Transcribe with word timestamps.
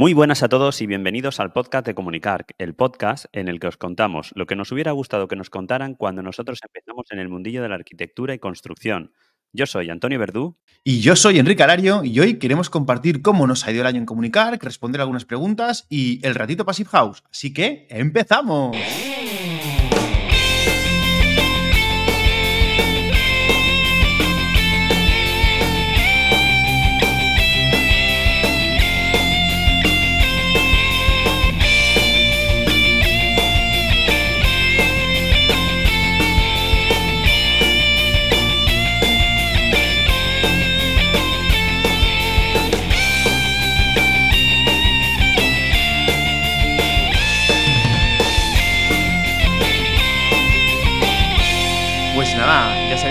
Muy 0.00 0.14
buenas 0.14 0.42
a 0.42 0.48
todos 0.48 0.80
y 0.80 0.86
bienvenidos 0.86 1.40
al 1.40 1.52
podcast 1.52 1.86
de 1.86 1.94
Comunicar, 1.94 2.46
el 2.56 2.74
podcast 2.74 3.26
en 3.32 3.48
el 3.48 3.60
que 3.60 3.66
os 3.66 3.76
contamos 3.76 4.32
lo 4.34 4.46
que 4.46 4.56
nos 4.56 4.72
hubiera 4.72 4.92
gustado 4.92 5.28
que 5.28 5.36
nos 5.36 5.50
contaran 5.50 5.94
cuando 5.94 6.22
nosotros 6.22 6.58
empezamos 6.66 7.04
en 7.10 7.18
el 7.18 7.28
mundillo 7.28 7.60
de 7.60 7.68
la 7.68 7.74
arquitectura 7.74 8.32
y 8.32 8.38
construcción. 8.38 9.12
Yo 9.52 9.66
soy 9.66 9.90
Antonio 9.90 10.18
Verdú. 10.18 10.56
Y 10.82 11.00
yo 11.00 11.16
soy 11.16 11.38
Enrique 11.38 11.64
Alario 11.64 12.02
y 12.02 12.18
hoy 12.18 12.38
queremos 12.38 12.70
compartir 12.70 13.20
cómo 13.20 13.46
nos 13.46 13.66
ha 13.66 13.72
ido 13.72 13.82
el 13.82 13.88
año 13.88 13.98
en 13.98 14.06
Comunicar, 14.06 14.58
responder 14.62 15.02
algunas 15.02 15.26
preguntas 15.26 15.84
y 15.90 16.26
el 16.26 16.34
ratito 16.34 16.64
Passive 16.64 16.88
House. 16.88 17.22
Así 17.30 17.52
que, 17.52 17.86
¡empezamos! 17.90 18.74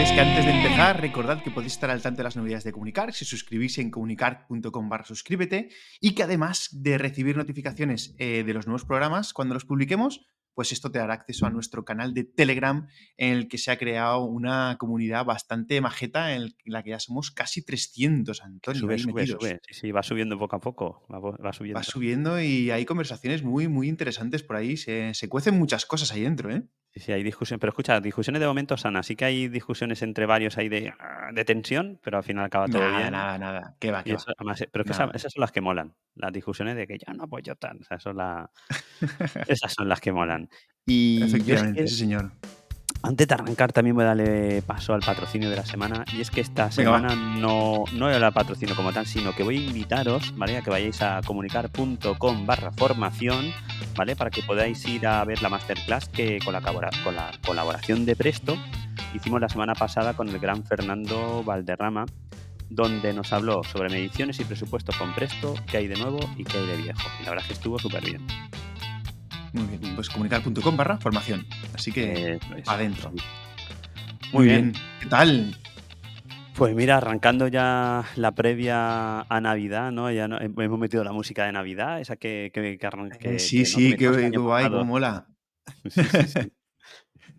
Sabéis 0.09 0.23
que 0.23 0.29
antes 0.29 0.45
de 0.45 0.51
empezar, 0.51 1.01
recordad 1.01 1.43
que 1.43 1.51
podéis 1.51 1.73
estar 1.73 1.89
al 1.89 2.01
tanto 2.01 2.17
de 2.17 2.23
las 2.23 2.35
novedades 2.35 2.63
de 2.63 2.71
Comunicar 2.71 3.13
si 3.13 3.25
suscribís 3.25 3.77
en 3.77 3.91
comunicar.com 3.91 4.89
barra 4.89 5.05
suscríbete 5.05 5.69
y 5.99 6.15
que 6.15 6.23
además 6.23 6.69
de 6.71 6.97
recibir 6.97 7.37
notificaciones 7.37 8.15
eh, 8.17 8.43
de 8.43 8.53
los 8.53 8.65
nuevos 8.65 8.85
programas 8.85 9.33
cuando 9.33 9.53
los 9.53 9.65
publiquemos, 9.65 10.25
pues 10.53 10.71
esto 10.71 10.91
te 10.91 10.99
dará 10.99 11.13
acceso 11.13 11.45
a 11.45 11.49
nuestro 11.49 11.85
canal 11.85 12.13
de 12.13 12.23
Telegram 12.23 12.87
en 13.17 13.33
el 13.33 13.47
que 13.47 13.57
se 13.57 13.71
ha 13.71 13.77
creado 13.77 14.23
una 14.23 14.77
comunidad 14.79 15.25
bastante 15.25 15.79
majeta 15.81 16.33
en 16.33 16.55
la 16.65 16.81
que 16.81 16.91
ya 16.91 16.99
somos 16.99 17.31
casi 17.31 17.63
300, 17.63 18.41
Antonio. 18.41 18.81
Sube, 18.81 18.97
sube. 18.97 19.59
Sí, 19.67 19.73
sí, 19.73 19.91
va 19.91 20.01
subiendo 20.01 20.39
poco 20.39 20.55
a 20.55 20.59
poco. 20.59 21.05
Va, 21.11 21.19
va 21.19 21.53
subiendo. 21.53 21.77
Va 21.77 21.83
subiendo 21.83 22.41
y 22.41 22.71
hay 22.71 22.85
conversaciones 22.85 23.43
muy, 23.43 23.67
muy 23.67 23.87
interesantes 23.87 24.43
por 24.43 24.55
ahí. 24.55 24.75
Se, 24.75 25.13
se 25.13 25.29
cuecen 25.29 25.57
muchas 25.57 25.85
cosas 25.85 26.11
ahí 26.11 26.21
dentro, 26.21 26.51
¿eh? 26.51 26.63
Sí, 26.93 26.99
sí, 27.01 27.11
hay 27.11 27.21
discusiones. 27.23 27.59
Pero 27.59 27.69
escucha, 27.69 27.99
discusiones 28.01 28.39
de 28.39 28.47
momento 28.47 28.75
sanas. 28.75 29.05
Sí 29.05 29.15
que 29.15 29.25
hay 29.25 29.47
discusiones 29.47 30.01
entre 30.01 30.25
varios 30.25 30.57
ahí 30.57 30.69
de, 30.69 30.91
de 31.33 31.45
tensión, 31.45 31.99
pero 32.03 32.17
al 32.17 32.23
final 32.23 32.45
acaba 32.45 32.67
todo 32.67 32.81
Nada, 32.81 32.97
bien. 32.97 33.11
nada, 33.11 33.37
nada. 33.37 33.75
¿Qué 33.79 33.91
va, 33.91 34.03
qué 34.03 34.13
va? 34.13 34.17
eso, 34.17 34.31
además, 34.37 34.65
pero 34.71 34.83
es 34.83 34.97
que 34.97 35.17
esas 35.17 35.31
son 35.33 35.41
las 35.41 35.51
que 35.51 35.61
molan. 35.61 35.93
Las 36.15 36.33
discusiones 36.33 36.75
de 36.75 36.87
que 36.87 36.97
yo 36.97 37.13
no 37.13 37.25
apoyo 37.25 37.55
tal. 37.55 37.79
O 37.81 37.83
sea, 37.83 37.97
eso 37.97 38.09
es 38.09 38.15
la- 38.15 38.49
esas 39.47 39.71
son 39.73 39.87
las 39.87 40.01
que 40.01 40.11
molan. 40.11 40.49
Y 40.87 41.19
yo 41.19 41.25
es 41.25 41.33
Efectivamente, 41.33 41.81
que 41.83 41.87
sí, 41.87 41.95
señor. 41.95 42.31
Antes 43.01 43.27
de 43.27 43.33
arrancar 43.33 43.71
también 43.71 43.95
voy 43.95 44.03
a 44.03 44.07
darle 44.07 44.61
paso 44.61 44.93
al 44.93 45.01
patrocinio 45.01 45.49
de 45.49 45.55
la 45.55 45.65
semana. 45.65 46.03
Y 46.13 46.21
es 46.21 46.29
que 46.29 46.41
esta 46.41 46.71
semana 46.71 47.15
no, 47.15 47.85
no 47.93 48.09
era 48.09 48.31
patrocinio 48.31 48.75
como 48.75 48.91
tal, 48.91 49.05
sino 49.05 49.33
que 49.33 49.43
voy 49.43 49.57
a 49.57 49.61
invitaros, 49.61 50.35
¿vale? 50.37 50.57
A 50.57 50.61
que 50.61 50.69
vayáis 50.69 51.01
a 51.01 51.21
comunicar.com 51.25 52.45
barra 52.45 52.71
formación, 52.71 53.51
¿vale? 53.95 54.15
Para 54.15 54.29
que 54.29 54.43
podáis 54.43 54.85
ir 54.85 55.07
a 55.07 55.23
ver 55.23 55.41
la 55.41 55.49
masterclass 55.49 56.09
que 56.09 56.39
con 56.43 56.53
la, 56.53 56.61
con 56.61 57.15
la 57.15 57.31
colaboración 57.45 58.05
de 58.05 58.15
Presto 58.15 58.57
hicimos 59.13 59.41
la 59.41 59.49
semana 59.49 59.75
pasada 59.75 60.13
con 60.13 60.29
el 60.29 60.39
gran 60.39 60.63
Fernando 60.63 61.43
Valderrama, 61.43 62.05
donde 62.69 63.13
nos 63.13 63.33
habló 63.33 63.63
sobre 63.63 63.89
mediciones 63.89 64.39
y 64.39 64.43
presupuestos 64.43 64.95
con 64.97 65.13
Presto, 65.15 65.55
qué 65.65 65.77
hay 65.77 65.87
de 65.87 65.95
nuevo 65.95 66.19
y 66.37 66.43
qué 66.43 66.57
hay 66.57 66.67
de 66.67 66.77
viejo. 66.77 67.07
Y 67.19 67.23
la 67.23 67.31
verdad 67.31 67.45
es 67.45 67.47
que 67.47 67.53
estuvo 67.53 67.79
súper 67.79 68.03
bien. 68.03 68.25
Muy 69.53 69.77
bien. 69.77 69.95
Pues 69.95 70.09
comunicar.com 70.09 70.77
barra 70.77 70.97
formación. 70.97 71.45
Así 71.73 71.91
que 71.91 72.39
adentro. 72.67 73.11
Muy 74.33 74.45
bien. 74.45 74.73
¿Qué 75.01 75.07
tal? 75.07 75.55
Pues 76.55 76.75
mira, 76.75 76.97
arrancando 76.97 77.47
ya 77.47 78.03
la 78.15 78.33
previa 78.35 79.21
a 79.21 79.41
Navidad, 79.41 79.91
¿no? 79.91 80.11
Ya 80.11 80.27
no- 80.27 80.39
hemos 80.39 80.79
metido 80.79 81.03
la 81.05 81.13
música 81.13 81.45
de 81.45 81.53
Navidad, 81.53 82.01
esa 82.01 82.17
que, 82.17 82.51
que, 82.53 82.77
que 82.77 82.87
arran- 82.87 83.11
Eh, 83.21 83.39
sí, 83.39 83.59
que, 83.59 83.65
sí, 83.65 84.35
guay, 84.37 84.69
cómo 84.69 84.85
mola. 84.85 85.25
Sí, 85.89 86.03
sí, 86.03 86.23
sí. 86.27 86.51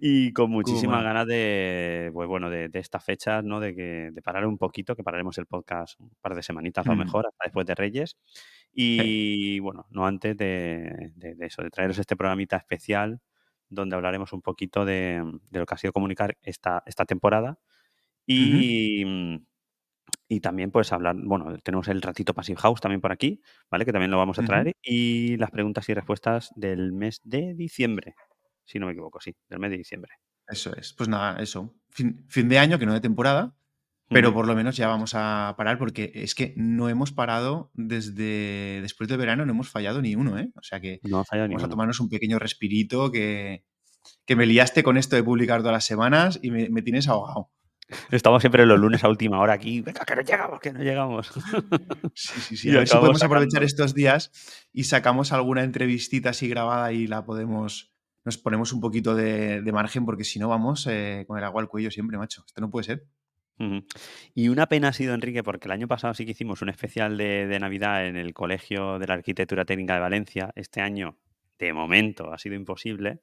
Y 0.00 0.32
con 0.32 0.50
muchísimas 0.50 1.02
ganas 1.04 1.26
de, 1.26 2.10
pues 2.14 2.26
bueno, 2.28 2.48
de, 2.48 2.70
de 2.70 2.78
estas 2.78 3.04
fechas, 3.04 3.44
¿no? 3.44 3.60
De, 3.60 3.74
que, 3.74 4.10
de 4.12 4.22
parar 4.22 4.46
un 4.46 4.56
poquito, 4.56 4.96
que 4.96 5.02
pararemos 5.02 5.36
el 5.36 5.44
podcast 5.46 6.00
un 6.00 6.10
par 6.22 6.34
de 6.34 6.42
semanitas 6.42 6.86
a 6.86 6.90
lo 6.90 6.96
Mm. 6.96 7.00
mejor, 7.00 7.26
hasta 7.26 7.44
después 7.44 7.66
de 7.66 7.74
Reyes. 7.74 8.16
Y 8.72 9.58
bueno, 9.60 9.86
no 9.90 10.06
antes 10.06 10.36
de, 10.36 11.12
de- 11.16 11.34
de 11.34 11.46
eso, 11.46 11.62
de 11.62 11.70
traeros 11.70 11.98
este 11.98 12.16
programita 12.16 12.56
especial 12.56 13.20
donde 13.68 13.96
hablaremos 13.96 14.32
un 14.32 14.42
poquito 14.42 14.84
de, 14.84 15.22
de 15.50 15.58
lo 15.60 15.66
que 15.66 15.74
ha 15.74 15.78
sido 15.78 15.92
comunicar 15.92 16.36
esta, 16.42 16.82
esta 16.86 17.04
temporada. 17.04 17.58
Y, 18.26 19.04
mm, 19.06 19.36
y 20.28 20.40
también, 20.40 20.70
pues, 20.70 20.92
hablar, 20.92 21.16
bueno, 21.18 21.58
tenemos 21.58 21.88
el 21.88 22.02
ratito 22.02 22.34
Passive 22.34 22.60
House 22.60 22.80
también 22.80 23.00
por 23.00 23.12
aquí, 23.12 23.42
¿vale? 23.70 23.84
Que 23.84 23.92
también 23.92 24.10
lo 24.12 24.18
vamos 24.18 24.38
a 24.38 24.42
traer. 24.44 24.72
Y 24.82 25.36
las 25.38 25.50
preguntas 25.50 25.88
y 25.88 25.94
respuestas 25.94 26.52
del 26.56 26.92
mes 26.92 27.20
de 27.24 27.54
diciembre, 27.54 28.14
si 28.64 28.78
no 28.78 28.86
me 28.86 28.92
equivoco, 28.92 29.20
sí, 29.20 29.34
del 29.48 29.58
mes 29.60 29.70
de 29.72 29.78
diciembre. 29.78 30.12
Eso 30.46 30.74
es. 30.76 30.92
Pues 30.94 31.08
nada, 31.08 31.40
eso. 31.42 31.74
Fin, 31.90 32.24
fin 32.28 32.48
de 32.48 32.58
año, 32.58 32.78
que 32.78 32.86
no 32.86 32.92
de 32.94 33.00
temporada, 33.00 33.56
pero 34.10 34.34
por 34.34 34.46
lo 34.46 34.56
menos 34.56 34.76
ya 34.76 34.88
vamos 34.88 35.12
a 35.14 35.54
parar 35.56 35.78
porque 35.78 36.10
es 36.14 36.34
que 36.34 36.52
no 36.56 36.88
hemos 36.88 37.12
parado 37.12 37.70
desde 37.74 38.80
después 38.82 39.08
del 39.08 39.18
verano, 39.18 39.46
no 39.46 39.52
hemos 39.52 39.70
fallado 39.70 40.02
ni 40.02 40.16
uno, 40.16 40.36
¿eh? 40.38 40.50
O 40.56 40.62
sea 40.62 40.80
que 40.80 41.00
No 41.04 41.24
vamos 41.30 41.62
a 41.64 41.68
tomarnos 41.68 42.00
un 42.00 42.08
pequeño 42.08 42.38
respirito 42.38 43.12
que, 43.12 43.64
que 44.26 44.36
me 44.36 44.46
liaste 44.46 44.82
con 44.82 44.96
esto 44.96 45.14
de 45.14 45.22
publicar 45.22 45.60
todas 45.60 45.74
las 45.74 45.84
semanas 45.84 46.40
y 46.42 46.50
me, 46.50 46.68
me 46.70 46.82
tienes 46.82 47.08
ahogado. 47.08 47.50
Estamos 48.10 48.42
siempre 48.42 48.66
los 48.66 48.78
lunes 48.78 49.02
a 49.04 49.08
última 49.08 49.40
hora 49.40 49.52
aquí. 49.52 49.80
Venga, 49.80 50.04
que 50.04 50.16
no 50.16 50.22
llegamos, 50.22 50.60
que 50.60 50.72
no 50.72 50.82
llegamos. 50.82 51.30
Sí, 52.14 52.40
sí, 52.40 52.56
sí. 52.56 52.70
A 52.70 52.78
ver 52.78 52.88
si 52.88 52.96
podemos 52.96 53.22
aprovechar 53.22 53.62
estos 53.62 53.94
días 53.94 54.30
y 54.72 54.84
sacamos 54.84 55.32
alguna 55.32 55.62
entrevistita 55.62 56.30
así 56.30 56.48
grabada 56.48 56.92
y 56.92 57.06
la 57.06 57.24
podemos. 57.24 57.92
Nos 58.24 58.36
ponemos 58.36 58.72
un 58.72 58.80
poquito 58.80 59.14
de, 59.14 59.62
de 59.62 59.72
margen 59.72 60.04
porque 60.04 60.24
si 60.24 60.38
no 60.38 60.48
vamos 60.48 60.86
eh, 60.88 61.24
con 61.26 61.38
el 61.38 61.44
agua 61.44 61.62
al 61.62 61.68
cuello 61.68 61.90
siempre, 61.90 62.18
macho. 62.18 62.44
Esto 62.46 62.60
no 62.60 62.70
puede 62.70 62.84
ser. 62.84 63.06
Ujú. 63.60 63.84
Y 64.34 64.48
una 64.48 64.66
pena 64.66 64.88
ha 64.88 64.92
sido, 64.92 65.14
Enrique, 65.14 65.42
porque 65.42 65.68
el 65.68 65.72
año 65.72 65.86
pasado 65.86 66.14
sí 66.14 66.24
que 66.24 66.30
hicimos 66.32 66.62
un 66.62 66.70
especial 66.70 67.16
de, 67.16 67.46
de 67.46 67.60
Navidad 67.60 68.06
en 68.06 68.16
el 68.16 68.32
Colegio 68.32 68.98
de 68.98 69.06
la 69.06 69.14
Arquitectura 69.14 69.64
Técnica 69.64 69.94
de 69.94 70.00
Valencia. 70.00 70.50
Este 70.56 70.80
año, 70.80 71.18
de 71.58 71.72
momento, 71.74 72.32
ha 72.32 72.38
sido 72.38 72.54
imposible, 72.54 73.20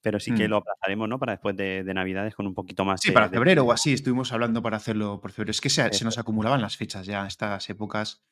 pero 0.00 0.20
sí 0.20 0.32
que 0.32 0.46
Mm. 0.46 0.50
lo 0.50 0.56
aplazaremos, 0.58 1.08
¿no? 1.08 1.18
Para 1.18 1.32
después 1.32 1.56
de, 1.56 1.82
de 1.82 1.92
Navidades 1.94 2.34
con 2.36 2.46
un 2.46 2.54
poquito 2.54 2.84
más 2.84 3.00
Sí, 3.00 3.08
de, 3.10 3.14
para 3.14 3.28
de- 3.28 3.34
febrero 3.36 3.64
o 3.64 3.72
así 3.72 3.92
estuvimos 3.92 4.32
hablando 4.32 4.62
para 4.62 4.76
hacerlo 4.76 5.20
por 5.20 5.32
febrero. 5.32 5.50
Es 5.50 5.60
que 5.60 5.68
se, 5.70 5.82
se 5.82 5.88
Eso 5.90 6.04
nos 6.04 6.18
acumulaban 6.18 6.62
las 6.62 6.76
fechas 6.76 7.04
ya, 7.06 7.26
estas 7.26 7.68
épocas 7.68 8.22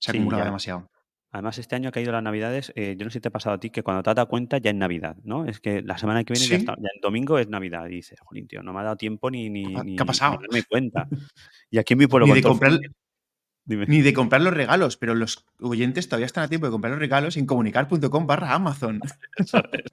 se 0.00 0.12
Sí, 0.12 0.18
acumulaba 0.18 0.42
ya. 0.42 0.46
demasiado. 0.46 0.90
Además, 1.32 1.56
este 1.58 1.74
año 1.74 1.88
ha 1.88 1.92
caído 1.92 2.12
las 2.12 2.22
Navidades. 2.22 2.72
eh, 2.76 2.94
yo 2.98 3.04
no 3.04 3.10
sé 3.10 3.14
si 3.14 3.20
te 3.22 3.28
ha 3.28 3.32
pasado 3.32 3.56
a 3.56 3.58
ti 3.58 3.70
que 3.70 3.82
cuando 3.82 4.02
te 4.02 4.10
has 4.10 4.16
dado 4.16 4.28
cuenta 4.28 4.58
ya 4.58 4.70
es 4.70 4.76
Navidad, 4.76 5.16
¿no? 5.24 5.46
Es 5.46 5.60
que 5.60 5.80
la 5.82 5.96
semana 5.96 6.24
que 6.24 6.34
viene 6.34 6.46
ya 6.46 6.56
Sí. 6.56 6.60
está, 6.62 6.74
ya 6.76 6.88
el 6.94 7.00
domingo 7.00 7.38
es 7.38 7.48
Navidad. 7.48 7.86
Y 7.86 7.94
dices, 7.96 8.20
jolín, 8.20 8.46
tío, 8.46 8.62
no 8.62 8.72
me 8.74 8.80
ha 8.80 8.82
dado 8.84 8.96
tiempo 8.96 9.30
ni, 9.30 9.48
ni, 9.48 9.64
¿Qué 9.64 9.80
ha- 9.80 9.82
ni, 9.84 9.92
ha 9.96 10.02
ni 10.02 10.06
pasado? 10.06 10.38
darme 10.40 10.62
cuenta. 10.64 11.08
Y 11.70 11.78
aquí 11.78 11.94
en 11.94 11.98
mi 12.00 12.06
pueblo 12.06 12.26
Ni 12.26 12.34
de 12.34 12.42
comprar, 12.42 12.72
follón- 12.72 12.92
Dime. 13.64 13.86
ni 13.86 14.02
de 14.02 14.12
comprar 14.12 14.42
los 14.42 14.52
regalos, 14.52 14.96
pero 14.98 15.14
los 15.14 15.46
oyentes 15.60 16.06
todavía 16.08 16.26
están 16.26 16.44
a 16.44 16.48
tiempo 16.48 16.66
de 16.66 16.72
comprar 16.72 16.90
los 16.90 17.00
regalos 17.00 17.36
en 17.38 17.46
comunicar.com 17.46 18.26
barra 18.26 18.52
Amazon. 18.54 19.00
Eso 19.36 19.58
es. 19.72 19.84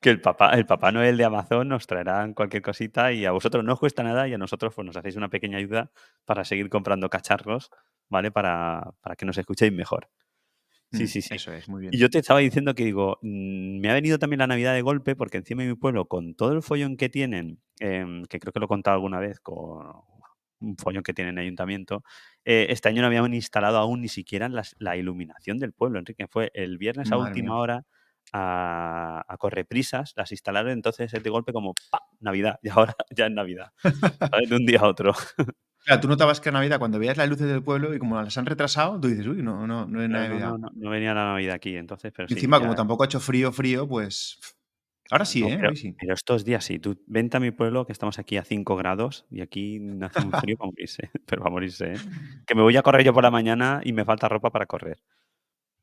Que 0.00 0.08
el 0.10 0.20
papá, 0.20 0.52
el 0.52 0.64
papá 0.66 0.90
Noel 0.92 1.16
de 1.18 1.24
Amazon 1.24 1.68
nos 1.68 1.86
traerán 1.86 2.32
cualquier 2.32 2.62
cosita 2.62 3.12
y 3.12 3.26
a 3.26 3.32
vosotros 3.32 3.62
no 3.64 3.72
os 3.74 3.78
cuesta 3.80 4.02
nada 4.02 4.26
y 4.28 4.32
a 4.34 4.38
nosotros 4.38 4.72
pues 4.74 4.86
nos 4.86 4.96
hacéis 4.96 5.16
una 5.16 5.28
pequeña 5.28 5.58
ayuda 5.58 5.90
para 6.24 6.44
seguir 6.44 6.70
comprando 6.70 7.10
cacharros, 7.10 7.70
¿vale? 8.08 8.30
Para, 8.30 8.92
para 9.02 9.16
que 9.16 9.26
nos 9.26 9.36
escuchéis 9.36 9.72
mejor. 9.72 10.08
Sí, 10.92 11.04
Mm, 11.04 11.06
sí, 11.06 11.22
sí. 11.22 11.34
Eso 11.34 11.52
es, 11.52 11.68
muy 11.68 11.80
bien. 11.82 11.94
Y 11.94 11.98
yo 11.98 12.08
te 12.10 12.18
estaba 12.18 12.40
diciendo 12.40 12.74
que 12.74 12.84
digo, 12.84 13.18
mm, 13.22 13.78
me 13.80 13.90
ha 13.90 13.94
venido 13.94 14.18
también 14.18 14.38
la 14.40 14.46
Navidad 14.46 14.74
de 14.74 14.82
golpe 14.82 15.16
porque 15.16 15.38
encima 15.38 15.62
de 15.62 15.68
mi 15.68 15.74
pueblo, 15.76 16.06
con 16.06 16.34
todo 16.34 16.52
el 16.52 16.62
follón 16.62 16.96
que 16.96 17.08
tienen, 17.08 17.60
em, 17.80 18.24
que 18.24 18.38
creo 18.40 18.52
que 18.52 18.58
lo 18.60 18.66
he 18.66 18.68
contado 18.68 18.94
alguna 18.96 19.18
vez, 19.20 19.40
con 19.40 19.56
un 20.60 20.76
follón 20.76 21.02
que 21.02 21.14
tienen 21.14 21.34
en 21.34 21.38
el 21.38 21.44
ayuntamiento, 21.46 22.02
eh, 22.44 22.66
este 22.70 22.88
año 22.88 23.00
no 23.02 23.06
habían 23.08 23.32
instalado 23.34 23.78
aún 23.78 24.02
ni 24.02 24.08
siquiera 24.08 24.48
las- 24.48 24.76
la 24.78 24.96
iluminación 24.96 25.58
del 25.58 25.72
pueblo, 25.72 25.98
Enrique. 25.98 26.26
Fue 26.28 26.50
el 26.54 26.76
viernes 26.78 27.12
a 27.12 27.16
Madre 27.16 27.30
última 27.30 27.52
mía. 27.52 27.60
hora 27.60 27.86
a, 28.32 29.24
a 29.26 29.36
correprisas, 29.38 30.12
las 30.16 30.30
instalaron 30.32 30.72
entonces 30.72 31.12
es 31.14 31.22
de 31.22 31.30
golpe 31.30 31.52
como 31.52 31.74
¡pa! 31.90 32.00
Navidad, 32.20 32.58
y 32.62 32.68
ahora 32.68 32.94
ya 33.16 33.26
es 33.26 33.32
Navidad. 33.32 33.72
De 34.50 34.56
un 34.56 34.66
día 34.66 34.80
a 34.80 34.88
otro. 34.88 35.12
Claro, 35.84 36.00
tú 36.00 36.08
notabas 36.08 36.40
que 36.40 36.48
era 36.50 36.58
Navidad 36.58 36.78
cuando 36.78 36.98
veías 36.98 37.16
las 37.16 37.28
luces 37.28 37.46
del 37.48 37.62
pueblo 37.62 37.94
y 37.94 37.98
como 37.98 38.20
las 38.20 38.36
han 38.38 38.46
retrasado, 38.46 39.00
tú 39.00 39.08
dices, 39.08 39.26
uy, 39.26 39.42
no, 39.42 39.66
no, 39.66 39.86
no 39.86 40.02
es 40.02 40.08
Pero 40.08 40.20
no, 40.24 40.28
Navidad. 40.28 40.48
no, 40.50 40.58
no, 40.58 40.68
no 40.74 40.90
venía 40.90 41.14
la 41.14 41.24
Navidad 41.24 41.54
aquí, 41.54 41.76
entonces, 41.76 42.12
pero 42.14 42.26
Y 42.26 42.28
sí, 42.30 42.34
encima, 42.36 42.58
ya- 42.58 42.62
como 42.62 42.74
tampoco 42.74 43.02
ha 43.02 43.06
hecho 43.06 43.18
frío, 43.20 43.50
frío, 43.50 43.88
pues. 43.88 44.38
Ahora 45.10 45.24
sí, 45.24 45.40
No, 45.40 45.48
¿eh? 45.48 45.56
pero, 45.56 45.70
Hoy 45.70 45.76
sí. 45.76 45.96
pero 45.98 46.14
estos 46.14 46.44
días 46.44 46.64
sí. 46.64 46.78
Tú 46.78 47.02
vente 47.06 47.36
a 47.36 47.40
mi 47.40 47.50
pueblo, 47.50 47.84
que 47.84 47.92
estamos 47.92 48.18
aquí 48.20 48.36
a 48.36 48.44
5 48.44 48.76
grados 48.76 49.26
y 49.30 49.40
aquí 49.40 49.80
hace 50.02 50.20
un 50.24 50.32
frío 50.32 50.56
para 50.56 50.68
morirse. 50.70 51.10
Pero 51.26 51.42
para 51.42 51.50
morirse, 51.50 51.94
¿eh? 51.94 51.96
Que 52.46 52.54
me 52.54 52.62
voy 52.62 52.76
a 52.76 52.82
correr 52.82 53.04
yo 53.04 53.12
por 53.12 53.24
la 53.24 53.30
mañana 53.32 53.80
y 53.82 53.92
me 53.92 54.04
falta 54.04 54.28
ropa 54.28 54.50
para 54.50 54.66
correr. 54.66 55.02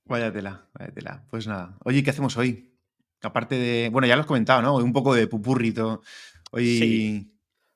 Vaya 0.05 0.31
tela, 0.31 0.69
vaya 0.73 0.93
tela. 0.93 1.25
Pues 1.29 1.45
nada. 1.47 1.77
Oye, 1.83 2.01
¿qué 2.03 2.11
hacemos 2.11 2.37
hoy? 2.37 2.73
Aparte 3.21 3.55
de. 3.55 3.89
Bueno, 3.89 4.07
ya 4.07 4.15
lo 4.15 4.21
has 4.21 4.27
comentado, 4.27 4.61
¿no? 4.61 4.75
Un 4.77 4.93
poco 4.93 5.13
de 5.13 5.27
pupurrito. 5.27 6.01
Sí, 6.03 6.39
Hoy. 6.51 7.31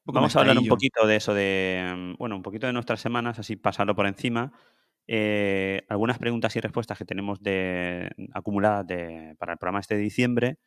Vamos 0.05 0.35
a 0.35 0.39
hablar 0.39 0.57
un 0.59 0.67
poquito 0.67 1.05
de 1.07 1.15
eso, 1.15 1.33
de, 1.33 1.93
mm, 1.95 2.15
bueno, 2.17 2.35
un 2.35 2.41
poquito 2.43 2.67
de 2.67 2.73
nuestras 2.73 2.99
semanas, 3.01 3.39
así 3.39 3.55
pasarlo 3.55 3.95
por 3.95 4.07
encima. 4.07 4.51
Eh, 5.07 5.83
algunas 5.89 6.19
preguntas 6.19 6.55
y 6.55 6.59
respuestas 6.61 6.97
que 6.97 7.05
tenemos 7.05 7.41
de, 7.41 8.09
acumuladas 8.33 8.85
de- 8.87 9.35
para 9.39 9.53
el 9.53 9.57
programa 9.59 9.79
este 9.79 9.95
de 9.95 10.01
diciembre. 10.01 10.57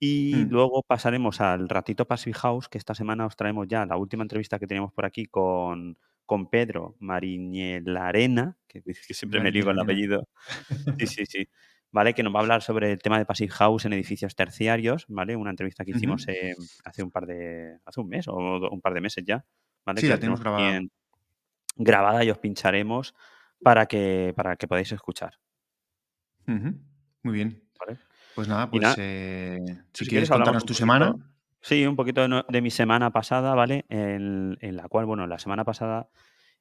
Y 0.00 0.46
Mm, 0.46 0.50
luego 0.50 0.82
pasaremos 0.84 1.40
al 1.40 1.68
ratito 1.68 2.06
Passive 2.06 2.34
House, 2.40 2.68
que 2.68 2.78
esta 2.78 2.94
semana 2.94 3.26
os 3.26 3.36
traemos 3.36 3.68
ya 3.68 3.86
la 3.86 3.96
última 3.96 4.24
entrevista 4.24 4.58
que 4.58 4.66
teníamos 4.68 4.92
por 4.92 5.06
aquí 5.06 5.26
con, 5.26 5.98
con 6.26 6.50
Pedro 6.50 6.96
Mariñelarena, 7.00 8.58
que, 8.68 8.82
que 9.08 9.14
siempre 9.14 9.40
me 9.40 9.52
lío 9.52 9.70
el 9.70 9.80
apellido. 9.80 10.28
Sí, 10.98 11.06
sí, 11.08 11.26
sí. 11.26 11.48
¿Vale? 11.92 12.14
Que 12.14 12.22
nos 12.22 12.34
va 12.34 12.38
a 12.38 12.42
hablar 12.42 12.62
sobre 12.62 12.90
el 12.90 12.98
tema 12.98 13.18
de 13.18 13.26
Passive 13.26 13.50
House 13.52 13.84
en 13.84 13.92
edificios 13.92 14.34
terciarios, 14.34 15.04
¿vale? 15.08 15.36
Una 15.36 15.50
entrevista 15.50 15.84
que 15.84 15.90
hicimos 15.90 16.26
eh, 16.26 16.54
hace 16.84 17.02
un 17.02 17.10
par 17.10 17.26
de. 17.26 17.78
hace 17.84 18.00
un 18.00 18.08
mes 18.08 18.26
o 18.28 18.34
un 18.34 18.80
par 18.80 18.94
de 18.94 19.02
meses 19.02 19.22
ya, 19.26 19.44
¿vale? 19.84 20.00
Sí, 20.00 20.06
Que 20.06 20.12
la 20.14 20.18
tenemos 20.18 20.40
grabada. 20.40 20.80
grabada 21.76 22.24
y 22.24 22.30
os 22.30 22.38
pincharemos 22.38 23.14
para 23.62 23.84
que, 23.86 24.32
para 24.34 24.56
que 24.56 24.66
podáis 24.66 24.90
escuchar. 24.90 25.38
Muy 26.46 27.34
bien. 27.34 27.62
¿vale? 27.78 27.98
Pues 28.34 28.48
nada, 28.48 28.70
pues 28.70 28.82
nada, 28.82 28.94
eh, 28.98 29.58
si 29.92 30.04
si 30.04 30.08
quieres 30.08 30.08
quieres 30.08 30.30
contarnos 30.30 30.64
tu 30.64 30.74
semana. 30.74 31.14
Sí, 31.60 31.86
un 31.86 31.94
poquito 31.94 32.26
de 32.26 32.60
mi 32.62 32.70
semana 32.70 33.10
pasada, 33.10 33.54
¿vale? 33.54 33.84
En, 33.88 34.56
en 34.60 34.76
la 34.76 34.88
cual, 34.88 35.04
bueno, 35.06 35.26
la 35.26 35.38
semana 35.38 35.64
pasada 35.64 36.08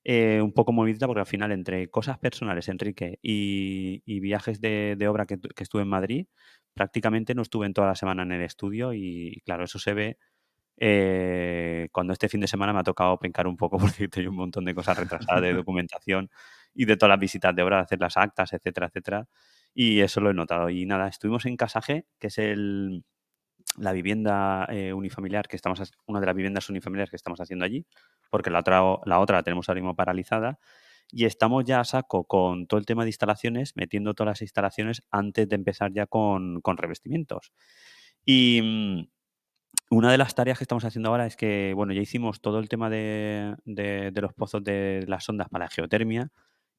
eh, 0.03 0.41
un 0.41 0.53
poco 0.53 0.71
movidita 0.73 1.07
porque 1.07 1.21
al 1.21 1.25
final 1.27 1.51
entre 1.51 1.89
cosas 1.89 2.17
personales, 2.19 2.67
Enrique, 2.69 3.19
y, 3.21 4.01
y 4.05 4.19
viajes 4.19 4.61
de, 4.61 4.95
de 4.97 5.07
obra 5.07 5.25
que, 5.25 5.37
tu- 5.37 5.49
que 5.49 5.63
estuve 5.63 5.83
en 5.83 5.89
Madrid, 5.89 6.27
prácticamente 6.73 7.35
no 7.35 7.41
estuve 7.43 7.65
en 7.67 7.73
toda 7.73 7.87
la 7.87 7.95
semana 7.95 8.23
en 8.23 8.31
el 8.33 8.41
estudio 8.41 8.93
y, 8.93 9.41
claro, 9.45 9.63
eso 9.65 9.79
se 9.79 9.93
ve 9.93 10.17
eh, 10.77 11.89
cuando 11.91 12.13
este 12.13 12.29
fin 12.29 12.41
de 12.41 12.47
semana 12.47 12.73
me 12.73 12.79
ha 12.79 12.83
tocado 12.83 13.17
pencar 13.19 13.47
un 13.47 13.57
poco 13.57 13.77
porque 14.05 14.07
tenía 14.07 14.29
un 14.29 14.35
montón 14.37 14.65
de 14.65 14.73
cosas 14.75 14.97
retrasadas 14.97 15.41
de 15.41 15.53
documentación 15.65 16.29
y 16.73 16.85
de 16.85 16.97
todas 16.97 17.09
las 17.11 17.19
visitas 17.19 17.55
de 17.55 17.63
obra, 17.63 17.79
hacer 17.81 17.99
las 17.99 18.17
actas, 18.17 18.53
etcétera, 18.53 18.87
etcétera. 18.87 19.27
Y 19.73 19.99
eso 20.01 20.21
lo 20.21 20.29
he 20.31 20.33
notado. 20.33 20.69
Y 20.69 20.85
nada, 20.85 21.07
estuvimos 21.07 21.45
en 21.45 21.57
Casaje, 21.57 22.05
que 22.19 22.27
es 22.27 22.37
el, 22.37 23.03
la 23.77 23.93
vivienda 23.93 24.65
eh, 24.69 24.93
unifamiliar 24.93 25.47
que 25.47 25.55
estamos, 25.55 25.81
una 26.07 26.19
de 26.19 26.25
las 26.25 26.35
viviendas 26.35 26.69
unifamiliares 26.69 27.09
que 27.09 27.15
estamos 27.15 27.39
haciendo 27.41 27.65
allí, 27.65 27.85
porque 28.29 28.49
la 28.49 28.59
otra, 28.59 28.81
la 29.05 29.19
otra 29.19 29.43
tenemos 29.43 29.69
ahora 29.69 29.81
mismo 29.81 29.95
paralizada. 29.95 30.59
Y 31.13 31.25
estamos 31.25 31.65
ya 31.65 31.81
a 31.81 31.85
saco 31.85 32.23
con 32.25 32.67
todo 32.67 32.79
el 32.79 32.85
tema 32.85 33.03
de 33.03 33.09
instalaciones, 33.09 33.73
metiendo 33.75 34.13
todas 34.13 34.31
las 34.33 34.41
instalaciones 34.41 35.03
antes 35.11 35.47
de 35.49 35.55
empezar 35.55 35.91
ya 35.93 36.05
con, 36.07 36.61
con 36.61 36.77
revestimientos. 36.77 37.51
Y 38.25 38.61
mm, 38.63 39.07
una 39.89 40.11
de 40.11 40.17
las 40.17 40.35
tareas 40.35 40.57
que 40.57 40.63
estamos 40.63 40.85
haciendo 40.85 41.09
ahora 41.09 41.25
es 41.25 41.35
que, 41.35 41.73
bueno, 41.75 41.93
ya 41.93 42.01
hicimos 42.01 42.41
todo 42.41 42.59
el 42.59 42.69
tema 42.69 42.89
de, 42.89 43.55
de- 43.65 44.11
los 44.21 44.33
pozos 44.33 44.63
de 44.63 45.03
las 45.07 45.25
sondas 45.25 45.49
para 45.49 45.65
la 45.65 45.69
geotermia 45.71 46.29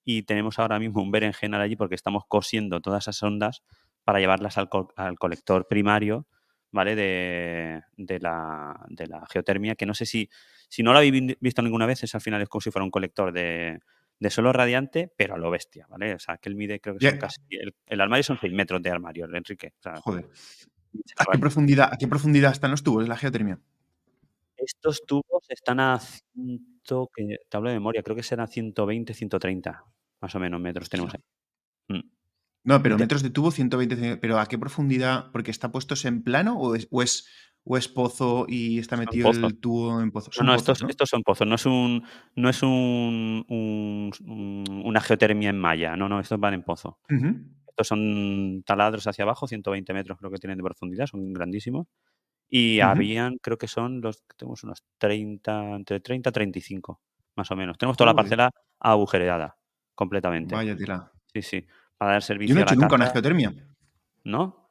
y 0.04 0.22
tenemos 0.24 0.58
ahora 0.58 0.78
mismo 0.78 1.02
un 1.02 1.10
berenjenal 1.10 1.60
allí 1.60 1.76
porque 1.76 1.94
estamos 1.94 2.24
cosiendo 2.28 2.80
todas 2.80 3.04
esas 3.04 3.16
sondas 3.16 3.62
para 4.04 4.18
llevarlas 4.20 4.58
al, 4.58 4.68
al 4.96 5.18
colector 5.18 5.66
primario, 5.68 6.26
¿vale? 6.72 6.96
De, 6.96 7.82
de 7.96 8.19
la, 8.19 8.84
de 8.88 9.06
la 9.06 9.24
geotermia, 9.30 9.76
que 9.76 9.86
no 9.86 9.94
sé 9.94 10.04
si, 10.06 10.28
si 10.69 10.82
no 10.82 10.92
lo 10.92 10.98
habéis 10.98 11.12
vi- 11.12 11.36
visto 11.40 11.62
ninguna 11.62 11.86
vez, 11.86 12.02
es 12.02 12.14
al 12.14 12.20
final 12.20 12.42
es 12.42 12.48
como 12.48 12.60
si 12.60 12.70
fuera 12.72 12.84
un 12.84 12.90
colector 12.90 13.32
de, 13.32 13.78
de 14.19 14.30
suelo 14.30 14.52
radiante, 14.52 15.12
pero 15.16 15.34
a 15.34 15.38
lo 15.38 15.50
bestia, 15.50 15.86
¿vale? 15.88 16.14
O 16.14 16.19
sea, 16.19 16.38
que 16.38 16.48
él 16.48 16.56
mide, 16.56 16.80
creo 16.80 16.96
que 16.96 17.04
son 17.10 17.19
casi, 17.20 17.40
el, 17.50 17.74
el 17.86 18.00
armario 18.00 18.24
son 18.24 18.38
6 18.40 18.52
metros 18.52 18.82
de 18.82 18.90
armario, 18.90 19.26
Enrique. 19.32 19.74
O 19.78 19.82
sea, 19.82 19.96
Joder. 20.00 20.26
¿A 21.16 21.24
qué 21.32 21.38
profundidad, 21.38 21.88
a 21.92 21.96
qué 21.96 22.06
profundidad 22.08 22.52
están 22.52 22.70
los 22.70 22.82
tubos 22.82 23.04
de 23.04 23.08
la 23.08 23.16
geotermia? 23.16 23.58
Estos 24.56 25.02
tubos 25.06 25.44
están 25.48 25.80
a 25.80 25.98
ciento, 25.98 27.10
que 27.14 27.38
te 27.48 27.56
hablo 27.56 27.70
de 27.70 27.75
memoria, 27.76 28.02
creo 28.02 28.14
que 28.14 28.22
serán 28.22 28.46
120, 28.48 29.12
130, 29.14 29.84
más 30.20 30.34
o 30.34 30.38
menos 30.38 30.60
metros 30.60 30.88
tenemos 30.88 31.14
ahí. 31.14 31.25
Mm. 31.88 32.08
No, 32.64 32.82
pero 32.82 32.97
metros 32.97 33.23
de 33.23 33.31
tubo, 33.31 33.50
120 33.50 33.97
cen- 33.97 34.19
Pero 34.20 34.38
¿a 34.38 34.47
qué 34.47 34.59
profundidad? 34.59 35.31
Porque 35.32 35.50
está 35.50 35.73
puestos 35.73 36.05
en 36.05 36.23
plano 36.23 36.56
o 36.59 36.75
es, 36.76 36.87
o 36.91 37.03
es, 37.03 37.26
o 37.64 37.76
es 37.76 37.88
pozo 37.88 38.47
y 38.49 38.79
está 38.79 38.97
Son 38.97 39.05
metido 39.05 39.29
pozos. 39.29 39.44
el 39.44 39.59
tubo 39.59 40.00
en 40.00 40.11
pozo. 40.12 40.31
No, 40.38 40.44
no, 40.44 40.53
pozos, 40.53 40.61
estos, 40.62 40.82
¿no? 40.82 40.88
estos 40.88 41.09
son 41.09 41.23
pozos, 41.23 41.47
no 41.47 41.55
es 41.56 41.67
un, 41.67 42.05
no 42.37 42.49
es 42.49 42.62
un, 42.62 43.44
un- 43.49 44.12
un- 44.29 44.82
una 44.85 45.00
geotermia 45.00 45.50
en 45.50 45.59
malla, 45.59 45.97
no, 45.97 46.09
no, 46.09 46.20
estos 46.20 46.38
van 46.38 46.55
en 46.55 46.62
pozo. 46.62 46.99
Estos 47.69 47.88
son 47.88 48.62
taladros 48.67 49.06
hacia 49.06 49.25
abajo, 49.25 49.47
120 49.49 49.93
metros 49.94 50.19
creo 50.19 50.31
que 50.31 50.38
tienen 50.38 50.59
de 50.59 50.64
profundidad, 50.64 51.06
son 51.06 51.32
grandísimos. 51.32 51.87
Y 52.49 52.81
habían, 52.81 53.38
creo 53.38 53.56
que 53.56 53.67
son 53.67 54.00
los, 54.03 54.23
tenemos 54.37 54.62
unos 54.62 54.85
30, 54.99 55.70
entre 55.75 56.00
30 56.00 56.29
y 56.29 56.32
35, 56.35 57.00
más 57.35 57.50
o 57.50 57.56
menos. 57.56 57.79
Tenemos 57.79 57.97
toda 57.97 58.11
la 58.11 58.14
parcela 58.17 58.50
agujereada, 58.79 59.56
completamente. 59.94 60.55
vaya 60.55 60.76
tela. 60.76 61.11
Sí, 61.32 61.41
sí, 61.43 61.67
para 62.04 62.14
dar 62.14 62.22
Yo 62.46 62.54
no 62.54 62.58
servicio 62.58 62.58
he 62.58 62.62
a 62.62 62.64
la 62.66 62.72
hecho 62.72 62.76
nunca 62.76 62.94
una 62.96 63.06
geotermia. 63.10 63.54
¿no? 64.25 64.69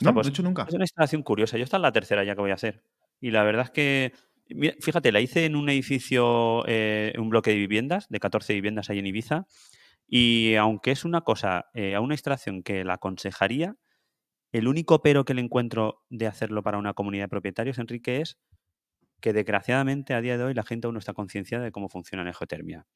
No, 0.00 0.12
Ostras, 0.12 0.14
no 0.14 0.20
he 0.22 0.24
pues 0.24 0.28
hecho 0.28 0.42
es 0.42 0.44
nunca. 0.44 0.66
una 0.72 0.84
instalación 0.84 1.22
curiosa. 1.22 1.56
Yo 1.56 1.64
esta 1.64 1.76
es 1.76 1.82
la 1.82 1.92
tercera 1.92 2.24
ya 2.24 2.34
que 2.34 2.40
voy 2.40 2.50
a 2.50 2.54
hacer. 2.54 2.82
Y 3.20 3.30
la 3.30 3.42
verdad 3.44 3.64
es 3.64 3.70
que, 3.70 4.12
mira, 4.48 4.74
fíjate, 4.80 5.12
la 5.12 5.20
hice 5.20 5.44
en 5.44 5.56
un 5.56 5.68
edificio, 5.68 6.64
eh, 6.66 7.12
un 7.18 7.30
bloque 7.30 7.50
de 7.50 7.56
viviendas, 7.56 8.08
de 8.08 8.20
14 8.20 8.54
viviendas 8.54 8.90
ahí 8.90 8.98
en 8.98 9.06
Ibiza. 9.06 9.46
Y 10.06 10.54
aunque 10.56 10.90
es 10.90 11.04
una 11.04 11.22
cosa, 11.22 11.66
eh, 11.74 11.94
a 11.94 12.00
una 12.00 12.14
instalación 12.14 12.62
que 12.62 12.84
la 12.84 12.94
aconsejaría, 12.94 13.76
el 14.52 14.68
único 14.68 15.02
pero 15.02 15.24
que 15.24 15.34
le 15.34 15.42
encuentro 15.42 16.04
de 16.10 16.26
hacerlo 16.26 16.62
para 16.62 16.78
una 16.78 16.94
comunidad 16.94 17.24
de 17.24 17.28
propietarios, 17.28 17.78
Enrique, 17.78 18.20
es 18.20 18.38
que 19.20 19.32
desgraciadamente 19.32 20.14
a 20.14 20.20
día 20.20 20.36
de 20.36 20.44
hoy 20.44 20.54
la 20.54 20.64
gente 20.64 20.86
aún 20.86 20.94
no 20.94 20.98
está 20.98 21.14
concienciada 21.14 21.64
de 21.64 21.72
cómo 21.72 21.88
funciona 21.88 22.24
la 22.24 22.34
geotermia. 22.34 22.86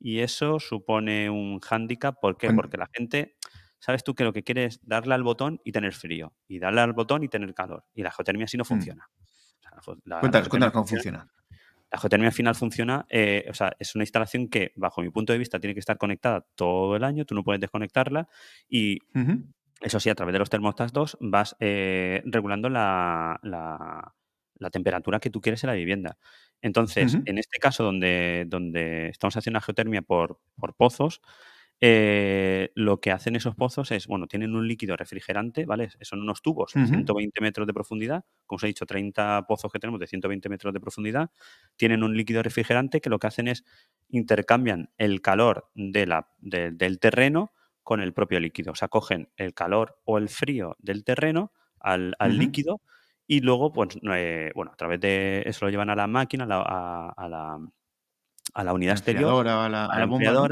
Y 0.00 0.20
eso 0.20 0.60
supone 0.60 1.28
un 1.30 1.60
hándicap, 1.60 2.16
¿por 2.20 2.36
qué? 2.36 2.52
Porque 2.52 2.76
la 2.76 2.88
gente, 2.92 3.36
sabes 3.78 4.04
tú 4.04 4.14
que 4.14 4.24
lo 4.24 4.32
que 4.32 4.42
quiere 4.44 4.64
es 4.64 4.80
darle 4.82 5.14
al 5.14 5.22
botón 5.22 5.60
y 5.64 5.72
tener 5.72 5.92
frío, 5.92 6.34
y 6.46 6.58
darle 6.58 6.80
al 6.82 6.92
botón 6.92 7.22
y 7.24 7.28
tener 7.28 7.52
calor. 7.54 7.84
Y 7.94 8.02
la 8.02 8.10
geotermia 8.12 8.44
así 8.44 8.56
no 8.56 8.62
mm. 8.62 8.66
funciona. 8.66 9.08
O 9.76 9.82
sea, 9.82 9.94
la, 10.04 10.20
Cuéntanos, 10.20 10.48
cuéntanos 10.48 10.72
cómo 10.72 10.86
funciona, 10.86 11.28
la 11.90 11.98
geotermia 11.98 12.28
al 12.28 12.34
final 12.34 12.54
funciona, 12.54 13.06
eh, 13.08 13.46
o 13.48 13.54
sea, 13.54 13.72
es 13.78 13.94
una 13.94 14.04
instalación 14.04 14.48
que, 14.48 14.72
bajo 14.76 15.00
mi 15.00 15.10
punto 15.10 15.32
de 15.32 15.38
vista, 15.38 15.58
tiene 15.58 15.74
que 15.74 15.80
estar 15.80 15.96
conectada 15.96 16.46
todo 16.54 16.96
el 16.96 17.02
año, 17.04 17.24
tú 17.24 17.34
no 17.34 17.42
puedes 17.42 17.60
desconectarla 17.60 18.28
y 18.68 18.98
eso 19.80 19.98
sí, 20.00 20.10
a 20.10 20.14
través 20.14 20.32
de 20.34 20.38
los 20.40 20.50
termostatos 20.50 21.16
vas 21.20 21.56
eh, 21.60 22.22
regulando 22.26 22.68
la, 22.68 23.38
la- 23.42 24.14
la 24.60 24.70
temperatura 24.70 25.20
que 25.20 25.30
tú 25.30 25.40
quieres 25.40 25.62
en 25.62 25.68
la 25.68 25.74
vivienda. 25.74 26.18
Entonces, 26.62 27.20
en 27.24 27.38
este 27.38 27.58
caso, 27.58 27.84
donde, 27.84 28.44
donde 28.48 29.08
estamos 29.08 29.36
haciendo 29.36 29.58
una 29.58 29.64
geotermia 29.64 30.02
por, 30.02 30.40
por 30.58 30.74
pozos, 30.76 31.20
eh, 31.80 32.70
lo 32.74 33.00
que 33.00 33.12
hacen 33.12 33.36
esos 33.36 33.54
pozos 33.54 33.92
es, 33.92 34.08
bueno, 34.08 34.26
tienen 34.26 34.54
un 34.56 34.66
líquido 34.66 34.96
refrigerante, 34.96 35.64
¿vale? 35.64 35.90
Son 36.00 36.20
unos 36.20 36.42
tubos 36.42 36.76
ujú, 36.76 36.82
120 36.82 37.40
metros 37.40 37.66
de 37.68 37.74
profundidad, 37.74 38.24
como 38.46 38.56
os 38.56 38.64
he 38.64 38.66
dicho, 38.68 38.86
30 38.86 39.46
pozos 39.46 39.70
que 39.72 39.78
tenemos 39.78 40.00
de 40.00 40.08
120 40.08 40.48
metros 40.48 40.74
de 40.74 40.80
profundidad, 40.80 41.30
tienen 41.76 42.02
un 42.02 42.16
líquido 42.16 42.42
refrigerante 42.42 43.00
que 43.00 43.10
lo 43.10 43.18
que 43.20 43.28
hacen 43.28 43.46
es 43.48 43.64
intercambian 44.08 44.90
el 44.98 45.20
calor 45.22 45.70
de 45.74 46.06
la, 46.06 46.28
de- 46.38 46.70
del 46.72 46.98
terreno 46.98 47.52
con 47.82 48.00
el 48.00 48.12
propio 48.12 48.40
líquido. 48.40 48.72
O 48.72 48.74
sea, 48.74 48.88
cogen 48.88 49.30
el 49.36 49.54
calor 49.54 50.00
o 50.04 50.18
el 50.18 50.28
frío 50.28 50.76
del 50.80 51.04
terreno 51.04 51.52
al, 51.80 52.14
al 52.18 52.38
líquido 52.38 52.80
y 53.28 53.40
luego, 53.42 53.72
pues, 53.72 53.98
eh, 54.12 54.52
bueno, 54.56 54.72
a 54.72 54.76
través 54.76 55.00
de 55.00 55.44
eso 55.46 55.66
lo 55.66 55.72
llevan 55.72 55.90
a 55.90 55.96
la 55.96 56.08
máquina, 56.08 56.44
a 56.46 56.48
la, 56.48 56.56
a- 56.66 57.10
a 57.16 57.28
la, 57.30 57.58
a 58.54 58.64
la 58.64 58.72
unidad 58.74 58.94
exterior, 58.94 59.38
a 59.88 59.98
la, 59.98 60.06
a 60.22 60.32
la 60.32 60.42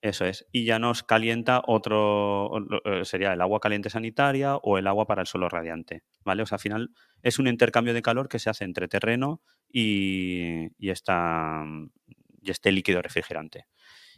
eso 0.00 0.24
es, 0.26 0.46
y 0.52 0.64
ya 0.64 0.78
nos 0.78 1.02
calienta 1.02 1.62
otro, 1.66 2.52
eh, 2.84 3.04
sería 3.04 3.32
el 3.32 3.40
agua 3.40 3.58
caliente 3.60 3.90
sanitaria 3.90 4.56
o 4.56 4.78
el 4.78 4.86
agua 4.86 5.06
para 5.06 5.22
el 5.22 5.26
suelo 5.26 5.48
radiante, 5.48 6.04
¿vale? 6.24 6.42
O 6.44 6.46
sea, 6.46 6.56
al 6.56 6.60
final 6.60 6.90
es 7.22 7.38
un 7.40 7.48
intercambio 7.48 7.94
de 7.94 8.02
calor 8.02 8.28
que 8.28 8.38
se 8.38 8.48
hace 8.50 8.64
entre 8.64 8.86
terreno 8.88 9.42
y, 9.68 10.68
y, 10.78 10.90
esta, 10.90 11.64
y 12.42 12.50
este 12.50 12.70
líquido 12.72 13.02
refrigerante. 13.02 13.66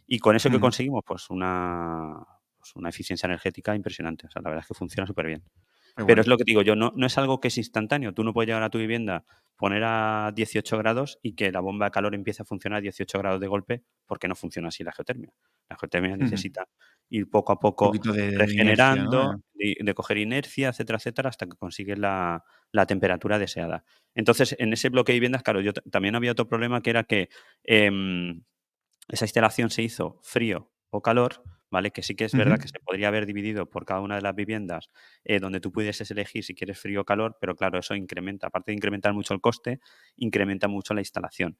Y 0.07 0.19
con 0.19 0.35
eso 0.35 0.49
que 0.51 0.59
Ujú, 0.59 0.59
conseguimos, 0.59 1.03
pues 1.05 1.29
una, 1.29 2.15
pues 2.59 2.75
una 2.75 2.89
eficiencia 2.89 3.27
energética 3.27 3.75
impresionante. 3.75 4.27
O 4.27 4.31
sea, 4.31 4.41
la 4.43 4.49
verdad 4.49 4.63
es 4.65 4.67
que 4.69 4.73
funciona 4.75 5.07
súper 5.07 5.27
bien. 5.27 5.43
Pero 5.95 6.21
es 6.21 6.27
lo 6.27 6.37
que 6.37 6.43
digo 6.45 6.61
yo, 6.61 6.75
no, 6.75 6.93
no 6.95 7.05
es 7.05 7.17
algo 7.17 7.39
que 7.39 7.49
es 7.49 7.57
instantáneo. 7.57 8.13
Tú 8.13 8.23
no 8.23 8.33
puedes 8.33 8.47
llegar 8.47 8.63
a 8.63 8.69
tu 8.69 8.77
vivienda, 8.77 9.25
poner 9.57 9.83
a 9.83 10.31
18 10.33 10.77
grados 10.77 11.19
y 11.21 11.33
que 11.33 11.51
la 11.51 11.59
bomba 11.59 11.85
de 11.85 11.91
calor 11.91 12.15
empiece 12.15 12.41
a 12.41 12.45
funcionar 12.45 12.77
a 12.77 12.81
18 12.81 13.19
grados 13.19 13.39
de 13.39 13.47
golpe, 13.47 13.83
porque 14.05 14.27
no 14.27 14.35
funciona 14.35 14.69
así 14.69 14.83
la 14.83 14.91
geotermia. 14.91 15.31
La 15.69 15.77
geotermia 15.77 16.17
necesita 16.17 16.67
ir 17.09 17.29
poco 17.29 17.51
a 17.53 17.59
poco 17.59 17.91
de, 17.91 17.99
de 17.99 18.05
inercia, 18.05 18.35
¿no? 18.35 18.39
regenerando, 18.39 19.41
de, 19.53 19.75
de 19.79 19.93
coger 19.93 20.17
inercia, 20.17 20.69
etcétera, 20.69 20.97
etcétera, 20.97 21.29
hasta 21.29 21.45
que 21.45 21.57
consigues 21.57 21.99
la, 21.99 22.43
la 22.71 22.85
temperatura 22.85 23.37
deseada. 23.37 23.83
Entonces, 24.15 24.55
en 24.59 24.73
ese 24.73 24.89
bloque 24.89 25.11
de 25.11 25.17
viviendas, 25.17 25.43
claro, 25.43 25.61
yo 25.61 25.73
también 25.73 26.15
había 26.15 26.31
otro 26.31 26.47
problema 26.47 26.81
que 26.81 26.89
era 26.89 27.03
que 27.03 27.29
em, 27.63 28.43
esa 29.09 29.25
instalación 29.25 29.69
se 29.69 29.83
hizo 29.83 30.19
frío 30.23 30.71
o 30.89 31.01
calor, 31.01 31.43
¿vale? 31.71 31.91
Que 31.91 32.03
sí 32.03 32.15
que 32.15 32.25
es 32.25 32.35
verdad 32.35 32.59
que 32.59 32.67
se 32.67 32.79
podría 32.79 33.07
haber 33.07 33.25
dividido 33.25 33.67
por 33.67 33.85
cada 33.85 34.01
una 34.01 34.15
de 34.15 34.21
las 34.21 34.35
viviendas 34.35 34.89
eh, 35.23 35.39
donde 35.39 35.59
tú 35.59 35.71
pudieses 35.71 36.11
elegir 36.11 36.43
si 36.43 36.53
quieres 36.53 36.79
frío 36.79 37.01
o 37.01 37.05
calor, 37.05 37.37
pero 37.39 37.55
claro, 37.55 37.79
eso 37.79 37.95
incrementa, 37.95 38.47
aparte 38.47 38.71
de 38.71 38.75
incrementar 38.75 39.13
mucho 39.13 39.33
el 39.33 39.41
coste, 39.41 39.79
incrementa 40.17 40.67
mucho 40.67 40.93
la 40.93 41.01
instalación. 41.01 41.57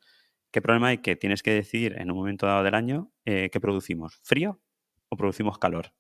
¿Qué 0.51 0.62
problema 0.62 0.89
hay? 0.89 0.98
Que 1.00 1.15
tienes 1.15 1.41
que 1.41 1.53
decidir 1.53 1.96
en 1.98 2.12
un 2.12 2.18
momento 2.18 2.46
dado 2.46 2.63
del 2.63 2.75
año 2.75 3.12
eh, 3.25 3.50
qué 3.51 3.60
producimos, 3.60 4.20
frío 4.22 4.62
o 5.10 5.15
producimos 5.15 5.58
calor. 5.58 5.94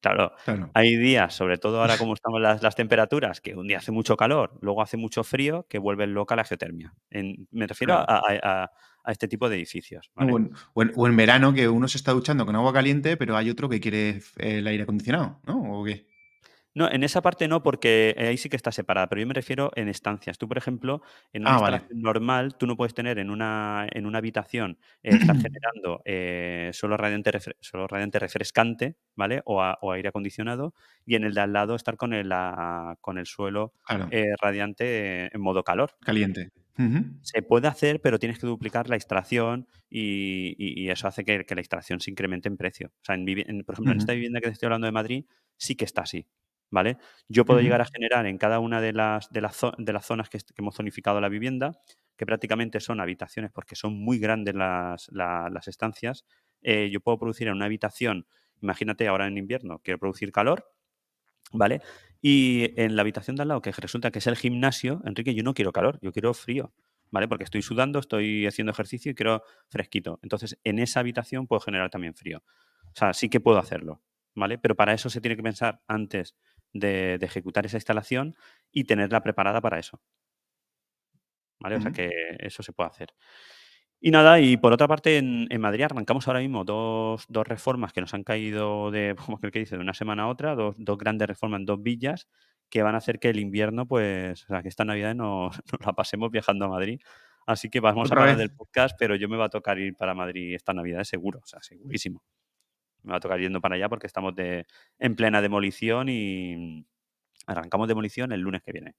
Claro, 0.00 0.34
hay 0.74 0.98
días, 0.98 1.32
sobre 1.32 1.56
todo 1.56 1.80
ahora 1.80 1.96
como 1.96 2.12
estamos 2.12 2.38
las, 2.38 2.62
las, 2.62 2.74
temperaturas, 2.76 3.40
que 3.40 3.54
un 3.56 3.66
día 3.66 3.78
hace 3.78 3.90
mucho 3.90 4.18
calor, 4.18 4.58
luego 4.60 4.82
hace 4.82 4.98
mucho 4.98 5.24
frío, 5.24 5.66
que 5.66 5.78
vuelve 5.78 6.06
loca 6.06 6.36
la 6.36 6.44
geotermia. 6.44 6.92
me 7.50 7.66
refiero 7.66 7.94
a, 7.94 8.70
este 9.12 9.28
tipo 9.28 9.48
de 9.48 9.56
edificios. 9.56 10.10
O, 10.74 11.06
en, 11.06 11.16
verano, 11.16 11.52
que 11.52 11.68
uno 11.68 11.88
se 11.88 11.98
está 11.98 12.12
duchando 12.12 12.46
con 12.46 12.56
agua 12.56 12.72
caliente, 12.72 13.16
pero 13.16 13.36
hay 13.36 13.50
otro 13.50 13.68
que 13.68 13.80
quiere 13.80 14.22
el 14.38 14.66
aire 14.66 14.84
acondicionado, 14.84 15.40
¿no? 15.46 15.80
¿O 15.80 15.84
qué? 15.84 16.06
No, 16.76 16.90
en 16.90 17.04
esa 17.04 17.22
parte 17.22 17.46
no, 17.46 17.62
porque 17.62 18.14
eh, 18.18 18.26
ahí 18.26 18.36
sí 18.36 18.48
que 18.48 18.56
está 18.56 18.72
separada, 18.72 19.08
pero 19.08 19.20
yo 19.20 19.28
me 19.28 19.34
refiero 19.34 19.70
en 19.76 19.88
estancias. 19.88 20.38
Tú, 20.38 20.48
por 20.48 20.58
ejemplo, 20.58 21.02
en 21.32 21.42
una 21.42 21.52
ah, 21.52 21.54
instalación 21.54 22.00
normal, 22.02 22.56
tú 22.56 22.66
no 22.66 22.76
puedes 22.76 22.94
tener 22.94 23.20
en 23.20 23.30
una, 23.30 23.86
en 23.92 24.06
una 24.06 24.18
habitación 24.18 24.76
eh, 25.04 25.10
estar 25.14 25.36
generando 25.40 26.02
eh, 26.04 26.70
solo, 26.72 26.96
radiante 26.96 27.30
solo 27.60 27.86
radiante 27.86 28.18
refrescante, 28.18 28.96
¿vale? 29.14 29.42
O, 29.44 29.62
aire 29.92 30.08
acondicionado, 30.08 30.74
y 31.06 31.14
en 31.14 31.22
el 31.22 31.34
de 31.34 31.42
al 31.42 31.52
lado 31.52 31.76
estar 31.76 31.96
con 31.96 32.12
el, 32.12 32.32
con 33.00 33.18
el 33.18 33.26
suelo 33.26 33.74
radiante 34.40 35.32
en 35.32 35.40
modo 35.40 35.62
calor. 35.62 35.92
Caliente. 36.00 36.50
Se 37.22 37.42
puede 37.42 37.68
hacer, 37.68 38.00
pero 38.00 38.18
tienes 38.18 38.38
que 38.38 38.46
duplicar 38.46 38.88
la 38.88 38.96
extracción 38.96 39.68
y, 39.88 40.88
eso 40.88 41.06
hace 41.08 41.24
que, 41.24 41.44
la 41.48 41.60
extracción 41.60 42.00
se 42.00 42.10
incremente 42.10 42.48
en 42.48 42.56
precio. 42.56 42.88
O 42.88 43.04
sea, 43.04 43.16
por 43.16 43.74
ejemplo, 43.74 43.92
en 43.92 43.98
esta 43.98 44.12
vivienda 44.12 44.40
que 44.40 44.48
te 44.48 44.52
estoy 44.52 44.66
hablando 44.66 44.86
de 44.86 44.92
Madrid, 44.92 45.24
sí 45.56 45.76
que 45.76 45.84
está 45.84 46.02
así. 46.02 46.26
¿vale? 46.74 46.98
Yo 47.28 47.44
puedo 47.44 47.60
llegar 47.60 47.80
a 47.80 47.86
generar 47.86 48.26
en 48.26 48.36
cada 48.36 48.58
una 48.58 48.80
de 48.80 48.92
las, 48.92 49.30
de 49.30 49.40
las, 49.40 49.60
de 49.78 49.92
las 49.92 50.04
zonas 50.04 50.28
que, 50.28 50.38
hemos 50.56 50.74
zonificado 50.74 51.20
la 51.20 51.28
vivienda, 51.28 51.78
que 52.16 52.26
prácticamente 52.26 52.80
son 52.80 53.00
habitaciones 53.00 53.52
porque 53.52 53.76
son 53.76 53.94
muy 53.94 54.18
grandes 54.18 54.54
las, 54.56 55.08
las 55.12 55.68
estancias, 55.68 56.24
eh, 56.62 56.90
yo 56.90 57.00
puedo 57.00 57.18
producir 57.18 57.46
en 57.46 57.54
una 57.54 57.66
habitación, 57.66 58.26
imagínate 58.60 59.06
ahora 59.06 59.26
en 59.26 59.38
invierno, 59.38 59.78
quiero 59.84 59.98
producir 59.98 60.32
calor, 60.32 60.66
¿vale? 61.52 61.80
Y 62.26 62.72
en 62.80 62.96
la 62.96 63.02
habitación 63.02 63.36
de 63.36 63.42
al 63.42 63.48
lado, 63.48 63.60
que 63.60 63.70
resulta 63.70 64.10
que 64.10 64.18
es 64.18 64.26
el 64.26 64.36
gimnasio, 64.36 65.02
Enrique, 65.04 65.34
yo 65.34 65.42
no 65.42 65.52
quiero 65.52 65.72
calor, 65.72 65.98
yo 66.00 66.10
quiero 66.10 66.32
frío, 66.32 66.72
¿vale? 67.10 67.28
Porque 67.28 67.44
estoy 67.44 67.60
sudando, 67.60 67.98
estoy 67.98 68.46
haciendo 68.46 68.72
ejercicio 68.72 69.12
y 69.12 69.14
quiero 69.14 69.42
fresquito. 69.68 70.20
Entonces, 70.22 70.58
en 70.64 70.78
esa 70.78 71.00
habitación 71.00 71.46
puedo 71.46 71.60
generar 71.60 71.90
también 71.90 72.14
frío. 72.14 72.42
O 72.86 72.96
sea, 72.96 73.12
sí 73.12 73.28
que 73.28 73.40
puedo 73.40 73.58
hacerlo, 73.58 74.00
¿vale? 74.34 74.56
Pero 74.56 74.74
para 74.74 74.94
eso 74.94 75.10
se 75.10 75.20
tiene 75.20 75.36
que 75.36 75.42
pensar 75.42 75.82
antes 75.86 76.34
de, 76.72 77.16
ejecutar 77.20 77.66
esa 77.66 77.76
instalación 77.76 78.34
y 78.72 78.84
tenerla 78.84 79.22
preparada 79.22 79.60
para 79.60 79.78
eso. 79.78 80.00
¿Vale? 81.60 81.76
O 81.76 81.80
sea 81.82 81.92
que 81.92 82.10
eso 82.38 82.62
se 82.62 82.72
puede 82.72 82.88
hacer. 82.88 83.14
Y 84.06 84.10
nada, 84.10 84.38
y 84.38 84.58
por 84.58 84.70
otra 84.74 84.86
parte, 84.86 85.16
en, 85.16 85.48
Madrid 85.62 85.84
arrancamos 85.84 86.28
ahora 86.28 86.40
mismo 86.40 86.62
dos, 86.62 87.26
reformas 87.30 87.94
que 87.94 88.02
nos 88.02 88.12
han 88.12 88.22
caído 88.22 88.90
de, 88.90 89.16
como 89.26 89.40
que 89.40 89.60
dice, 89.60 89.76
de 89.76 89.80
una 89.80 89.94
semana 89.94 90.24
a 90.24 90.28
otra, 90.28 90.54
dos, 90.54 90.76
grandes 90.98 91.26
reformas 91.26 91.60
en 91.60 91.64
dos 91.64 91.82
villas 91.82 92.28
que 92.68 92.82
van 92.82 92.96
a 92.96 92.98
hacer 92.98 93.18
que 93.18 93.30
el 93.30 93.38
invierno, 93.40 93.88
pues, 93.88 94.44
o 94.44 94.48
sea, 94.48 94.60
que 94.60 94.68
esta 94.68 94.84
Navidad 94.84 95.14
nos, 95.14 95.58
la 95.82 95.94
pasemos 95.94 96.30
viajando 96.30 96.66
a 96.66 96.68
Madrid. 96.68 97.00
Así 97.46 97.70
que 97.70 97.80
vamos 97.80 98.12
a 98.12 98.14
hablar 98.14 98.36
del 98.36 98.50
podcast, 98.50 98.94
pero 98.98 99.16
yo 99.16 99.26
me 99.26 99.38
va 99.38 99.46
a 99.46 99.48
tocar 99.48 99.78
ir 99.78 99.94
para 99.96 100.12
Madrid 100.12 100.54
esta 100.54 100.74
Navidad, 100.74 101.04
seguro, 101.04 101.40
o 101.42 101.46
sea, 101.46 101.62
segurísimo 101.62 102.22
me 103.04 103.12
va 103.12 103.16
a 103.16 103.20
tocar 103.20 103.38
yendo 103.38 103.60
para 103.60 103.76
allá 103.76 103.88
porque 103.90 104.06
estamos 104.06 104.34
de, 104.34 104.66
en 104.98 105.14
plena 105.14 105.42
demolición 105.42 106.08
y 106.08 106.86
arrancamos 107.46 107.86
demolición 107.86 108.32
el 108.32 108.40
lunes 108.40 108.62
que 108.62 108.72
viene. 108.72 108.94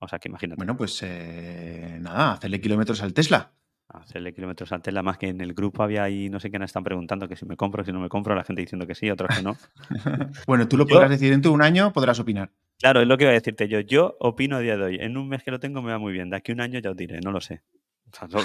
O 0.00 0.08
sea 0.08 0.18
que 0.18 0.28
imagínate. 0.28 0.56
Bueno, 0.56 0.76
pues 0.76 1.00
eh, 1.04 1.98
nada, 2.00 2.32
hacerle 2.32 2.60
kilómetros 2.60 3.00
al 3.02 3.14
Tesla. 3.14 3.52
Hacerle 3.88 4.34
kilómetros 4.34 4.72
al 4.72 4.82
Tesla, 4.82 5.02
más 5.02 5.16
que 5.16 5.28
en 5.28 5.40
el 5.40 5.54
grupo 5.54 5.82
había 5.82 6.02
ahí, 6.02 6.28
no 6.28 6.40
sé 6.40 6.50
quiénes 6.50 6.70
están 6.70 6.82
preguntando 6.82 7.28
que 7.28 7.36
si 7.36 7.46
me 7.46 7.56
compro, 7.56 7.84
si 7.84 7.92
no 7.92 8.00
me 8.00 8.08
compro, 8.08 8.34
la 8.34 8.42
gente 8.42 8.62
diciendo 8.62 8.86
que 8.86 8.94
sí, 8.94 9.08
otros 9.10 9.36
que 9.36 9.42
no. 9.42 9.56
bueno, 10.46 10.66
tú 10.66 10.76
lo 10.76 10.86
podrás 10.86 11.10
decir 11.10 11.30
dentro 11.30 11.52
de 11.52 11.54
un 11.54 11.62
año, 11.62 11.92
podrás 11.92 12.18
opinar. 12.18 12.50
Claro, 12.78 13.00
es 13.00 13.06
lo 13.06 13.16
que 13.16 13.24
iba 13.24 13.30
a 13.30 13.34
decirte 13.34 13.68
yo. 13.68 13.80
Yo 13.80 14.16
opino 14.20 14.56
a 14.56 14.60
día 14.60 14.76
de 14.76 14.84
hoy. 14.84 14.98
En 15.00 15.16
un 15.16 15.28
mes 15.28 15.42
que 15.42 15.50
lo 15.50 15.60
tengo 15.60 15.82
me 15.82 15.92
va 15.92 15.98
muy 15.98 16.12
bien. 16.12 16.28
De 16.30 16.36
aquí 16.36 16.52
a 16.52 16.54
un 16.54 16.60
año 16.60 16.78
ya 16.78 16.90
os 16.90 16.96
diré, 16.96 17.20
no 17.20 17.32
lo 17.32 17.40
sé. 17.40 17.62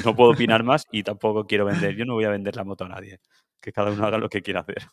no, 0.05 0.15
puedo 0.15 0.31
opinar 0.31 0.63
más 0.63 0.88
y 0.91 1.03
tampoco 1.03 1.45
quiero 1.45 1.65
vender. 1.65 1.95
Yo 1.95 2.05
no 2.05 2.13
voy 2.13 2.25
a 2.25 2.29
vender 2.29 2.55
la 2.55 2.63
moto 2.63 2.86
a 2.86 2.89
nadie. 2.89 3.19
Que 3.60 3.71
cada 3.71 3.91
uno 3.91 4.05
haga 4.05 4.17
lo 4.17 4.29
que 4.29 4.41
quiera 4.41 4.62
hacer. 4.62 4.83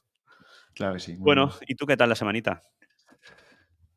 Claro 0.75 0.95
que 0.95 1.01
sí. 1.01 1.17
Bueno, 1.19 1.51
¿y 1.67 1.75
tú 1.75 1.87
qué 1.87 1.97
tal 1.97 2.09
la 2.09 2.15
semanita? 2.15 2.63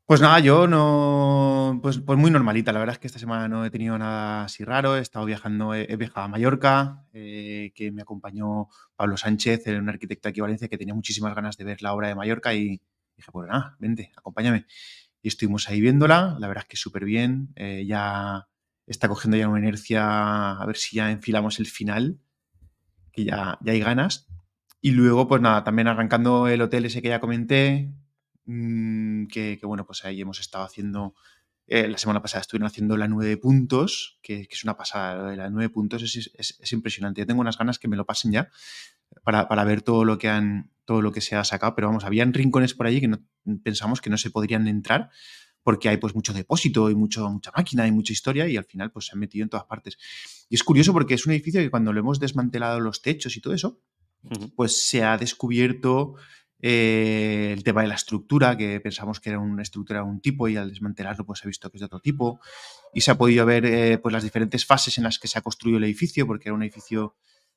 Pues 0.06 0.20
nada, 0.20 0.40
yo 0.40 0.68
no. 0.68 1.80
Pues, 1.82 2.00
pues 2.00 2.20
muy 2.20 2.32
normalita. 2.32 2.74
La 2.74 2.80
verdad 2.80 2.94
es 2.96 3.00
que 3.00 3.08
esta 3.08 3.20
semana 3.20 3.48
no 3.48 3.64
he 3.64 3.70
tenido 3.70 3.98
nada 3.98 4.44
así 4.44 4.64
raro. 4.66 4.98
He 4.98 5.00
estado 5.02 5.26
viajando, 5.26 5.74
he, 5.74 5.96
viajado 5.96 6.26
a 6.26 6.28
Mallorca, 6.28 7.06
eh, 7.14 7.72
que 7.76 7.92
me 7.92 8.02
acompañó 8.02 8.68
Pablo 8.96 9.16
Sánchez, 9.16 9.68
un 9.68 9.88
arquitecto 9.88 10.28
aquí 10.28 10.40
en 10.40 10.44
Valencia, 10.44 10.68
que 10.68 10.78
tenía 10.78 10.94
muchísimas 10.94 11.34
ganas 11.34 11.56
de 11.56 11.64
ver 11.64 11.82
la 11.82 11.94
obra 11.94 12.10
de 12.10 12.16
Mallorca 12.16 12.54
y 12.54 12.82
dije, 13.16 13.32
pues 13.32 13.48
nada, 13.48 13.78
vente, 13.80 14.12
acompáñame. 14.18 14.66
Y 15.22 15.30
estuvimos 15.30 15.70
ahí 15.70 15.80
viéndola. 15.80 16.36
La 16.40 16.48
verdad 16.48 16.64
es 16.64 16.70
que 16.70 16.78
súper 16.78 17.06
bien. 17.06 17.54
Eh, 17.56 17.86
ya 17.88 18.48
está 18.88 19.08
cogiendo 19.08 19.38
ya 19.38 19.48
una 19.48 19.60
inercia, 19.60 20.52
a 20.60 20.66
ver 20.66 20.76
si 20.78 20.98
ya 20.98 21.12
enfilamos 21.12 21.60
el 21.60 21.68
final, 21.68 22.20
que 23.14 23.24
ya, 23.26 23.58
ya 23.62 23.72
hay 23.72 23.80
ganas. 23.80 24.28
Y 24.82 24.92
luego, 24.92 25.28
pues 25.28 25.42
nada, 25.42 25.64
también 25.64 25.88
arrancando 25.88 26.48
el 26.48 26.62
hotel 26.62 26.86
ese 26.86 27.02
que 27.02 27.10
ya 27.10 27.20
comenté, 27.20 27.94
mm, 28.46 29.01
que, 29.28 29.60
bueno, 29.64 29.86
pues 29.86 30.06
ahí 30.06 30.22
hemos 30.22 30.40
estado 30.40 30.64
haciendo, 30.64 31.16
eh, 31.68 31.88
la 31.88 31.98
semana 31.98 32.22
pasada 32.22 32.42
estuvieron 32.42 32.68
haciendo 32.68 32.98
la 32.98 33.08
nueve 33.08 33.38
puntos, 33.38 34.20
que, 34.22 34.48
es 34.50 34.64
una 34.64 34.78
pasada, 34.78 35.36
la 35.36 35.50
nueve 35.50 35.70
puntos 35.70 36.04
es, 36.04 36.32
es, 36.36 36.74
impresionante. 36.74 37.22
Yo 37.22 37.28
tengo 37.28 37.42
unas 37.42 37.58
ganas 37.58 37.80
que 37.80 37.88
me 37.88 37.96
lo 37.96 38.06
pasen 38.06 38.32
ya 38.32 38.50
para, 39.24 39.48
para, 39.48 39.64
ver 39.64 39.82
todo 39.82 40.06
lo 40.06 40.18
que 40.18 40.30
han, 40.30 40.72
todo 40.86 41.02
lo 41.02 41.12
que 41.12 41.22
se 41.22 41.36
ha 41.36 41.44
sacado, 41.44 41.76
pero 41.76 41.88
vamos, 41.88 42.04
habían 42.04 42.34
rincones 42.34 42.74
por 42.74 42.88
allí 42.88 43.02
que 43.02 43.08
no, 43.08 43.20
pensamos 43.64 44.02
que 44.02 44.10
no 44.10 44.18
se 44.18 44.30
podrían 44.30 44.68
entrar 44.68 45.10
porque 45.64 45.90
hay 45.90 45.98
pues 45.98 46.16
mucho 46.16 46.34
depósito 46.34 46.90
y 46.90 46.96
mucho, 46.96 47.30
mucha 47.30 47.52
máquina 47.56 47.88
y 47.88 47.92
mucha 47.92 48.14
historia 48.14 48.48
y 48.48 48.58
al 48.58 48.66
final 48.66 48.92
pues 48.92 49.06
se 49.06 49.14
han 49.14 49.20
metido 49.20 49.44
en 49.44 49.50
todas 49.50 49.66
partes. 49.66 49.98
Y 50.50 50.56
es 50.56 50.64
curioso 50.64 50.94
porque 50.94 51.14
es 51.14 51.26
un 51.26 51.34
edificio 51.34 51.62
que 51.62 51.70
cuando 51.70 51.94
lo 51.94 52.00
hemos 52.00 52.20
desmantelado 52.20 52.80
los 52.80 53.02
techos 53.02 53.36
y 53.38 53.42
todo 53.42 53.54
eso, 53.54 53.80
pues 54.56 54.82
se 54.88 55.04
ha 55.04 55.18
descubierto 55.18 56.16
eh, 56.62 57.52
el 57.54 57.64
tema 57.64 57.82
de 57.82 57.88
la 57.88 57.96
estructura, 57.96 58.56
que 58.56 58.80
pensamos 58.80 59.20
que 59.20 59.30
era 59.30 59.40
una 59.40 59.64
estructura 59.64 60.02
de 60.02 60.06
un 60.06 60.22
tipo 60.22 60.48
y 60.48 60.58
al 60.58 60.70
desmantelarlo 60.70 61.26
pues 61.26 61.40
se 61.40 61.48
ha 61.48 61.50
visto 61.50 61.72
que 61.72 61.78
es 61.78 61.80
de 61.80 61.86
otro 61.86 62.00
tipo. 62.00 62.40
Y 62.94 63.02
se 63.02 63.12
ha 63.12 63.18
podido 63.18 63.46
ver 63.46 63.66
eh, 63.66 63.98
pues 63.98 64.14
las 64.14 64.24
diferentes 64.24 64.66
fases 64.66 64.98
en 64.98 65.06
las 65.06 65.18
que 65.18 65.28
se 65.28 65.40
ha 65.40 65.42
construido 65.42 65.78
el 65.80 65.84
edificio, 65.86 66.28
porque 66.28 66.50
era 66.50 66.56
un 66.56 66.62
edificio 66.62 67.16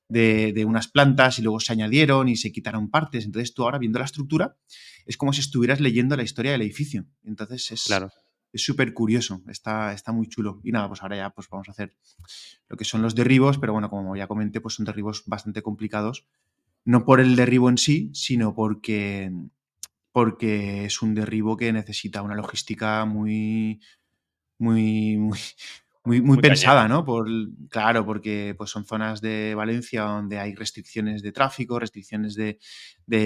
de, 0.08 0.64
unas 0.66 0.88
plantas 0.88 1.38
y 1.38 1.42
luego 1.42 1.61
se 1.61 1.73
añadieron 1.73 2.28
y 2.28 2.37
se 2.37 2.50
quitaron 2.50 2.90
partes. 2.90 3.26
Entonces 3.26 3.52
tú 3.52 3.64
ahora 3.64 3.78
viendo 3.78 3.99
la 3.99 4.06
estructura 4.06 4.56
es 5.04 5.16
como 5.18 5.32
si 5.34 5.40
estuvieras 5.40 5.80
leyendo 5.80 6.16
la 6.16 6.23
historia 6.23 6.52
del 6.52 6.62
edificio. 6.62 7.04
Entonces 7.25 7.70
es... 7.73 7.84
Claro. 7.84 8.11
Es 8.52 8.62
súper 8.64 8.94
curioso, 8.94 9.42
está, 9.49 9.92
está 9.92 10.12
muy 10.12 10.28
chulo. 10.28 10.61
Y 10.62 10.70
nada, 10.70 10.87
pues 10.87 11.02
ahora 11.02 11.16
ya 11.16 11.30
pues 11.30 11.49
vamos 11.49 11.68
a 11.68 11.73
hacer 11.73 11.96
lo 12.68 12.76
que 12.76 12.84
son 12.84 13.02
los 13.02 13.16
derribos, 13.16 13.58
pero 13.58 13.73
bueno, 13.73 13.90
como 13.90 14.14
ya 14.14 14.28
comenté, 14.28 14.61
pues 14.61 14.75
son 14.75 14.84
derribos 14.84 15.25
bastante 15.26 15.61
complicados 15.61 16.28
no 16.84 17.04
por 17.04 17.20
el 17.20 17.36
derribo 17.36 17.68
en 17.68 17.78
sí, 17.78 18.10
sino 18.14 18.54
porque, 18.54 19.32
porque 20.12 20.84
es 20.84 21.02
un 21.02 21.14
derribo 21.14 21.56
que 21.56 21.72
necesita 21.72 22.22
una 22.22 22.34
logística 22.34 23.04
muy, 23.04 23.80
muy, 24.58 25.18
muy, 26.04 26.20
muy, 26.20 26.36
pensada, 26.36 26.86
¿no? 26.86 27.02
Por, 27.02 27.26
claro, 27.70 28.04
porque 28.04 28.54
pues, 28.58 28.68
son 28.68 28.84
zonas 28.84 29.22
de 29.22 29.54
Valencia 29.54 30.02
donde 30.02 30.38
hay 30.38 30.54
restricciones 30.54 31.22
de 31.22 31.32
tráfico, 31.32 31.78
restricciones 31.78 32.34
de, 32.34 32.58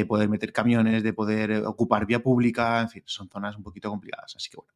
poder 0.07 0.29
meter 0.29 0.53
camiones, 0.53 1.03
de 1.03 1.13
poder 1.13 1.65
ocupar 1.67 2.07
vía 2.07 2.23
pública, 2.23 2.81
en 2.81 2.89
fin, 2.89 3.03
son 3.07 3.29
zonas 3.29 3.57
un 3.57 3.65
poquito 3.65 3.91
complicadas. 3.91 4.37
Así 4.37 4.49
que 4.49 4.59
bueno. 4.59 4.73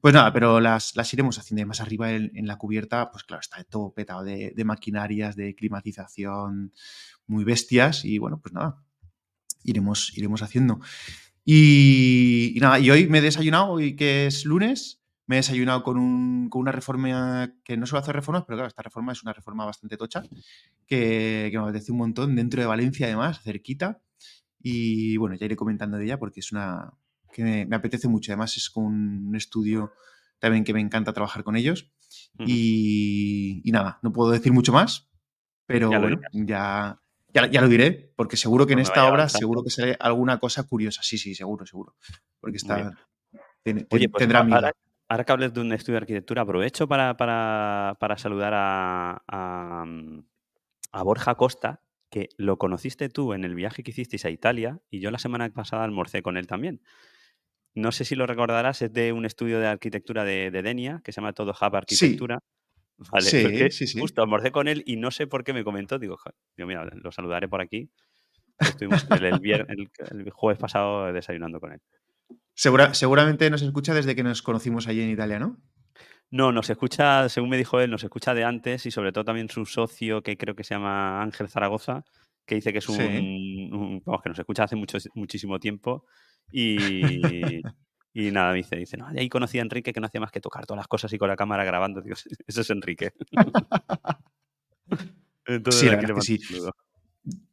Pues 0.00 0.14
nada, 0.14 0.32
pero 0.32 0.60
las, 0.60 0.94
las 0.94 1.12
iremos 1.12 1.36
haciendo. 1.38 1.66
más 1.66 1.80
arriba 1.80 2.12
en, 2.12 2.46
la 2.46 2.56
cubierta, 2.56 3.10
pues 3.10 3.24
claro, 3.24 3.40
está 3.40 3.64
todo 3.64 3.92
petado 3.92 4.22
de, 4.22 4.52
de 4.54 4.64
maquinarias, 4.64 5.34
de 5.34 5.56
climatización, 5.56 6.72
muy 7.32 7.44
bestias 7.44 8.04
y 8.04 8.18
bueno, 8.18 8.40
pues 8.40 8.54
nada, 8.54 8.82
iremos, 9.64 10.16
iremos 10.16 10.42
haciendo. 10.42 10.80
Y, 11.44 12.56
nada, 12.60 12.78
y 12.78 12.90
hoy 12.90 13.08
me 13.08 13.18
he 13.18 13.22
desayunado, 13.22 13.70
hoy 13.72 13.96
que 13.96 14.26
es 14.26 14.44
lunes, 14.44 15.02
me 15.26 15.36
he 15.36 15.38
desayunado 15.38 15.82
con, 15.82 15.98
un, 15.98 16.48
con, 16.48 16.60
una 16.60 16.72
reforma 16.72 17.52
que 17.64 17.76
no 17.76 17.86
suelo 17.86 18.02
hacer 18.02 18.14
reformas, 18.14 18.44
pero 18.46 18.58
claro, 18.58 18.68
esta 18.68 18.82
reforma 18.82 19.12
es 19.12 19.22
una 19.22 19.32
reforma 19.32 19.64
bastante 19.64 19.96
tocha, 19.96 20.22
que, 20.86 21.48
que 21.50 21.58
me 21.58 21.64
apetece 21.64 21.90
un 21.90 21.98
montón, 21.98 22.36
dentro 22.36 22.60
de 22.60 22.66
Valencia 22.66 23.06
además, 23.06 23.42
cerquita. 23.42 24.00
Y 24.60 25.16
bueno, 25.16 25.34
ya 25.34 25.46
iré 25.46 25.56
comentando 25.56 25.96
de 25.96 26.04
ella 26.04 26.18
porque 26.20 26.38
es 26.38 26.52
una 26.52 26.92
que 27.32 27.66
me, 27.66 27.74
apetece 27.74 28.06
mucho. 28.06 28.30
Además 28.30 28.56
es 28.56 28.70
con 28.70 28.84
un 28.84 29.34
estudio 29.34 29.92
también 30.38 30.62
que 30.62 30.72
me 30.72 30.80
encanta 30.80 31.12
trabajar 31.12 31.42
con 31.42 31.56
ellos. 31.56 31.90
y, 32.38 33.62
y, 33.64 33.72
nada, 33.72 33.98
no 34.02 34.12
puedo 34.12 34.30
decir 34.30 34.52
mucho 34.52 34.72
más, 34.72 35.08
pero 35.66 35.88
bueno, 35.88 36.20
ya, 36.32 37.01
Ya, 37.34 37.46
ya, 37.46 37.60
lo 37.62 37.68
diré, 37.68 38.12
porque 38.16 38.36
seguro 38.36 38.66
que 38.66 38.74
en 38.74 38.80
esta 38.80 39.04
obra 39.04 39.14
avanzando. 39.22 39.38
seguro 39.38 39.64
que 39.64 39.70
sale 39.70 39.96
alguna 39.98 40.38
cosa 40.38 40.64
curiosa. 40.64 41.02
Sí, 41.02 41.16
sí, 41.18 41.34
seguro, 41.34 41.64
seguro. 41.66 41.94
Porque 42.40 42.58
está, 42.58 42.92
tiene- 43.62 43.86
Oye, 43.90 44.00
ten- 44.04 44.10
pues 44.10 44.20
tendrá 44.20 44.42
miga. 44.44 44.56
ahora, 44.56 44.72
ahora 45.08 45.24
que 45.24 45.32
hables 45.32 45.54
de 45.54 45.60
un 45.60 45.72
estudio 45.72 45.94
de 45.94 46.02
arquitectura, 46.02 46.42
aprovecho 46.42 46.86
para, 46.86 47.16
para- 47.16 47.96
para 47.98 48.18
saludar 48.18 48.52
a, 48.54 49.22
a, 49.26 49.84
mm, 49.86 50.24
a 50.92 51.02
Borja 51.02 51.34
Costa, 51.36 51.80
que 52.10 52.28
lo 52.36 52.58
conociste 52.58 53.08
tú 53.08 53.32
en 53.32 53.44
el 53.44 53.54
viaje 53.54 53.82
que 53.82 53.92
hicisteis 53.92 54.26
a 54.26 54.30
Italia 54.30 54.80
y 54.90 55.00
yo 55.00 55.10
la 55.10 55.18
semana 55.18 55.48
pasada 55.48 55.84
almorcé 55.84 56.20
con 56.22 56.36
él 56.36 56.46
también. 56.46 56.82
No 57.74 57.90
sé 57.92 58.04
si 58.04 58.14
lo 58.14 58.26
recordarás, 58.26 58.82
es 58.82 58.92
de 58.92 59.14
un 59.14 59.24
estudio 59.24 59.58
de 59.58 59.66
arquitectura 59.68 60.24
de, 60.24 60.50
de 60.50 60.60
Denia 60.60 61.00
que 61.02 61.12
se 61.12 61.22
llama 61.22 61.32
Todo 61.32 61.52
Hub 61.52 61.74
Arquitectura. 61.76 62.38
Vale, 63.12 63.24
Sí, 63.26 63.42
porque 63.42 63.70
sí, 63.70 63.86
sí. 63.86 63.98
justo 64.00 64.22
almorcé 64.22 64.50
con 64.52 64.68
él 64.68 64.82
y 64.86 64.96
no 64.96 65.10
sé 65.10 65.26
por 65.26 65.44
qué 65.44 65.52
me 65.52 65.64
comentó. 65.64 65.98
Digo, 65.98 66.18
digo, 66.56 66.66
mira, 66.68 66.84
lo 66.84 67.10
saludaré 67.12 67.48
por 67.48 67.60
aquí. 67.60 67.90
Estuvimos 68.58 69.04
el, 69.10 69.40
vier- 69.40 69.66
el- 69.68 69.90
el 70.18 70.30
jueves 70.30 70.58
pasado 70.60 71.12
desayunando 71.12 71.58
con 71.60 71.72
él. 71.72 71.80
Segura- 72.54 72.94
seguramente 72.94 73.48
nos 73.50 73.62
escucha 73.62 73.94
desde 73.94 74.14
que 74.14 74.22
nos 74.22 74.42
conocimos 74.42 74.86
allí 74.86 75.00
en 75.02 75.10
Italia, 75.10 75.38
¿no? 75.38 75.56
No, 76.30 76.52
nos 76.52 76.70
escucha, 76.70 77.28
según 77.28 77.50
me 77.50 77.56
dijo 77.58 77.80
él, 77.80 77.90
nos 77.90 78.04
escucha 78.04 78.32
de 78.34 78.44
antes 78.44 78.86
y 78.86 78.90
sobre 78.90 79.12
todo 79.12 79.24
también 79.24 79.48
su 79.50 79.66
socio, 79.66 80.22
que 80.22 80.36
creo 80.38 80.54
que 80.54 80.64
se 80.64 80.74
llama 80.74 81.20
Ángel 81.22 81.48
Zaragoza, 81.48 82.04
que 82.46 82.54
dice 82.54 82.72
que 82.72 82.78
es 82.78 82.88
un, 82.88 82.96
Sí. 82.96 83.68
un- 83.72 84.02
vamos, 84.04 84.22
que 84.22 84.28
nos 84.30 84.38
escucha 84.38 84.64
hace 84.64 84.76
mucho, 84.76 84.96
muchísimo 85.14 85.58
tiempo 85.58 86.06
y, 86.50 87.62
y 88.14 88.30
nada, 88.30 88.52
me 88.52 88.58
dice, 88.58 88.76
dice, 88.76 88.96
no, 88.96 89.06
ahí 89.06 89.28
conocí 89.28 89.58
a 89.58 89.62
Enrique 89.62 89.92
que 89.92 90.00
no 90.00 90.06
hacía 90.06 90.20
más 90.20 90.30
que 90.30 90.40
tocar 90.40 90.66
todas 90.66 90.78
las 90.78 90.88
cosas 90.88 91.12
y 91.12 91.18
con 91.18 91.28
la 91.28 91.36
cámara 91.36 91.64
grabando. 91.64 92.02
Digo, 92.02 92.16
eso 92.46 92.60
es 92.60 92.70
Enrique. 92.70 93.12
Entonces 95.46 95.80
Sí, 95.80 95.86
la 95.86 95.96
verdad 95.96 96.14
que 96.16 96.20
sí. 96.20 96.38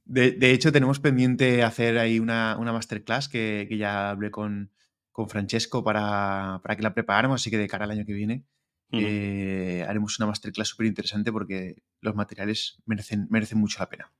De, 0.05 0.31
de 0.31 0.51
hecho, 0.51 0.71
tenemos 0.71 0.99
pendiente 0.99 1.63
hacer 1.63 1.97
ahí 1.97 2.19
una, 2.19 2.57
una 2.57 2.73
masterclass 2.73 3.29
que, 3.29 3.67
que 3.69 3.77
ya 3.77 4.09
hablé 4.09 4.31
con, 4.31 4.71
con 5.11 5.29
Francesco 5.29 5.83
para, 5.83 6.59
para 6.63 6.75
que 6.75 6.81
la 6.81 6.93
preparáramos, 6.93 7.41
así 7.41 7.49
que 7.49 7.57
de 7.57 7.67
cara 7.67 7.85
al 7.85 7.91
año 7.91 8.05
que 8.05 8.13
viene 8.13 8.43
eh, 8.91 9.85
haremos 9.87 10.19
una 10.19 10.27
masterclass 10.27 10.69
súper 10.69 10.87
interesante 10.87 11.31
porque 11.31 11.83
los 12.01 12.15
materiales 12.15 12.81
merecen, 12.85 13.27
merecen 13.29 13.59
mucho 13.59 13.79
la 13.79 13.89
pena. 13.89 14.11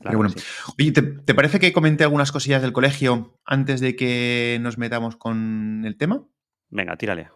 Claro 0.00 0.18
bueno, 0.18 0.32
sí. 0.34 0.40
Oye, 0.78 0.92
¿te, 0.92 1.02
te 1.02 1.34
parece 1.34 1.60
que 1.60 1.72
comenté 1.72 2.04
algunas 2.04 2.32
cosillas 2.32 2.62
del 2.62 2.72
colegio 2.72 3.38
antes 3.44 3.80
de 3.80 3.96
que 3.96 4.58
nos 4.60 4.78
metamos 4.78 5.16
con 5.16 5.82
el 5.84 5.96
tema? 5.96 6.26
Venga, 6.70 6.96
tírale. 6.96 7.28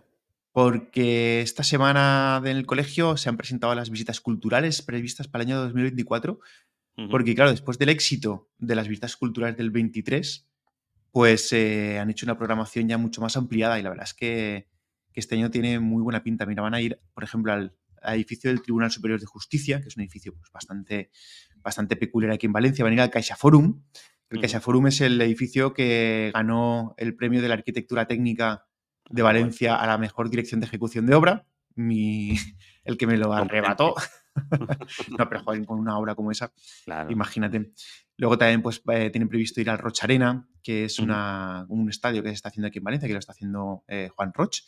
Porque 0.52 1.42
esta 1.42 1.62
semana 1.62 2.40
en 2.44 2.56
el 2.56 2.64
colegio 2.64 3.16
se 3.16 3.28
han 3.28 3.37
presentado 3.37 3.75
las 3.75 3.90
visitas 3.90 4.21
culturales 4.21 4.83
previstas 4.83 5.28
para 5.28 5.44
el 5.44 5.50
año 5.50 5.61
2024 5.61 6.38
Ujú. 6.97 7.09
porque, 7.09 7.35
claro, 7.35 7.50
después 7.50 7.78
del 7.78 7.88
éxito 7.88 8.50
de 8.59 8.75
las 8.75 8.88
visitas 8.88 9.16
culturales 9.16 9.56
del 9.56 9.71
23, 9.71 10.49
pues 11.11 11.52
eh, 11.52 11.99
han 11.99 12.11
hecho 12.11 12.26
una 12.26 12.38
programación 12.38 12.88
ya 12.88 12.99
mucho 12.99 13.21
más 13.21 13.37
ampliada 13.37 13.78
y 13.78 13.83
la 13.83 13.90
verdad 13.90 14.04
es 14.04 14.14
que, 14.14 14.68
que 15.12 15.21
este 15.21 15.35
año 15.35 15.50
tiene 15.50 15.80
muy 15.80 16.02
buena 16.02 16.23
pinta. 16.23 16.47
Mira, 16.47 16.62
van 16.62 16.75
a 16.75 16.80
ir, 16.80 17.00
por 17.12 17.25
ejemplo, 17.25 17.52
al, 17.52 17.76
al 18.00 18.14
edificio 18.14 18.50
del 18.50 18.62
Tribunal 18.62 18.90
Superior 18.90 19.18
de 19.18 19.26
Justicia, 19.26 19.80
que 19.80 19.88
es 19.88 19.97
un 19.97 20.02
edificio 20.02 20.35
pues, 20.35 20.50
bastante, 20.52 21.11
bastante 21.64 21.97
peculiar 21.97 22.33
aquí 22.33 22.47
en 22.47 22.52
Valencia. 22.52 22.85
Van 22.85 22.92
a 22.92 22.94
ir 22.94 23.00
al 23.00 23.11
Caixa 23.11 23.35
Forum. 23.37 23.83
El. 24.30 24.40
Caixa 24.40 24.61
Forum 24.61 24.87
es 24.88 25.00
el 25.00 25.21
edificio 25.21 25.73
que 25.75 26.30
ganó 26.35 26.94
el 26.99 27.16
premio 27.16 27.42
de 27.42 27.49
la 27.49 27.54
arquitectura 27.54 28.06
técnica 28.06 28.66
de 29.11 29.23
Ah. 29.23 29.25
Valencia 29.26 29.76
a 29.76 29.87
la 29.87 29.99
mejor 29.99 30.30
dirección 30.30 30.61
de 30.61 30.66
ejecución 30.66 31.06
de 31.06 31.14
obra. 31.14 31.47
Mi, 31.76 32.35
el 32.85 32.97
que 32.97 33.06
me 33.06 33.16
lo 33.16 33.33
arrebató. 33.33 33.94
no, 35.18 35.28
pero 35.28 35.42
joder, 35.42 35.64
con 35.66 35.78
una 35.78 35.99
obra 35.99 36.14
como 36.14 36.30
esa, 36.30 36.52
Claro. 36.85 37.11
Imagínate. 37.11 37.73
Luego 38.16 38.38
también 38.38 38.62
pues, 38.62 38.80
eh, 38.92 39.11
tienen 39.11 39.28
previsto 39.28 39.61
ir 39.61 39.68
al 39.71 39.78
Roch 39.78 40.02
Arena, 40.04 40.49
que 40.62 40.85
es 40.85 40.99
un 41.00 41.87
estadio 41.88 42.23
que 42.23 42.28
se 42.28 42.35
está 42.37 42.49
haciendo 42.49 42.68
aquí 42.68 42.78
en 42.78 42.85
Valencia, 42.85 43.09
que 43.09 43.12
lo 43.12 43.18
está 43.18 43.33
haciendo 43.33 43.83
eh, 43.88 44.09
Juan 44.14 44.33
Roch, 44.33 44.61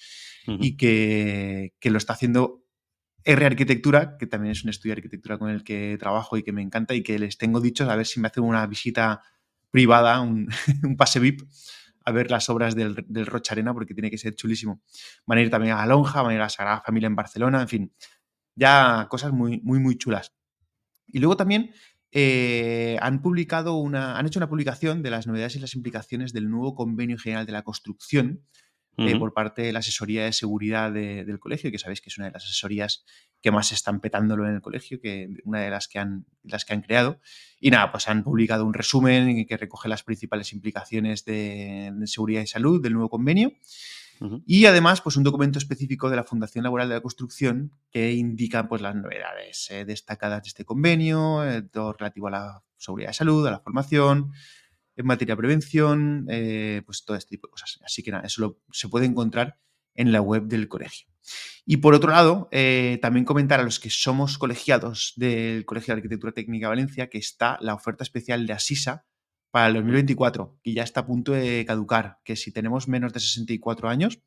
Ujú. 0.49 0.59
y 0.61 0.77
que, 0.77 1.75
que 1.79 1.91
lo 1.91 1.99
está 1.99 2.13
haciendo 2.15 2.65
R 3.27 3.45
Arquitectura, 3.45 4.17
que 4.17 4.29
también 4.29 4.53
es 4.53 4.63
un 4.63 4.71
estudio 4.71 4.95
de 4.95 5.01
arquitectura 5.01 5.37
con 5.37 5.51
el 5.51 5.65
que 5.65 5.97
trabajo 5.99 6.37
y 6.37 6.45
que 6.45 6.53
me 6.53 6.63
encanta 6.63 6.95
y 6.95 7.03
que 7.03 7.19
les 7.19 7.37
tengo 7.37 7.61
dicho 7.61 7.91
a 7.91 7.97
ver 7.97 8.07
si 8.07 8.21
me 8.21 8.29
hacen 8.29 8.45
una 8.45 8.65
visita 8.69 9.21
privada, 9.73 10.21
un, 10.21 10.49
pase 10.97 11.19
VIP, 11.19 11.43
a 12.05 12.13
ver 12.13 12.31
las 12.31 12.49
obras 12.49 12.77
del, 12.77 13.05
del 13.09 13.27
Roch 13.27 13.51
Arena, 13.51 13.75
porque 13.75 13.95
tiene 13.95 14.13
que 14.13 14.19
ser 14.19 14.37
chulísimo. 14.37 14.81
Van 15.27 15.39
a 15.39 15.41
ir 15.43 15.51
también 15.51 15.75
a 15.75 15.79
La 15.79 15.87
Lonja, 15.87 16.23
van 16.23 16.31
a 16.31 16.35
ir 16.35 16.41
a 16.41 16.45
la 16.45 16.49
Sagrada 16.51 16.83
Familia 16.83 17.09
en 17.09 17.17
Barcelona, 17.17 17.63
en 17.63 17.69
fin, 17.69 17.93
ya 18.55 19.09
cosas 19.11 19.33
muy, 19.33 19.61
muy, 19.61 19.81
muy 19.81 19.99
chulas. 19.99 20.33
Y 21.09 21.19
luego 21.19 21.37
también 21.37 21.73
eh, 22.13 22.97
han 23.01 23.23
publicado 23.23 23.75
una, 23.75 24.17
han 24.17 24.27
hecho 24.27 24.39
una 24.39 24.49
publicación 24.49 25.03
de 25.03 25.11
las 25.11 25.27
novedades 25.27 25.57
y 25.57 25.59
las 25.59 25.75
implicaciones 25.75 26.33
del 26.33 26.49
nuevo 26.49 26.77
Convenio 26.77 27.19
General 27.19 27.45
de 27.45 27.53
la 27.53 27.63
Construcción 27.63 28.45
eh, 28.99 29.19
por 29.19 29.33
parte 29.35 29.63
de 29.63 29.73
la 29.73 29.81
asesoría 29.81 30.25
de 30.25 30.33
seguridad 30.33 30.91
de- 30.93 31.25
del 31.25 31.39
colegio, 31.39 31.71
que 31.71 31.79
sabéis 31.79 32.01
que 32.01 32.09
es 32.09 32.17
una 32.19 32.27
de 32.29 32.33
las 32.33 32.45
asesorías 32.45 33.05
que 33.43 33.51
más 33.51 33.71
están 33.73 34.01
petándolo 34.01 34.47
en 34.49 34.55
el 34.55 34.61
colegio, 34.63 35.01
que 35.01 35.29
una 35.45 35.61
de 35.61 35.71
las 35.71 35.87
que 35.89 35.99
han, 35.99 36.25
las 36.43 36.65
que 36.65 36.73
han 36.75 36.81
creado. 36.83 37.21
Y 37.61 37.71
nada, 37.71 37.93
pues 37.93 38.09
han 38.09 38.25
publicado 38.25 38.65
un 38.65 38.73
resumen 38.75 39.45
que 39.47 39.57
recoge 39.57 39.89
las 39.89 40.03
principales 40.03 40.53
implicaciones 40.53 41.25
de, 41.25 41.93
de 41.95 42.07
seguridad 42.07 42.43
y 42.43 42.47
salud 42.47 42.83
del 42.83 42.95
nuevo 42.95 43.11
convenio. 43.11 43.53
Y 44.47 44.65
además, 44.65 45.03
pues 45.03 45.17
un 45.19 45.25
documento 45.25 45.59
específico 45.59 46.09
de 46.09 46.17
la 46.17 46.25
Fundación 46.25 46.65
Laboral 46.65 46.89
de 46.89 46.95
la 46.95 47.03
Construcción 47.03 47.73
que 47.91 48.15
indica 48.15 48.67
pues, 48.67 48.81
las 48.81 48.95
novedades 48.95 49.69
eh, 49.71 49.85
destacadas 49.85 50.43
de 50.43 50.49
este 50.49 50.65
convenio, 50.65 51.45
eh, 51.45 51.61
todo 51.61 51.93
relativo 51.93 52.29
a 52.29 52.31
la 52.31 52.63
seguridad 52.79 53.11
de 53.11 53.15
salud, 53.15 53.47
a 53.47 53.51
la 53.51 53.61
formación, 53.61 54.33
en 54.97 55.07
materia 55.07 55.35
de 55.35 55.39
prevención, 55.39 56.27
eh, 56.31 56.83
pues 56.85 57.05
todo 57.05 57.17
este 57.17 57.31
tipo 57.31 57.49
de 57.49 57.53
cosas. 57.53 57.79
Así 57.85 58.03
que 58.03 58.11
nada, 58.11 58.27
eso 58.27 58.61
se 58.73 58.89
puede 58.89 59.07
encontrar 59.07 59.59
en 59.95 60.13
la 60.13 60.21
web 60.21 60.45
del 60.45 60.69
colegio. 60.69 61.09
Y 61.65 61.79
por 61.79 61.95
otro 61.95 62.11
lado, 62.11 62.49
eh, 62.53 62.99
también 63.03 63.25
comentar 63.25 63.61
a 63.61 63.65
los 63.65 63.81
que 63.81 63.91
somos 63.91 64.39
colegiados 64.39 65.15
del 65.17 65.65
Colegio 65.65 65.93
de 65.93 65.99
Arquitectura 65.99 66.33
Técnica 66.33 66.69
Valencia 66.69 67.09
que 67.09 67.19
está 67.19 67.59
la 67.61 67.75
oferta 67.75 68.05
especial 68.05 68.47
de 68.47 68.53
Asisa 68.53 69.05
para 69.51 69.69
el 69.69 69.75
2024, 69.75 70.59
que 70.63 70.75
ya 70.75 70.83
está 70.83 71.01
a 71.01 71.07
punto 71.07 71.33
de 71.33 71.65
caducar, 71.67 72.19
que 72.25 72.37
si 72.37 72.53
tenemos 72.53 72.89
menos 72.89 73.13
de 73.13 73.21
64 73.21 73.89
años, 73.89 74.21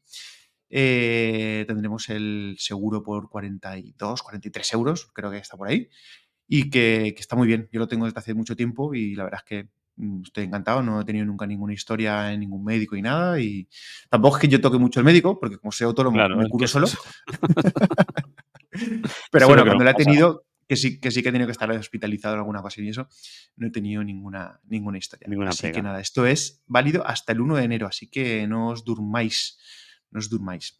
eh, 0.69 1.65
tendremos 1.67 2.09
el 2.09 2.55
seguro 2.57 3.03
por 3.03 3.29
42, 3.29 4.21
43 4.21 4.73
euros, 4.73 5.09
creo 5.13 5.31
que 5.31 5.37
está 5.37 5.55
por 5.55 5.67
ahí, 5.67 5.89
y 6.47 6.69
que, 6.69 7.13
que 7.15 7.21
está 7.21 7.35
muy 7.35 7.47
bien. 7.47 7.69
Yo 7.71 7.79
lo 7.79 7.87
tengo 7.87 8.05
desde 8.05 8.19
hace 8.19 8.33
mucho 8.33 8.55
tiempo 8.55 8.93
y 8.93 9.15
la 9.15 9.25
verdad 9.25 9.41
es 9.45 9.47
que 9.47 9.69
estoy 10.23 10.45
encantado, 10.45 10.81
no 10.81 11.01
he 11.01 11.05
tenido 11.05 11.25
nunca 11.25 11.45
ninguna 11.45 11.73
historia 11.73 12.31
en 12.31 12.41
ningún 12.41 12.63
médico 12.63 12.95
y 12.95 13.01
nada, 13.01 13.39
y 13.39 13.67
tampoco 14.09 14.37
es 14.37 14.41
que 14.41 14.47
yo 14.47 14.61
toque 14.61 14.77
mucho 14.77 14.99
el 14.99 15.05
médico, 15.05 15.39
porque 15.39 15.57
como 15.57 15.71
soy 15.71 15.85
autónomo 15.85 16.15
Claro, 16.15 16.37
me 16.37 16.47
curo 16.47 16.67
solo, 16.67 16.87
pero 19.31 19.47
bueno, 19.47 19.65
cuando 19.65 19.83
lo 19.83 19.89
he 19.89 19.93
tenido, 19.93 20.45
que 20.67 20.75
sí, 20.75 20.99
que 20.99 21.11
sí 21.11 21.23
que 21.23 21.29
he 21.29 21.31
tenido 21.31 21.47
que 21.47 21.53
estar 21.53 21.69
hospitalizado 21.71 22.35
en 22.35 22.39
alguna 22.39 22.61
cosa 22.61 22.81
y 22.81 22.89
eso, 22.89 23.07
no 23.55 23.67
he 23.67 23.71
tenido 23.71 24.03
ninguna, 24.03 24.59
ninguna 24.67 24.97
historia. 24.97 25.27
Ninguna 25.27 25.49
así 25.49 25.71
que 25.71 25.81
nada, 25.81 25.99
esto 25.99 26.25
es 26.25 26.63
válido 26.67 27.05
hasta 27.05 27.33
el 27.33 27.41
1 27.41 27.55
de 27.55 27.63
enero, 27.63 27.87
así 27.87 28.07
que 28.07 28.47
no 28.47 28.69
os 28.69 28.85
durmáis, 28.85 29.57
no 30.11 30.19
os 30.19 30.29
durmáis. 30.29 30.79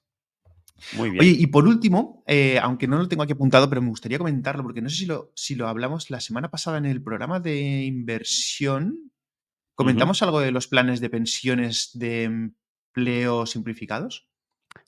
Muy 0.94 1.10
bien. 1.10 1.22
Oye, 1.22 1.36
y 1.38 1.48
por 1.48 1.68
último, 1.68 2.24
eh, 2.28 2.60
aunque 2.62 2.88
no 2.88 2.98
lo 2.98 3.08
tengo 3.08 3.24
aquí 3.24 3.34
apuntado, 3.34 3.70
pero 3.70 3.82
me 3.82 3.90
gustaría 3.90 4.18
comentarlo, 4.18 4.64
porque 4.64 4.82
no 4.82 4.90
sé 4.90 4.98
si 4.98 5.06
lo, 5.06 5.32
si 5.36 5.56
lo 5.56 5.68
hablamos 5.68 6.10
la 6.10 6.20
semana 6.20 6.50
pasada 6.50 6.78
en 6.78 6.86
el 6.86 7.02
programa 7.02 7.40
de 7.40 7.84
inversión. 7.84 9.12
¿Comentamos 9.76 10.22
algo 10.24 10.40
de 10.40 10.52
los 10.52 10.68
planes 10.68 11.00
de 11.00 11.10
pensiones 11.10 11.92
de 11.94 12.24
empleo 12.24 13.46
simplificados? 13.46 14.28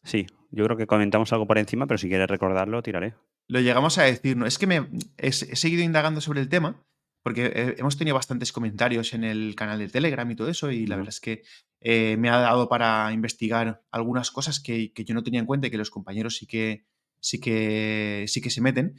Sí, 0.03 0.27
yo 0.51 0.65
creo 0.65 0.77
que 0.77 0.87
comentamos 0.87 1.31
algo 1.33 1.47
por 1.47 1.57
encima, 1.57 1.87
pero 1.87 1.97
si 1.97 2.09
quieres 2.09 2.29
recordarlo, 2.29 2.83
tiraré. 2.83 3.15
Lo 3.47 3.59
llegamos 3.59 3.97
a 3.97 4.03
decir, 4.03 4.37
¿no? 4.37 4.45
Es 4.45 4.57
que 4.57 4.67
me 4.67 4.75
he, 5.17 5.27
he 5.27 5.31
seguido 5.31 5.83
indagando 5.83 6.21
sobre 6.21 6.41
el 6.41 6.49
tema, 6.49 6.83
porque 7.23 7.51
eh, 7.53 7.75
hemos 7.77 7.97
tenido 7.97 8.15
bastantes 8.15 8.51
comentarios 8.51 9.13
en 9.13 9.23
el 9.23 9.55
canal 9.55 9.79
de 9.79 9.87
Telegram 9.87 10.29
y 10.29 10.35
todo 10.35 10.49
eso, 10.49 10.71
y 10.71 10.87
la 10.87 10.95
verdad 10.95 11.13
es 11.13 11.19
que 11.19 11.43
eh, 11.79 12.17
me 12.17 12.29
ha 12.29 12.37
dado 12.37 12.69
para 12.69 13.11
investigar 13.11 13.83
algunas 13.91 14.31
cosas 14.31 14.59
que, 14.59 14.93
que 14.93 15.03
yo 15.05 15.13
no 15.13 15.23
tenía 15.23 15.39
en 15.39 15.45
cuenta 15.45 15.67
y 15.67 15.71
que 15.71 15.77
los 15.77 15.89
compañeros 15.89 16.37
sí 16.37 16.45
que, 16.45 16.85
sí 17.19 17.39
que, 17.39 18.25
sí 18.27 18.41
que 18.41 18.49
se 18.49 18.61
meten. 18.61 18.95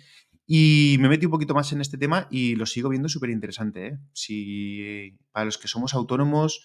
Y 0.47 0.97
me 1.01 1.09
metí 1.09 1.27
un 1.27 1.33
poquito 1.33 1.55
más 1.55 1.73
en 1.73 1.81
este 1.81 1.99
tema 1.99 2.27
y 2.31 2.57
lo 2.57 2.67
sigo 2.67 2.89
viendo 2.89 3.09
súper 3.09 3.31
interesante. 3.31 3.87
¿eh? 3.87 3.99
Si, 4.13 5.17
para 5.31 5.45
los 5.47 5.59
que 5.59 5.69
somos 5.69 5.95
autónomos, 5.95 6.65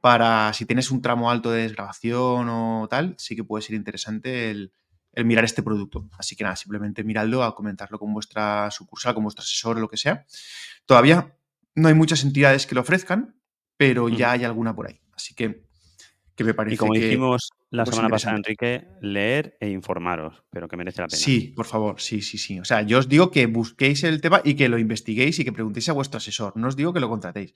para 0.00 0.52
si 0.52 0.66
tienes 0.66 0.90
un 0.90 1.00
tramo 1.00 1.30
alto 1.30 1.50
de 1.50 1.62
desgrabación 1.62 2.48
o 2.48 2.86
tal, 2.88 3.14
sí 3.18 3.34
que 3.34 3.44
puede 3.44 3.62
ser 3.62 3.76
interesante 3.76 4.50
el, 4.50 4.72
el 5.14 5.24
mirar 5.24 5.44
este 5.44 5.62
producto. 5.62 6.08
Así 6.18 6.36
que 6.36 6.44
nada, 6.44 6.56
simplemente 6.56 7.04
miradlo, 7.04 7.42
a 7.42 7.54
comentarlo 7.54 7.98
con 7.98 8.12
vuestra 8.12 8.70
sucursal, 8.70 9.14
con 9.14 9.24
vuestro 9.24 9.42
asesor 9.42 9.76
o 9.76 9.80
lo 9.80 9.88
que 9.88 9.96
sea. 9.96 10.26
Todavía 10.86 11.36
no 11.74 11.88
hay 11.88 11.94
muchas 11.94 12.24
entidades 12.24 12.66
que 12.66 12.74
lo 12.74 12.82
ofrezcan, 12.82 13.36
pero 13.76 14.08
ya 14.08 14.32
hay 14.32 14.44
alguna 14.44 14.74
por 14.74 14.88
ahí. 14.88 15.00
Así 15.12 15.34
que, 15.34 15.64
que 16.34 16.44
me 16.44 16.54
parece 16.54 16.74
Y 16.74 16.78
como 16.78 16.92
que... 16.92 17.00
dijimos 17.00 17.50
la 17.70 17.84
pues, 17.84 17.96
semana 17.96 18.10
pasada. 18.10 18.36
Enrique, 18.36 18.86
leer 19.00 19.56
e 19.60 19.68
informaros, 19.68 20.44
pero 20.50 20.68
que 20.68 20.76
merece 20.76 21.02
la 21.02 21.08
pena. 21.08 21.20
Sí, 21.20 21.52
por 21.56 21.66
favor, 21.66 22.00
sí, 22.00 22.22
sí, 22.22 22.38
sí. 22.38 22.60
O 22.60 22.64
sea, 22.64 22.82
yo 22.82 22.98
os 22.98 23.08
digo 23.08 23.30
que 23.30 23.46
busquéis 23.46 24.04
el 24.04 24.20
tema 24.20 24.40
y 24.44 24.54
que 24.54 24.68
lo 24.68 24.78
investiguéis 24.78 25.38
y 25.38 25.44
que 25.44 25.52
preguntéis 25.52 25.88
a 25.88 25.92
vuestro 25.92 26.18
asesor. 26.18 26.56
No 26.56 26.68
os 26.68 26.76
digo 26.76 26.92
que 26.92 27.00
lo 27.00 27.08
contratéis. 27.08 27.52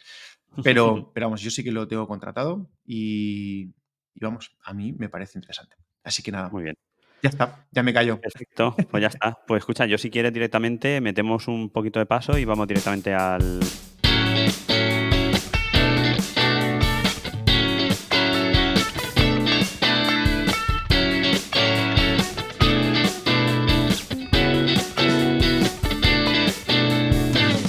Pero, 0.63 1.11
pero 1.15 1.27
vamos, 1.27 1.41
yo 1.41 1.51
sí 1.51 1.63
que 1.63 1.71
lo 1.71 1.87
tengo 1.87 2.09
contratado 2.09 2.69
y, 2.85 3.75
y 4.15 4.21
vamos, 4.21 4.57
a 4.65 4.75
mí 4.75 4.93
me 4.93 5.09
parece 5.09 5.39
interesante. 5.39 5.77
Así 6.03 6.23
que 6.23 6.33
nada, 6.33 6.49
Muy 6.49 6.65
bien. 6.65 6.75
Ya 7.23 7.31
está, 7.31 7.67
ya 7.71 7.83
me 7.83 7.93
callo. 7.93 8.21
Perfecto, 8.21 8.75
pues 8.91 9.01
ya 9.01 9.09
está. 9.09 9.39
Pues 9.47 9.61
escucha, 9.61 9.87
yo 9.87 9.99
si 9.99 10.11
quieres 10.11 10.33
directamente 10.33 11.01
metemos 11.01 11.49
un 11.49 11.71
poquito 11.71 11.99
de 11.99 12.07
paso 12.07 12.39
y 12.39 12.45
vamos 12.45 12.67
directamente 12.69 13.15
al... 13.15 13.61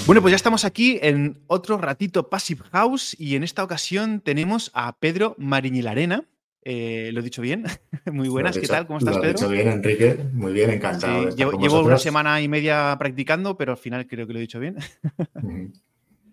Bueno, 0.10 0.24
pues 0.24 0.32
ya 0.32 0.38
estamos 0.38 0.66
aquí 0.66 0.98
en 1.04 1.38
otro 1.46 1.78
ratito 1.78 2.32
Passive 2.32 2.64
House 2.72 3.16
y 3.20 3.36
en 3.36 3.44
esta 3.44 3.64
ocasión 3.64 4.22
tenemos 4.22 4.72
a 4.74 4.98
Pedro 4.98 5.36
Mariñilarena. 5.38 6.24
Eh, 6.64 7.12
¿Lo 7.14 7.22
he 7.22 7.24
dicho 7.24 7.42
bien? 7.42 7.64
Muy 8.12 8.28
buenas, 8.30 8.56
Lo 8.56 8.62
¿qué 8.62 8.68
tal? 8.68 8.86
¿Cómo 8.88 9.00
estás, 9.00 9.16
lo 9.16 9.20
has 9.22 9.28
Pedro? 9.28 9.40
dicho 9.40 9.50
bien, 9.50 9.68
Enrique. 9.70 10.18
Muy 10.34 10.54
bien, 10.54 10.70
Sí, 10.70 10.76
encantado. 10.76 11.24
de 11.24 11.30
estar 11.30 11.38
llevo, 11.38 11.52
con 11.52 11.62
llevo 11.62 11.82
una 11.82 11.98
semana 11.98 12.42
y 12.42 12.48
media 12.48 12.96
practicando, 13.00 13.58
pero 13.58 13.72
al 13.74 13.78
final 13.78 14.08
creo 14.08 14.28
que 14.28 14.34
lo 14.34 14.40
he 14.40 14.42
dicho 14.42 14.60
bien. 14.60 14.76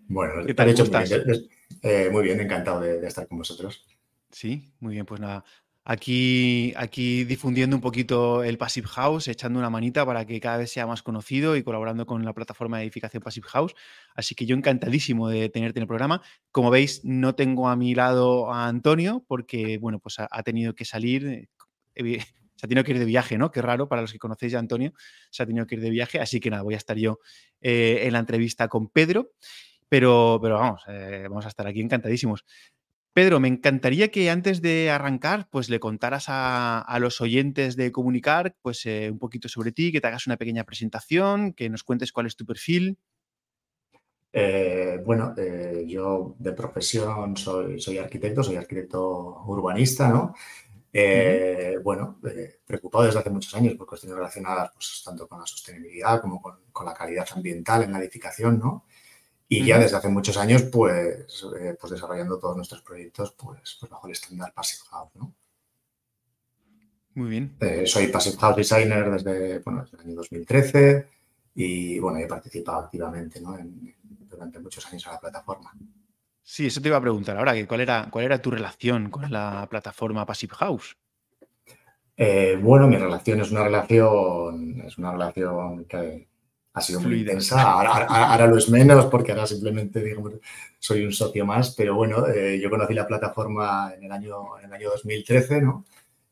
Bueno, 0.09 0.45
¿Qué 0.45 0.53
tal? 0.53 0.67
he 0.67 0.71
dicho 0.71 0.83
¿Cómo 0.85 0.99
muy 0.99 1.07
bien. 1.09 1.49
eh, 1.83 2.09
muy 2.11 2.23
bien, 2.23 2.39
encantado 2.39 2.81
de, 2.81 2.99
de 2.99 3.07
estar 3.07 3.27
con 3.27 3.39
vosotros. 3.39 3.85
Sí, 4.31 4.73
muy 4.79 4.93
bien, 4.93 5.05
pues 5.05 5.19
nada. 5.21 5.43
Aquí, 5.89 6.73
aquí 6.75 7.23
difundiendo 7.23 7.73
un 7.77 7.81
poquito 7.81 8.43
el 8.43 8.57
Passive 8.57 8.89
House, 8.89 9.29
echando 9.29 9.57
una 9.57 9.69
manita 9.69 10.05
para 10.05 10.25
que 10.25 10.37
cada 10.41 10.57
vez 10.57 10.69
sea 10.69 10.85
más 10.85 11.01
conocido 11.01 11.55
y 11.55 11.63
colaborando 11.63 12.05
con 12.05 12.25
la 12.25 12.33
plataforma 12.33 12.77
de 12.77 12.83
edificación 12.83 13.23
Passive 13.23 13.47
House. 13.47 13.73
Así 14.13 14.35
que 14.35 14.45
yo 14.45 14.57
encantadísimo 14.57 15.29
de 15.29 15.47
tenerte 15.47 15.79
en 15.79 15.83
el 15.83 15.87
programa. 15.87 16.21
Como 16.51 16.71
veis, 16.71 17.05
no 17.05 17.35
tengo 17.35 17.69
a 17.69 17.77
mi 17.77 17.95
lado 17.95 18.51
a 18.51 18.67
Antonio 18.67 19.23
porque, 19.29 19.77
bueno, 19.77 19.99
pues 19.99 20.17
ha, 20.19 20.43
tenido 20.43 20.75
que 20.75 20.83
salir, 20.83 21.47
eh, 21.95 22.19
se 22.57 22.65
ha 22.65 22.67
tenido 22.67 22.83
que 22.83 22.91
ir 22.91 22.99
de 22.99 23.05
viaje, 23.05 23.37
¿no? 23.37 23.49
Qué 23.49 23.61
raro 23.61 23.87
para 23.87 24.01
los 24.01 24.11
que 24.11 24.19
conocéis 24.19 24.55
a 24.55 24.59
Antonio, 24.59 24.91
se 25.31 25.43
ha 25.43 25.45
tenido 25.45 25.65
que 25.67 25.75
ir 25.75 25.81
de 25.81 25.89
viaje. 25.89 26.19
Así 26.19 26.41
que 26.41 26.49
nada, 26.49 26.63
voy 26.63 26.73
a 26.73 26.77
estar 26.77 26.97
yo 26.97 27.19
eh, 27.61 28.01
en 28.03 28.11
la 28.11 28.19
entrevista 28.19 28.67
con 28.67 28.89
Pedro. 28.89 29.31
Pero, 29.89 30.37
pero 30.41 30.55
vamos, 30.55 30.81
eh, 30.89 31.27
vamos 31.29 31.45
a 31.45 31.47
estar 31.47 31.65
aquí 31.65 31.79
encantadísimos. 31.79 32.43
Pedro, 33.17 33.39
me 33.39 33.47
encantaría 33.47 34.11
que 34.11 34.29
antes 34.29 34.61
de 34.61 34.91
arrancar, 34.91 35.49
pues 35.49 35.69
le 35.69 35.79
contaras 35.79 36.25
a, 36.29 36.79
a 36.79 36.99
los 36.99 37.19
oyentes 37.19 37.75
de 37.75 37.91
Comunicar, 37.91 38.55
pues 38.61 38.85
eh, 38.85 39.09
un 39.11 39.17
poquito 39.17 39.49
sobre 39.49 39.71
ti, 39.71 39.91
que 39.91 39.99
te 39.99 40.05
hagas 40.05 40.27
una 40.27 40.37
pequeña 40.37 40.65
presentación, 40.65 41.53
que 41.53 41.67
nos 41.67 41.83
cuentes 41.83 42.11
cuál 42.11 42.27
es 42.27 42.35
tu 42.35 42.45
perfil. 42.45 42.99
Eh, 44.31 45.01
bueno, 45.03 45.33
eh, 45.35 45.83
yo 45.87 46.35
de 46.37 46.53
profesión 46.53 47.35
soy, 47.35 47.81
soy 47.81 47.97
arquitecto, 47.97 48.43
soy 48.43 48.57
arquitecto 48.57 49.41
urbanista, 49.47 50.09
¿no? 50.09 50.35
Bueno, 51.83 52.19
preocupado 52.67 53.05
desde 53.05 53.17
hace 53.17 53.31
muchos 53.31 53.55
años 53.55 53.73
por 53.73 53.87
cuestiones 53.87 54.15
relacionadas 54.15 54.73
pues, 54.75 55.01
tanto 55.03 55.27
con 55.27 55.39
la 55.39 55.47
sostenibilidad 55.47 56.21
como 56.21 56.39
con, 56.39 56.59
con 56.71 56.85
la 56.85 56.93
calidad 56.93 57.27
ambiental 57.33 57.81
en 57.81 57.93
la 57.93 57.99
edificación, 57.99 58.59
¿no? 58.59 58.85
Y 59.49 59.65
ya 59.65 59.79
desde 59.79 59.95
hace 59.95 60.09
muchos 60.09 60.35
años, 60.37 60.63
pues, 60.63 61.45
eh, 61.59 61.77
pues 61.79 61.91
desarrollando 61.91 62.37
todos 62.37 62.55
nuestros 62.57 62.81
proyectos 62.81 63.31
pues, 63.33 63.77
pues 63.79 63.89
bajo 63.89 64.07
el 64.07 64.13
estándar 64.13 64.53
Passive 64.53 64.83
House, 64.89 65.11
¿no? 65.15 65.33
Muy 67.15 67.29
bien. 67.29 67.55
Eh, 67.61 67.83
soy 67.87 68.07
Passive 68.07 68.37
House 68.37 68.55
Designer 68.57 69.09
desde, 69.09 69.59
bueno, 69.59 69.81
desde 69.83 69.97
el 69.97 70.03
año 70.03 70.15
2013 70.15 71.07
y 71.55 71.97
bueno, 71.99 72.19
he 72.19 72.27
participado 72.27 72.79
activamente 72.79 73.41
¿no? 73.41 73.57
en- 73.57 73.95
durante 74.29 74.59
muchos 74.59 74.85
años 74.87 75.05
en 75.07 75.13
la 75.13 75.19
plataforma. 75.19 75.71
Sí, 76.43 76.67
eso 76.67 76.79
te 76.81 76.89
iba 76.89 76.97
a 76.97 77.01
preguntar 77.01 77.37
ahora, 77.37 77.53
que 77.53 77.67
cuál 77.67 77.81
era, 77.81 78.07
cuál 78.11 78.25
era 78.25 78.41
tu 78.41 78.51
relación 78.51 79.09
con 79.09 79.31
la 79.31 79.65
plataforma 79.69 80.25
Passive 80.25 80.53
House. 80.55 80.95
Eh, 82.15 82.57
bueno, 82.61 82.87
mi 82.87 82.97
relación 82.97 83.41
es 83.41 83.51
una 83.51 83.63
relación, 83.63 84.81
es 84.81 84.97
una 84.97 85.11
relación 85.11 85.85
que 85.85 86.27
ha 86.77 86.81
sido 86.81 86.99
muy 87.01 87.19
intensa. 87.21 87.61
Ahora, 87.61 87.89
ahora- 87.91 88.31
ahora 88.31 88.47
lo 88.47 88.57
es 88.57 88.69
menos 88.69 89.05
porque 89.07 89.31
ahora 89.31 89.47
simplemente 89.47 90.01
digamos, 90.03 90.33
soy 90.79 91.03
un 91.05 91.11
socio 91.11 91.45
más, 91.45 91.73
pero 91.75 91.95
bueno, 91.95 92.27
eh, 92.27 92.59
yo 92.61 92.69
conocí 92.69 92.93
la 92.93 93.07
plataforma 93.07 93.93
en 93.95 94.03
el 94.05 94.11
año, 94.11 94.57
en 94.59 94.65
el 94.65 94.73
año 94.73 94.89
2013, 94.91 95.61
¿no? 95.61 95.85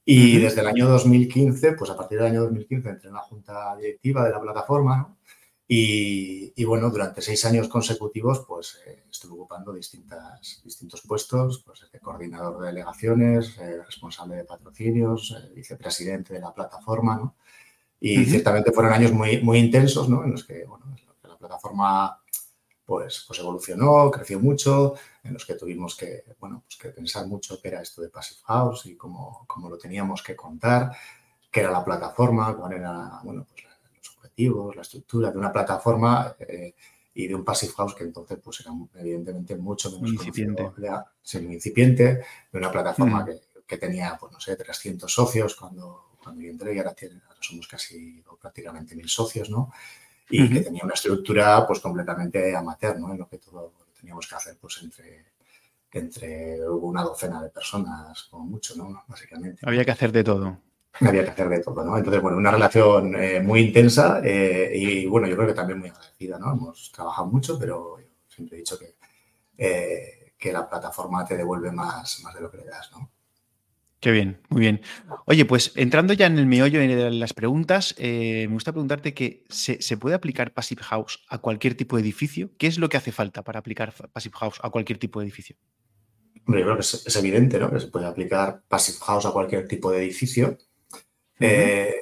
Y 0.08 0.38
desde 0.38 0.62
el 0.62 0.68
año 0.68 0.88
2015, 0.88 1.72
pues 1.74 1.90
a 1.90 1.98
partir 1.98 2.20
del 2.20 2.28
año 2.28 2.42
2015 2.44 2.90
entré 2.90 3.08
en 3.10 3.16
la 3.16 3.22
junta 3.22 3.76
directiva 3.76 4.24
de 4.24 4.32
la 4.32 4.40
plataforma, 4.42 4.98
¿no? 4.98 5.18
Y, 5.68 6.54
y 6.56 6.64
bueno, 6.64 6.92
durante 6.92 7.24
seis 7.24 7.44
años 7.46 7.68
consecutivos, 7.70 8.46
pues 8.48 8.80
eh, 8.86 9.06
estuve 9.10 9.34
ocupando 9.34 9.74
distintas, 9.74 10.62
distintos 10.64 11.02
puestos, 11.02 11.64
pues 11.66 11.80
desde 11.82 12.00
coordinador 12.00 12.60
de 12.62 12.68
delegaciones, 12.68 13.58
eh, 13.58 13.82
responsable 13.84 14.36
de 14.36 14.44
patrocinios, 14.44 15.36
eh, 15.36 15.52
vicepresidente 15.56 16.36
de 16.36 16.42
la 16.42 16.54
plataforma, 16.54 17.16
¿no? 17.16 17.36
Y 18.00 18.22
Ujú. 18.22 18.32
ciertamente 18.32 18.72
fueron 18.72 18.94
años 18.94 19.12
muy, 19.12 19.42
muy 19.42 19.58
intensos, 19.60 20.10
¿no? 20.10 20.24
En 20.24 20.32
los 20.32 20.44
que, 20.44 20.66
bueno, 20.66 20.86
la 21.24 21.38
plataforma 21.38 22.20
pues, 22.86 23.24
pues 23.28 23.40
evolucionó, 23.40 24.12
creció 24.12 24.40
mucho, 24.40 24.94
en 25.24 25.34
los 25.34 25.46
que 25.46 25.56
tuvimos 25.56 25.96
que, 25.96 26.24
bueno, 26.40 26.64
pues 26.66 26.78
que 26.78 26.90
pensar 26.90 27.26
mucho 27.28 27.60
qué 27.62 27.70
era 27.70 27.82
esto 27.82 28.02
de 28.02 28.10
Passive 28.10 28.42
House 28.46 28.86
y 28.86 28.96
cómo, 28.96 29.44
cómo 29.48 29.70
lo 29.70 29.78
teníamos 29.78 30.22
que 30.22 30.36
contar, 30.36 30.92
qué 31.52 31.62
era 31.62 31.72
la 31.72 31.84
plataforma, 31.84 32.56
cuál 32.56 32.74
era, 32.74 33.20
bueno, 33.24 33.46
pues 33.50 33.64
los 33.98 34.18
objetivos, 34.18 34.76
la 34.76 34.84
estructura 34.84 35.32
de 35.32 35.38
una 35.40 35.52
plataforma 35.52 36.36
eh, 36.40 36.76
y 37.14 37.28
de 37.28 37.34
un 37.36 37.44
Passive 37.44 37.74
House 37.78 37.96
que 37.96 38.04
entonces 38.04 38.38
pues 38.44 38.60
era 38.60 38.72
evidentemente 38.96 39.56
mucho 39.56 39.90
menos 39.92 40.12
incipiente. 40.12 40.64
conocido, 40.64 40.88
era 40.88 41.12
sí, 41.24 41.38
incipiente, 41.40 42.24
de 42.52 42.58
una 42.60 42.72
plataforma 42.72 43.24
Mm. 43.24 43.26
que, 43.26 43.42
que 43.66 43.78
tenía, 43.78 44.16
pues 44.20 44.32
no 44.32 44.40
sé, 44.40 44.56
300 44.56 45.12
socios 45.12 45.56
cuando, 45.56 46.05
cuando 46.26 46.42
yo 46.42 46.50
entré 46.50 46.74
y 46.76 46.80
ahora, 46.80 46.94
tiene- 46.94 47.22
ahora 47.28 47.40
somos 47.42 47.68
casi 47.68 48.22
o 48.28 48.36
prácticamente 48.38 48.96
mil 48.96 49.08
socios, 49.08 49.50
¿no? 49.50 49.72
Y 50.30 50.50
que 50.52 50.62
tenía 50.62 50.84
una 50.84 50.96
estructura 50.96 51.66
pues 51.68 51.80
completamente 51.80 52.56
amateur, 52.56 53.00
¿no? 53.00 53.12
En 53.14 53.20
lo 53.20 53.30
que 53.30 53.38
todo 53.38 53.74
teníamos 54.00 54.28
que 54.28 54.36
hacer 54.36 54.58
pues 54.60 54.82
entre, 54.84 55.26
entre 55.92 56.68
una 56.68 57.04
docena 57.04 57.42
de 57.44 57.50
personas, 57.50 58.24
como 58.30 58.46
mucho, 58.46 58.76
¿no? 58.76 59.04
Básicamente. 59.08 59.62
Había 59.64 59.86
que 59.86 59.92
hacer 59.92 60.12
de 60.12 60.24
todo. 60.24 60.58
Había 61.00 61.24
que 61.26 61.30
hacer 61.32 61.50
de 61.50 61.60
todo, 61.60 61.84
¿no? 61.86 61.98
Entonces, 61.98 62.22
bueno, 62.22 62.38
una 62.38 62.52
relación 62.52 63.16
eh, 63.16 63.40
muy 63.42 63.62
intensa 63.62 64.22
eh, 64.24 64.72
y, 64.76 65.06
bueno, 65.06 65.28
yo 65.28 65.36
creo 65.36 65.48
que 65.48 65.54
también 65.54 65.80
muy 65.80 65.90
agradecida, 65.90 66.40
¿no? 66.40 66.52
Hemos 66.54 66.92
trabajado 66.92 67.28
mucho, 67.28 67.60
pero 67.60 67.98
siempre 68.28 68.58
he 68.58 68.60
dicho 68.60 68.80
que, 68.80 68.96
eh, 69.58 70.34
que 70.38 70.52
la 70.52 70.68
plataforma 70.70 71.24
te 71.26 71.38
devuelve 71.38 71.72
más, 71.72 72.22
más 72.24 72.34
de 72.34 72.42
lo 72.42 72.50
que 72.52 72.58
le 72.58 72.66
das, 72.66 72.92
¿no? 72.94 73.12
Qué 74.00 74.12
bien, 74.12 74.40
muy 74.50 74.62
bien. 74.62 74.82
Oye, 75.26 75.46
pues 75.46 75.72
entrando 75.76 76.14
ya 76.14 76.28
en 76.28 76.38
el 76.38 76.46
meollo 76.46 76.80
de 76.80 77.12
las 77.12 77.34
preguntas, 77.34 77.96
eh, 77.98 78.46
me 78.48 78.54
gusta 78.54 78.72
preguntarte 78.72 79.14
que 79.14 79.46
¿se, 79.50 79.82
se 79.82 79.98
puede 79.98 80.16
aplicar 80.16 80.54
Passive 80.54 80.84
House 80.84 81.26
a 81.30 81.40
cualquier 81.40 81.76
tipo 81.76 81.96
de 81.96 82.04
edificio? 82.04 82.52
¿Qué 82.58 82.68
es 82.68 82.78
lo 82.78 82.90
que 82.90 82.98
hace 82.98 83.12
falta 83.12 83.44
para 83.44 83.60
aplicar 83.60 83.94
Passive 84.12 84.36
House 84.38 84.60
a 84.62 84.70
cualquier 84.70 85.00
tipo 85.00 85.20
de 85.20 85.26
edificio? 85.26 85.56
Hombre, 86.46 86.62
yo 86.62 86.66
creo 86.66 86.76
que 86.76 86.82
es, 86.82 87.08
es 87.08 87.16
evidente, 87.16 87.58
¿no? 87.58 87.72
Que 87.72 87.80
se 87.80 87.88
puede 87.88 88.06
aplicar 88.06 88.62
Passive 88.68 89.00
House 89.02 89.26
a 89.26 89.32
cualquier 89.32 89.68
tipo 89.68 89.92
de 89.92 90.04
edificio. 90.04 90.58
Eh, 91.40 91.94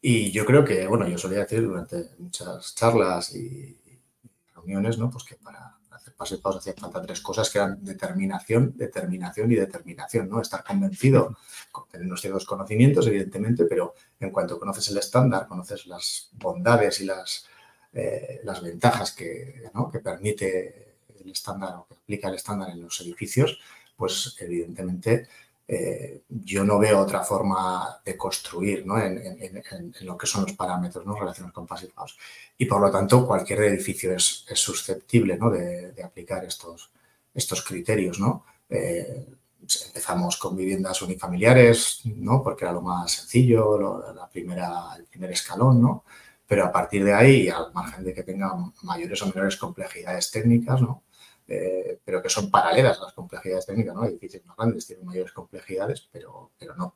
y 0.00 0.30
yo 0.32 0.44
creo 0.44 0.64
que, 0.64 0.86
bueno, 0.86 1.08
yo 1.08 1.18
solía 1.18 1.40
decir 1.40 1.62
durante 1.62 2.10
muchas 2.18 2.74
charlas 2.74 3.34
y 3.34 3.78
reuniones, 4.54 4.98
¿no? 4.98 5.10
Pues 5.10 5.24
que 5.24 5.36
para 5.36 5.75
House 6.18 6.56
hacía 6.58 6.74
falta 6.78 7.02
tres 7.02 7.20
cosas 7.20 7.50
que 7.50 7.58
eran 7.58 7.82
determinación, 7.84 8.72
determinación 8.76 9.52
y 9.52 9.56
determinación, 9.56 10.28
¿no? 10.28 10.40
Estar 10.40 10.64
convencido, 10.64 11.36
con- 11.72 11.88
tener 11.88 12.06
unos 12.06 12.20
ciertos 12.20 12.44
conocimientos, 12.46 13.06
evidentemente, 13.06 13.64
pero 13.66 13.94
en 14.20 14.30
cuanto 14.30 14.58
conoces 14.58 14.88
el 14.90 14.98
estándar, 14.98 15.46
conoces 15.46 15.86
las 15.86 16.30
bondades 16.32 17.00
y 17.00 17.04
las, 17.04 17.46
eh, 17.92 18.40
las 18.44 18.62
ventajas 18.62 19.12
que, 19.12 19.70
¿no? 19.74 19.90
que 19.90 20.00
permite 20.00 20.96
el 21.20 21.30
estándar 21.30 21.74
o 21.76 21.86
que 21.86 21.94
aplica 21.94 22.28
el 22.28 22.34
estándar 22.36 22.70
en 22.70 22.82
los 22.82 23.00
edificios, 23.00 23.58
pues 23.96 24.36
evidentemente 24.40 25.28
eh, 25.68 26.22
yo 26.28 26.64
no 26.64 26.78
veo 26.78 27.00
otra 27.00 27.22
forma 27.24 28.00
de 28.04 28.16
construir 28.16 28.86
¿no? 28.86 28.98
en, 29.00 29.18
en- 29.18 29.94
lo 30.02 30.16
que 30.16 30.26
son 30.26 30.42
los 30.42 30.52
parámetros 30.52 31.04
¿no? 31.04 31.16
relacionados 31.18 31.54
con 31.54 31.66
Passive 31.66 31.92
House. 31.96 32.16
Y 32.58 32.66
por 32.66 32.80
lo 32.80 32.90
tanto, 32.90 33.26
cualquier 33.26 33.62
edificio 33.62 34.14
es, 34.14 34.44
susceptible 34.54 35.36
¿no? 35.36 35.50
de, 35.50 35.92
aplicar 36.02 36.44
estos, 36.44 36.90
estos 37.34 37.62
criterios. 37.62 38.20
¿no? 38.20 38.44
Eh, 38.70 39.26
empezamos 39.88 40.36
con 40.36 40.56
viviendas 40.56 41.02
unifamiliares, 41.02 42.00
¿no? 42.04 42.42
porque 42.42 42.64
era 42.64 42.72
lo 42.72 42.82
más 42.82 43.10
sencillo, 43.12 43.76
lo- 43.78 44.12
la 44.14 44.28
primera, 44.28 44.94
el 44.96 45.04
primer 45.06 45.32
escalón, 45.32 45.80
¿no? 45.82 46.04
pero 46.46 46.64
a 46.64 46.70
partir 46.70 47.04
de 47.04 47.12
ahí, 47.12 47.48
al 47.48 47.72
margen 47.72 48.04
de 48.04 48.14
que 48.14 48.22
tenga 48.22 48.54
mayores 48.82 49.20
o 49.22 49.26
menores 49.26 49.56
complejidades 49.56 50.30
técnicas, 50.30 50.80
¿no? 50.80 51.02
Eh, 51.48 52.00
pero 52.04 52.20
que 52.20 52.28
son 52.28 52.50
paralelas 52.50 52.98
a 52.98 53.04
las 53.04 53.12
complejidades 53.12 53.66
técnicas, 53.66 53.94
¿no? 53.94 54.04
Edificios 54.04 54.44
más 54.46 54.56
grandes 54.56 54.86
tienen 54.86 55.06
mayores 55.06 55.32
complejidades, 55.32 56.08
pero, 56.10 56.50
pero 56.58 56.74
no, 56.74 56.94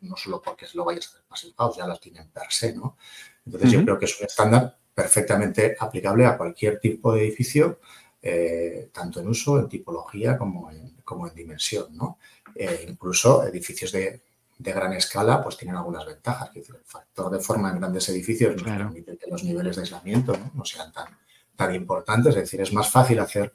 no 0.00 0.16
solo 0.16 0.42
porque 0.42 0.66
lo 0.74 0.84
vayas 0.84 1.06
a 1.06 1.08
hacer 1.10 1.22
más 1.28 1.54
house, 1.56 1.76
ya 1.76 1.86
las 1.86 2.00
tienen 2.00 2.28
per 2.30 2.50
se, 2.50 2.74
¿no? 2.74 2.96
Entonces 3.46 3.70
yo 3.70 3.82
creo 3.84 3.98
que 3.98 4.06
es 4.06 4.20
un 4.20 4.26
estándar 4.26 4.76
perfectamente 4.94 5.76
aplicable 5.78 6.26
a 6.26 6.36
cualquier 6.36 6.80
tipo 6.80 7.14
de 7.14 7.22
edificio, 7.22 7.78
eh, 8.20 8.90
tanto 8.92 9.20
en 9.20 9.28
uso, 9.28 9.58
en 9.58 9.68
tipología 9.68 10.36
como 10.36 10.70
en, 10.70 10.96
como 11.04 11.28
en 11.28 11.34
dimensión, 11.34 11.96
¿no? 11.96 12.18
Eh, 12.54 12.86
incluso 12.88 13.44
edificios 13.46 13.92
de, 13.92 14.20
de, 14.58 14.72
gran 14.72 14.92
escala 14.92 15.42
pues 15.42 15.56
tienen 15.56 15.76
algunas 15.76 16.04
ventajas. 16.06 16.50
el 16.54 16.64
factor 16.84 17.32
de 17.32 17.40
forma 17.40 17.70
en 17.70 17.78
grandes 17.78 18.08
edificios 18.10 18.54
nos 18.54 18.64
permite 18.64 19.16
que 19.16 19.30
los 19.30 19.42
niveles 19.42 19.76
de 19.76 19.82
aislamiento 19.82 20.36
¿no? 20.54 20.64
sean 20.64 20.92
tan, 20.92 21.16
tan 21.56 21.74
importantes. 21.74 22.36
Es 22.36 22.42
decir, 22.42 22.60
es 22.60 22.72
más 22.72 22.90
fácil 22.90 23.18
hacer 23.20 23.52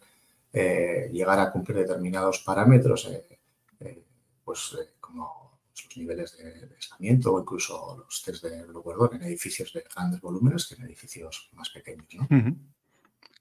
eh, 0.53 1.09
llegar 1.11 1.39
a 1.39 1.51
cumplir 1.51 1.77
determinados 1.77 2.39
parámetros, 2.39 3.09
pues 4.43 4.77
como 4.99 5.59
los 5.85 5.97
niveles 5.97 6.37
de, 6.37 6.69
aislamiento 6.75 7.33
o 7.33 7.39
incluso 7.39 8.03
los 8.05 8.23
test 8.23 8.43
de 8.43 8.65
Blue 8.65 9.09
en 9.13 9.23
edificios 9.23 9.73
de 9.73 9.83
grandes 9.93 10.21
volúmenes 10.21 10.67
que 10.67 10.75
en 10.75 10.83
edificios 10.83 11.49
más 11.53 11.69
pequeños. 11.69 12.07
¿no? 12.13 12.27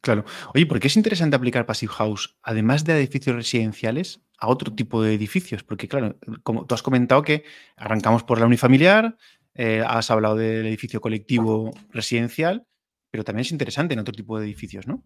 Claro. 0.07 0.25
Oye, 0.55 0.67
¿por 0.67 0.79
qué 0.79 0.87
es 0.87 0.97
interesante 0.97 1.35
aplicar 1.35 1.67
Passive 1.67 1.93
House, 1.95 2.37
además 2.43 2.85
de 2.85 2.97
edificios 2.97 3.35
residenciales, 3.35 4.21
a 4.39 4.49
otro 4.49 4.73
tipo 4.73 5.03
de 5.03 5.15
edificios? 5.15 5.65
Porque, 5.65 5.89
claro, 5.89 6.17
como 6.45 6.65
tú 6.65 6.77
has 6.77 6.83
comentado 6.83 7.23
que 7.23 7.43
arrancamos 7.77 8.23
por 8.23 8.39
la 8.39 8.47
unifamiliar, 8.47 9.17
eh, 9.55 9.83
has 9.85 10.11
hablado 10.11 10.37
del 10.37 10.67
edificio 10.67 11.01
colectivo 11.01 11.73
residencial, 11.91 12.67
pero 13.11 13.25
también 13.25 13.41
es 13.41 13.51
interesante 13.51 13.95
en 13.95 14.01
otro 14.01 14.15
tipo 14.15 14.39
de 14.39 14.47
edificios, 14.47 14.87
¿no? 14.87 15.03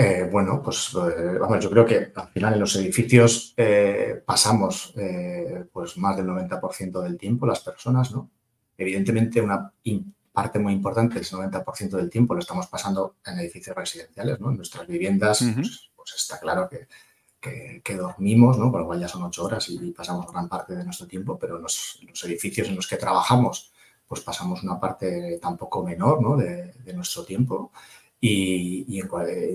Eh, 0.00 0.28
bueno, 0.30 0.62
pues 0.62 0.94
eh, 0.94 1.38
vamos, 1.40 1.58
yo 1.58 1.68
creo 1.70 1.84
que 1.84 2.12
al 2.14 2.28
final 2.28 2.54
en 2.54 2.60
los 2.60 2.76
edificios 2.76 3.52
pasamos 4.24 4.94
pues 5.72 5.98
más 5.98 6.16
del 6.16 6.26
90% 6.26 7.02
del 7.02 7.18
tiempo 7.18 7.46
las 7.46 7.58
personas, 7.60 8.12
¿no? 8.12 8.30
Evidentemente 8.76 9.40
una 9.40 9.72
parte 10.32 10.60
muy 10.60 10.72
importante, 10.72 11.18
el 11.18 11.24
90% 11.24 11.90
del 11.96 12.10
tiempo 12.10 12.34
lo 12.34 12.38
estamos 12.38 12.68
pasando 12.68 13.16
en 13.26 13.40
edificios 13.40 13.74
residenciales, 13.74 14.38
¿no? 14.38 14.50
En 14.50 14.58
nuestras 14.58 14.86
viviendas, 14.86 15.42
pues, 15.56 15.90
pues, 15.96 16.14
está 16.14 16.38
claro 16.38 16.68
que, 16.68 16.86
que, 17.82 17.96
dormimos, 17.96 18.56
¿no? 18.56 18.70
Por 18.70 18.82
lo 18.82 18.86
cual 18.86 19.00
ya 19.00 19.08
son 19.08 19.24
ocho 19.24 19.46
horas 19.46 19.68
y 19.68 19.90
pasamos 19.90 20.30
gran 20.30 20.48
parte 20.48 20.76
de 20.76 20.84
nuestro 20.84 21.08
tiempo, 21.08 21.36
pero 21.36 21.56
en 21.56 21.62
los, 21.62 21.98
edificios 22.22 22.68
en 22.68 22.76
los 22.76 22.86
que 22.86 22.98
trabajamos, 22.98 23.72
pues 24.06 24.20
pasamos 24.20 24.62
una 24.62 24.78
parte 24.78 25.40
tampoco 25.42 25.82
menor, 25.82 26.22
¿no? 26.22 26.36
de, 26.36 26.72
nuestro 26.94 27.24
tiempo. 27.24 27.72
Y, 28.20 28.84
y, 28.88 29.00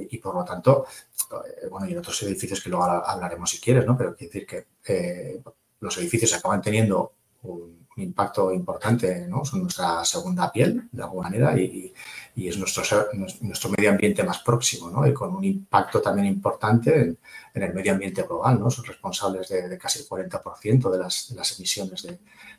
y, 0.10 0.17
por 0.19 0.36
lo 0.36 0.45
tanto, 0.45 0.86
eh, 1.32 1.67
bueno, 1.69 1.88
y 1.88 1.91
en 1.91 1.97
otros 1.97 2.21
edificios 2.23 2.62
que 2.62 2.69
luego 2.69 2.86
hablaremos 2.86 3.49
si 3.49 3.60
quieres, 3.60 3.86
¿no? 3.86 3.97
Pero 3.97 4.15
quiero 4.15 4.32
decir 4.32 4.47
que 4.47 4.67
eh, 4.88 5.41
los 5.80 5.97
edificios 5.97 6.34
acaban 6.34 6.62
teniendo 6.62 7.13
un, 7.43 7.84
impacto 7.97 8.52
importante, 8.52 9.28
¿no? 9.28 9.45
Son 9.45 9.62
nuestra 9.62 10.04
segunda 10.04 10.52
piel, 10.52 10.89
de 10.91 11.04
alguna 11.04 11.30
manera, 11.30 11.56
y, 11.60 11.93
es 12.36 12.58
nuestro, 12.58 12.84
nuestro 13.41 13.69
medio 13.69 13.91
ambiente 13.91 14.23
más 14.23 14.39
próximo, 14.39 14.89
¿no? 14.89 15.06
Y 15.06 15.13
con 15.13 15.36
un 15.36 15.43
impacto 15.43 16.02
también 16.02 16.28
importante 16.28 17.15
en, 17.54 17.63
el 17.63 17.73
medio 17.73 17.91
ambiente 17.91 18.23
global, 18.23 18.60
¿no? 18.60 18.71
Son 18.71 18.84
responsables 18.86 19.47
de, 19.49 19.78
casi 19.78 19.99
el 19.99 20.08
40% 20.08 20.89
de 20.89 20.97
las, 20.97 21.30
de 21.30 21.36
las 21.36 21.60
emisiones 21.60 22.02
de, 22.02 22.17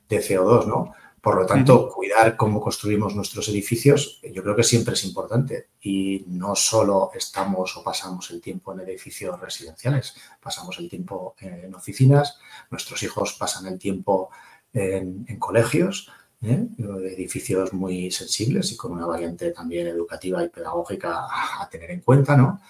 CO2, 0.09 0.67
¿no? 0.67 0.95
Por 1.25 1.37
lo 1.37 1.47
tanto, 1.47 1.89
cuidar 1.89 2.37
cómo 2.37 2.61
construimos 2.61 3.17
nuestros 3.17 3.49
edificios, 3.49 4.21
yo 4.23 4.43
creo 4.43 4.55
que 4.55 4.63
siempre 4.63 4.93
es 4.93 5.07
importante. 5.07 5.69
Y 5.81 6.23
no 6.29 6.55
solo 6.55 7.13
estamos 7.15 7.75
o 7.79 7.83
pasamos 7.83 8.31
el 8.31 8.43
tiempo 8.43 8.75
en 8.75 8.81
edificios 8.81 9.41
residenciales, 9.41 10.15
pasamos 10.39 10.79
el 10.79 10.91
tiempo 10.91 11.35
en 11.41 11.75
oficinas, 11.75 12.39
nuestros 12.71 13.03
hijos 13.05 13.37
pasan 13.41 13.65
el 13.69 13.79
tiempo 13.79 14.29
en, 14.75 15.25
colegios, 15.39 16.11
¿eh? 16.43 16.69
edificios 16.77 17.73
muy 17.73 18.11
sensibles 18.11 18.71
y 18.73 18.77
con 18.77 18.93
una 18.93 19.07
variante 19.07 19.51
también 19.51 19.87
educativa 19.87 20.45
y 20.45 20.51
pedagógica 20.51 21.27
a, 21.59 21.67
tener 21.71 21.91
en 21.91 22.01
cuenta. 22.01 22.37
¿no? 22.37 22.61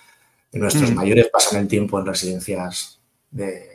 Nuestros 0.53 0.93
mm. 0.93 0.95
mayores 0.95 1.29
pasan 1.29 1.61
el 1.61 1.67
tiempo 1.67 1.99
en 1.99 2.07
residencias 2.07 3.01
de 3.33 3.74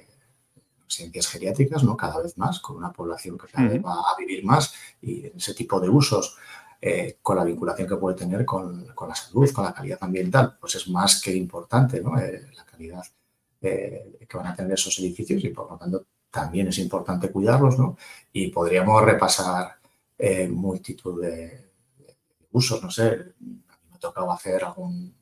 residencias 0.90 1.28
geriátricas, 1.28 1.84
¿no? 1.84 1.96
cada 1.96 2.22
vez 2.22 2.38
más, 2.38 2.60
con 2.60 2.78
una 2.78 2.92
población 2.92 3.38
que 3.38 3.48
cada 3.48 3.70
vez 3.70 3.84
va 3.84 3.94
a 3.94 4.16
vivir 4.18 4.44
más 4.44 4.74
y 5.02 5.28
ese 5.28 5.54
tipo 5.54 5.80
de 5.80 5.90
usos. 5.90 6.38
Eh, 6.82 7.18
con 7.22 7.36
la 7.36 7.44
vinculación 7.44 7.90
que 7.90 7.98
puede 7.98 8.16
tener 8.16 8.46
con, 8.46 8.88
la 8.88 9.14
salud, 9.14 9.52
con 9.52 9.66
la 9.66 9.74
calidad 9.74 9.98
ambiental, 10.00 10.58
pues 10.62 10.76
es 10.76 10.88
más 10.88 11.22
que 11.22 11.36
importante 11.36 12.00
¿no? 12.02 12.18
Eh, 12.18 12.48
la 12.56 12.64
calidad 12.64 13.04
que 13.60 14.38
van 14.38 14.48
a 14.48 14.56
tener 14.56 14.72
esos 14.72 14.98
edificios 15.00 15.44
y 15.44 15.50
por 15.50 15.70
lo 15.70 15.78
tanto 15.78 16.06
también 16.32 16.68
es 16.68 16.78
importante 16.78 17.32
cuidarlos, 17.32 17.78
¿no? 17.78 17.98
Y 18.32 18.48
podríamos 18.48 19.04
repasar 19.04 19.80
eh, 20.18 20.48
multitud 20.48 21.22
de, 21.22 21.72
usos, 22.52 22.82
no 22.84 22.92
sé, 22.92 23.08
a 23.08 23.16
mí 23.16 23.88
me 23.90 23.96
ha 23.96 24.00
tocado 24.00 24.32
hacer 24.32 24.64
algún 24.64 25.14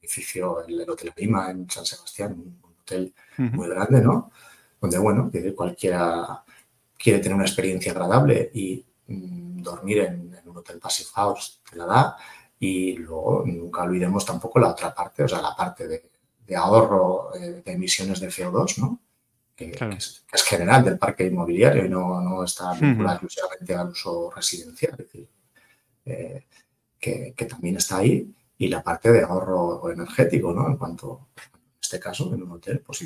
edificio, 0.00 0.64
el, 0.66 0.88
Hotel 0.88 1.12
Prima 1.12 1.50
en 1.50 1.68
San 1.70 1.84
Sebastián, 1.84 2.32
un, 2.32 2.60
hotel 2.80 3.14
muy 3.36 3.68
grande, 3.68 4.00
¿no? 4.00 4.32
Donde, 4.80 4.98
bueno, 4.98 5.30
cualquiera 5.54 6.42
quiere 6.96 7.18
tener 7.18 7.34
una 7.34 7.44
experiencia 7.44 7.92
agradable 7.92 8.50
y 8.54 8.84
mm, 9.06 9.62
dormir 9.62 9.98
en, 9.98 10.30
un 10.44 10.56
hotel 10.56 10.78
Passive 10.78 11.10
House 11.14 11.60
te 11.70 11.76
la 11.76 11.86
da 11.86 12.16
y 12.58 12.96
luego 12.96 13.44
nunca 13.46 13.82
olvidemos 13.82 14.24
tampoco 14.24 14.58
la 14.58 14.70
otra 14.70 14.94
parte, 14.94 15.22
o 15.22 15.28
sea, 15.28 15.40
la 15.40 15.54
parte 15.54 15.86
de, 15.86 16.10
ahorro 16.56 17.32
eh, 17.36 17.62
de 17.64 17.72
emisiones 17.72 18.18
de 18.18 18.28
CO2, 18.28 18.78
¿no? 18.78 19.00
que, 19.68 19.96
es, 19.96 20.42
general 20.44 20.84
del 20.84 20.98
parque 20.98 21.26
inmobiliario 21.26 21.84
y 21.84 21.88
no, 21.88 22.42
está 22.44 22.72
vinculado 22.72 23.14
exclusivamente 23.14 23.74
al 23.74 23.88
uso 23.90 24.30
residencial, 24.34 24.92
es 24.92 24.98
decir, 24.98 25.28
eh, 26.06 26.46
que, 26.98 27.46
también 27.48 27.76
está 27.76 27.98
ahí, 27.98 28.34
y 28.58 28.68
la 28.68 28.82
parte 28.82 29.12
de 29.12 29.22
ahorro 29.22 29.90
energético, 29.90 30.52
¿no? 30.52 30.66
En 30.66 30.76
cuanto, 30.76 31.28
este 31.90 31.98
caso, 31.98 32.32
en 32.32 32.42
un 32.44 32.52
hotel, 32.52 32.80
pues 32.86 33.02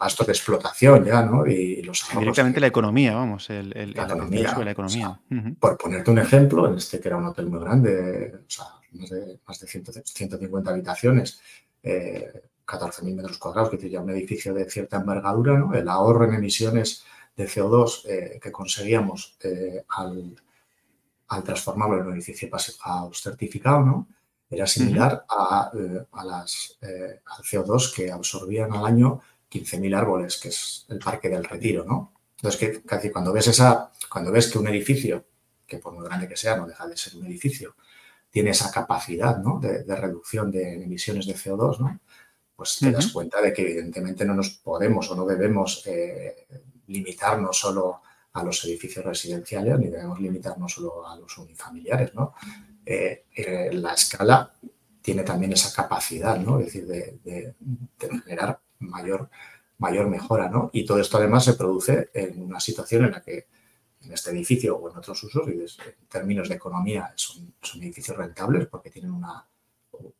gastos 0.00 0.26
de 0.26 0.32
explotación 0.32 1.04
ya, 1.04 1.22
¿no? 1.22 1.46
Y, 1.46 1.82
los 1.82 2.04
Directamente 2.18 2.58
la 2.58 2.66
economía, 2.66 3.14
vamos, 3.14 3.48
el, 3.50 3.70
la 3.94 4.04
economía. 4.04 4.52
De 4.52 4.64
la 4.64 4.70
economía. 4.72 5.20
Por 5.60 5.78
ponerte 5.78 6.10
un 6.10 6.18
ejemplo, 6.18 6.66
en 6.68 6.74
este 6.74 6.98
que 6.98 7.08
era 7.08 7.16
un 7.16 7.26
hotel 7.26 7.46
muy 7.46 7.60
grande, 7.60 8.34
o 8.34 8.50
sea, 8.50 8.64
más 8.90 9.10
de, 9.10 9.38
más 9.46 9.60
de 9.60 9.66
150 9.68 10.70
habitaciones, 10.70 11.40
eh, 11.82 12.42
14.000 12.66 13.14
metros 13.14 13.38
cuadrados, 13.38 13.70
que 13.70 13.76
es 13.76 13.90
ya 13.90 14.00
un 14.00 14.10
edificio 14.10 14.52
de 14.52 14.68
cierta 14.68 14.96
envergadura, 14.96 15.56
¿no? 15.56 15.72
el 15.74 15.88
ahorro 15.88 16.24
en 16.24 16.34
emisiones 16.34 17.04
de 17.36 17.46
CO2 17.46 18.02
eh, 18.06 18.40
que 18.42 18.50
conseguíamos 18.50 19.36
eh, 19.44 19.84
al, 19.90 20.34
transformarlo 21.44 22.00
en 22.00 22.06
un 22.06 22.14
edificio 22.14 22.48
House 22.50 23.20
certificado, 23.22 23.80
¿no? 23.80 24.08
Era 24.50 24.66
similar 24.66 25.24
a, 25.28 25.70
eh, 25.74 26.04
las, 26.24 26.78
al 26.80 27.44
CO2 27.44 27.94
que 27.94 28.10
absorbían 28.10 28.72
al 28.72 28.84
año 28.84 29.20
15.000 29.50 29.96
árboles, 29.96 30.38
que 30.38 30.48
es 30.48 30.86
el 30.88 30.98
Parque 30.98 31.28
del 31.28 31.44
Retiro. 31.44 31.84
¿no? 31.84 32.12
Entonces, 32.36 32.60
que, 32.60 32.82
casi 32.82 33.10
cuando, 33.10 33.32
ves 33.32 33.48
esa, 33.48 33.90
cuando 34.10 34.30
ves 34.30 34.50
que 34.50 34.58
un 34.58 34.68
edificio, 34.68 35.24
que 35.66 35.78
por 35.78 35.92
muy 35.92 36.04
grande 36.04 36.28
que 36.28 36.36
sea, 36.36 36.56
no 36.56 36.66
deja 36.66 36.86
de 36.86 36.96
ser 36.96 37.16
un 37.16 37.26
edificio, 37.26 37.74
tiene 38.30 38.50
esa 38.50 38.70
capacidad 38.70 39.38
¿no? 39.38 39.58
de, 39.60 39.84
de, 39.84 39.96
reducción 39.96 40.50
de 40.50 40.84
emisiones 40.84 41.26
de 41.26 41.34
CO2, 41.34 41.78
¿no? 41.78 42.00
pues 42.56 42.78
te 42.78 42.90
das 42.90 43.08
cuenta 43.08 43.40
de 43.40 43.52
que 43.52 43.62
evidentemente 43.62 44.24
no 44.24 44.34
nos 44.34 44.50
podemos 44.50 45.10
o 45.10 45.16
no 45.16 45.26
debemos 45.26 45.82
eh, 45.86 46.46
limitarnos 46.86 47.58
solo 47.58 48.02
a 48.32 48.42
los 48.44 48.64
edificios 48.64 49.04
residenciales 49.04 49.78
ni 49.78 49.88
debemos 49.88 50.20
limitarnos 50.20 50.72
solo 50.72 51.06
a 51.06 51.16
los 51.16 51.36
unifamiliares, 51.38 52.14
¿no? 52.14 52.34
Eh, 52.84 53.24
eh, 53.34 53.70
la 53.72 53.94
escala 53.94 54.54
tiene 55.00 55.22
también 55.22 55.52
esa 55.52 55.72
capacidad, 55.72 56.38
¿no? 56.38 56.58
Es 56.60 56.66
decir, 56.66 56.86
de, 56.86 57.54
generar 58.24 58.60
mayor, 58.80 59.28
mayor 59.78 60.08
mejora, 60.08 60.48
¿no? 60.48 60.70
Y 60.72 60.84
todo 60.84 60.98
esto 60.98 61.18
además 61.18 61.44
se 61.44 61.54
produce 61.54 62.10
en 62.14 62.42
una 62.42 62.60
situación 62.60 63.04
en 63.04 63.10
la 63.12 63.22
que 63.22 63.46
en 64.02 64.12
este 64.12 64.30
edificio 64.30 64.76
o 64.76 64.90
en 64.90 64.98
otros 64.98 65.22
usos, 65.22 65.48
y 65.48 65.52
en 65.52 66.08
términos 66.08 66.48
de 66.48 66.56
economía 66.56 67.12
son, 67.16 67.54
son 67.60 67.82
edificios 67.82 68.16
rentables 68.16 68.66
porque 68.66 68.90
tienen 68.90 69.12
una, 69.12 69.46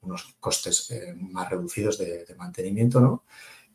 unos 0.02 0.36
costes 0.40 0.90
eh, 0.90 1.14
más 1.14 1.50
reducidos 1.50 1.98
de, 1.98 2.26
mantenimiento, 2.36 3.00
¿no? 3.00 3.24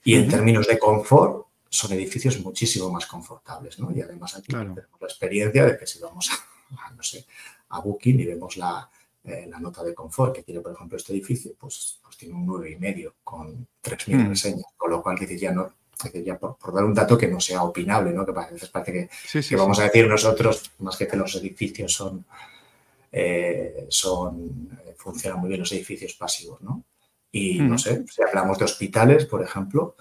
Y 0.03 0.15
en 0.15 0.29
términos 0.29 0.67
de 0.67 0.79
confort, 0.79 1.47
son 1.69 1.91
edificios 1.93 2.39
muchísimo 2.39 2.89
más 2.89 3.05
confortables, 3.05 3.77
¿no? 3.79 3.91
Y 3.91 4.01
además 4.01 4.35
aquí 4.35 4.47
tenemos 4.47 5.01
la 5.01 5.07
experiencia 5.07 5.65
de 5.65 5.77
que 5.77 5.85
si 5.85 5.99
vamos 5.99 6.29
a, 6.31 6.91
no 6.91 7.03
sé, 7.03 7.25
a 7.69 7.79
Booking 7.79 8.19
y 8.19 8.25
vemos 8.25 8.57
la, 8.57 8.89
eh, 9.23 9.47
la, 9.49 9.59
nota 9.59 9.83
de 9.83 9.93
confort 9.93 10.35
que 10.35 10.43
tiene, 10.43 10.61
por 10.61 10.73
ejemplo, 10.73 10.97
este 10.97 11.13
edificio, 11.13 11.53
pues, 11.59 11.99
pues 12.01 12.17
tiene 12.17 12.35
un 12.35 12.47
9,5 12.47 13.13
con 13.23 13.67
3.000 13.83 14.15
mm. 14.15 14.29
reseñas, 14.29 14.65
con 14.75 14.91
lo 14.91 15.01
cual, 15.01 15.17
ya 15.19 15.51
no, 15.51 15.73
ya 16.13 16.37
por, 16.37 16.73
dar 16.73 16.85
un 16.85 16.93
dato 16.93 17.17
que 17.17 17.27
no 17.27 17.39
sea 17.39 17.63
opinable, 17.63 18.11
¿no? 18.11 18.25
Que 18.25 18.31
a 18.31 18.49
veces 18.49 18.69
parece 18.69 19.09
que, 19.31 19.41
que 19.41 19.55
vamos 19.55 19.79
a 19.79 19.83
decir 19.83 20.07
nosotros, 20.07 20.71
más 20.79 20.97
que 20.97 21.07
que 21.07 21.17
los 21.17 21.35
edificios 21.35 21.93
son, 21.93 22.25
eh, 23.11 23.85
son 23.89 24.69
funcionan 24.95 25.39
muy 25.39 25.49
bien 25.49 25.61
los 25.61 25.71
edificios 25.71 26.13
pasivos, 26.13 26.61
¿no? 26.61 26.83
Y 27.31 27.59
no 27.59 27.77
sé, 27.77 28.05
si 28.07 28.21
hablamos 28.23 28.57
de 28.57 28.65
hospitales, 28.65 29.25
por 29.25 29.43
ejemplo, 29.43 29.95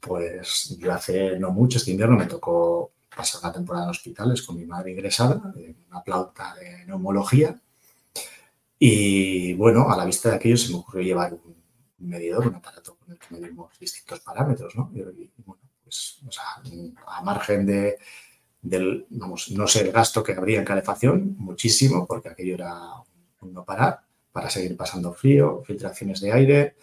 pues 0.00 0.76
yo 0.78 0.92
hace 0.92 1.38
no 1.38 1.50
mucho, 1.50 1.78
este 1.78 1.90
invierno 1.90 2.16
me 2.16 2.26
tocó 2.26 2.92
pasar 3.14 3.42
la 3.42 3.52
temporada 3.52 3.84
en 3.86 3.90
hospitales 3.90 4.42
con 4.42 4.56
mi 4.56 4.64
madre 4.64 4.92
ingresada, 4.92 5.52
en 5.56 5.76
una 5.88 6.02
plauta 6.02 6.54
de 6.54 6.86
neumología. 6.86 7.60
Y 8.78 9.54
bueno, 9.54 9.90
a 9.90 9.96
la 9.96 10.04
vista 10.04 10.30
de 10.30 10.36
aquello 10.36 10.56
se 10.56 10.72
me 10.72 10.78
ocurrió 10.78 11.02
llevar 11.02 11.34
un 11.34 11.56
medidor, 11.98 12.46
un 12.46 12.54
aparato 12.54 12.96
con 12.96 13.12
el 13.12 13.18
que 13.18 13.34
medimos 13.34 13.78
distintos 13.78 14.20
parámetros, 14.20 14.74
¿no? 14.74 14.90
Y, 14.94 15.30
bueno, 15.44 15.62
pues 15.84 16.18
o 16.26 16.32
sea, 16.32 16.44
a 17.06 17.22
margen 17.22 17.66
de, 17.66 17.98
del, 18.62 19.06
vamos, 19.10 19.50
no 19.50 19.66
sé 19.66 19.82
el 19.82 19.92
gasto 19.92 20.22
que 20.22 20.32
habría 20.32 20.58
en 20.58 20.64
calefacción, 20.64 21.34
muchísimo, 21.36 22.06
porque 22.06 22.30
aquello 22.30 22.54
era 22.54 22.80
un 23.40 23.52
no 23.52 23.64
parar, 23.64 24.00
para 24.32 24.48
seguir 24.48 24.76
pasando 24.76 25.12
frío, 25.12 25.62
filtraciones 25.66 26.20
de 26.20 26.32
aire, 26.32 26.76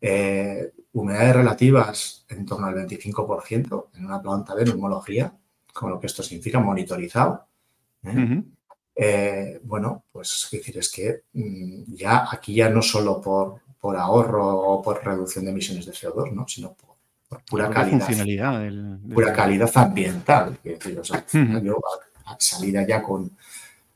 eh, 0.00 0.72
humedades 0.92 1.36
relativas 1.36 2.24
en 2.28 2.46
torno 2.46 2.66
al 2.66 2.74
25% 2.74 3.88
en 3.94 4.04
una 4.04 4.22
planta 4.22 4.54
de 4.54 4.64
neumología, 4.64 5.36
con 5.78 5.90
lo 5.90 6.00
que 6.00 6.06
esto 6.06 6.22
significa 6.22 6.58
monitorizado. 6.58 7.46
¿eh? 8.04 8.42
Eh, 8.94 9.60
bueno, 9.62 10.04
pues 10.10 10.48
decir, 10.50 10.78
es 10.78 10.90
que 10.90 11.22
mm, 11.34 11.94
ya 11.94 12.28
aquí 12.30 12.54
ya 12.54 12.70
no 12.70 12.80
solo 12.80 13.20
por, 13.20 13.60
por, 13.78 13.96
ahorro 13.96 14.58
o 14.58 14.82
por 14.82 15.04
reducción 15.04 15.44
de 15.44 15.50
emisiones 15.50 15.84
de 15.84 15.92
CO2, 15.92 16.32
¿no? 16.32 16.48
sino 16.48 16.74
por, 16.74 16.96
pura 17.44 17.68
calidad. 17.68 18.08
Pura 19.12 19.32
calidad 19.32 19.70
ambiental. 19.74 20.58
decir, 20.64 20.98
o 20.98 21.04
sea, 21.04 21.24
yo 21.62 21.78
salida 22.38 22.86
ya 22.86 23.02
con, 23.02 23.36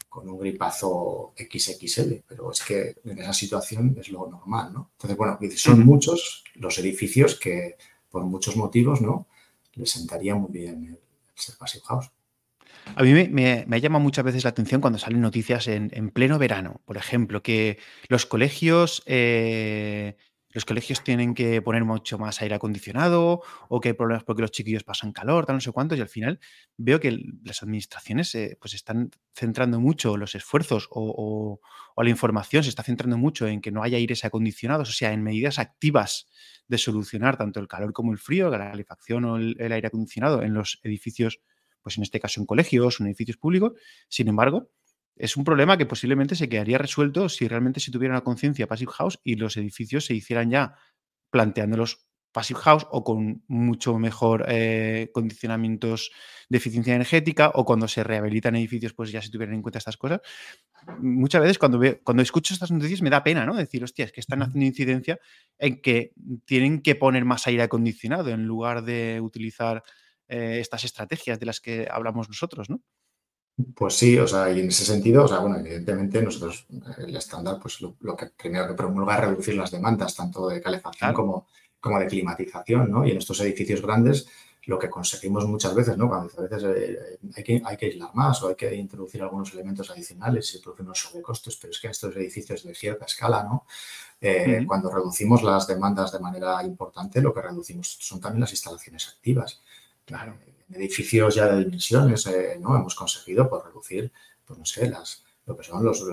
con 0.08 0.28
un 0.28 0.38
gripazo 0.38 1.32
XXL, 1.36 2.22
pero 2.28 2.50
es 2.50 2.62
que 2.62 2.96
en 3.04 3.18
esa 3.20 3.32
situación 3.32 3.96
es 3.98 4.10
lo 4.10 4.28
normal, 4.28 4.72
¿no? 4.72 4.90
Entonces, 4.92 5.16
bueno, 5.16 5.38
son 5.56 5.86
muchos 5.86 6.44
los 6.56 6.78
edificios 6.78 7.38
que 7.38 7.76
por 8.10 8.24
muchos 8.24 8.56
motivos, 8.56 9.00
¿no? 9.00 9.26
Les 9.74 9.90
sentaría 9.90 10.34
muy 10.34 10.50
bien 10.50 10.98
A 12.94 13.02
mí 13.02 13.12
me, 13.12 13.64
me, 13.66 13.80
llama 13.80 13.98
muchas 13.98 14.24
veces 14.24 14.44
la 14.44 14.50
atención 14.50 14.80
cuando 14.80 14.98
salen 14.98 15.20
noticias 15.20 15.68
en, 15.68 16.10
pleno 16.10 16.38
verano, 16.38 16.80
por 16.84 16.96
ejemplo, 16.96 17.42
que 17.42 17.78
los 18.08 18.26
colegios 18.26 19.02
eh, 19.06 20.16
los 20.52 20.64
colegios 20.64 21.04
tienen 21.04 21.34
que 21.34 21.62
poner 21.62 21.84
mucho 21.84 22.18
más 22.18 22.42
aire 22.42 22.56
acondicionado 22.56 23.42
o 23.68 23.80
que 23.80 23.90
hay 23.90 23.94
problemas 23.94 24.24
porque 24.24 24.42
los 24.42 24.50
chiquillos 24.50 24.82
pasan 24.82 25.12
calor, 25.12 25.46
tal 25.46 25.56
no 25.56 25.60
sé 25.60 25.70
cuántos, 25.70 25.96
y 25.98 26.00
al 26.00 26.08
final 26.08 26.40
veo 26.76 26.98
que 26.98 27.16
las 27.44 27.62
administraciones 27.62 28.34
eh, 28.34 28.58
pues 28.60 28.74
están 28.74 29.10
centrando 29.32 29.78
mucho 29.80 30.16
los 30.16 30.34
esfuerzos 30.34 30.88
o, 30.90 31.60
la 31.96 32.08
información 32.08 32.62
se 32.62 32.70
está 32.70 32.82
centrando 32.82 33.18
mucho 33.18 33.46
en 33.46 33.60
que 33.60 33.70
no 33.70 33.82
haya 33.82 33.98
aires 33.98 34.24
acondicionados, 34.24 34.88
o 34.88 34.92
sea, 34.92 35.12
en 35.12 35.22
medidas 35.22 35.58
activas 35.58 36.28
de 36.70 36.78
solucionar 36.78 37.36
tanto 37.36 37.58
el 37.58 37.66
calor 37.66 37.92
como 37.92 38.12
el 38.12 38.18
frío, 38.18 38.48
la 38.48 38.58
calefacción 38.58 39.24
o 39.24 39.36
el, 39.36 39.72
aire 39.72 39.88
acondicionado 39.88 40.42
en 40.42 40.54
los 40.54 40.78
edificios, 40.84 41.40
pues 41.82 41.98
en 41.98 42.04
este 42.04 42.20
caso 42.20 42.40
en 42.40 42.46
colegios 42.46 43.00
o 43.00 43.02
en 43.02 43.08
edificios 43.08 43.38
públicos. 43.38 43.72
Sin 44.08 44.28
embargo, 44.28 44.70
es 45.16 45.36
un 45.36 45.42
problema 45.42 45.76
que 45.76 45.84
posiblemente 45.84 46.36
se 46.36 46.48
quedaría 46.48 46.78
resuelto 46.78 47.28
si 47.28 47.48
realmente 47.48 47.80
se 47.80 47.90
tuviera 47.90 48.14
una 48.14 48.22
conciencia 48.22 48.68
Passive 48.68 48.92
House 48.92 49.18
y 49.24 49.34
los 49.34 49.56
edificios 49.56 50.04
se 50.04 50.14
hicieran 50.14 50.48
ya 50.48 50.76
planteándolos 51.30 52.06
Passive 52.32 52.60
House 52.60 52.86
o 52.90 53.04
con 53.04 53.42
mucho 53.48 53.98
mejor 53.98 54.44
eh, 54.48 55.10
condicionamientos 55.12 56.10
de 56.48 56.58
eficiencia 56.58 56.94
energética 56.94 57.50
o 57.54 57.64
cuando 57.64 57.88
se 57.88 58.04
rehabilitan 58.04 58.56
edificios, 58.56 58.92
pues 58.92 59.12
ya 59.12 59.22
se 59.22 59.30
tuvieran 59.30 59.54
en 59.54 59.62
cuenta 59.62 59.78
estas 59.78 59.96
cosas. 59.96 60.20
Muchas 61.00 61.42
veces 61.42 61.58
cuando, 61.58 61.80
cuando 62.02 62.22
escucho 62.22 62.54
estas 62.54 62.70
noticias 62.70 63.02
me 63.02 63.10
da 63.10 63.22
pena, 63.22 63.46
¿no? 63.46 63.54
Decir, 63.54 63.82
hostia, 63.84 64.04
es 64.04 64.12
que 64.12 64.20
están 64.20 64.42
haciendo 64.42 64.66
incidencia 64.66 65.18
en 65.58 65.80
que 65.80 66.12
tienen 66.44 66.82
que 66.82 66.94
poner 66.94 67.24
más 67.24 67.46
aire 67.46 67.62
acondicionado 67.62 68.30
en 68.30 68.46
lugar 68.46 68.82
de 68.82 69.20
utilizar 69.20 69.82
eh, 70.28 70.58
estas 70.60 70.84
estrategias 70.84 71.40
de 71.40 71.46
las 71.46 71.60
que 71.60 71.88
hablamos 71.90 72.28
nosotros, 72.28 72.70
¿no? 72.70 72.80
Pues 73.74 73.94
sí, 73.94 74.18
o 74.18 74.26
sea, 74.26 74.50
y 74.50 74.60
en 74.60 74.68
ese 74.68 74.84
sentido, 74.84 75.24
o 75.24 75.28
sea, 75.28 75.40
bueno, 75.40 75.58
evidentemente 75.58 76.22
nosotros 76.22 76.66
el 76.98 77.14
estándar, 77.14 77.58
pues 77.60 77.80
lo, 77.80 77.96
que 78.16 78.26
primero 78.36 78.68
que 78.68 78.74
promulga 78.74 79.14
es 79.16 79.20
reducir 79.20 79.54
las 79.54 79.70
demandas, 79.70 80.14
tanto 80.14 80.48
de 80.48 80.60
calefacción 80.60 81.12
como, 81.12 81.46
como 81.80 81.98
de 81.98 82.06
climatización, 82.06 82.90
¿no? 82.90 83.06
Y 83.06 83.12
en 83.12 83.18
estos 83.18 83.40
edificios 83.40 83.82
grandes 83.82 84.28
lo 84.66 84.78
que 84.78 84.90
conseguimos 84.90 85.46
muchas 85.46 85.74
veces, 85.74 85.96
¿no? 85.96 86.08
Cuando 86.08 86.32
a 86.38 86.42
veces 86.42 86.62
eh, 86.64 87.18
hay, 87.34 87.42
que, 87.42 87.62
hay 87.64 87.76
que 87.76 87.86
aislar 87.86 88.14
más 88.14 88.42
o 88.42 88.48
hay 88.48 88.54
que 88.54 88.74
introducir 88.74 89.22
algunos 89.22 89.52
elementos 89.54 89.90
adicionales 89.90 90.48
y 90.48 90.52
se 90.52 90.60
producen 90.60 90.86
unos 90.86 91.00
sobrecostos, 91.00 91.56
pero 91.56 91.70
es 91.72 91.80
que 91.80 91.86
en 91.86 91.92
estos 91.92 92.14
edificios 92.14 92.62
de 92.64 92.74
cierta 92.74 93.06
escala, 93.06 93.42
¿no? 93.42 93.64
Eh, 94.20 94.64
cuando 94.66 94.90
reducimos 94.90 95.42
las 95.42 95.66
demandas 95.66 96.12
de 96.12 96.20
manera 96.20 96.62
importante, 96.62 97.22
lo 97.22 97.32
que 97.32 97.40
reducimos 97.40 97.96
son 98.00 98.20
también 98.20 98.42
las 98.42 98.52
instalaciones 98.52 99.08
activas. 99.08 99.62
Claro 100.04 100.36
edificios 100.72 101.34
ya 101.34 101.46
de 101.46 101.64
dimensiones, 101.64 102.26
eh, 102.26 102.58
¿no? 102.60 102.76
Hemos 102.76 102.94
conseguido 102.94 103.48
pues, 103.48 103.64
reducir, 103.64 104.12
pues 104.44 104.58
no 104.58 104.64
sé, 104.64 104.88
las, 104.88 105.24
lo 105.46 105.56
que 105.56 105.64
son 105.64 105.84
los, 105.84 106.04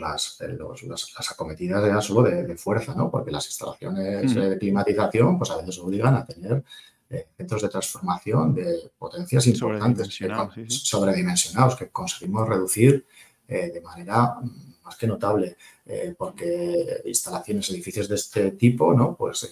las, 0.00 0.40
eh, 0.40 0.56
las, 0.86 1.30
acometidas 1.30 1.86
ya 1.86 2.00
solo 2.00 2.22
de, 2.22 2.56
fuerza, 2.56 2.94
¿no? 2.94 3.10
Porque 3.10 3.30
las 3.30 3.46
instalaciones 3.46 4.34
de 4.34 4.58
climatización, 4.58 5.38
pues 5.38 5.50
a 5.50 5.56
veces 5.56 5.78
obligan 5.78 6.14
a 6.14 6.24
tener 6.24 6.62
eh, 7.10 7.28
centros 7.36 7.62
de 7.62 7.68
transformación 7.68 8.54
de 8.54 8.90
potencias 8.98 9.46
importantes, 9.46 10.08
sobredimensionados, 10.68 11.76
que, 11.76 11.88
conseguimos 11.90 12.48
reducir 12.48 13.06
de 13.46 13.80
manera 13.82 14.36
más 14.84 14.96
que 14.96 15.06
notable, 15.06 15.56
porque 16.16 17.02
instalaciones, 17.04 17.68
edificios 17.68 18.08
de 18.08 18.14
este 18.14 18.52
tipo, 18.52 18.94
¿no? 18.94 19.14
Pues 19.14 19.46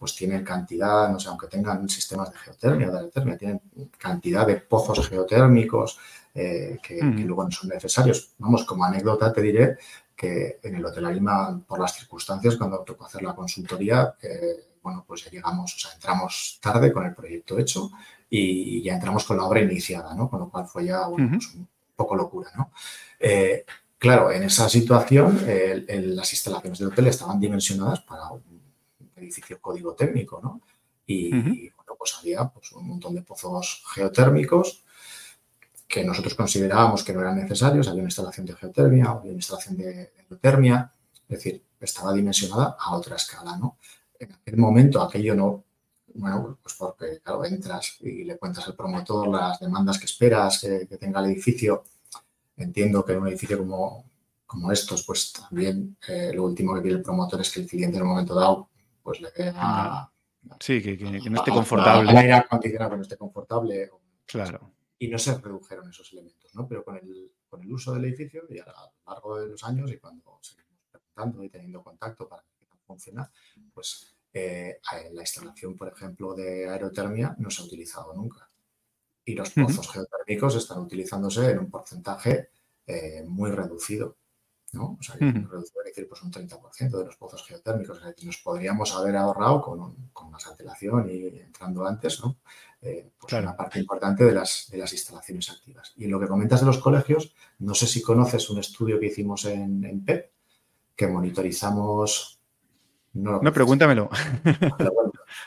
pues 0.00 0.16
tienen 0.16 0.42
cantidad, 0.42 1.10
no 1.10 1.20
sé, 1.20 1.28
aunque 1.28 1.46
tengan 1.46 1.86
sistemas 1.86 2.32
de 2.32 2.38
geotermia, 2.38 2.90
de 2.90 2.96
aerotermia, 2.96 3.36
tienen 3.36 3.60
cantidad 3.98 4.46
de 4.46 4.56
pozos 4.56 5.06
geotérmicos 5.06 5.98
eh, 6.34 6.78
que, 6.82 7.00
luego 7.02 7.44
no 7.44 7.50
son 7.50 7.70
necesarios. 7.70 8.34
Vamos, 8.38 8.64
como 8.64 8.84
anécdota 8.84 9.32
te 9.32 9.42
diré 9.42 9.78
que 10.14 10.60
en 10.62 10.76
el 10.76 10.84
Hotel 10.84 11.06
Arima, 11.06 11.60
por 11.66 11.80
las 11.80 11.96
circunstancias, 11.96 12.56
cuando 12.56 12.80
tocó 12.80 13.06
hacer 13.06 13.22
la 13.22 13.34
consultoría, 13.34 14.14
eh, 14.22 14.68
bueno, 14.82 15.04
pues 15.06 15.24
ya 15.24 15.30
llegamos, 15.30 15.74
o 15.74 15.78
sea, 15.78 15.92
entramos 15.92 16.58
tarde 16.62 16.92
con 16.92 17.04
el 17.04 17.14
proyecto 17.14 17.58
hecho 17.58 17.90
y 18.28 18.82
ya 18.82 18.94
entramos 18.94 19.24
con 19.24 19.36
la 19.38 19.44
obra 19.44 19.60
iniciada, 19.60 20.14
¿no? 20.14 20.30
Con 20.30 20.40
lo 20.40 20.50
cual 20.50 20.66
fue 20.66 20.86
ya 20.86 21.02
pues 21.08 21.54
un 21.54 21.68
poco 21.96 22.14
locura, 22.14 22.50
¿no? 22.56 22.70
Eh, 23.18 23.64
claro, 23.98 24.30
en 24.30 24.44
esa 24.44 24.68
situación 24.68 25.40
las 25.46 26.32
instalaciones 26.32 26.78
del 26.78 26.88
hotel 26.88 27.08
estaban 27.08 27.40
dimensionadas 27.40 28.00
para 28.00 28.30
un 28.30 28.42
edificio 29.16 29.60
código 29.60 29.94
técnico, 29.94 30.40
¿no? 30.42 30.60
Y, 31.06 31.30
bueno, 31.70 31.96
pues 31.98 32.16
había 32.20 32.44
pues, 32.44 32.70
un 32.72 32.86
montón 32.86 33.16
de 33.16 33.22
pozos 33.22 33.82
geotérmicos 33.92 34.84
que 35.90 36.04
nosotros 36.04 36.34
considerábamos 36.34 37.02
que 37.02 37.12
no 37.12 37.20
eran 37.20 37.36
necesarios, 37.36 37.88
había 37.88 38.02
una 38.02 38.08
instalación 38.08 38.46
de 38.46 38.54
geotermia, 38.54 39.06
había 39.06 39.32
una 39.32 39.40
instalación 39.40 39.76
de 39.76 40.12
endotermia, 40.20 40.92
es 41.28 41.28
decir, 41.28 41.64
estaba 41.80 42.12
dimensionada 42.12 42.76
a 42.78 42.94
otra 42.94 43.16
escala, 43.16 43.56
¿no? 43.56 43.76
En 44.16 44.32
aquel 44.32 44.56
momento 44.56 45.02
aquello 45.02 45.34
no, 45.34 45.64
bueno, 46.14 46.58
pues 46.62 46.76
porque, 46.78 47.20
claro, 47.20 47.44
entras 47.44 47.96
y 48.00 48.22
le 48.22 48.38
cuentas 48.38 48.68
al 48.68 48.76
promotor 48.76 49.26
las 49.28 49.58
demandas 49.58 49.98
que 49.98 50.04
esperas 50.04 50.60
que, 50.60 50.96
tenga 50.96 51.18
el 51.20 51.26
edificio. 51.32 51.82
Entiendo 52.56 53.04
que 53.04 53.12
en 53.12 53.22
un 53.22 53.28
edificio 53.28 53.58
como, 53.58 54.04
como 54.46 54.70
estos, 54.70 55.02
pues 55.02 55.32
también 55.32 55.96
eh, 56.06 56.30
lo 56.32 56.44
último 56.44 56.72
que 56.74 56.82
quiere 56.82 56.98
el 56.98 57.02
promotor 57.02 57.40
es 57.40 57.50
que 57.50 57.60
el 57.60 57.66
cliente 57.66 57.96
en 57.96 58.04
un 58.04 58.10
momento 58.10 58.34
dado 58.36 58.68
pues 59.02 59.20
le 59.20 59.32
queda... 59.32 60.08
Sí, 60.60 60.80
que, 60.80 60.96
no 61.30 61.38
esté 61.38 61.50
confortable. 61.50 62.10
El 62.10 62.16
aire 62.16 62.34
acondicionado 62.34 62.90
que 62.92 62.96
no 62.96 63.02
esté 63.02 63.16
confortable. 63.16 63.90
Claro. 64.26 64.70
Y 65.00 65.08
no 65.08 65.18
se 65.18 65.36
redujeron 65.36 65.88
esos 65.88 66.12
elementos, 66.12 66.54
¿no? 66.54 66.68
Pero 66.68 66.84
con 66.84 66.96
el, 66.96 67.32
con 67.48 67.62
el 67.62 67.72
uso 67.72 67.92
del 67.94 68.04
edificio 68.04 68.44
y 68.48 68.58
a 68.58 68.66
lo 68.66 68.72
largo 69.12 69.40
de 69.40 69.48
los 69.48 69.64
años 69.64 69.90
y 69.90 69.98
cuando 69.98 70.38
seguimos 70.42 70.82
preguntando 70.90 71.42
y 71.42 71.48
teniendo 71.48 71.82
contacto 71.82 72.28
para 72.28 72.42
que 72.42 72.66
funcione, 72.86 73.26
pues 73.72 74.14
eh, 74.32 74.78
la 75.12 75.22
instalación, 75.22 75.74
por 75.74 75.88
ejemplo, 75.88 76.34
de 76.34 76.68
aerotermia 76.68 77.34
no 77.38 77.50
se 77.50 77.62
ha 77.62 77.64
utilizado 77.64 78.14
nunca. 78.14 78.46
Y 79.24 79.34
los 79.34 79.50
pozos 79.50 79.90
geotérmicos 79.90 80.56
están 80.56 80.80
utilizándose 80.80 81.50
en 81.50 81.60
un 81.60 81.70
porcentaje 81.70 82.50
eh, 82.86 83.24
muy 83.26 83.50
reducido. 83.50 84.18
¿no? 84.72 84.96
O 85.00 85.02
sea, 85.02 85.16
que 85.16 85.26
decir, 85.26 86.08
pues 86.08 86.22
un 86.22 86.30
30% 86.30 86.98
de 86.98 87.04
los 87.04 87.16
pozos 87.16 87.44
geotérmicos. 87.46 88.00
nos 88.22 88.38
podríamos 88.38 88.94
haber 88.94 89.16
ahorrado 89.16 89.60
con, 89.60 90.10
con 90.12 90.30
más 90.30 90.46
antelación 90.46 91.10
y 91.10 91.26
entrando 91.40 91.84
antes, 91.84 92.20
¿no? 92.20 92.38
Eh, 92.82 93.10
pues 93.18 93.32
una 93.34 93.56
parte 93.56 93.78
importante 93.78 94.24
de 94.24 94.32
las, 94.32 94.68
de 94.70 94.78
las 94.78 94.92
instalaciones 94.92 95.50
activas. 95.50 95.92
Y 95.96 96.04
en 96.04 96.10
lo 96.10 96.20
que 96.20 96.26
comentas 96.26 96.60
de 96.60 96.66
los 96.66 96.78
colegios, 96.78 97.34
no 97.58 97.74
sé 97.74 97.86
si 97.86 98.00
conoces 98.00 98.48
un 98.50 98.58
estudio 98.58 98.98
que 98.98 99.06
hicimos 99.06 99.44
en, 99.44 99.84
en 99.84 100.04
PEP, 100.04 100.30
que 100.96 101.06
monitorizamos... 101.06 102.40
No, 103.12 103.40
no 103.42 103.52
pregúntamelo. 103.52 104.08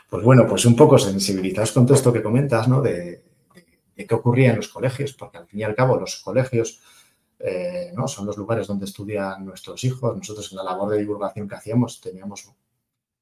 pues 0.10 0.24
bueno, 0.24 0.46
pues 0.48 0.66
un 0.66 0.76
poco 0.76 0.98
sensibilizados 1.00 1.72
con 1.72 1.86
todo 1.86 1.96
esto 1.96 2.14
que 2.14 2.22
comentas, 2.22 2.68
¿no? 2.68 2.82
De, 2.82 2.94
de, 2.94 3.26
de 3.96 4.06
qué 4.06 4.16
ocurría 4.16 4.52
en 4.52 4.58
los 4.58 4.68
colegios, 4.68 5.14
porque 5.14 5.38
al 5.38 5.48
fin 5.48 5.62
y 5.62 5.64
al 5.64 5.76
cabo 5.76 5.98
los 5.98 6.18
colegios 6.18 6.82
eh, 7.46 7.92
¿no? 7.94 8.08
son 8.08 8.26
los 8.26 8.38
lugares 8.38 8.68
donde 8.68 8.86
estudian 8.86 9.46
nuestros 9.46 9.84
hijos. 9.84 10.16
Nosotros 10.16 10.50
en 10.52 10.58
la 10.58 10.64
labor 10.64 10.90
de 10.90 11.00
divulgación 11.00 11.48
que 11.48 11.56
hacíamos 11.56 12.00
teníamos, 12.00 12.50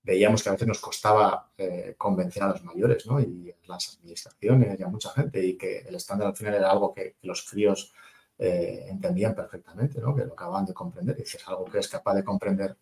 veíamos 0.03 0.41
que 0.41 0.49
a 0.49 0.53
veces 0.53 0.67
nos 0.67 0.79
costaba 0.79 1.51
eh, 1.57 1.95
convencer 1.97 2.43
a 2.43 2.49
los 2.49 2.63
mayores 2.63 3.05
¿no? 3.05 3.19
y 3.19 3.53
las 3.67 3.97
administraciones 3.97 4.79
y 4.79 4.83
a 4.83 4.87
mucha 4.87 5.11
gente 5.11 5.45
y 5.45 5.57
que 5.57 5.79
el 5.79 5.95
estándar 5.95 6.29
al 6.29 6.35
final 6.35 6.55
era 6.55 6.71
algo 6.71 6.93
que, 6.93 7.15
los 7.21 7.43
críos 7.43 7.93
eh, 8.37 8.87
entendían 8.89 9.35
perfectamente, 9.35 9.99
¿no? 10.01 10.15
que 10.15 10.25
lo 10.25 10.33
acababan 10.33 10.65
de 10.65 10.73
comprender. 10.73 11.17
Y 11.19 11.25
si 11.25 11.37
es 11.37 11.47
algo 11.47 11.65
que 11.65 11.79
es 11.79 11.87
capaz 11.87 12.15
de 12.15 12.23
comprender 12.23 12.75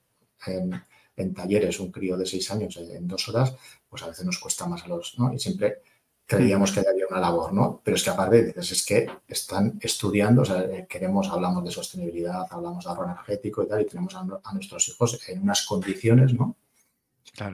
en, 0.45 1.33
talleres 1.35 1.79
un 1.81 1.91
crío 1.91 2.15
de 2.15 2.25
seis 2.25 2.49
años 2.49 2.77
en 2.77 3.05
dos 3.05 3.27
horas, 3.27 3.53
pues 3.89 4.01
a 4.03 4.07
veces 4.07 4.25
nos 4.25 4.39
cuesta 4.39 4.65
más 4.67 4.83
a 4.83 4.87
los, 4.87 5.19
¿no? 5.19 5.33
Y 5.33 5.39
siempre 5.39 5.81
creíamos 6.29 6.71
que 6.71 6.79
había 6.79 7.07
una 7.09 7.19
labor, 7.19 7.51
¿no? 7.51 7.81
Pero 7.83 7.97
es 7.97 8.03
que 8.03 8.09
aparte 8.11 8.43
dices, 8.45 8.71
es 8.71 8.85
que 8.85 9.09
están 9.27 9.79
estudiando, 9.81 10.43
o 10.43 10.45
sea, 10.45 10.61
eh, 10.61 10.85
queremos, 10.87 11.27
hablamos 11.27 11.63
de 11.63 11.71
sostenibilidad, 11.71 12.45
hablamos 12.51 12.85
de 12.85 12.89
ahorro 12.91 13.05
energético 13.05 13.63
y 13.63 13.67
tal, 13.67 13.81
y 13.81 13.85
tenemos 13.85 14.15
a, 14.15 14.53
nuestros 14.53 14.87
hijos 14.89 15.27
en 15.27 15.41
unas 15.41 15.65
condiciones, 15.65 16.33
¿no? 16.33 16.55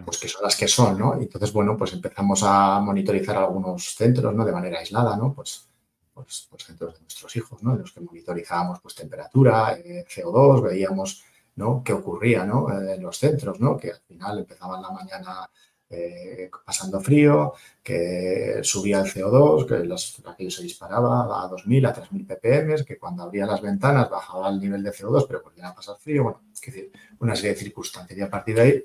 Pues 0.06 0.20
que 0.20 0.28
son 0.28 0.44
las 0.44 0.56
que 0.56 0.68
son, 0.68 0.98
¿no? 0.98 1.14
Entonces, 1.20 1.54
bueno, 1.54 1.78
pues 1.78 1.94
empezamos 1.94 2.42
a 2.44 2.80
monitorizar 2.80 3.38
algunos 3.38 3.96
centros, 3.96 4.34
¿no? 4.34 4.44
De 4.44 4.52
manera 4.52 4.80
aislada, 4.80 5.16
¿no? 5.16 5.34
Pues, 5.34 5.68
pues, 6.14 6.48
pues 6.50 6.64
centros 6.64 6.96
de 6.96 7.02
nuestros 7.02 7.36
hijos, 7.36 7.62
¿no? 7.62 7.74
En 7.74 7.80
los 7.80 7.92
que 7.92 8.02
monitorizábamos, 8.02 8.80
pues, 8.82 8.96
temperatura, 8.96 9.78
eh, 9.78 10.06
CO2, 10.08 10.64
veíamos, 10.64 11.24
¿no? 11.56 11.84
Qué 11.84 11.94
ocurría, 11.94 12.46
¿no? 12.46 12.72
En 12.72 13.02
los 13.02 13.18
centros, 13.18 13.60
¿no? 13.60 13.78
Que 13.78 13.92
al 13.92 14.02
final 14.08 14.40
empezaban 14.40 14.82
la 14.82 14.90
mañana 14.90 15.50
eh, 15.88 16.50
pasando 16.66 17.00
frío, 17.00 17.54
que 17.84 18.60
subía 18.64 19.02
el 19.02 19.06
CO2, 19.06 19.68
que 19.68 19.86
los, 19.86 20.20
aquello 20.26 20.50
se 20.50 20.64
disparaba 20.64 21.44
a 21.44 21.50
2.000, 21.50 21.88
a 21.88 21.94
3.000 21.94 22.26
ppm, 22.26 22.86
que 22.86 22.98
cuando 22.98 23.24
abría 23.24 23.46
las 23.46 23.62
ventanas 23.62 24.10
bajaba 24.10 24.50
el 24.50 24.60
nivel 24.60 24.82
de 24.84 24.92
CO2, 24.92 25.26
pero 25.28 25.44
volvía 25.44 25.68
a 25.68 25.76
pasar 25.76 25.98
frío, 25.98 26.24
bueno, 26.24 26.42
es 26.52 26.60
decir, 26.60 26.92
una 27.20 27.36
serie 27.36 27.52
de 27.52 27.60
circunstancias. 27.60 28.18
Y 28.18 28.22
a 28.22 28.30
partir 28.30 28.56
de 28.56 28.62
ahí 28.62 28.84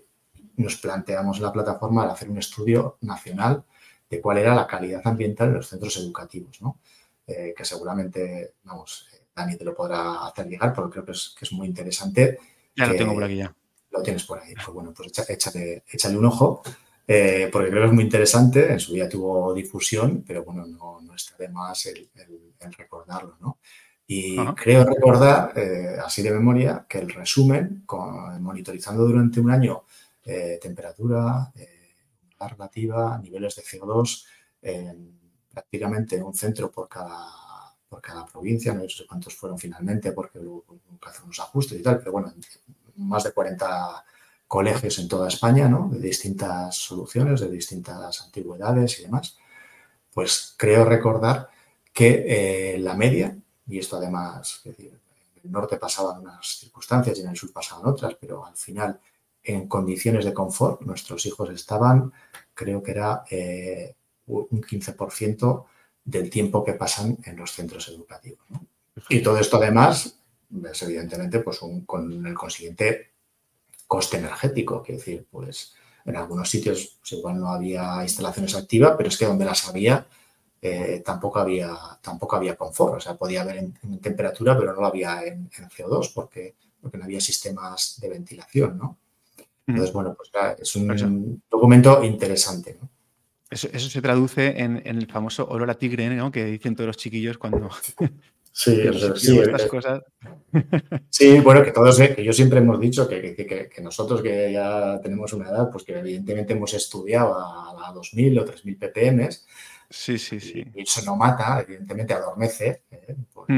nos 0.60 0.76
planteamos 0.76 1.38
en 1.38 1.44
la 1.44 1.52
plataforma 1.52 2.06
de 2.06 2.12
hacer 2.12 2.30
un 2.30 2.38
estudio 2.38 2.98
nacional 3.00 3.64
de 4.08 4.20
cuál 4.20 4.38
era 4.38 4.54
la 4.54 4.66
calidad 4.66 5.02
ambiental 5.04 5.48
en 5.48 5.54
los 5.54 5.68
centros 5.68 5.96
educativos, 5.96 6.60
¿no? 6.60 6.78
Eh, 7.26 7.54
que 7.56 7.64
seguramente, 7.64 8.54
vamos, 8.64 9.08
eh, 9.14 9.24
Dani 9.34 9.56
te 9.56 9.64
lo 9.64 9.74
podrá 9.74 10.26
hacer 10.26 10.48
llegar, 10.48 10.72
porque 10.74 10.94
creo 10.94 11.04
que 11.04 11.12
es, 11.12 11.34
que 11.38 11.44
es 11.44 11.52
muy 11.52 11.68
interesante. 11.68 12.38
Ya 12.74 12.86
lo 12.86 12.96
tengo 12.96 13.14
por 13.14 13.24
aquí 13.24 13.36
ya. 13.36 13.54
Lo 13.90 14.02
tienes 14.02 14.24
por 14.24 14.40
ahí. 14.40 14.54
Pues 14.54 14.68
bueno, 14.68 14.92
pues 14.92 15.12
échale, 15.28 15.84
échale 15.92 16.18
un 16.18 16.24
ojo. 16.24 16.62
Eh, 17.12 17.48
porque 17.50 17.70
creo 17.70 17.82
que 17.82 17.88
es 17.88 17.92
muy 17.92 18.04
interesante, 18.04 18.72
en 18.72 18.78
su 18.78 18.92
día 18.92 19.08
tuvo 19.08 19.52
difusión, 19.52 20.22
pero 20.24 20.44
bueno, 20.44 20.64
no, 20.64 21.12
está 21.12 21.36
de 21.36 21.48
más 21.48 21.86
el, 21.86 22.08
recordarlo, 22.78 23.36
¿no? 23.40 23.58
Y 24.06 24.36
creo 24.54 24.84
recordar, 24.84 25.52
eh, 25.56 25.96
así 26.04 26.22
de 26.22 26.30
memoria, 26.30 26.86
que 26.88 26.98
el 26.98 27.10
resumen, 27.10 27.84
monitorizando 28.38 29.04
durante 29.04 29.40
un 29.40 29.50
año 29.50 29.82
eh, 30.24 30.58
temperatura, 30.60 31.52
relativa, 32.38 33.18
niveles 33.18 33.54
de 33.56 33.62
CO2, 33.62 34.24
prácticamente 35.52 36.22
un 36.22 36.34
centro 36.34 36.70
por 36.70 36.88
cada, 36.88 37.26
por 37.90 38.00
cada 38.00 38.24
provincia, 38.24 38.72
no 38.72 38.88
sé 38.88 39.04
cuántos 39.06 39.34
fueron 39.34 39.58
finalmente, 39.58 40.12
porque 40.12 40.38
luego 40.38 40.64
nunca 40.88 41.10
ajustes 41.10 41.78
y 41.78 41.82
tal, 41.82 41.98
pero 41.98 42.12
bueno, 42.12 42.32
más 42.96 43.24
de 43.24 43.32
40 43.32 44.04
colegios 44.46 44.98
en 44.98 45.08
toda 45.08 45.28
España, 45.28 45.68
¿no? 45.68 45.88
de 45.92 45.98
distintas 45.98 46.76
soluciones, 46.76 47.40
de 47.40 47.50
distintas 47.50 48.22
antigüedades 48.22 49.00
y 49.00 49.02
demás, 49.02 49.36
pues 50.12 50.54
creo 50.56 50.84
recordar 50.84 51.50
que 51.92 52.74
eh, 52.74 52.78
la 52.78 52.94
media, 52.94 53.36
y 53.66 53.78
esto 53.78 53.96
además, 53.96 54.62
en 54.64 55.00
el 55.44 55.50
norte 55.50 55.76
pasaban 55.76 56.20
unas 56.20 56.46
circunstancias 56.58 57.18
y 57.18 57.22
en 57.22 57.28
el 57.28 57.36
sur 57.36 57.52
pasaban 57.52 57.86
otras, 57.86 58.14
pero 58.20 58.46
al 58.46 58.56
final 58.56 59.00
en 59.54 59.68
condiciones 59.68 60.24
de 60.24 60.34
confort 60.34 60.82
nuestros 60.82 61.24
hijos 61.26 61.50
estaban, 61.50 62.12
creo 62.54 62.82
que 62.82 62.90
era 62.90 63.24
eh, 63.30 63.94
un 64.26 64.62
15% 64.62 65.64
del 66.04 66.30
tiempo 66.30 66.64
que 66.64 66.74
pasan 66.74 67.18
en 67.24 67.36
los 67.36 67.52
centros 67.52 67.88
educativos. 67.88 68.46
Y 69.08 69.22
todo 69.22 69.38
esto 69.38 69.56
además 69.56 70.16
es 70.70 70.82
evidentemente 70.82 71.40
pues 71.40 71.60
con 71.86 72.26
el 72.26 72.34
consiguiente 72.34 73.10
coste 73.86 74.18
energético, 74.18 74.82
que 74.82 74.94
decir, 74.94 75.26
pues 75.30 75.74
en 76.04 76.16
algunos 76.16 76.48
sitios 76.48 76.98
pues, 77.00 77.12
igual 77.12 77.40
no 77.40 77.48
había 77.48 78.02
instalaciones 78.02 78.54
activas, 78.54 78.94
pero 78.96 79.08
es 79.08 79.18
que 79.18 79.26
donde 79.26 79.44
las 79.44 79.68
había 79.68 80.06
eh, 80.62 81.02
tampoco 81.04 81.38
había 81.38 81.74
tampoco 82.02 82.36
había 82.36 82.56
confort, 82.56 82.96
o 82.96 83.00
sea, 83.00 83.16
podía 83.16 83.42
haber 83.42 83.56
en, 83.56 84.00
temperatura, 84.00 84.56
pero 84.58 84.74
no 84.74 84.80
lo 84.82 84.86
había 84.86 85.22
en, 85.24 85.48
CO2 85.50 86.12
porque, 86.14 86.54
porque 86.80 86.98
no 86.98 87.04
había 87.04 87.20
sistemas 87.20 87.98
de 88.00 88.08
ventilación, 88.10 88.76
¿no? 88.78 88.98
Entonces, 89.70 89.92
bueno, 89.92 90.16
pues 90.16 90.30
es 90.60 90.76
un 90.76 91.42
documento 91.50 92.02
interesante, 92.04 92.78
¿no? 92.80 92.88
Eso, 93.50 93.68
se 93.68 94.00
traduce 94.00 94.60
en, 94.60 94.80
el 94.84 95.08
famoso 95.08 95.44
olor 95.48 95.70
a 95.70 95.74
tigre, 95.74 96.08
¿no? 96.10 96.30
Que 96.30 96.44
dicen 96.44 96.76
todos 96.76 96.86
los 96.86 96.96
chiquillos 96.96 97.36
cuando, 97.36 97.68
Sí, 98.52 98.76
sí, 99.16 99.38
estas 99.38 99.66
cosas. 99.66 100.02
Sí, 101.08 101.38
bueno, 101.40 101.62
que 101.62 101.70
todos, 101.70 101.98
que 101.98 102.24
yo 102.24 102.32
siempre 102.32 102.58
hemos 102.58 102.80
dicho 102.80 103.08
que, 103.08 103.70
nosotros 103.82 104.22
que 104.22 104.52
ya 104.52 105.00
tenemos 105.00 105.32
una 105.32 105.48
edad, 105.48 105.70
pues 105.70 105.84
que 105.84 105.98
evidentemente 105.98 106.52
hemos 106.52 106.74
estudiado 106.74 107.36
a, 107.38 107.92
2000 107.92 108.38
o 108.38 108.44
3000 108.44 108.76
ppm. 108.76 109.28
Sí, 109.88 110.18
sí, 110.18 110.40
sí. 110.40 110.64
Y, 110.74 110.82
eso 110.82 111.02
no 111.04 111.16
mata, 111.16 111.60
evidentemente 111.60 112.14
adormece, 112.14 112.84
¿eh? 112.90 113.16
pues 113.32 113.48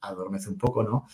adormece 0.00 0.48
un 0.48 0.58
poco, 0.58 0.82
¿no? 0.82 1.06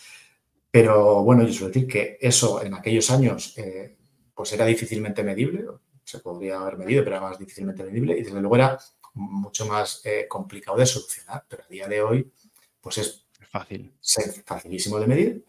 Pero 0.69 1.23
bueno, 1.23 1.43
yo 1.43 1.53
suelo 1.53 1.73
decir 1.73 1.87
que 1.87 2.17
eso 2.19 2.61
en 2.61 2.73
aquellos 2.73 3.09
años 3.09 3.57
eh, 3.57 3.94
pues 4.35 4.53
era 4.53 4.65
difícilmente 4.65 5.23
medible, 5.23 5.65
se 6.03 6.19
podría 6.19 6.59
haber 6.59 6.77
medido, 6.77 7.03
pero 7.03 7.15
era 7.15 7.25
más 7.25 7.39
difícilmente 7.39 7.83
medible 7.83 8.17
y 8.17 8.23
desde 8.23 8.41
luego 8.41 8.55
era 8.55 8.77
mucho 9.13 9.65
más 9.65 10.01
eh, 10.05 10.27
complicado 10.27 10.77
de 10.77 10.85
solucionar, 10.85 11.45
pero 11.47 11.63
a 11.63 11.67
día 11.67 11.87
de 11.87 12.01
hoy 12.01 12.31
pues 12.81 12.97
es 12.99 13.25
fácil. 13.49 13.93
facilísimo 14.45 14.99
de 14.99 15.07
medir 15.07 15.45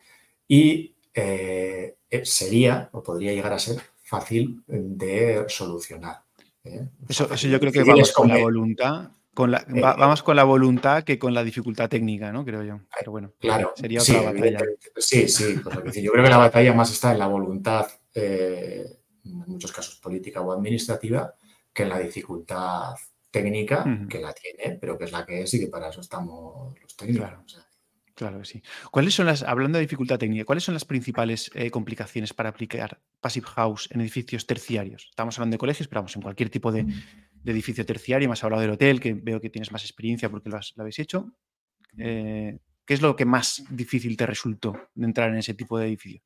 y 0.49 0.95
eh, 1.13 1.97
eh, 2.11 2.25
sería 2.25 2.89
o 2.93 3.03
podría 3.03 3.33
llegar 3.33 3.53
a 3.53 3.59
ser 3.59 3.81
fácil 4.03 4.63
de 4.67 5.45
solucionar. 5.49 6.23
¿eh? 6.65 6.87
Eso, 7.09 7.35
yo 7.35 7.59
creo 7.59 7.73
que 7.73 7.83
vamos 7.83 8.13
con 8.13 8.29
la 8.29 8.39
voluntad. 8.39 9.11
Con 9.35 9.51
la, 9.51 9.67
vamos 9.69 10.23
con 10.23 10.35
la 10.35 10.45
voluntad 10.45 11.05
que 11.05 11.19
con 11.19 11.35
la 11.35 11.45
dificultad 11.45 11.91
técnica, 11.91 12.33
¿no? 12.33 12.43
Creo 12.43 12.63
yo. 12.63 12.81
Pero 12.99 13.13
bueno, 13.13 13.33
claro, 13.39 13.75
sería 13.77 14.01
otra 14.01 14.23
batalla. 14.23 14.59
Sí, 14.97 15.29
sí. 15.29 15.61
Pues 15.63 15.97
yo 15.97 16.11
creo 16.13 16.25
que 16.25 16.31
la 16.31 16.39
batalla 16.39 16.73
más 16.73 16.91
está 16.91 17.13
en 17.13 17.19
la 17.19 17.27
voluntad, 17.27 17.87
en 18.17 19.39
muchos 19.47 19.73
casos 19.73 19.97
política 19.97 20.41
o 20.41 20.53
administrativa, 20.53 21.35
que 21.73 21.83
en 21.83 21.89
la 21.91 21.99
dificultad 21.99 22.95
técnica, 23.31 23.85
que 24.09 24.21
la 24.21 24.33
tiene, 24.33 24.79
pero 24.81 24.97
que 24.97 25.05
es 25.05 25.13
la 25.13 25.27
que 25.27 25.43
es 25.43 25.53
y 25.55 25.61
que 25.61 25.67
para 25.67 25.91
eso 25.91 26.01
estamos 26.01 26.75
los 26.81 26.97
técnicos. 26.97 27.29
Claro. 28.15 28.39
que 28.39 28.45
sí. 28.47 28.63
¿Cuáles 28.91 29.15
son 29.15 29.27
las, 29.27 29.43
hablando 29.43 29.77
de 29.77 29.85
dificultad 29.85 30.19
técnica, 30.19 30.47
cuáles 30.47 30.65
son 30.65 30.73
las 30.73 30.87
principales 30.87 31.51
eh, 31.55 31.71
complicaciones 31.71 32.33
para 32.33 32.49
aplicar 32.49 32.99
Passive 33.21 33.47
House 33.47 33.91
en 33.93 34.01
edificios 34.01 34.47
terciarios? 34.47 35.09
Estamos 35.11 35.39
hablando 35.39 35.55
de 35.55 35.59
colegios, 35.59 35.87
pero 35.87 36.01
vamos, 36.01 36.17
en 36.17 36.23
cualquier 36.23 36.49
tipo 36.49 36.73
de, 36.73 36.87
edificio 37.45 37.85
terciario. 37.85 38.33
Has 38.33 38.43
hablado 38.43 38.63
del 38.63 38.71
hotel, 38.71 39.01
que 39.01 39.13
veo 39.13 39.41
que 39.41 39.51
tienes 39.51 39.71
más 39.71 39.83
experiencia 39.83 40.31
porque 40.31 40.49
lo, 40.49 40.59
habéis 40.79 40.99
hecho. 40.99 41.33
Eh, 41.99 42.59
¿Qué 42.87 42.95
es 42.95 43.03
lo 43.03 43.17
que 43.17 43.25
más 43.25 43.65
difícil 43.69 44.17
te 44.17 44.27
resultó 44.27 44.75
de 44.95 45.05
entrar 45.05 45.29
en 45.31 45.37
ese 45.37 45.55
tipo 45.55 45.79
de 45.79 45.87
edificio? 45.87 46.23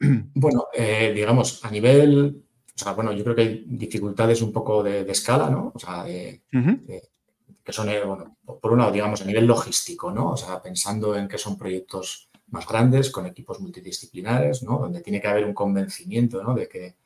Bueno, 0.34 0.66
eh, 0.74 1.12
digamos, 1.14 1.64
a 1.64 1.70
nivel 1.70 2.42
o 2.74 2.78
sea, 2.78 2.92
bueno, 2.92 3.12
yo 3.12 3.22
creo 3.22 3.36
que 3.36 3.42
hay 3.42 3.64
dificultades 3.66 4.40
un 4.40 4.52
poco 4.52 4.82
de, 4.82 5.02
escala, 5.10 5.50
¿no? 5.50 5.72
O 5.74 5.78
sea, 5.78 6.04
que 6.04 7.72
son, 7.72 7.88
eh, 7.90 8.02
bueno, 8.04 8.38
por 8.60 8.72
un 8.72 8.78
lado, 8.78 8.90
digamos, 8.90 9.20
a 9.20 9.24
nivel 9.24 9.46
logístico, 9.46 10.10
¿no? 10.10 10.30
O 10.30 10.36
sea, 10.36 10.60
pensando 10.62 11.14
en 11.16 11.28
que 11.28 11.38
son 11.38 11.56
proyectos 11.56 12.30
más 12.48 12.66
grandes, 12.66 13.10
con 13.10 13.26
equipos 13.26 13.60
multidisciplinares, 13.60 14.62
¿no? 14.62 14.78
Donde 14.78 15.00
tiene 15.00 15.20
que 15.20 15.28
haber 15.28 15.44
un 15.44 15.54
convencimiento, 15.54 16.42
¿no? 16.42 16.54
De 16.54 16.68
que 16.68 16.96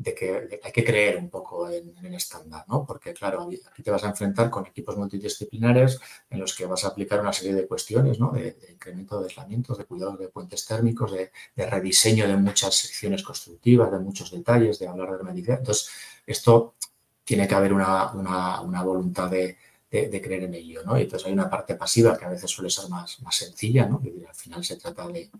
de 0.00 0.14
que 0.14 0.60
hay 0.62 0.72
que 0.72 0.82
creer 0.82 1.18
un 1.18 1.28
poco 1.28 1.68
en, 1.68 1.94
el 2.02 2.14
estándar, 2.14 2.64
¿no? 2.68 2.86
Porque, 2.86 3.12
claro, 3.12 3.50
aquí 3.70 3.82
te 3.82 3.90
vas 3.90 4.02
a 4.02 4.08
enfrentar 4.08 4.48
con 4.48 4.66
equipos 4.66 4.96
multidisciplinares 4.96 6.00
en 6.30 6.40
los 6.40 6.56
que 6.56 6.64
vas 6.64 6.84
a 6.84 6.88
aplicar 6.88 7.20
una 7.20 7.34
serie 7.34 7.54
de 7.54 7.66
cuestiones, 7.66 8.18
¿no? 8.18 8.32
De, 8.32 8.56
incremento 8.72 9.20
de 9.20 9.26
aislamientos, 9.26 9.76
de 9.76 9.84
cuidados 9.84 10.18
de 10.18 10.28
puentes 10.28 10.64
térmicos, 10.64 11.12
de, 11.12 11.30
rediseño 11.54 12.26
de 12.26 12.36
muchas 12.38 12.74
secciones 12.76 13.22
constructivas, 13.22 13.92
de 13.92 13.98
muchos 13.98 14.30
detalles, 14.30 14.78
de 14.78 14.88
hablar 14.88 15.10
de 15.10 15.16
hermeticidad. 15.16 15.58
Entonces, 15.58 15.90
esto 16.26 16.76
tiene 17.22 17.46
que 17.46 17.54
haber 17.54 17.74
una, 17.74 18.10
una 18.12 18.82
voluntad 18.82 19.30
de, 19.30 19.58
de, 19.90 20.22
creer 20.22 20.44
en 20.44 20.54
ello, 20.54 20.82
¿no? 20.84 20.96
Y 20.98 21.02
entonces 21.02 21.26
hay 21.26 21.32
una 21.32 21.50
parte 21.50 21.74
pasiva 21.74 22.16
que 22.16 22.24
a 22.24 22.28
veces 22.28 22.48
suele 22.48 22.70
ser 22.70 22.88
más, 22.88 23.20
más 23.22 23.34
sencilla, 23.34 23.86
¿no? 23.86 24.00
Al 24.28 24.34
final 24.34 24.64
se 24.64 24.76
trata 24.76 25.08
de, 25.08 25.30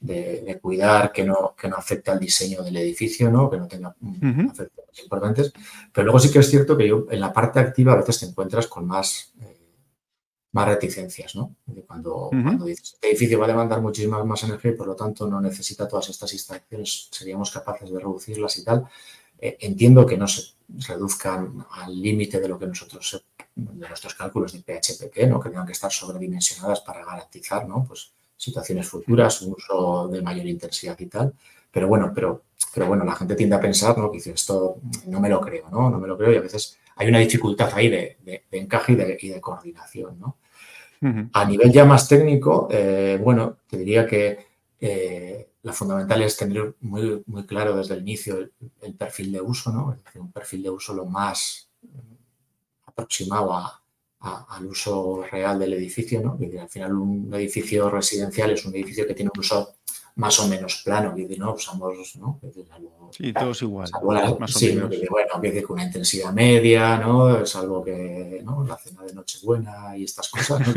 de, 0.00 0.58
cuidar 0.60 1.10
que 1.10 1.24
no, 1.24 1.54
que 1.56 1.68
no 1.68 1.76
afecte 1.76 2.10
al 2.10 2.20
diseño 2.20 2.62
del 2.62 2.76
edificio, 2.76 3.30
¿no? 3.30 3.50
Que 3.50 3.56
no 3.56 3.66
tenga 3.66 3.94
uh 4.00 4.52
importantes. 5.02 5.52
Pero 5.92 6.04
luego 6.04 6.20
sí 6.20 6.30
que 6.30 6.38
es 6.38 6.48
cierto 6.48 6.76
que 6.76 6.86
yo, 6.86 7.06
en 7.10 7.18
la 7.18 7.32
parte 7.32 7.58
activa 7.58 7.94
a 7.94 7.96
veces 7.96 8.20
te 8.20 8.26
encuentras 8.26 8.68
con 8.68 8.86
más, 8.86 9.32
eh, 9.40 9.58
más 10.52 10.68
reticencias, 10.68 11.34
¿no? 11.34 11.56
Cuando, 11.86 12.28
cuando 12.30 12.64
dices, 12.64 12.92
este 12.94 13.08
edificio 13.08 13.40
va 13.40 13.46
a 13.46 13.48
demandar 13.48 13.80
muchísima 13.80 14.22
más 14.24 14.44
energía 14.44 14.70
y 14.70 14.74
por 14.74 14.86
lo 14.86 14.94
tanto 14.94 15.26
no 15.26 15.40
necesita 15.40 15.88
todas 15.88 16.10
estas 16.10 16.32
instalaciones, 16.32 17.08
seríamos 17.10 17.50
capaces 17.50 17.90
de 17.90 17.98
reducirlas 17.98 18.56
y 18.58 18.64
tal. 18.64 18.86
Eh, 19.38 19.56
entiendo 19.60 20.06
que 20.06 20.16
no 20.16 20.28
se 20.28 20.54
reduzcan 20.86 21.66
al 21.72 22.00
límite 22.00 22.38
de 22.38 22.48
lo 22.48 22.58
que 22.58 22.66
nosotros, 22.66 23.24
de 23.54 23.88
nuestros 23.88 24.14
cálculos 24.14 24.52
de 24.52 24.60
PHPP, 24.60 25.28
¿no? 25.28 25.40
Que 25.40 25.50
tengan 25.50 25.66
que 25.66 25.72
estar 25.72 25.90
sobredimensionadas 25.90 26.80
para 26.80 27.04
garantizar, 27.04 27.66
¿no? 27.68 27.84
Pues 27.86 28.12
situaciones 28.36 28.88
futuras, 28.88 29.42
un 29.42 29.54
uso 29.54 30.08
de 30.08 30.20
mayor 30.22 30.46
intensidad 30.46 30.98
y 30.98 31.06
tal. 31.06 31.32
Pero 31.70 31.88
bueno, 31.88 32.12
pero, 32.14 32.44
pero 32.72 32.86
bueno, 32.86 33.04
la 33.04 33.14
gente 33.14 33.34
tiende 33.34 33.56
a 33.56 33.60
pensar, 33.60 33.96
¿no? 33.96 34.10
Que 34.10 34.18
dice, 34.18 34.32
esto 34.32 34.76
no 35.06 35.20
me 35.20 35.28
lo 35.28 35.40
creo, 35.40 35.68
¿no? 35.70 35.88
No 35.90 35.98
me 35.98 36.08
lo 36.08 36.16
creo 36.16 36.32
y 36.32 36.36
a 36.36 36.40
veces 36.40 36.78
hay 36.96 37.08
una 37.08 37.18
dificultad 37.18 37.70
ahí 37.74 37.88
de, 37.88 38.44
encaje 38.50 38.92
y 39.20 39.28
de, 39.28 39.40
coordinación, 39.40 40.18
¿no? 40.18 40.36
A 41.34 41.44
nivel 41.44 41.70
ya 41.70 41.84
más 41.84 42.08
técnico, 42.08 42.66
eh, 42.70 43.20
bueno, 43.22 43.58
te 43.68 43.76
diría 43.76 44.06
que 44.06 44.38
eh, 44.80 45.48
la 45.62 45.74
fundamental 45.74 46.22
es 46.22 46.34
tener 46.34 46.76
muy, 46.80 47.22
muy 47.26 47.44
claro 47.44 47.76
desde 47.76 47.94
el 47.94 48.00
inicio 48.00 48.38
el, 48.80 48.94
perfil 48.94 49.32
de 49.32 49.42
uso, 49.42 49.70
¿no? 49.70 49.98
un 50.14 50.32
perfil 50.32 50.62
de 50.62 50.70
uso 50.70 50.94
lo 50.94 51.04
más 51.04 51.68
aproximado 52.94 53.54
al 54.20 54.66
uso 54.66 55.24
real 55.30 55.58
del 55.58 55.74
edificio, 55.74 56.20
¿no? 56.22 56.38
al 56.60 56.68
final 56.68 56.94
un 56.94 57.34
edificio 57.34 57.90
residencial 57.90 58.52
es 58.52 58.64
un 58.64 58.74
edificio 58.74 59.06
que 59.06 59.14
tiene 59.14 59.30
un 59.34 59.40
uso 59.40 59.74
más 60.16 60.38
o 60.38 60.48
menos 60.48 60.82
plano, 60.84 61.14
que 61.14 61.36
no 61.36 61.54
usamos, 61.54 62.16
¿no? 62.16 62.40
sí, 63.10 63.32
todos 63.32 63.62
igual. 63.62 63.88
sí, 64.46 64.78
bueno, 65.10 65.40
que 65.40 65.62
con 65.62 65.74
una 65.74 65.86
intensidad 65.86 66.32
media, 66.32 66.96
¿no? 66.98 67.40
Es 67.42 67.56
algo 67.56 67.82
que, 67.82 68.40
¿no? 68.44 68.64
La 68.64 68.76
cena 68.76 69.02
de 69.02 69.12
Nochebuena 69.12 69.96
y 69.96 70.04
estas 70.04 70.28
cosas, 70.30 70.60
¿no? 70.60 70.72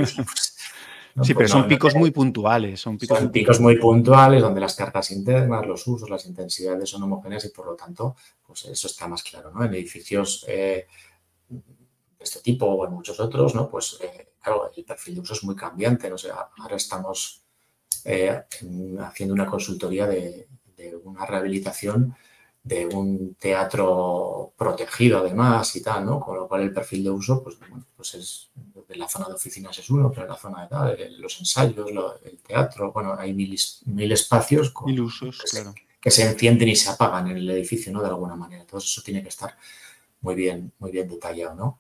Pues, 1.18 1.28
sí, 1.30 1.34
pero 1.34 1.46
pues 1.46 1.52
son 1.52 1.68
picos 1.68 1.96
muy 1.96 2.12
puntuales. 2.12 2.80
Son 2.80 2.98
picos, 2.98 3.18
son 3.18 3.32
picos 3.32 3.60
muy 3.60 3.78
puntuales 3.78 4.42
donde 4.42 4.62
las 4.62 4.76
cargas 4.76 5.10
internas, 5.12 5.66
los 5.66 5.86
usos, 5.88 6.10
las 6.10 6.26
intensidades 6.26 6.90
son 6.90 7.04
homogéneas 7.04 7.46
y 7.46 7.50
por 7.50 7.66
lo 7.66 7.76
tanto, 7.76 8.16
pues 8.46 8.66
eso 8.66 8.88
está 8.88 9.08
más 9.08 9.24
claro, 9.24 9.52
¿no? 9.52 9.64
En 9.64 9.74
edificios 9.74 10.46
eh, 10.48 10.86
este 12.20 12.40
tipo 12.40 12.66
o 12.66 12.86
en 12.86 12.94
muchos 12.94 13.20
otros, 13.20 13.56
¿no? 13.56 13.70
Pues 13.70 13.98
eh, 14.02 14.34
claro, 14.42 14.72
el 14.76 14.84
perfil 14.84 15.16
de 15.16 15.22
uso 15.22 15.34
es 15.34 15.44
muy 15.44 15.56
cambiante, 15.56 16.10
¿no? 16.10 16.18
sea, 16.18 16.50
ahora 16.58 16.76
estamos 16.76 17.44
eh, 18.06 18.44
haciendo 19.02 19.34
una 19.34 19.46
consultoría 19.46 20.08
de, 20.08 20.48
una 21.04 21.26
rehabilitación 21.26 22.16
de 22.64 22.86
un 22.86 23.36
teatro 23.36 24.54
protegido 24.58 25.20
además 25.20 25.76
y 25.76 25.82
tal, 25.82 26.06
¿no? 26.06 26.20
Con 26.20 26.36
lo 26.38 26.48
cual 26.48 26.62
el 26.62 26.74
perfil 26.74 27.04
de 27.04 27.10
uso, 27.10 27.42
pues, 27.42 27.58
pues 27.96 28.14
es, 28.14 28.50
en 28.88 29.00
la 29.00 29.08
zona 29.08 29.28
de 29.28 29.34
oficinas 29.34 29.78
es 29.78 29.90
uno, 29.90 30.12
pero 30.12 30.24
en 30.24 30.30
la 30.30 30.36
zona 30.38 30.64
de 30.64 30.68
tal, 30.68 31.22
los 31.22 31.40
ensayos, 31.40 31.90
el 32.24 32.38
teatro, 32.40 32.92
bueno, 32.92 33.16
hay 33.18 33.34
mil, 33.34 33.58
mil 33.86 34.12
espacios 34.12 34.74
mil 34.86 35.02
usos, 35.02 35.40
que, 35.40 35.48
se, 35.48 35.66
que, 36.00 36.12
se, 36.12 36.30
encienden 36.30 36.70
y 36.70 36.76
se 36.76 36.90
apagan 36.90 37.28
en 37.30 37.38
el 37.38 37.50
edificio, 37.50 37.92
¿no? 37.92 38.02
De 38.02 38.08
alguna 38.08 38.36
manera. 38.36 38.62
Entonces 38.62 38.92
eso 38.92 39.02
tiene 39.02 39.24
que 39.24 39.30
estar 39.30 39.58
muy 40.22 40.36
bien, 40.36 40.74
muy 40.80 40.92
bien 40.92 41.08
detallado, 41.08 41.56
¿no? 41.56 41.80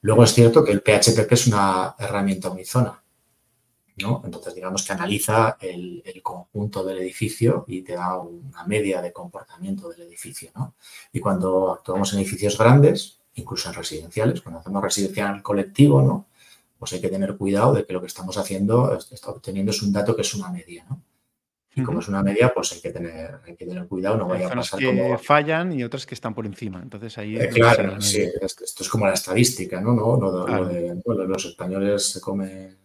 Luego 0.00 0.24
es 0.24 0.32
cierto 0.32 0.64
que 0.64 0.72
el 0.72 0.80
PHPP 0.80 1.32
es 1.32 1.46
una 1.48 1.94
herramienta 1.98 2.50
unizona. 2.50 3.02
Entonces, 4.24 4.54
digamos 4.54 4.84
que 4.84 4.92
analiza 4.92 5.56
el, 5.60 6.02
conjunto 6.22 6.84
del 6.84 6.98
edificio 6.98 7.64
y 7.66 7.82
te 7.82 7.94
da 7.94 8.18
una 8.18 8.64
media 8.64 9.02
de 9.02 9.12
comportamiento 9.12 9.88
del 9.88 10.02
edificio, 10.02 10.50
Y 11.12 11.20
cuando 11.20 11.72
actuamos 11.72 12.12
en 12.12 12.20
edificios 12.20 12.56
grandes, 12.56 13.20
incluso 13.34 13.68
en 13.68 13.74
residenciales, 13.74 14.40
cuando 14.40 14.60
hacemos 14.60 14.82
residencial 14.82 15.42
colectivo, 15.42 16.02
¿no? 16.02 16.26
Pues 16.78 16.92
hay 16.92 17.00
que 17.00 17.08
tener 17.08 17.36
cuidado 17.36 17.74
de 17.74 17.84
que 17.84 17.92
lo 17.92 18.00
que 18.00 18.06
estamos 18.06 18.36
haciendo, 18.36 18.96
obteniendo 19.26 19.72
es 19.72 19.82
un 19.82 19.92
dato 19.92 20.14
que 20.14 20.22
es 20.22 20.34
una 20.34 20.50
media, 20.50 20.86
Y 21.82 21.84
como 21.84 22.00
es 22.00 22.08
una 22.08 22.22
media, 22.22 22.52
pues 22.54 22.72
hay 22.72 22.80
que 22.80 22.90
tener, 22.90 23.40
hay 23.44 23.56
que 23.56 23.66
tener 23.66 23.86
cuidado, 23.86 24.16
no 24.16 24.28
vaya 24.28 24.48
a 24.48 24.50
pasar 24.50 24.78
que 24.78 25.18
fallan 25.22 25.72
y 25.72 25.84
otras 25.84 26.06
que 26.06 26.14
están 26.14 26.34
por 26.34 26.46
encima. 26.46 26.80
Entonces 26.82 27.16
ahí. 27.18 27.36
Eh, 27.36 27.48
claro, 27.48 28.00
sí, 28.00 28.28
esto, 28.40 28.82
es 28.82 28.88
como 28.88 29.06
la 29.06 29.14
estadística, 29.14 29.80
¿no? 29.80 29.94
no, 29.94 31.24
los 31.24 31.44
españoles 31.44 32.04
se 32.04 32.20
comen 32.20 32.78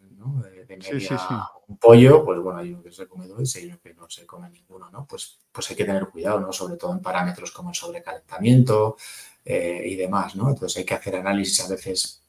un 1.68 1.78
pollo, 1.78 2.24
pues 2.26 2.40
bueno, 2.40 2.60
hay 2.60 2.74
uno 2.74 2.84
que 2.84 2.92
se 2.92 3.08
come 3.08 3.28
dos 3.28 3.56
y 3.56 3.60
hay 3.60 3.66
uno 3.68 3.80
que 3.82 3.94
no 3.94 4.10
se 4.10 4.26
come 4.26 4.50
ninguno, 4.50 4.90
¿no? 4.92 5.06
Pues, 5.06 5.40
pues 5.52 5.70
hay 5.70 5.76
que 5.76 5.86
tener 5.86 6.08
cuidado, 6.08 6.40
¿no? 6.40 6.52
Sobre 6.52 6.78
todo 6.78 6.94
en 6.94 7.02
parámetros 7.02 7.52
como 7.52 7.70
el 7.70 7.76
sobrecalentamiento 7.76 8.98
eh, 9.46 9.82
y 9.86 9.96
demás, 9.96 10.36
¿no? 10.36 10.50
Entonces 10.50 10.78
hay 10.78 10.86
que 10.86 10.94
hacer 10.94 11.16
análisis 11.16 11.62
a 11.62 11.70
veces 11.70 12.23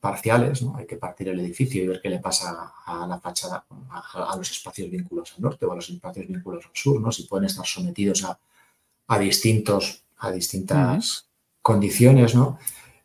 parciales, 0.00 0.62
¿no? 0.62 0.76
Hay 0.76 0.86
que 0.86 0.96
partir 0.96 1.28
el 1.28 1.40
edificio 1.40 1.82
y 1.82 1.86
ver 1.88 2.00
qué 2.00 2.10
le 2.10 2.18
pasa 2.18 2.74
a 2.84 3.06
la 3.06 3.18
fachada, 3.20 3.64
a, 3.90 4.36
los 4.36 4.50
espacios 4.50 4.90
vínculos 4.90 5.34
al 5.36 5.42
norte 5.42 5.66
o 5.66 5.72
a 5.72 5.76
los 5.76 5.88
espacios 5.88 6.26
vínculos 6.26 6.64
al 6.66 6.70
sur, 6.74 7.00
¿no? 7.00 7.10
Si 7.12 7.24
pueden 7.24 7.46
estar 7.46 7.66
sometidos 7.66 8.24
a, 8.24 9.18
distintos, 9.18 10.04
a 10.18 10.30
distintas 10.30 11.28
condiciones, 11.60 12.34
¿no? 12.34 12.58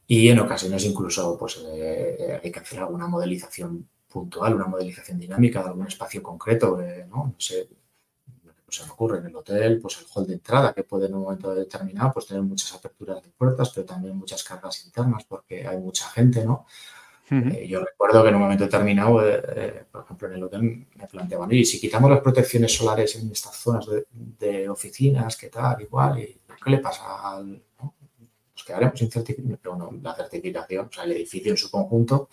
Y 0.07 0.29
en 0.29 0.39
ocasiones 0.39 0.85
incluso 0.85 1.38
pues, 1.38 1.61
eh, 1.65 2.39
hay 2.43 2.51
que 2.51 2.59
hacer 2.59 2.79
alguna 2.79 3.07
modelización 3.07 3.88
puntual, 4.07 4.55
una 4.55 4.67
modelización 4.67 5.19
dinámica 5.19 5.61
de 5.61 5.69
algún 5.69 5.88
espacio 5.88 6.23
concreto, 6.23 6.77
¿no? 7.09 7.25
no 7.25 7.35
sé, 7.38 7.67
pues 8.68 8.80
se 8.80 8.86
me 8.86 8.91
ocurre 8.91 9.20
en 9.20 9.28
el 9.28 9.36
hotel, 9.38 9.80
pues 9.82 9.97
el 9.97 10.07
hall 10.13 10.28
de 10.28 10.34
entrada 10.34 10.74
que 10.74 10.84
puede 10.84 11.05
en 11.05 11.15
un 11.15 11.22
momento 11.22 11.55
determinado 11.55 12.11
pues 12.11 12.26
tener 12.26 12.43
muchas 12.43 12.74
aperturas 12.74 13.24
de 13.24 13.30
puertas, 13.30 13.72
pero 13.74 13.86
también 13.86 14.18
muchas 14.18 14.43
cargas 14.43 14.86
internas 14.86 15.24
porque 15.24 15.65
hay 15.65 15.78
mucha 15.78 16.09
gente, 16.09 16.43
¿no? 16.43 16.65
Eh, 17.32 17.65
yo 17.65 17.80
recuerdo 17.80 18.24
que 18.24 18.30
en 18.30 18.36
un 18.36 18.41
momento 18.41 18.65
determinado, 18.65 19.26
eh, 19.26 19.41
eh, 19.55 19.86
por 19.89 20.03
ejemplo, 20.03 20.28
en 20.28 20.34
el 20.34 20.43
hotel 20.43 20.61
me 20.95 21.07
planteaban, 21.07 21.49
y 21.53 21.63
si 21.63 21.80
quitamos 21.80 22.09
las 22.09 22.20
protecciones 22.20 22.74
solares 22.74 23.15
en 23.15 23.32
estas 23.32 23.55
zonas 23.55 23.88
de, 24.11 24.68
oficinas, 24.68 25.38
¿qué 25.38 25.47
tal? 25.47 25.82
Igual, 25.82 26.20
¿y 26.20 26.41
qué 26.61 26.70
le 26.70 26.80
pasa 26.80 27.36
al...? 27.36 27.63
Nos 28.53 28.65
quedaremos 28.65 28.99
sin 28.99 29.09
certificación, 29.09 29.59
pero 29.61 29.76
no, 29.78 29.91
la 30.01 30.13
certificación, 30.13 30.88
o 30.88 30.91
sea, 30.91 31.05
el 31.05 31.13
edificio 31.13 31.51
en 31.51 31.57
su 31.57 31.72
conjunto 31.72 32.28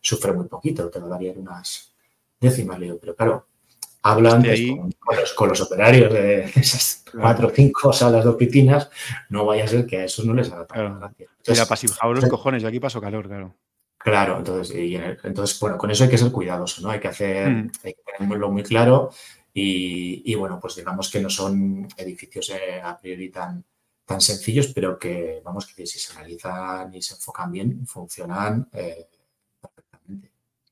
sufre 0.00 0.32
muy 0.32 0.46
poquito, 0.46 0.88
te 0.88 0.98
lo 0.98 1.08
darían 1.08 1.38
unas 1.38 1.92
décimas. 2.40 2.78
Pero 2.78 3.16
claro, 3.16 3.46
hablan 4.02 4.42
con, 5.36 5.48
los, 5.48 5.60
operarios 5.60 6.12
de 6.12 6.44
esas 6.54 7.04
cuatro 7.12 7.48
o 7.48 7.50
cinco 7.50 7.92
salas 7.92 8.24
de 8.24 8.30
oficinas, 8.30 8.90
no 9.28 9.44
vaya 9.44 9.64
a 9.64 9.68
ser 9.68 9.86
que 9.86 9.98
a 9.98 10.04
esos 10.04 10.24
no 10.24 10.34
les 10.34 10.50
haga 10.52 10.66
tanta 10.66 10.98
gracia. 10.98 11.26
Entonces, 11.38 11.96
los 12.02 12.30
cojones, 12.30 12.62
yo 12.62 12.68
aquí 12.68 12.80
paso 12.80 13.00
calor, 13.00 13.26
claro. 13.26 13.54
Claro, 13.98 14.38
entonces, 14.38 14.76
entonces, 15.24 15.58
bueno, 15.58 15.76
con 15.76 15.90
eso 15.90 16.04
hay 16.04 16.10
que 16.10 16.18
ser 16.18 16.30
cuidadoso, 16.30 16.82
¿no? 16.82 16.90
Hay 16.90 17.00
que 17.00 17.08
hacer, 17.08 17.50
mm. 17.50 17.70
hay 17.82 17.94
que 17.94 18.02
tenerlo 18.16 18.50
muy 18.50 18.62
claro 18.62 19.10
y, 19.52 20.34
bueno, 20.36 20.60
pues 20.60 20.76
digamos 20.76 21.10
que 21.10 21.20
no 21.20 21.28
son 21.28 21.88
edificios 21.96 22.50
eh, 22.50 22.80
a 22.80 22.98
priori 22.98 23.28
tan, 23.30 23.64
tan 24.04 24.20
sencillos, 24.20 24.68
pero 24.68 24.98
que, 24.98 25.40
vamos, 25.44 25.66
que 25.66 25.84
si 25.84 25.98
se 25.98 26.12
analizan 26.12 26.94
y 26.94 27.02
se 27.02 27.14
enfocan 27.14 27.50
bien, 27.50 27.84
funcionan 27.86 28.68
eh, 28.72 29.08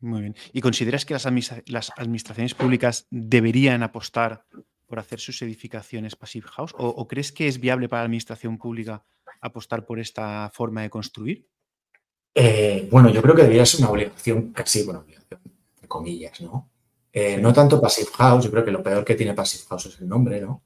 muy 0.07 0.21
bien. 0.23 0.37
¿Y 0.53 0.61
consideras 0.61 1.05
que 1.05 1.15
las, 1.15 1.27
administraciones 1.27 2.55
públicas 2.55 3.07
deberían 3.11 3.83
apostar 3.83 4.47
por 4.87 4.99
hacer 4.99 5.21
sus 5.21 5.41
edificaciones 5.43 6.17
Passive 6.17 6.47
House? 6.49 6.75
¿O, 6.79 7.07
crees 7.07 7.33
que 7.33 7.49
es 7.49 7.61
viable 7.61 7.89
para 7.89 8.03
la 8.03 8.07
administración 8.07 8.59
pública 8.59 9.05
apostar 9.41 9.85
por 9.85 9.99
esta 9.99 10.51
forma 10.53 10.83
de 10.83 10.91
construir? 10.91 11.49
Eh, 12.35 12.89
bueno, 12.91 13.11
yo 13.11 13.23
creo 13.23 13.35
que 13.35 13.43
debería 13.43 13.67
ser 13.67 13.81
una 13.81 13.91
obligación, 13.91 14.53
casi, 14.53 14.83
bueno, 14.83 15.01
obligación, 15.01 15.41
comillas, 15.89 16.41
¿no? 16.41 16.71
Eh, 17.13 17.39
no 17.39 17.53
tanto 17.53 17.81
Passive 17.81 18.11
House, 18.15 18.45
yo 18.45 18.51
creo 18.51 18.65
que 18.65 18.71
lo 18.71 18.83
peor 18.83 19.05
que 19.05 19.15
tiene 19.15 19.33
Passive 19.33 19.65
House 19.69 19.87
es 19.87 20.01
el 20.01 20.09
nombre, 20.09 20.41
¿no? 20.41 20.63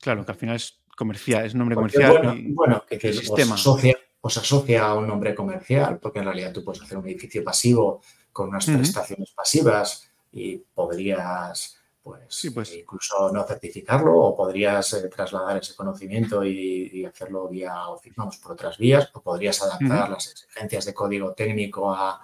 Claro, 0.00 0.24
que 0.24 0.32
al 0.32 0.38
final 0.38 0.56
es 0.56 0.80
comercial, 0.96 1.46
es 1.46 1.54
nombre 1.54 1.76
comercial. 1.76 2.44
Bueno, 2.48 2.84
que, 2.88 2.98
que 2.98 3.12
sistema. 3.12 3.54
Os, 3.54 4.36
asocia, 4.38 4.84
a 4.84 4.94
un 4.94 5.06
nombre 5.06 5.34
comercial, 5.34 6.00
porque 6.00 6.18
en 6.18 6.24
realidad 6.24 6.52
tú 6.52 6.64
puedes 6.64 6.82
hacer 6.82 6.98
un 6.98 7.06
edificio 7.06 7.44
pasivo 7.44 8.02
con 8.36 8.50
unas 8.50 8.66
prestaciones 8.66 9.30
pasivas 9.30 10.10
y 10.30 10.58
podrías 10.58 11.78
pues, 12.02 12.50
pues, 12.54 12.74
incluso 12.76 13.32
no 13.32 13.42
certificarlo 13.44 14.14
o 14.14 14.36
podrías 14.36 14.92
eh, 14.92 15.08
trasladar 15.08 15.56
ese 15.56 15.74
conocimiento 15.74 16.44
y, 16.44 17.04
hacerlo 17.06 17.48
vía, 17.48 17.74
vamos, 18.14 18.36
por 18.36 18.52
otras 18.52 18.76
vías 18.76 19.10
o 19.14 19.22
podrías 19.22 19.60
adaptar 19.62 20.10
las 20.10 20.30
exigencias 20.30 20.84
de 20.84 20.94
código 20.94 21.32
técnico 21.32 21.92
a, 21.92 22.20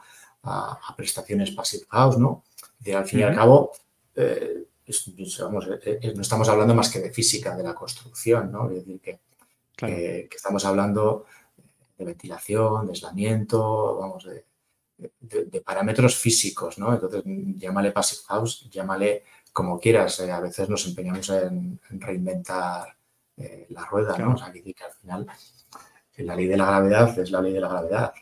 prestaciones 0.96 1.52
passive 1.52 1.86
house, 1.88 2.18
¿no? 2.18 2.44
Y 2.84 2.92
al 2.92 3.06
fin 3.06 3.20
y 3.20 3.22
al 3.22 3.34
cabo, 3.34 3.72
eh, 4.14 4.66
eh, 4.86 6.12
no 6.14 6.22
estamos 6.22 6.48
hablando 6.48 6.74
más 6.74 6.90
que 6.90 6.98
de 7.00 7.10
física 7.10 7.56
de 7.56 7.62
la 7.62 7.74
construcción, 7.74 8.52
¿no? 8.52 8.68
Es 8.68 8.74
decir, 8.76 9.00
que, 9.00 9.20
que 9.76 10.36
estamos 10.36 10.64
hablando 10.64 11.24
de 11.96 12.04
ventilación, 12.04 12.86
de 12.86 12.92
aislamiento, 12.92 13.96
vamos, 13.96 14.24
de, 14.24 14.44
de, 15.20 15.60
parámetros 15.60 16.16
físicos, 16.16 16.78
¿no? 16.78 16.92
Entonces, 16.92 17.22
llámale 17.24 17.92
Passive 17.92 18.22
House, 18.28 18.68
llámale 18.70 19.24
como 19.52 19.78
quieras. 19.78 20.20
Eh, 20.20 20.30
a 20.30 20.40
veces 20.40 20.68
nos 20.68 20.86
empeñamos 20.86 21.28
en, 21.30 21.80
reinventar 21.90 22.96
eh, 23.36 23.66
la 23.70 23.84
rueda, 23.86 24.16
¿no? 24.18 24.34
O 24.34 24.36
sea, 24.36 24.52
que, 24.52 24.62
que 24.62 24.84
al 24.84 24.92
final 24.92 25.26
la 26.18 26.36
ley 26.36 26.46
de 26.46 26.56
la 26.56 26.66
gravedad 26.66 27.18
es 27.18 27.30
la 27.30 27.42
ley 27.42 27.52
de 27.52 27.60
la 27.60 27.68
gravedad. 27.68 28.12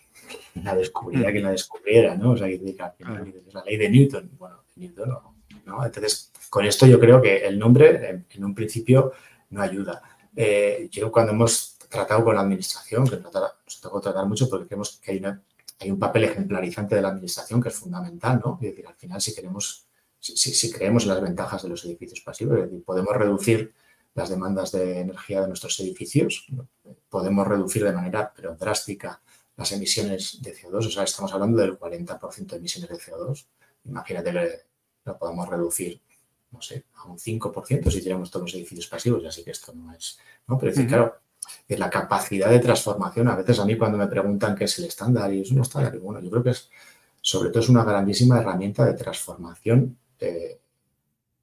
la 0.62 0.74
descubriera 0.74 1.28
mm. 1.28 1.32
quien 1.32 1.44
la 1.44 1.50
descubriera, 1.50 2.14
¿no? 2.16 2.32
O 2.32 2.36
sea, 2.36 2.48
que 2.48 2.54
es 2.54 3.54
la 3.54 3.64
ley 3.64 3.76
de 3.76 3.90
Newton. 3.90 4.30
Bueno, 4.38 4.64
Newton 4.76 5.18
no, 5.66 5.84
Entonces, 5.84 6.32
con 6.48 6.64
esto 6.64 6.86
yo 6.86 6.98
creo 6.98 7.20
que 7.20 7.38
el 7.46 7.58
nombre, 7.58 8.24
en, 8.30 8.44
un 8.44 8.54
principio, 8.54 9.12
no 9.50 9.62
ayuda. 9.62 10.02
Eh, 10.34 10.88
yo 10.90 11.10
cuando 11.12 11.32
hemos 11.32 11.76
tratado 11.88 12.24
con 12.24 12.34
la 12.34 12.42
administración, 12.42 13.06
que 13.08 13.16
nos, 13.16 13.80
tocó 13.80 14.00
tratar 14.00 14.26
mucho 14.26 14.48
porque 14.48 14.66
creemos 14.66 15.00
que 15.02 15.12
hay, 15.12 15.22
hay 15.80 15.90
un 15.90 15.98
papel 15.98 16.24
ejemplarizante 16.24 16.94
de 16.94 17.02
la 17.02 17.08
administración 17.08 17.62
que 17.62 17.70
es 17.70 17.74
fundamental, 17.74 18.40
¿no? 18.44 18.58
Es 18.60 18.70
decir, 18.70 18.86
al 18.86 18.94
final, 18.94 19.20
si 19.20 19.34
queremos, 19.34 19.86
si, 20.18 20.36
si 20.36 20.70
creemos 20.70 21.04
en 21.04 21.08
las 21.08 21.22
ventajas 21.22 21.62
de 21.62 21.70
los 21.70 21.84
edificios 21.86 22.20
pasivos, 22.20 22.58
es 22.58 22.64
decir, 22.64 22.84
podemos 22.84 23.16
reducir 23.16 23.72
las 24.14 24.28
demandas 24.28 24.72
de 24.72 25.00
energía 25.00 25.40
de 25.40 25.48
nuestros 25.48 25.78
edificios, 25.80 26.46
podemos 27.08 27.46
reducir 27.46 27.84
de 27.84 27.92
manera 27.92 28.32
pero 28.34 28.54
drástica 28.56 29.22
las 29.56 29.72
emisiones 29.72 30.42
de 30.42 30.54
CO2, 30.54 30.86
o 30.86 30.90
sea, 30.90 31.04
estamos 31.04 31.32
hablando 31.32 31.60
del 31.60 31.78
40% 31.78 32.46
de 32.46 32.56
emisiones 32.56 32.90
de 32.90 32.96
CO2. 32.96 33.46
Imagínate, 33.84 34.64
lo 35.04 35.18
podemos 35.18 35.48
reducir, 35.48 36.00
no 36.50 36.60
sé, 36.60 36.84
a 36.94 37.04
un 37.04 37.18
5% 37.18 37.90
si 37.90 37.98
hiciéramos 37.98 38.30
todos 38.30 38.46
los 38.46 38.54
edificios 38.54 38.86
pasivos, 38.86 39.24
así 39.24 39.44
que 39.44 39.50
esto 39.52 39.72
no 39.74 39.92
es, 39.94 40.18
¿no? 40.46 40.58
Pero 40.58 40.72
decir, 40.72 40.88
claro, 40.88 41.16
la 41.68 41.90
capacidad 41.90 42.50
de 42.50 42.58
transformación, 42.58 43.28
a 43.28 43.36
veces 43.36 43.58
a 43.60 43.64
mí 43.64 43.76
cuando 43.76 43.96
me 43.96 44.06
preguntan 44.06 44.56
qué 44.56 44.64
es 44.64 44.78
el 44.78 44.86
estándar 44.86 45.32
y 45.32 45.42
es 45.42 45.50
un 45.50 45.60
estándar, 45.60 45.98
bueno, 45.98 46.20
yo 46.20 46.30
creo 46.30 46.42
que 46.42 46.50
es, 46.50 46.68
sobre 47.20 47.50
todo 47.50 47.62
es 47.62 47.68
una 47.68 47.84
grandísima 47.84 48.40
herramienta 48.40 48.84
de 48.84 48.94
transformación 48.94 49.96
eh, 50.18 50.58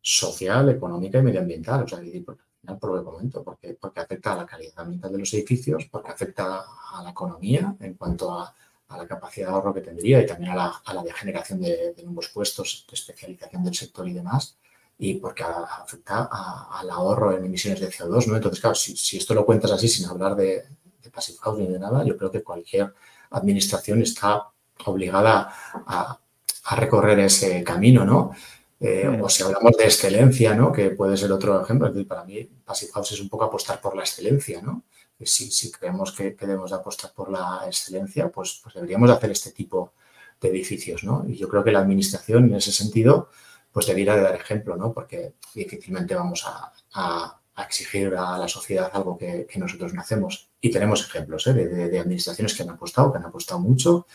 social, 0.01 0.69
económica 0.69 1.19
y 1.19 1.21
medioambiental, 1.21 1.83
o 1.83 1.87
sea, 1.87 1.99
decir, 1.99 2.25
por 2.25 2.97
el 2.97 3.03
momento, 3.03 3.43
porque, 3.43 3.77
porque 3.79 4.01
afecta 4.01 4.33
a 4.33 4.37
la 4.37 4.45
calidad 4.45 4.79
ambiental 4.79 5.11
de 5.11 5.19
los 5.19 5.33
edificios, 5.33 5.85
porque 5.89 6.11
afecta 6.11 6.65
a 6.93 7.03
la 7.03 7.11
economía 7.11 7.75
en 7.79 7.93
cuanto 7.93 8.31
a, 8.31 8.53
la 8.89 9.05
capacidad 9.05 9.47
de 9.47 9.53
ahorro 9.53 9.73
que 9.73 9.81
tendría 9.81 10.21
y 10.21 10.25
también 10.25 10.51
a 10.51 10.55
la, 10.55 10.81
a 10.85 10.93
la 10.93 11.03
de 11.03 11.11
generación 11.11 11.59
de, 11.59 11.93
nuevos 12.05 12.29
puestos, 12.29 12.85
de 12.89 12.95
especialización 12.95 13.61
del 13.61 13.75
sector 13.75 14.07
y 14.07 14.13
demás, 14.13 14.57
y 14.99 15.15
porque 15.15 15.43
afecta 15.43 16.29
al 16.71 16.89
ahorro 16.89 17.37
en 17.37 17.45
emisiones 17.45 17.79
de 17.79 17.89
CO2, 17.89 18.27
¿no? 18.27 18.35
Entonces, 18.35 18.59
claro, 18.59 18.75
si, 18.75 19.17
esto 19.17 19.33
lo 19.33 19.45
cuentas 19.45 19.71
así 19.71 19.87
sin 19.87 20.07
hablar 20.07 20.35
de, 20.35 20.65
de 21.03 21.09
passive 21.11 21.37
house 21.41 21.59
ni 21.59 21.67
de 21.67 21.79
nada, 21.79 22.03
yo 22.03 22.17
creo 22.17 22.31
que 22.31 22.43
cualquier 22.43 22.93
administración 23.29 24.01
está 24.01 24.47
obligada 24.85 25.53
a, 25.85 26.19
a 26.65 26.75
recorrer 26.75 27.19
ese 27.19 27.63
camino, 27.63 28.05
¿no? 28.05 28.31
Eh, 28.79 29.07
o 29.07 29.27
si 29.27 29.41
hablamos 29.41 29.75
de 29.75 29.85
excelencia, 29.85 30.53
¿no? 30.53 30.71
que 30.71 30.91
puede 30.91 31.17
ser 31.17 31.31
otro 31.31 31.61
ejemplo, 31.63 31.91
para 32.05 32.23
mí 32.23 32.43
Passive 32.63 32.91
House 32.93 33.13
es 33.13 33.21
un 33.21 33.29
poco 33.29 33.45
apostar 33.45 33.81
por 33.81 33.95
la 33.95 34.03
excelencia. 34.03 34.61
¿no? 34.61 34.83
Si, 35.19 35.49
si 35.49 35.71
creemos 35.71 36.11
que, 36.11 36.35
debemos 36.39 36.71
apostar 36.73 37.11
por 37.13 37.31
la 37.31 37.63
excelencia, 37.65 38.29
pues, 38.29 38.59
pues 38.61 38.75
deberíamos 38.75 39.09
hacer 39.09 39.31
este 39.31 39.51
tipo 39.51 39.93
de 40.39 40.49
edificios. 40.49 41.03
¿no? 41.03 41.25
Y 41.27 41.37
yo 41.37 41.49
creo 41.49 41.63
que 41.63 41.71
la 41.71 41.79
administración 41.79 42.45
en 42.45 42.55
ese 42.55 42.71
sentido 42.71 43.29
pues 43.71 43.85
debiera 43.87 44.15
de 44.15 44.21
dar 44.21 44.35
ejemplo, 44.35 44.75
¿no? 44.75 44.93
porque 44.93 45.33
difícilmente 45.53 46.15
vamos 46.15 46.45
a, 46.45 47.33
exigir 47.59 48.13
a 48.15 48.37
la 48.37 48.47
sociedad 48.47 48.91
algo 48.93 49.17
que, 49.17 49.47
nosotros 49.55 49.93
no 49.93 50.01
hacemos. 50.01 50.49
Y 50.61 50.69
tenemos 50.69 51.01
ejemplos 51.07 51.47
¿eh? 51.47 51.53
de, 51.53 51.99
administraciones 51.99 52.53
que 52.53 52.63
han 52.63 52.69
apostado, 52.69 53.11
que 53.11 53.17
han 53.17 53.25
apostado 53.25 53.59
mucho 53.59 54.05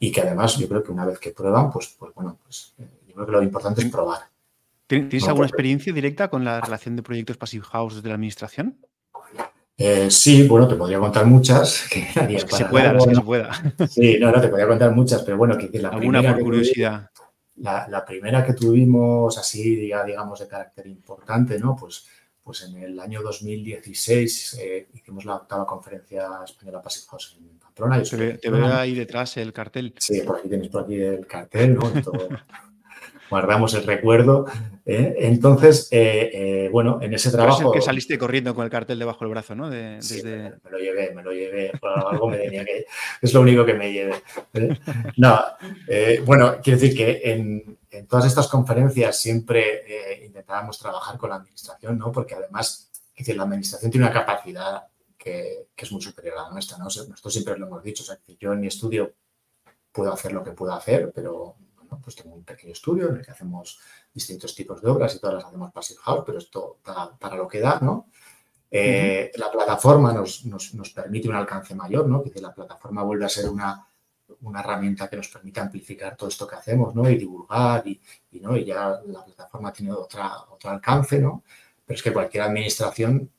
y 0.00 0.10
que 0.10 0.20
además 0.20 0.56
yo 0.56 0.68
creo 0.68 0.82
que 0.82 0.92
una 0.92 1.04
vez 1.04 1.18
que 1.18 1.30
prueban, 1.30 1.70
pues, 1.70 1.94
pues 1.98 2.12
bueno, 2.14 2.38
pues 2.42 2.74
eh, 2.78 2.88
creo 3.12 3.26
que 3.26 3.32
lo 3.32 3.42
importante 3.42 3.82
es 3.82 3.90
probar. 3.90 4.20
¿Tienes 4.88 5.28
alguna 5.28 5.46
experiencia 5.46 5.92
directa 5.92 6.28
con 6.28 6.44
la 6.44 6.60
relación 6.60 6.96
de 6.96 7.02
proyectos 7.02 7.36
Passive 7.36 7.64
House 7.66 7.96
desde 7.96 8.08
la 8.08 8.14
administración? 8.14 8.78
Eh, 9.76 10.10
sí, 10.10 10.48
bueno, 10.48 10.66
te 10.66 10.74
podría 10.74 10.98
contar 10.98 11.24
muchas. 11.26 11.86
Que, 11.90 12.38
se 12.40 12.64
pueda, 12.64 12.98
se 12.98 13.20
pueda. 13.20 13.52
Sí, 13.88 14.16
no, 14.18 14.32
no, 14.32 14.40
te 14.40 14.48
podría 14.48 14.66
contar 14.66 14.92
muchas, 14.92 15.22
pero 15.22 15.36
bueno, 15.36 15.56
que 15.56 15.78
la 15.78 15.90
¿Alguna 15.90 16.22
por 16.22 16.42
curiosidad? 16.42 17.10
La, 17.60 18.04
primera 18.06 18.44
que 18.44 18.54
tuvimos 18.54 19.36
así, 19.38 19.76
digamos, 19.76 20.40
de 20.40 20.48
carácter 20.48 20.86
importante, 20.86 21.58
¿no? 21.58 21.76
Pues, 21.76 22.06
pues 22.42 22.62
en 22.62 22.76
el 22.82 22.98
año 22.98 23.20
2016 23.22 24.58
eh, 24.60 24.88
hicimos 24.94 25.24
la 25.24 25.36
octava 25.36 25.66
conferencia 25.66 26.28
española 26.44 26.80
Passive 26.80 27.06
House 27.10 27.36
en 27.38 27.58
Pamplona. 27.58 28.02
te, 28.02 28.50
veo 28.50 28.74
ahí 28.74 28.94
detrás 28.94 29.36
el 29.36 29.52
cartel. 29.52 29.94
Sí, 29.98 30.22
por 30.22 30.38
aquí 30.38 30.48
tienes 30.48 30.68
por 30.68 30.84
aquí 30.84 30.94
el 30.94 31.26
cartel, 31.26 31.74
¿no? 31.74 31.82
guardamos 33.30 33.74
el 33.74 33.84
recuerdo. 33.84 34.46
¿eh? 34.84 35.14
Entonces, 35.18 35.88
eh, 35.90 36.30
eh, 36.32 36.68
bueno, 36.70 36.98
en 37.00 37.14
ese 37.14 37.30
trabajo... 37.30 37.72
Es 37.72 37.80
que 37.80 37.84
saliste 37.84 38.18
corriendo 38.18 38.54
con 38.54 38.64
el 38.64 38.70
cartel 38.70 38.98
debajo 38.98 39.24
del 39.24 39.30
brazo, 39.30 39.54
¿no? 39.54 39.70
Sí, 40.00 40.22
me, 40.22 40.52
lo 40.70 40.78
llevé, 40.78 41.14
me 41.14 41.22
lo 41.22 41.32
llevé. 41.32 41.72
algo 41.82 42.28
me 42.28 42.38
tenía 42.38 42.64
que... 42.64 42.86
Es 43.20 43.32
lo 43.32 43.40
único 43.40 43.64
que 43.64 43.74
me 43.74 43.92
llevé. 43.92 44.22
No, 45.16 45.40
bueno, 46.24 46.56
quiero 46.62 46.78
decir 46.78 46.96
que 46.96 47.20
en, 47.24 47.78
todas 48.06 48.26
estas 48.26 48.48
conferencias 48.48 49.20
siempre 49.20 50.24
intentábamos 50.24 50.78
trabajar 50.78 51.18
con 51.18 51.30
la 51.30 51.36
administración, 51.36 51.98
¿no? 51.98 52.12
Porque 52.12 52.34
además, 52.34 52.90
decir, 53.16 53.36
la 53.36 53.44
administración 53.44 53.90
tiene 53.90 54.06
una 54.06 54.14
capacidad 54.14 54.84
que, 55.16 55.68
es 55.76 55.92
muy 55.92 56.00
superior 56.00 56.38
a 56.38 56.42
la 56.44 56.50
nuestra, 56.50 56.78
¿no? 56.78 56.84
Nosotros 56.84 57.32
siempre 57.32 57.58
lo 57.58 57.66
hemos 57.66 57.82
dicho, 57.82 58.02
o 58.02 58.06
sea, 58.06 58.16
que 58.16 58.36
yo 58.36 58.52
en 58.52 58.60
mi 58.60 58.66
estudio 58.68 59.14
puedo 59.92 60.12
hacer 60.12 60.32
lo 60.32 60.42
que 60.42 60.52
puedo 60.52 60.72
hacer, 60.72 61.12
pero 61.14 61.56
pues 61.96 62.16
tengo 62.16 62.34
un 62.34 62.44
pequeño 62.44 62.72
estudio 62.72 63.08
en 63.08 63.16
el 63.16 63.24
que 63.24 63.30
hacemos 63.30 63.78
distintos 64.12 64.54
tipos 64.54 64.82
de 64.82 64.90
obras 64.90 65.14
y 65.14 65.20
todas 65.20 65.36
las 65.36 65.44
hacemos 65.46 65.72
Passive 65.72 66.00
House, 66.02 66.22
pero 66.26 66.38
esto 66.38 66.78
da 66.84 67.16
para 67.18 67.36
lo 67.36 67.48
que 67.48 67.60
da, 67.60 67.78
¿no? 67.80 68.08
Eh, 68.70 69.32
la 69.36 69.50
plataforma 69.50 70.12
nos, 70.12 70.92
permite 70.94 71.28
un 71.28 71.34
alcance 71.34 71.74
mayor, 71.74 72.06
¿no? 72.06 72.22
Que 72.22 72.40
la 72.40 72.52
plataforma 72.52 73.02
vuelve 73.02 73.24
a 73.24 73.28
ser 73.28 73.48
una, 73.48 73.86
herramienta 74.58 75.08
que 75.08 75.16
nos 75.16 75.28
permite 75.28 75.60
amplificar 75.60 76.16
todo 76.16 76.28
esto 76.28 76.46
que 76.46 76.56
hacemos, 76.56 76.94
¿no? 76.94 77.08
Y 77.08 77.16
divulgar 77.16 77.86
y, 77.88 78.00
¿no? 78.40 78.56
y 78.56 78.64
ya 78.64 79.00
la 79.06 79.24
plataforma 79.24 79.72
tiene 79.72 79.92
otra, 79.92 80.44
otro 80.50 80.70
alcance, 80.70 81.18
¿no? 81.18 81.42
Pero 81.86 81.96
es 81.96 82.02
que 82.02 82.12
cualquier 82.12 82.42
administración 82.42 83.30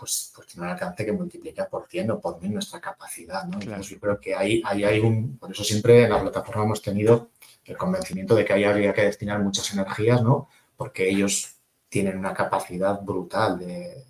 pues, 0.00 0.32
pues, 0.34 0.46
tiene 0.46 0.66
un 0.66 0.72
alcance 0.72 1.04
que 1.04 1.12
multiplica 1.12 1.68
por 1.68 1.86
100 1.86 2.12
o 2.12 2.20
por 2.20 2.40
mil 2.40 2.54
nuestra 2.54 2.80
capacidad, 2.80 3.44
¿no? 3.44 3.60
Entonces 3.60 3.88
yo 3.88 4.00
creo 4.00 4.18
que 4.18 4.34
ahí, 4.34 4.62
ahí 4.64 4.82
hay 4.82 4.98
un, 5.00 5.36
por 5.36 5.52
eso 5.52 5.62
siempre 5.62 6.04
en 6.04 6.10
la 6.10 6.22
plataforma 6.22 6.64
hemos 6.64 6.80
tenido 6.80 7.28
el 7.70 7.76
convencimiento 7.76 8.34
de 8.34 8.44
que 8.44 8.52
ahí 8.52 8.64
habría 8.64 8.92
que 8.92 9.02
destinar 9.02 9.40
muchas 9.40 9.72
energías, 9.72 10.22
¿no? 10.22 10.48
Porque 10.76 11.08
ellos 11.08 11.56
tienen 11.88 12.18
una 12.18 12.34
capacidad 12.34 13.00
brutal 13.00 13.58
de, 13.58 14.06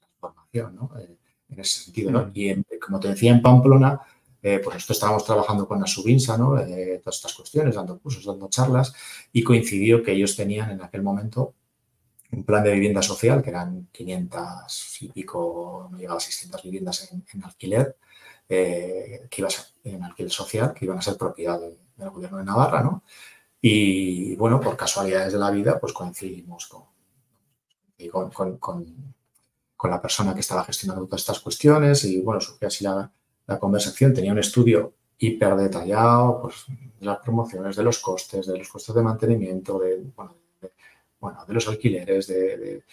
transformación, 0.00 0.74
¿no? 0.74 0.98
Eh, 0.98 1.16
en 1.50 1.60
ese 1.60 1.84
sentido, 1.84 2.10
¿no? 2.10 2.30
Y 2.34 2.62
como 2.80 2.98
te 2.98 3.08
decía, 3.08 3.30
en 3.30 3.40
Pamplona, 3.40 4.00
eh, 4.42 4.60
pues 4.62 4.78
esto 4.78 4.92
estábamos 4.92 5.24
trabajando 5.24 5.66
con 5.66 5.80
la 5.80 5.86
Subinsa, 5.86 6.36
¿no? 6.36 6.58
Eh, 6.58 7.00
todas 7.02 7.16
estas 7.16 7.34
cuestiones, 7.34 7.76
dando 7.76 7.98
cursos, 8.00 8.24
dando 8.24 8.48
charlas, 8.48 8.92
y 9.32 9.42
coincidió 9.44 10.02
que 10.02 10.12
ellos 10.12 10.34
tenían 10.34 10.70
en 10.70 10.82
aquel 10.82 11.02
momento 11.02 11.54
un 12.32 12.44
plan 12.44 12.64
de 12.64 12.72
vivienda 12.72 13.00
social, 13.00 13.42
que 13.42 13.50
eran 13.50 13.88
500 13.92 15.02
y 15.02 15.08
pico, 15.08 15.88
no 15.90 15.96
llegaba 15.96 16.18
a 16.18 16.20
600 16.20 16.62
viviendas 16.64 17.10
en, 17.12 17.44
alquiler, 17.44 17.96
que 18.48 19.28
iba 19.36 19.48
a 19.48 19.50
ser 19.50 19.64
en 19.84 20.02
alquiler 20.02 20.30
social, 20.30 20.74
que 20.74 20.84
iban 20.84 20.98
a 20.98 21.02
ser 21.02 21.16
propiedad 21.16 21.58
de, 21.58 21.76
del 21.98 22.10
gobierno 22.10 22.38
de 22.38 22.44
Navarra, 22.44 22.82
¿no? 22.82 23.02
Y 23.60 24.36
bueno, 24.36 24.60
por 24.60 24.76
casualidades 24.76 25.32
de 25.32 25.38
la 25.38 25.50
vida, 25.50 25.78
pues 25.80 25.92
coincidimos 25.92 26.66
con, 26.68 28.30
con, 28.30 28.58
con, 28.58 29.90
la 29.90 30.00
persona 30.00 30.32
que 30.32 30.40
estaba 30.40 30.64
gestionando 30.64 31.06
todas 31.06 31.22
estas 31.22 31.40
cuestiones 31.40 32.04
y 32.04 32.20
bueno, 32.20 32.40
surgió 32.40 32.68
así 32.68 32.84
la, 32.84 33.10
la 33.46 33.58
conversación. 33.58 34.14
Tenía 34.14 34.32
un 34.32 34.38
estudio 34.38 34.94
hiper 35.18 35.56
detallado, 35.56 36.42
pues 36.42 36.66
de 36.68 37.06
las 37.06 37.18
promociones, 37.18 37.76
de 37.76 37.82
los 37.82 37.98
costes, 37.98 38.46
de 38.46 38.56
los 38.56 38.68
costes 38.68 38.94
de 38.94 39.02
mantenimiento, 39.02 39.78
de, 39.80 40.04
bueno, 40.14 40.36
bueno, 41.20 41.44
de 41.46 41.54
los 41.54 41.66
alquileres, 41.66 42.28
de, 42.28 42.84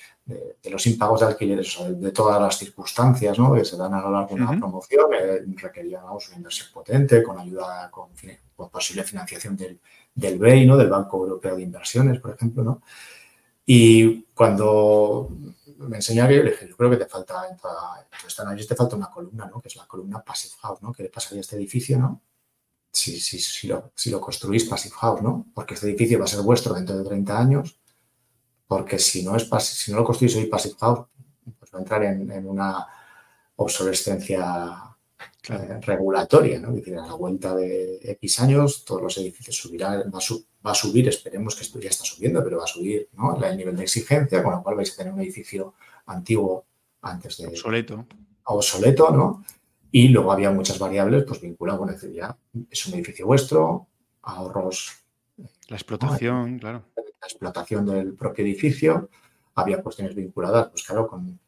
los 0.64 0.88
impagos 0.88 1.20
de 1.20 1.28
alquileres, 1.28 1.78
de 1.90 2.12
todas 2.12 2.42
las 2.42 2.58
circunstancias 2.58 3.38
¿no? 3.38 3.54
que 3.54 3.64
se 3.64 3.78
dan 3.78 3.94
a 3.94 4.02
lo 4.02 4.12
largo 4.12 4.36
de 4.36 4.42
una 4.42 4.58
promoción, 4.58 5.14
eh, 5.14 5.44
requería 5.58 6.04
una 6.04 6.36
inversión 6.36 6.70
potente 6.74 7.22
con 7.22 7.38
ayuda, 7.38 7.90
con, 7.92 8.10
posible 8.56 9.04
financiación 9.04 9.56
del, 9.56 9.80
del 10.14 10.40
BEI, 10.40 10.66
¿no? 10.66 10.78
del 10.78 10.90
Banco 10.90 11.24
Europeo 11.24 11.56
de 11.56 11.64
Inversiones, 11.64 12.20
por 12.20 12.34
ejemplo. 12.36 12.64
¿no? 12.64 12.82
Y 13.66 14.24
cuando 14.34 15.30
me 15.78 15.98
enseñaba, 15.98 16.32
yo 16.32 16.44
le 16.44 16.52
dije, 16.52 16.68
yo 16.68 16.78
creo 16.78 16.90
que 16.90 16.98
te 16.98 17.06
falta, 17.06 17.48
en 17.50 17.58
toda, 17.58 18.08
esta 18.26 18.44
análisis 18.44 18.68
te 18.68 18.76
falta 18.76 18.96
una 18.96 19.10
columna, 19.10 19.46
¿no? 19.48 19.62
que 19.62 19.68
es 19.68 19.76
la 19.76 19.88
columna 19.88 20.24
Passive 20.24 20.56
House, 20.62 20.82
¿no? 20.82 20.94
que 20.94 21.04
le 21.04 21.10
pasaría 21.10 21.40
a 21.40 21.42
este 21.42 21.56
edificio, 21.56 21.98
¿no? 21.98 22.22
Si, 22.92 23.20
si, 23.20 23.40
si, 23.40 23.68
lo, 23.68 23.92
si 23.94 24.10
lo 24.10 24.22
construís 24.22 24.64
Passive 24.64 24.96
House, 24.96 25.22
¿no? 25.22 25.48
porque 25.54 25.74
este 25.74 25.88
edificio 25.88 26.18
va 26.18 26.26
a 26.26 26.30
ser 26.30 26.42
vuestro 26.42 26.74
dentro 26.74 26.98
de 26.98 27.04
30 27.04 27.38
años 27.38 27.78
porque 28.68 29.00
si 29.00 29.24
no, 29.24 29.36
es 29.36 29.48
si 29.60 29.92
no 29.92 29.98
lo 29.98 30.04
construís 30.04 30.36
hoy 30.36 30.46
Passive 30.48 30.76
House, 30.80 31.08
pues 31.60 31.72
va 31.74 31.80
a 31.80 31.82
entrar 31.82 32.04
en, 32.04 32.48
una 32.48 32.86
obsolescencia 33.58 34.95
regulatoria, 35.82 36.60
¿no? 36.60 36.72
decir, 36.72 36.98
a 36.98 37.06
la 37.06 37.14
vuelta 37.14 37.56
de 37.56 38.00
X 38.04 38.40
años 38.40 38.86
todos 38.86 39.02
los 39.02 39.18
edificios 39.18 39.56
subirán, 39.56 40.12
va 40.12 40.72
a, 40.72 40.76
subir, 40.76 41.08
esperemos 41.08 41.56
que 41.56 41.64
esto 41.64 41.80
ya 41.80 41.90
está 41.90 42.04
subiendo, 42.04 42.44
pero 42.44 42.58
va 42.58 42.64
a 42.64 42.68
subir 42.68 43.10
¿no? 43.14 43.42
el 43.44 43.58
nivel 43.58 43.76
de 43.76 43.84
exigencia, 43.84 44.44
con 44.44 44.54
lo 44.54 44.64
cual 44.64 44.76
vais 44.76 44.92
a 44.94 44.98
tener 44.98 45.14
un 45.14 45.22
edificio 45.22 45.74
antiguo 46.08 46.66
antes 47.02 47.38
de... 47.38 47.48
Obsoleto. 47.48 48.06
Obsoleto, 48.46 49.12
¿no? 49.12 49.44
Y 49.92 50.10
luego 50.10 50.32
había 50.32 50.52
muchas 50.52 50.78
variables 50.78 51.24
pues 51.24 51.42
vinculadas, 51.42 51.80
bueno, 51.80 51.94
decir, 51.94 52.12
ya 52.12 52.38
es 52.70 52.86
un 52.86 52.96
edificio 52.96 53.26
vuestro, 53.26 53.88
ahorros. 54.24 54.92
La 55.70 55.78
explotación, 55.78 56.60
claro. 56.60 56.84
La 56.96 57.28
explotación 57.28 57.86
del 57.86 58.14
propio 58.14 58.44
edificio. 58.44 59.10
Había 59.56 59.82
cuestiones 59.82 60.14
vinculadas, 60.14 60.68
pues 60.70 60.84
claro, 60.84 61.08
con, 61.08 61.40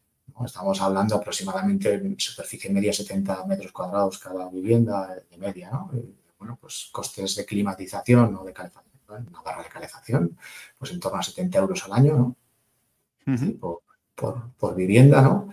estamos 0.44 0.80
hablando 0.80 1.16
aproximadamente 1.16 1.94
en 1.94 2.18
superficie 2.18 2.70
media 2.70 2.92
70 2.92 3.44
metros 3.46 3.72
cuadrados 3.72 4.18
cada 4.18 4.48
vivienda 4.48 5.16
de 5.30 5.36
media, 5.36 5.70
¿no? 5.70 5.90
bueno, 6.38 6.58
pues 6.60 6.88
costes 6.92 7.34
de 7.34 7.44
climatización 7.44 8.36
o 8.36 8.44
de 8.44 8.52
calefacción, 8.52 9.26
una 9.28 9.42
barra 9.42 9.62
de 9.62 9.68
calefacción, 9.68 10.38
pues 10.78 10.92
en 10.92 11.00
torno 11.00 11.18
a 11.18 11.22
70 11.22 11.58
euros 11.58 11.84
al 11.84 11.92
año, 11.92 12.36
¿no? 13.26 13.80
por, 14.14 14.52
por, 14.56 14.74
vivienda, 14.74 15.20
¿no? 15.20 15.48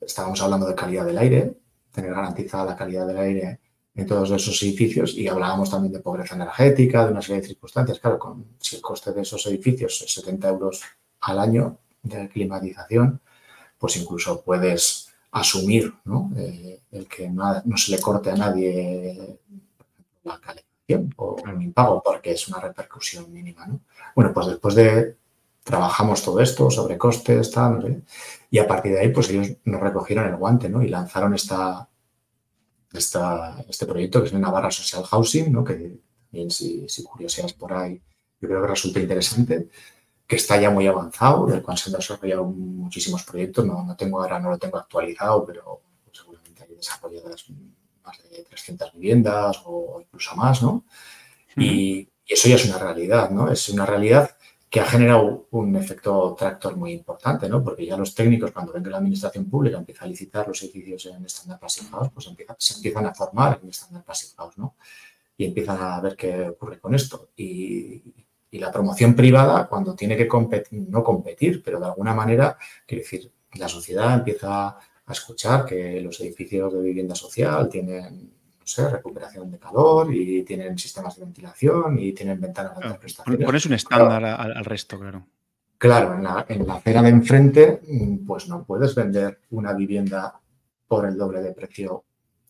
Estábamos 0.00 0.40
hablando 0.42 0.66
de 0.66 0.74
calidad 0.74 1.04
del 1.04 1.18
aire, 1.18 1.56
tener 1.92 2.12
garantizada 2.12 2.64
la 2.64 2.76
calidad 2.76 3.06
del 3.06 3.18
aire 3.18 3.60
en 3.94 4.06
todos 4.06 4.30
esos 4.30 4.60
edificios 4.62 5.14
y 5.14 5.28
hablábamos 5.28 5.70
también 5.70 5.92
de 5.92 6.00
pobreza 6.00 6.34
energética, 6.34 7.04
de 7.04 7.12
una 7.12 7.22
serie 7.22 7.42
de 7.42 7.48
circunstancias. 7.48 8.00
Claro, 8.00 8.18
con, 8.18 8.56
si 8.58 8.76
el 8.76 8.82
coste 8.82 9.12
de 9.12 9.22
esos 9.22 9.46
edificios 9.46 10.02
es 10.02 10.14
70 10.14 10.48
euros 10.48 10.82
al 11.20 11.38
año 11.38 11.78
de 12.02 12.28
climatización, 12.28 13.20
pues 13.82 13.96
incluso 13.96 14.42
puedes 14.42 15.08
asumir 15.32 15.92
¿no? 16.04 16.30
Eh, 16.36 16.82
el 16.92 17.08
que 17.08 17.28
no, 17.28 17.52
se 17.76 17.90
le 17.90 18.00
corte 18.00 18.30
a 18.30 18.36
nadie 18.36 19.40
la 20.22 20.38
calefacción 20.38 21.12
o 21.16 21.34
un 21.44 21.60
impago 21.60 22.00
porque 22.00 22.30
es 22.30 22.46
una 22.46 22.60
repercusión 22.60 23.32
mínima. 23.32 23.66
¿no? 23.66 23.80
Bueno, 24.14 24.32
pues 24.32 24.46
después 24.46 24.76
de 24.76 25.16
trabajamos 25.64 26.22
todo 26.22 26.38
esto 26.38 26.70
sobre 26.70 26.96
costes, 26.96 27.50
tal, 27.50 28.04
y 28.52 28.58
a 28.60 28.68
partir 28.68 28.92
de 28.92 29.00
ahí, 29.00 29.08
pues 29.08 29.30
ellos 29.30 29.48
nos 29.64 29.80
recogieron 29.80 30.28
el 30.28 30.36
guante, 30.36 30.68
¿no? 30.68 30.80
Y 30.82 30.88
lanzaron 30.88 31.34
esta, 31.34 31.88
esta, 32.92 33.64
este 33.68 33.86
proyecto 33.86 34.20
que 34.20 34.28
es 34.28 34.32
Navarra 34.32 34.70
Social 34.70 35.02
Housing, 35.04 35.52
¿no? 35.52 35.64
Que 35.64 35.98
bien, 36.30 36.50
si, 36.52 36.88
si 36.88 37.02
curioseas 37.02 37.52
por 37.52 37.72
ahí, 37.72 38.00
yo 38.40 38.48
creo 38.48 38.62
que 38.62 38.68
resulta 38.68 39.00
interesante, 39.00 39.68
que 40.26 40.36
está 40.36 40.60
ya 40.60 40.70
muy 40.70 40.86
avanzado, 40.86 41.46
del 41.46 41.62
cual 41.62 41.76
se 41.76 41.90
han 41.90 41.96
desarrollado 41.96 42.44
muchísimos 42.44 43.22
proyectos, 43.24 43.66
no, 43.66 43.84
no 43.84 43.96
tengo 43.96 44.20
ahora, 44.20 44.38
no 44.38 44.50
lo 44.50 44.58
tengo 44.58 44.78
actualizado, 44.78 45.44
pero 45.44 45.82
seguramente 46.12 46.64
hay 46.64 46.74
desarrolladas 46.74 47.44
más 48.04 48.22
de 48.30 48.42
300 48.44 48.92
viviendas 48.94 49.62
o 49.64 50.00
incluso 50.00 50.34
más, 50.36 50.62
¿no? 50.62 50.84
y, 51.56 52.00
y, 52.00 52.08
eso 52.26 52.48
ya 52.48 52.54
es 52.54 52.64
una 52.64 52.78
realidad, 52.78 53.30
¿no? 53.30 53.50
Es 53.50 53.68
una 53.68 53.84
realidad 53.84 54.30
que 54.72 54.80
ha 54.80 54.86
generado 54.86 55.48
un 55.50 55.76
efecto 55.76 56.34
tractor 56.38 56.78
muy 56.78 56.92
importante, 56.92 57.46
¿no? 57.46 57.62
Porque 57.62 57.84
ya 57.84 57.94
los 57.94 58.14
técnicos, 58.14 58.52
cuando 58.52 58.72
ven 58.72 58.82
que 58.82 58.88
la 58.88 58.96
administración 58.96 59.44
pública 59.44 59.76
empieza 59.76 60.06
a 60.06 60.08
licitar 60.08 60.48
los 60.48 60.62
edificios 60.62 61.04
en 61.14 61.26
estándar 61.26 61.60
Passive 61.60 61.90
House, 61.90 62.08
pues 62.14 62.30
se 62.56 62.74
empiezan 62.76 63.04
a 63.04 63.12
formar 63.12 63.60
en 63.62 63.68
estándar 63.68 64.02
Passive 64.02 64.32
House, 64.38 64.56
¿no? 64.56 64.76
Y 65.36 65.44
empiezan 65.44 65.76
a 65.78 66.00
ver 66.00 66.16
qué 66.16 66.48
ocurre 66.48 66.80
con 66.80 66.94
esto. 66.94 67.28
Y, 67.36 68.02
la 68.58 68.70
promoción 68.70 69.14
privada, 69.14 69.66
cuando 69.66 69.94
tiene 69.94 70.16
que 70.16 70.28
competir, 70.28 70.86
no 70.88 71.02
competir, 71.02 71.62
pero 71.62 71.80
de 71.80 71.86
alguna 71.86 72.14
manera, 72.14 72.56
quiere 72.86 73.02
decir, 73.02 73.32
la 73.54 73.68
sociedad 73.68 74.14
empieza 74.14 74.68
a 74.68 75.12
escuchar 75.12 75.64
que 75.64 76.00
los 76.00 76.20
edificios 76.20 76.72
de 76.72 76.80
vivienda 76.80 77.14
social 77.14 77.68
tienen 77.68 78.32
no 78.62 78.66
sé, 78.66 78.88
recuperación 78.88 79.50
de 79.50 79.58
calor 79.58 80.14
y 80.14 80.44
tienen 80.44 80.78
sistemas 80.78 81.16
de 81.16 81.24
ventilación 81.24 81.98
y 81.98 82.12
tienen 82.12 82.40
ventanas 82.40 82.78
de 82.78 82.84
altas 82.84 82.98
prestaciones. 82.98 83.44
Pones 83.44 83.66
un 83.66 83.72
estándar 83.72 84.24
al, 84.24 84.64
resto, 84.64 84.98
claro. 84.98 85.26
Claro, 85.78 86.14
en 86.14 86.22
la, 86.22 86.46
en 86.48 86.64
la 86.64 86.74
acera 86.74 87.02
de 87.02 87.08
enfrente, 87.08 87.80
mm, 87.88 88.24
pues 88.24 88.48
no 88.48 88.64
puedes 88.64 88.94
vender 88.94 89.40
una 89.50 89.72
vivienda 89.72 90.40
por 90.86 91.06
el 91.06 91.16
doble 91.16 91.42
de 91.42 91.52
precio 91.52 92.04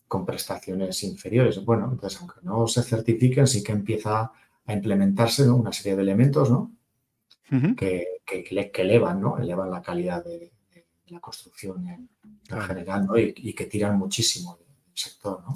con 0.07 0.23
prestaciones 0.23 1.01
inferiores. 1.03 1.65
Bueno, 1.65 1.89
entonces, 1.91 2.19
aunque 2.19 2.41
no 2.43 2.67
se 2.67 2.83
certifiquen, 2.83 3.47
sí 3.47 3.63
que 3.63 3.71
empieza 3.71 4.31
a 4.65 4.73
implementarse 4.73 5.49
una 5.49 5.71
serie 5.71 5.95
de 5.95 6.01
elementos 6.01 6.49
¿no? 6.49 6.71
que, 7.75 8.07
que, 8.25 8.71
elevan, 8.81 9.21
¿no? 9.21 9.37
elevan 9.37 9.69
la 9.69 9.81
calidad 9.81 10.23
de, 10.23 10.51
la 11.07 11.19
construcción 11.19 11.87
en, 11.87 12.09
general 12.61 13.05
¿no? 13.05 13.17
y, 13.17 13.33
y, 13.35 13.53
que 13.53 13.65
tiran 13.65 13.97
muchísimo 13.97 14.57
del 14.57 14.67
sector. 14.93 15.43
¿no? 15.43 15.53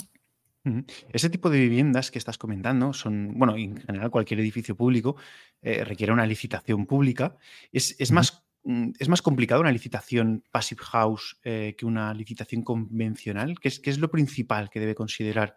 Ese 1.12 1.30
tipo 1.30 1.50
de 1.50 1.60
viviendas 1.60 2.12
que 2.12 2.20
estás 2.20 2.38
comentando 2.38 2.94
son, 2.94 3.34
bueno, 3.38 3.56
en 3.56 3.78
general 3.78 4.12
cualquier 4.12 4.40
edificio 4.40 4.76
público 4.76 5.16
eh, 5.62 5.84
requiere 5.84 6.14
una 6.14 6.26
licitación 6.26 6.86
pública. 6.86 7.38
Es, 7.72 8.12
más, 8.12 8.44
mm, 8.64 8.92
es 9.00 9.10
más 9.10 9.22
complicado 9.22 9.62
una 9.62 9.72
licitación 9.72 10.44
passive 10.52 10.82
house 10.84 11.40
eh, 11.44 11.76
que 11.78 11.86
una 11.86 12.14
licitación 12.14 12.64
convencional. 12.64 13.60
¿Qué 13.60 13.70
es, 13.70 13.80
¿Qué 13.80 13.90
es 13.90 14.00
lo 14.00 14.10
principal 14.10 14.70
que 14.70 14.80
debe 14.80 14.96
considerar 14.96 15.56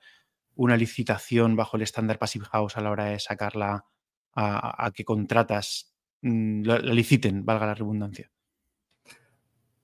una 0.60 0.76
licitación 0.76 1.56
bajo 1.56 1.78
el 1.78 1.82
estándar 1.82 2.18
passive 2.18 2.44
house 2.44 2.76
a 2.76 2.82
la 2.82 2.90
hora 2.90 3.06
de 3.06 3.18
sacarla 3.18 3.86
a, 4.34 4.90
que 4.94 5.04
contratas 5.06 5.94
mm, 6.20 6.62
la, 6.64 6.78
liciten, 6.78 7.46
valga 7.46 7.66
la 7.66 7.74
redundancia? 7.74 8.30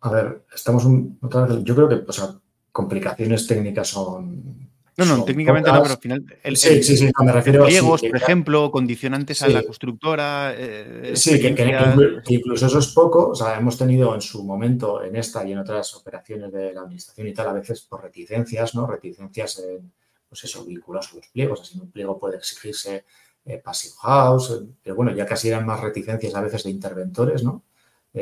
A 0.00 0.10
ver, 0.10 0.44
estamos 0.54 0.86
otra 1.22 1.46
vez, 1.46 1.64
yo 1.64 1.74
creo 1.74 1.88
que 1.88 1.94
o 1.94 2.40
complicaciones 2.72 3.46
técnicas 3.46 3.88
son 3.88 4.70
no, 4.98 5.04
no, 5.04 5.24
técnicamente 5.24 5.70
no, 5.70 5.82
pero 5.82 5.94
al 5.94 6.00
final. 6.00 6.24
El, 6.42 6.56
sí, 6.56 6.82
sí, 6.82 6.96
sí, 6.96 7.10
me 7.22 7.32
refiero 7.32 7.66
pliegos, 7.66 8.00
por 8.00 8.16
ejemplo, 8.16 8.70
condicionantes 8.70 9.42
a 9.42 9.48
la 9.48 9.62
constructora. 9.62 10.54
Eh, 10.56 11.12
sí, 11.14 11.38
que, 11.38 11.54
incluso 12.28 12.66
eso 12.66 12.78
es 12.78 12.86
poco. 12.88 13.28
O 13.28 13.34
sea, 13.34 13.58
hemos 13.58 13.76
tenido 13.76 14.14
en 14.14 14.22
su 14.22 14.42
momento, 14.42 15.02
en 15.02 15.16
esta 15.16 15.46
y 15.46 15.52
en 15.52 15.58
otras 15.58 15.94
operaciones 15.94 16.50
de 16.50 16.72
la 16.72 16.80
administración 16.80 17.28
y 17.28 17.34
tal, 17.34 17.48
a 17.48 17.52
veces 17.52 17.82
por 17.82 18.02
reticencias, 18.02 18.74
¿no? 18.74 18.86
Reticencias 18.86 19.58
en, 19.58 19.92
pues 20.36 20.44
eso, 20.52 20.64
vinculados 20.64 21.12
a 21.12 21.16
los 21.16 21.28
pliegos. 21.28 21.62
Así 21.62 21.78
un 21.80 21.90
pliego 21.90 22.18
puede 22.18 22.36
exigirse 22.36 23.04
eh, 23.44 23.58
passive 23.58 23.94
house, 24.02 24.50
eh, 24.50 24.66
pero 24.82 24.96
bueno, 24.96 25.12
ya 25.14 25.24
casi 25.24 25.48
eran 25.48 25.64
más 25.64 25.80
reticencias 25.80 26.34
a 26.34 26.40
veces 26.42 26.64
de 26.64 26.70
interventores, 26.70 27.42
¿no? 27.42 27.64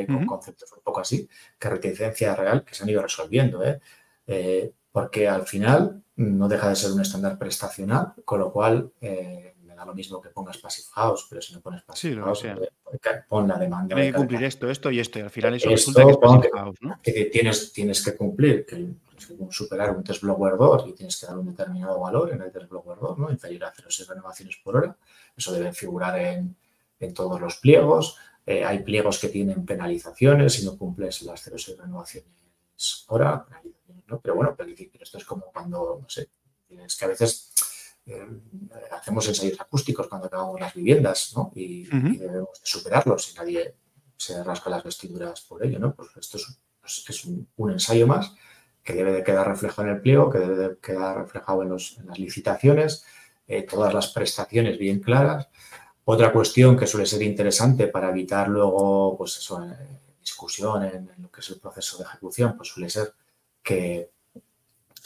con 0.09 0.27
conceptos 0.27 0.73
un 0.73 0.83
poco 0.83 1.01
así, 1.01 1.29
que 1.57 1.71
reticencia 1.71 2.35
real 2.35 2.65
que 2.65 2.75
se 2.75 2.83
han 2.83 2.89
ido 2.89 3.01
resolviendo, 3.01 3.63
¿eh? 3.63 3.81
porque 4.91 5.29
al 5.29 5.47
final 5.47 6.03
no 6.17 6.49
deja 6.49 6.69
de 6.69 6.77
ser 6.77 6.91
un 6.91 7.01
estándar 7.01 7.39
prestacional, 7.39 8.15
con 8.25 8.41
lo 8.41 8.53
cual 8.53 8.93
eh, 9.01 9.54
da 9.85 9.91
lo 9.91 9.95
mismo 9.95 10.21
que 10.21 10.31
pongas 10.31 10.59
Passive 10.59 10.89
House, 10.95 11.27
pero 11.29 11.43
si 11.43 11.53
no 11.55 11.61
pones 11.61 11.83
Passive 11.83 12.23
House, 12.23 12.45
eh, 12.45 12.57
pon 13.29 13.49
la 13.49 13.59
demanda. 13.59 13.97
Hay 13.97 14.11
que 14.11 14.17
cumplir 14.17 14.43
esto, 14.45 14.71
esto 14.71 14.91
y 14.91 15.01
esto, 15.01 15.19
y 15.19 15.23
al 15.23 15.31
final 15.31 15.55
eso 15.55 15.69
resulta 15.69 16.05
que 16.05 16.11
es 16.11 16.17
Passive 16.19 16.51
House, 16.55 16.77
¿no? 16.81 16.99
Que 17.03 17.25
tienes, 17.27 17.73
tienes 17.73 18.05
que 18.05 18.17
cumplir, 18.17 18.67
que 18.67 18.87
superar 19.51 19.97
un 19.97 20.05
test 20.05 20.23
blower 20.23 20.57
2 20.57 20.89
y 20.89 20.93
tienes 20.93 21.17
que 21.17 21.27
dar 21.27 21.39
un 21.39 21.47
determinado 21.47 21.99
valor 22.01 22.33
en 22.33 22.43
el 22.43 22.51
test 22.51 22.69
blower 22.69 22.99
2, 22.99 23.19
¿no? 23.19 23.31
inferior 23.31 23.65
a 23.65 23.73
0,6 23.73 24.09
renovaciones 24.09 24.57
por 24.63 24.77
hora. 24.77 24.97
Eso 25.37 25.53
debe 25.53 25.73
figurar 25.73 26.19
en, 26.19 26.57
en 27.01 27.15
todos 27.15 27.41
los 27.41 27.57
pliegos. 27.57 28.17
Eh, 28.47 28.65
hay 28.65 28.81
pliegos 28.81 29.19
que 29.19 29.29
tienen 29.29 29.65
penalizaciones 29.65 30.55
si 30.55 30.65
no 30.65 30.77
cumples 30.77 31.23
las 31.23 31.47
0,6 31.47 31.79
renovaciones 31.79 32.45
hora, 33.09 33.47
pero 34.23 34.35
bueno, 34.35 34.55
pero, 34.57 34.71
esto 35.01 35.19
es 35.19 35.25
como 35.25 35.47
cuando, 35.53 35.99
no 36.03 36.09
sé, 36.09 36.29
es 36.69 36.97
que 36.97 37.05
a 37.05 37.09
veces 37.09 37.53
eh, 38.07 38.27
hacemos 38.93 39.27
ensayos 39.29 39.61
acústicos 39.61 40.09
cuando 40.09 40.27
acabamos 40.27 40.61
las 40.61 40.75
viviendas, 40.75 41.33
¿no? 41.35 41.51
Y, 41.55 41.85
debemos 41.85 42.61
superarlos 42.63 43.33
y 43.33 43.37
nadie 43.37 43.75
se 44.17 44.43
rasca 44.45 44.71
las 44.71 44.85
vestiduras 44.85 45.41
por 45.43 45.65
ello, 45.65 45.79
¿no? 45.79 45.95
Pues 45.95 46.11
esto 46.17 46.37
es, 46.37 46.59
pues 46.81 47.25
un, 47.25 47.71
ensayo 47.71 48.07
más 48.07 48.35
que 48.83 48.93
debe 48.93 49.13
de 49.13 49.25
quedar 49.25 49.49
reflejado 49.49 49.89
en 49.89 49.95
el 49.95 50.01
pliego, 50.03 50.31
que 50.31 50.39
debe 50.39 50.57
de 50.57 50.77
quedar 50.79 51.17
reflejado 51.17 51.63
en, 51.63 51.71
las 51.71 52.19
licitaciones, 52.19 53.07
eh, 53.47 53.63
todas 53.63 53.95
las 53.95 54.09
prestaciones 54.09 54.79
bien 54.79 55.01
claras. 55.01 55.49
Otra 56.05 56.31
cuestión 56.31 56.77
que 56.77 56.87
suele 56.87 57.07
ser 57.07 57.23
interesante 57.23 57.87
para 57.87 58.11
evitar 58.11 58.49
luego, 58.49 59.17
pues 59.17 59.39
eso, 59.39 59.65
eh, 59.65 60.01
discusión 60.21 60.85
en, 60.85 61.11
en, 61.17 61.23
lo 61.23 61.31
que 61.31 61.41
es 61.41 61.49
el 61.49 61.59
proceso 61.59 61.97
de 61.97 62.05
ejecución, 62.05 62.55
pues 62.59 62.69
suele 62.69 62.91
ser 62.91 63.15
que, 63.63 64.11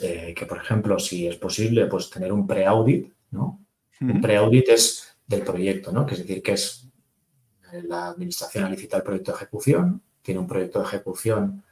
eh, 0.01 0.33
que, 0.37 0.47
por 0.47 0.59
ejemplo, 0.59 0.99
si 0.99 1.27
es 1.27 1.37
posible, 1.37 1.87
pues 1.87 2.09
tener 2.09 2.33
un 2.33 2.47
pre-audit, 2.47 3.13
¿no? 3.31 3.65
Un 4.01 4.21
pre-audit 4.21 4.69
es 4.69 5.17
del 5.27 5.43
proyecto, 5.43 5.91
¿no? 5.91 6.07
Que 6.07 6.15
es 6.15 6.21
decir, 6.21 6.41
que 6.41 6.53
es 6.53 6.89
eh, 7.73 7.83
la 7.83 8.09
administración 8.09 8.65
a 8.65 8.71
licitar 8.71 9.01
el 9.01 9.05
proyecto 9.05 9.33
de 9.33 9.37
ejecución, 9.39 10.03
tiene 10.23 10.41
un 10.41 10.47
proyecto 10.47 10.79
de 10.79 10.85
ejecución 10.85 11.65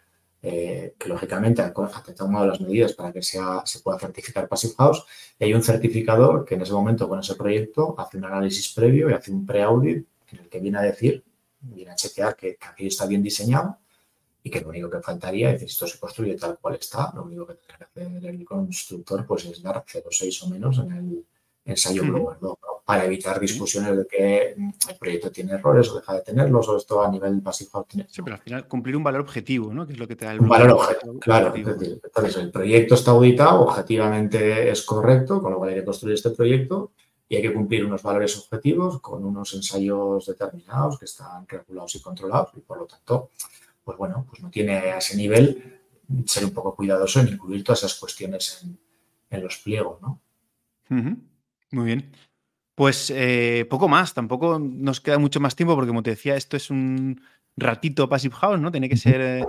eh, 0.42 0.94
que 0.98 1.08
lógicamente 1.08 1.62
ha, 1.62 1.72
tomado 1.72 2.46
las 2.46 2.60
medidas 2.60 2.94
para 2.94 3.12
que 3.12 3.22
sea, 3.22 3.62
se 3.64 3.80
pueda 3.80 3.98
certificar 3.98 4.48
Passive 4.48 4.74
House 4.76 5.04
y 5.38 5.44
hay 5.44 5.54
un 5.54 5.62
certificador 5.62 6.44
que 6.44 6.56
en 6.56 6.62
ese 6.62 6.72
momento 6.72 7.08
con 7.08 7.20
ese 7.20 7.36
proyecto 7.36 7.94
hace 7.98 8.18
un 8.18 8.24
análisis 8.24 8.72
previo 8.72 9.08
y 9.08 9.12
hace 9.12 9.30
un 9.30 9.46
pre-audit 9.46 10.06
en 10.32 10.38
el 10.38 10.48
que 10.48 10.60
viene 10.60 10.78
a 10.78 10.82
decir, 10.82 11.24
viene 11.60 11.92
a 11.92 11.94
chequear 11.94 12.36
que, 12.36 12.56
que 12.56 12.66
aquello 12.66 12.88
está 12.88 13.06
bien 13.06 13.22
diseñado 13.22 13.78
y 14.46 14.50
que 14.50 14.60
lo 14.60 14.68
único 14.68 14.88
que 14.88 15.00
faltaría 15.00 15.50
es, 15.50 15.62
esto 15.62 15.88
se 15.88 15.98
construye 15.98 16.36
tal 16.36 16.56
cual 16.60 16.76
está, 16.76 17.10
lo 17.16 17.24
único 17.24 17.44
que 17.48 17.54
tendrá 17.54 17.78
que 17.78 17.84
hacer 17.84 18.26
el 18.26 18.44
constructor 18.44 19.26
pues 19.26 19.44
es 19.46 19.60
dar 19.60 19.84
0,6 19.84 20.44
o 20.44 20.48
menos 20.48 20.78
en 20.78 20.92
el 20.92 21.24
ensayo 21.64 22.04
Blower 22.04 22.38
2. 22.40 22.56
para 22.84 23.06
evitar 23.06 23.40
discusiones 23.40 23.96
de 23.96 24.06
que 24.06 24.50
el 24.52 24.96
proyecto 25.00 25.32
tiene 25.32 25.54
errores 25.54 25.90
o 25.90 25.96
deja 25.96 26.14
de 26.14 26.20
tenerlos, 26.20 26.68
o 26.68 26.76
esto 26.76 27.02
a 27.02 27.10
nivel 27.10 27.40
básico 27.40 27.84
tiene. 27.90 28.06
Sí, 28.08 28.22
pero 28.22 28.36
al 28.36 28.42
final 28.42 28.68
cumplir 28.68 28.96
un 28.96 29.02
valor 29.02 29.22
objetivo, 29.22 29.74
¿no? 29.74 29.84
Que 29.84 29.94
es 29.94 29.98
lo 29.98 30.06
que 30.06 30.14
te 30.14 30.26
da 30.26 30.34
el 30.34 30.40
un 30.40 30.48
valor 30.48 30.70
objetivo. 30.70 31.18
Claro, 31.18 31.52
entonces 31.56 32.36
el 32.36 32.52
proyecto 32.52 32.94
está 32.94 33.10
auditado, 33.10 33.62
objetivamente 33.62 34.70
es 34.70 34.82
correcto, 34.82 35.42
con 35.42 35.50
lo 35.50 35.58
cual 35.58 35.70
hay 35.70 35.80
que 35.80 35.84
construir 35.84 36.14
este 36.14 36.30
proyecto 36.30 36.92
y 37.28 37.34
hay 37.34 37.42
que 37.42 37.52
cumplir 37.52 37.84
unos 37.84 38.00
valores 38.00 38.38
objetivos 38.38 39.00
con 39.00 39.24
unos 39.24 39.52
ensayos 39.54 40.24
determinados 40.24 41.00
que 41.00 41.06
están 41.06 41.48
regulados 41.48 41.96
y 41.96 42.00
controlados 42.00 42.50
y 42.56 42.60
por 42.60 42.78
lo 42.78 42.86
tanto, 42.86 43.30
pues 43.86 43.96
bueno, 43.98 44.26
pues 44.28 44.42
no 44.42 44.50
tiene 44.50 44.78
a 44.78 44.98
ese 44.98 45.16
nivel 45.16 45.78
ser 46.26 46.44
un 46.44 46.50
poco 46.50 46.74
cuidadoso 46.74 47.20
en 47.20 47.28
incluir 47.28 47.62
todas 47.62 47.84
esas 47.84 47.94
cuestiones 47.94 48.66
en, 49.30 49.42
los 49.42 49.58
pliegos, 49.58 50.02
¿no? 50.02 50.20
Muy 51.70 51.84
bien. 51.84 52.10
Pues 52.74 53.12
eh, 53.14 53.64
poco 53.70 53.86
más, 53.86 54.12
tampoco 54.12 54.58
nos 54.58 55.00
queda 55.00 55.18
mucho 55.18 55.38
más 55.38 55.54
tiempo 55.54 55.76
porque 55.76 55.88
como 55.88 56.02
te 56.02 56.10
decía, 56.10 56.34
esto 56.34 56.56
es 56.56 56.68
un 56.68 57.20
ratito 57.56 58.08
Passive 58.08 58.34
House, 58.34 58.60
¿no? 58.60 58.72
Tiene 58.72 58.88
que 58.88 58.96
ser 58.96 59.46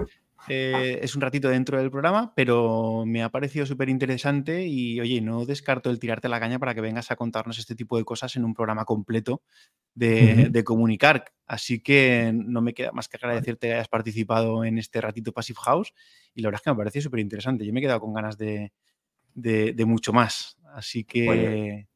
eh, 0.49 0.73
eh, 0.75 0.99
es 1.01 1.15
un 1.15 1.21
ratito 1.21 1.49
dentro 1.49 1.77
del 1.77 1.91
programa, 1.91 2.33
pero 2.35 3.03
me 3.05 3.23
ha 3.23 3.29
parecido 3.29 3.65
súper 3.65 3.89
interesante 3.89 4.65
y, 4.65 4.99
oye, 4.99 5.21
no 5.21 5.45
descarto 5.45 5.89
el 5.89 5.99
tirarte 5.99 6.29
la 6.29 6.39
caña 6.39 6.59
para 6.59 6.73
que 6.73 6.81
vengas 6.81 7.11
a 7.11 7.15
contarnos 7.15 7.59
este 7.59 7.75
tipo 7.75 7.97
de 7.97 8.03
cosas 8.03 8.35
en 8.35 8.45
un 8.45 8.53
programa 8.53 8.85
completo 8.85 9.41
de, 9.93 10.63
comunicar. 10.65 11.25
Así 11.45 11.79
que 11.79 12.31
no 12.33 12.61
me 12.61 12.73
queda 12.73 12.91
más 12.91 13.07
que 13.07 13.17
agradecerte 13.17 13.67
que 13.67 13.73
hayas 13.73 13.87
participado 13.87 14.63
en 14.63 14.77
este 14.77 15.01
ratito 15.01 15.31
Passive 15.31 15.59
House 15.63 15.93
y 16.33 16.41
la 16.41 16.47
verdad 16.47 16.59
es 16.59 16.63
que 16.63 16.69
me 16.69 16.73
ha 16.73 16.77
parecido 16.77 17.03
súper 17.03 17.19
interesante. 17.19 17.65
Yo 17.65 17.73
me 17.73 17.79
he 17.79 17.83
quedado 17.83 17.99
con 17.99 18.13
ganas 18.13 18.37
de, 18.37 18.71
mucho 19.85 20.13
más. 20.13 20.57
Así 20.73 21.03
que... 21.03 21.87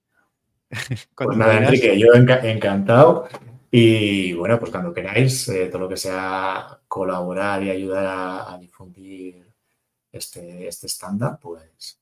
pues 1.16 1.38
nada, 1.38 1.58
Enrique, 1.58 2.00
yo 2.00 2.08
encantado. 2.14 3.28
Y 3.74 4.34
bueno, 4.34 4.60
pues 4.60 4.70
cuando 4.70 4.94
queráis, 4.94 5.48
eh, 5.48 5.68
todo 5.68 5.84
lo 5.84 5.90
que 5.90 5.96
sea 5.96 6.78
colaborar 6.90 7.64
y 7.64 7.70
ayudar 7.70 8.06
a, 8.06 8.58
difundir 8.60 9.48
este, 10.12 10.68
este 10.68 10.88
estándar, 10.88 11.40
pues, 11.42 11.98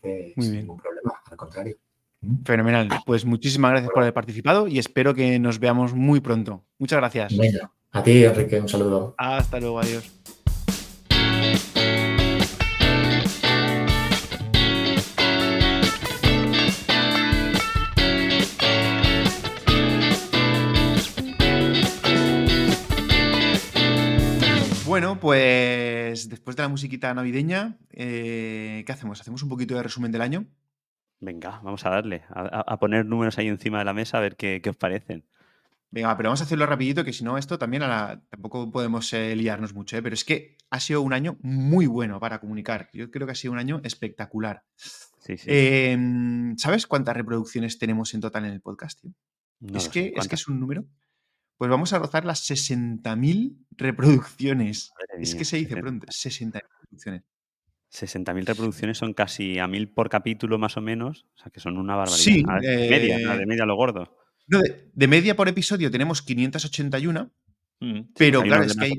pues 0.00 0.32
sin 0.36 0.52
ningún 0.52 0.78
problema, 0.78 1.20
al 1.28 1.36
contrario. 1.36 1.76
¿Mm? 2.20 2.44
Fenomenal. 2.44 2.88
Pues 3.04 3.24
muchísimas 3.24 3.72
gracias 3.72 3.90
por 3.92 4.02
haber 4.02 4.14
participado 4.14 4.68
y 4.68 4.78
espero 4.78 5.12
que 5.12 5.40
nos 5.40 5.58
veamos 5.58 5.92
muy 5.92 6.20
pronto. 6.20 6.62
Muchas 6.78 6.98
gracias. 6.98 7.32
a 7.90 8.02
ti, 8.02 8.24
Enrique, 8.24 8.60
un 8.60 8.68
saludo. 8.68 9.16
Hasta 9.18 9.58
luego, 9.58 9.80
adiós. 9.80 10.21
Bueno, 24.92 25.18
pues 25.18 26.28
después 26.28 26.54
de 26.54 26.64
la 26.64 26.68
musiquita 26.68 27.14
navideña, 27.14 27.78
eh, 27.92 28.82
¿qué 28.84 28.92
hacemos? 28.92 29.18
¿Hacemos 29.22 29.42
un 29.42 29.48
poquito 29.48 29.74
de 29.74 29.82
resumen 29.82 30.12
del 30.12 30.20
año? 30.20 30.44
Venga, 31.18 31.62
vamos 31.64 31.86
a 31.86 31.88
darle, 31.88 32.24
a, 32.28 32.78
poner 32.78 33.06
números 33.06 33.38
ahí 33.38 33.48
encima 33.48 33.78
de 33.78 33.86
la 33.86 33.94
mesa 33.94 34.18
a 34.18 34.20
ver 34.20 34.36
qué, 34.36 34.60
os 34.68 34.76
parecen. 34.76 35.24
Venga, 35.90 36.14
pero 36.14 36.28
vamos 36.28 36.42
a 36.42 36.44
hacerlo 36.44 36.66
rapidito, 36.66 37.06
que 37.06 37.14
si 37.14 37.24
no, 37.24 37.38
esto 37.38 37.58
también 37.58 37.82
tampoco 38.28 38.70
podemos 38.70 39.10
eh, 39.14 39.34
liarnos 39.34 39.72
mucho, 39.72 39.96
¿eh? 39.96 40.02
pero 40.02 40.12
es 40.12 40.26
que 40.26 40.58
ha 40.68 40.78
sido 40.78 41.00
un 41.00 41.14
año 41.14 41.38
muy 41.40 41.86
bueno 41.86 42.20
para 42.20 42.38
comunicar. 42.38 42.90
Yo 42.92 43.10
creo 43.10 43.26
que 43.26 43.32
ha 43.32 43.36
sido 43.36 43.54
un 43.54 43.60
año 43.60 43.80
espectacular. 43.84 44.64
Sí, 44.76 45.38
sí. 45.38 45.46
Em, 45.46 46.54
¿Sabes 46.58 46.86
cuántas 46.86 47.16
reproducciones 47.16 47.78
tenemos 47.78 48.12
en 48.12 48.20
total 48.20 48.44
en 48.44 48.52
el 48.52 48.60
podcast? 48.60 49.02
es, 49.72 49.88
que, 49.88 50.12
es 50.14 50.28
que 50.28 50.34
es 50.34 50.48
un 50.48 50.60
número 50.60 50.84
pues 51.62 51.70
vamos 51.70 51.92
a 51.92 52.00
rozar 52.00 52.24
las 52.24 52.50
60.000 52.50 53.56
reproducciones. 53.76 54.92
es 55.20 55.36
que 55.36 55.44
se 55.44 55.58
dice 55.58 55.76
pronto, 55.76 56.08
60.000 56.08 56.60
reproducciones. 56.60 57.22
60.000 57.92 58.44
reproducciones 58.46 58.98
son 58.98 59.14
casi 59.14 59.60
a 59.60 59.68
1.000 59.68 59.94
por 59.94 60.08
capítulo 60.08 60.58
más 60.58 60.76
o 60.76 60.80
menos, 60.80 61.24
o 61.36 61.38
sea 61.38 61.52
que 61.52 61.60
son 61.60 61.78
una 61.78 61.94
barbaridad. 61.94 62.24
Sí, 62.24 62.42
de 62.42 62.90
media, 62.90 63.36
de 63.36 63.46
media 63.46 63.64
lo 63.64 63.76
gordo. 63.76 64.12
No, 64.48 64.58
de, 64.60 65.06
media 65.06 65.36
por 65.36 65.46
episodio 65.46 65.88
tenemos 65.88 66.20
581, 66.22 67.30
mm, 67.78 68.00
pero 68.18 68.42
claro, 68.42 68.64
es 68.64 68.76
que 68.76 68.84
hay, 68.86 68.94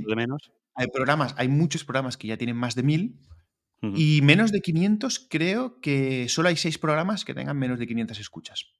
hay, 0.76 0.88
programas, 0.88 1.36
hay 1.38 1.49
muchos 1.49 1.84
programas 1.84 2.16
que 2.16 2.30
ya 2.30 2.38
tienen 2.38 2.55
más 2.55 2.76
de 2.76 2.86
1.000 2.86 3.14
y 3.93 4.22
menos 4.22 4.53
de 4.53 4.61
500 4.61 5.28
creo 5.30 5.82
que 5.82 6.30
solo 6.30 6.47
hay 6.47 6.55
6 6.55 6.78
programas 6.78 7.26
que 7.26 7.34
tengan 7.34 7.59
menos 7.59 7.78
de 7.78 7.88
500 7.88 8.18
escuchas. 8.22 8.72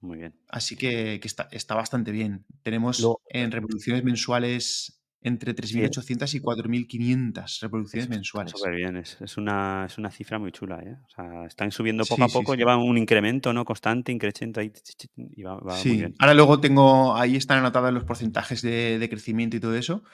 Muy 0.00 0.18
bien. 0.18 0.34
Así 0.48 0.76
que, 0.76 1.20
está, 1.22 1.48
está, 1.50 1.74
bastante 1.74 2.12
bien. 2.12 2.44
Tenemos 2.62 3.04
en 3.30 3.50
reproducciones 3.50 4.04
mensuales 4.04 4.98
entre 5.20 5.54
3.800 5.54 6.34
y 6.34 6.40
4.500 6.40 7.60
reproducciones 7.60 8.08
mensuales. 8.08 8.52
Súper 8.52 8.74
bien, 8.76 8.96
es, 8.96 9.36
una, 9.36 9.86
es 9.86 9.98
una 9.98 10.10
cifra 10.10 10.38
muy 10.38 10.52
chula. 10.52 10.80
¿eh? 10.80 10.96
O 11.04 11.10
sea, 11.10 11.46
están 11.46 11.72
subiendo 11.72 12.04
poco 12.04 12.24
a 12.24 12.28
poco, 12.28 12.54
llevan 12.54 12.78
un 12.78 12.96
incremento 12.96 13.52
no 13.52 13.64
constante, 13.64 14.12
increciendo 14.12 14.60
ahí. 14.60 14.72
Y 15.16 15.42
va, 15.42 15.58
muy 15.60 15.96
bien. 15.96 16.14
Ahora 16.18 16.34
luego 16.34 16.60
tengo, 16.60 17.16
ahí 17.16 17.36
están 17.36 17.58
anotados 17.58 17.92
los 17.92 18.04
porcentajes 18.04 18.62
de, 18.62 19.06
crecimiento 19.10 19.56
y 19.56 19.60
todo 19.60 19.74
eso. 19.74 20.04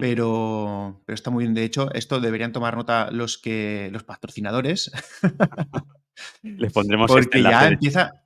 pero, 0.00 1.00
pero 1.06 1.14
está 1.14 1.30
muy 1.30 1.44
bien. 1.44 1.54
De 1.54 1.64
hecho, 1.64 1.92
esto 1.94 2.20
deberían 2.20 2.52
tomar 2.52 2.76
nota 2.76 3.12
los 3.12 3.38
que 3.38 3.90
los 3.92 4.02
patrocinadores. 4.02 4.90
Les 6.42 6.72
pondremos 6.72 7.10
este 7.10 7.22
Porque 7.22 7.42
ya 7.42 7.68
empieza, 7.68 8.21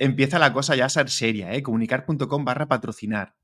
empieza 0.00 0.38
la 0.38 0.52
cosa 0.52 0.74
ya 0.74 0.86
a 0.86 0.88
ser 0.88 1.10
seria, 1.10 1.52
¿eh? 1.52 1.62
Comunicar.com 1.62 2.44
barra 2.44 2.66
patrocinar. 2.66 3.34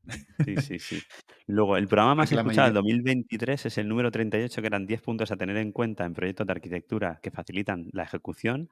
Sí, 0.45 0.57
sí, 0.57 0.79
sí. 0.79 1.03
Luego, 1.47 1.77
el 1.77 1.87
programa 1.87 2.15
más 2.17 2.33
escuchado 2.33 2.67
del 2.69 2.75
2023 2.75 3.67
es 3.67 3.79
el 3.79 3.89
número 3.89 4.11
38, 4.11 4.61
que 4.61 4.67
eran 4.67 4.87
10 4.87 5.03
puntos 5.03 5.31
a 5.31 5.37
tener 5.37 5.59
en 5.59 5.71
cuenta 5.71 6.07
en 6.07 6.15
proyectos 6.15 6.47
de 6.47 6.53
arquitectura 6.55 7.21
que 7.23 7.31
facilitan 7.31 7.89
la 7.93 8.05
ejecución, 8.05 8.71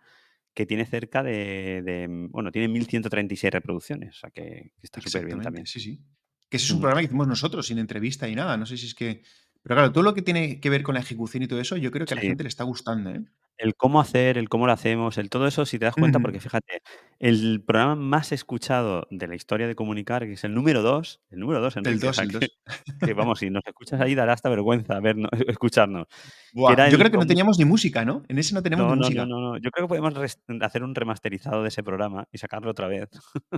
que 0.54 0.64
tiene 0.64 0.86
cerca 0.86 1.22
de, 1.22 2.08
bueno, 2.30 2.50
tiene 2.50 2.68
1136 2.68 3.52
reproducciones, 3.52 4.16
o 4.16 4.18
sea 4.18 4.30
que, 4.30 4.72
está 4.82 5.02
súper 5.02 5.26
bien 5.26 5.42
también. 5.42 5.66
Sí, 5.66 5.78
sí. 5.78 6.00
Que 6.48 6.56
ese 6.56 6.66
es 6.66 6.72
un 6.72 6.80
programa 6.80 7.02
que 7.02 7.06
hicimos 7.06 7.28
nosotros, 7.28 7.66
sin 7.66 7.78
entrevista 7.78 8.28
y 8.28 8.34
nada. 8.34 8.56
No 8.56 8.64
sé 8.64 8.78
si 8.78 8.86
es 8.86 8.94
que. 8.94 9.22
Pero 9.62 9.76
claro, 9.76 9.92
todo 9.92 10.04
lo 10.04 10.14
que 10.14 10.22
tiene 10.22 10.60
que 10.60 10.70
ver 10.70 10.82
con 10.82 10.94
la 10.94 11.00
ejecución 11.00 11.42
y 11.42 11.48
todo 11.48 11.60
eso, 11.60 11.76
yo 11.76 11.90
creo 11.90 12.06
que 12.06 12.14
a 12.14 12.16
la 12.16 12.22
gente 12.22 12.44
le 12.44 12.48
está 12.48 12.64
gustando, 12.64 13.10
¿eh? 13.10 13.24
El 13.56 13.74
cómo 13.76 14.00
hacer, 14.00 14.36
el 14.36 14.48
cómo 14.48 14.66
lo 14.66 14.72
hacemos, 14.72 15.16
el 15.18 15.30
todo 15.30 15.46
eso, 15.46 15.64
si 15.64 15.78
te 15.78 15.84
das 15.84 15.94
cuenta, 15.94 16.18
porque 16.18 16.40
fíjate, 16.40 16.82
el 17.18 17.62
programa 17.64 17.94
más 17.94 18.32
escuchado 18.32 19.06
de 19.10 19.28
la 19.28 19.34
historia 19.34 19.66
de 19.66 19.74
comunicar, 19.74 20.24
que 20.24 20.32
es 20.32 20.44
el 20.44 20.54
número 20.54 20.82
2, 20.82 21.20
el 21.30 21.40
número 21.40 21.60
2, 21.60 21.76
El 21.76 22.00
2, 22.00 22.18
el 22.18 22.28
2. 22.32 22.42
que, 23.00 23.14
vamos, 23.14 23.38
si 23.38 23.50
nos 23.50 23.62
escuchas 23.64 24.00
ahí 24.00 24.14
dará 24.14 24.32
hasta 24.32 24.48
vergüenza 24.48 24.98
vernos, 25.00 25.30
escucharnos. 25.46 26.06
yo 26.52 26.98
creo 26.98 27.10
que 27.10 27.16
no 27.16 27.26
teníamos 27.26 27.58
ni 27.58 27.64
música, 27.64 28.04
¿no? 28.04 28.22
En 28.28 28.38
ese 28.38 28.54
no 28.54 28.62
tenemos 28.62 28.90
ni 28.90 28.96
música. 28.96 29.26
no, 29.26 29.40
no. 29.40 29.56
Yo 29.58 29.70
creo 29.70 29.86
que 29.86 29.96
podemos 29.96 30.36
hacer 30.60 30.82
un 30.82 30.94
remasterizado 30.94 31.62
de 31.62 31.68
ese 31.68 31.82
programa 31.82 32.26
y 32.32 32.38
sacarlo 32.38 32.70
otra 32.70 32.88
vez. 32.88 33.08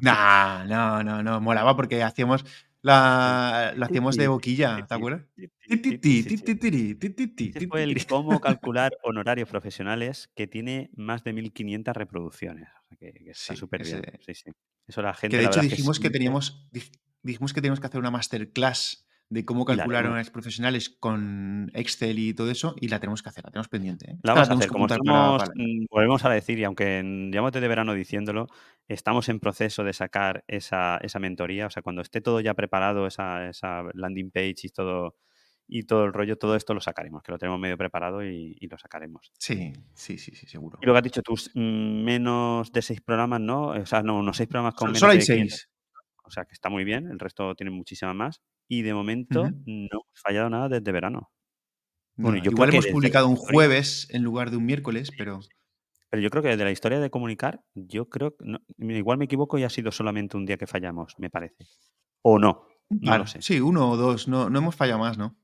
No, 0.02 0.64
no, 0.66 1.02
no, 1.02 1.22
no, 1.22 1.40
molaba 1.40 1.74
porque 1.76 2.02
hacíamos 2.02 2.44
la, 2.86 3.74
lo 3.76 3.84
hacíamos 3.84 4.16
de 4.16 4.28
boquilla, 4.28 4.86
¿te 4.86 4.94
acuerdas? 4.94 5.24
Ese 5.36 5.58
fue 7.68 7.82
el 7.82 8.06
cómo 8.06 8.40
calcular 8.40 8.96
honorarios 9.02 9.48
profesionales 9.48 10.30
que 10.34 10.46
tiene 10.46 10.90
más 10.94 11.24
de 11.24 11.32
1500 11.32 11.96
reproducciones. 11.96 12.68
O 12.68 12.86
sea 12.88 12.96
que, 12.98 13.30
está 13.30 13.56
súper 13.56 13.82
bien. 13.82 14.02
Sí, 14.24 14.34
sí. 14.34 14.52
Eso 14.86 15.02
la 15.02 15.14
gente. 15.14 15.36
Que 15.36 15.42
de 15.42 15.48
hecho 15.48 15.60
dijimos 15.60 15.98
que, 15.98 16.10
teníamos, 16.10 16.68
dijimos 17.22 17.52
que 17.52 17.60
teníamos 17.60 17.80
que 17.80 17.88
hacer 17.88 17.98
una 17.98 18.12
masterclass 18.12 19.05
de 19.28 19.44
cómo 19.44 19.64
calcular 19.64 20.04
honorarios 20.04 20.30
profesionales 20.30 20.88
con 20.88 21.70
Excel 21.74 22.18
y 22.18 22.34
todo 22.34 22.50
eso, 22.50 22.76
y 22.80 22.88
la 22.88 23.00
tenemos 23.00 23.22
que 23.22 23.28
hacer, 23.28 23.44
la 23.44 23.50
tenemos 23.50 23.68
pendiente. 23.68 24.12
¿eh? 24.12 24.18
La 24.22 24.34
vamos 24.34 24.50
a 24.50 24.54
hacer, 24.54 24.68
como 24.68 24.86
estamos, 24.86 25.42
mm, 25.54 25.86
volvemos 25.90 26.24
a 26.24 26.30
decir, 26.30 26.58
y 26.58 26.64
aunque 26.64 27.02
llevamos 27.02 27.52
de 27.52 27.66
verano 27.66 27.94
diciéndolo, 27.94 28.46
estamos 28.86 29.28
en 29.28 29.40
proceso 29.40 29.82
de 29.82 29.92
sacar 29.92 30.44
esa, 30.46 30.98
esa 30.98 31.18
mentoría, 31.18 31.66
o 31.66 31.70
sea, 31.70 31.82
cuando 31.82 32.02
esté 32.02 32.20
todo 32.20 32.40
ya 32.40 32.54
preparado, 32.54 33.06
esa, 33.06 33.48
esa 33.48 33.82
landing 33.94 34.30
page 34.30 34.54
y 34.62 34.68
todo, 34.68 35.16
y 35.66 35.82
todo 35.82 36.04
el 36.04 36.12
rollo, 36.12 36.38
todo 36.38 36.54
esto 36.54 36.72
lo 36.72 36.80
sacaremos, 36.80 37.24
que 37.24 37.32
lo 37.32 37.38
tenemos 37.38 37.58
medio 37.58 37.76
preparado 37.76 38.24
y, 38.24 38.56
lo 38.70 38.78
sacaremos. 38.78 39.32
Sí, 39.38 39.72
sí, 39.94 40.18
sí, 40.18 40.36
sí, 40.36 40.46
seguro. 40.46 40.78
Y 40.80 40.86
lo 40.86 40.92
que 40.92 40.98
has 40.98 41.04
dicho 41.04 41.22
tú, 41.22 41.34
mm, 41.54 42.04
menos 42.04 42.70
de 42.70 42.82
seis 42.82 43.00
programas, 43.00 43.40
¿no? 43.40 43.68
O 43.68 43.86
sea, 43.86 44.02
no, 44.02 44.18
unos 44.18 44.36
seis 44.36 44.48
programas 44.48 44.74
con 44.74 44.94
Solo, 44.94 45.12
menos 45.12 45.28
hay 45.28 45.38
seis. 45.38 45.68
O 46.22 46.30
sea, 46.30 46.44
que 46.44 46.54
está 46.54 46.68
muy 46.68 46.84
bien, 46.84 47.08
el 47.08 47.18
resto 47.18 47.54
tiene 47.54 47.70
muchísimas 47.70 48.14
más. 48.14 48.42
Y 48.68 48.82
de 48.82 48.94
momento 48.94 49.50
no 49.64 49.88
hemos 49.92 50.06
fallado 50.14 50.50
nada 50.50 50.68
desde 50.68 50.92
verano. 50.92 51.30
Bueno, 52.16 52.38
yo 52.38 52.50
igual 52.50 52.70
hemos 52.72 52.86
publicado 52.86 53.28
un 53.28 53.36
jueves 53.36 54.08
en 54.10 54.22
lugar 54.22 54.50
de 54.50 54.56
un 54.56 54.64
miércoles, 54.64 55.10
pero... 55.16 55.40
Pero 56.08 56.22
yo 56.22 56.30
creo 56.30 56.42
que 56.42 56.50
desde 56.50 56.64
la 56.64 56.70
historia 56.70 57.00
de 57.00 57.10
comunicar, 57.10 57.64
yo 57.74 58.08
creo 58.08 58.36
que 58.36 58.44
igual 58.78 59.18
me 59.18 59.24
equivoco 59.24 59.58
y 59.58 59.64
ha 59.64 59.70
sido 59.70 59.90
solamente 59.90 60.36
un 60.36 60.46
día 60.46 60.56
que 60.56 60.68
fallamos, 60.68 61.14
me 61.18 61.30
parece. 61.30 61.66
O 62.22 62.38
no, 62.38 62.64
no 62.88 63.18
lo 63.18 63.26
sé. 63.26 63.42
Sí, 63.42 63.60
uno 63.60 63.90
o 63.90 63.96
dos, 63.96 64.28
no, 64.28 64.48
no 64.48 64.58
hemos 64.60 64.76
fallado 64.76 65.00
más, 65.00 65.18
¿no? 65.18 65.36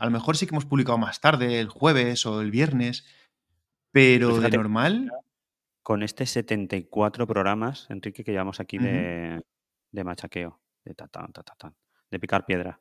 A 0.00 0.06
lo 0.06 0.10
mejor 0.10 0.36
sí 0.36 0.46
que 0.46 0.54
hemos 0.54 0.64
publicado 0.64 0.96
más 0.96 1.20
tarde, 1.20 1.60
el 1.60 1.68
jueves 1.68 2.24
o 2.24 2.40
el 2.40 2.50
viernes, 2.50 3.04
pero 3.90 4.40
de 4.40 4.50
normal. 4.50 5.10
con 5.82 6.02
este 6.02 6.24
74 6.24 7.26
programas, 7.26 7.86
Enrique, 7.90 8.24
que 8.24 8.32
llevamos 8.32 8.60
aquí 8.60 8.78
de, 8.78 9.42
de 9.90 10.04
machaqueo, 10.04 10.60
de 10.84 10.94
tatán, 10.94 11.32
de 12.12 12.20
picar 12.20 12.46
piedra. 12.46 12.78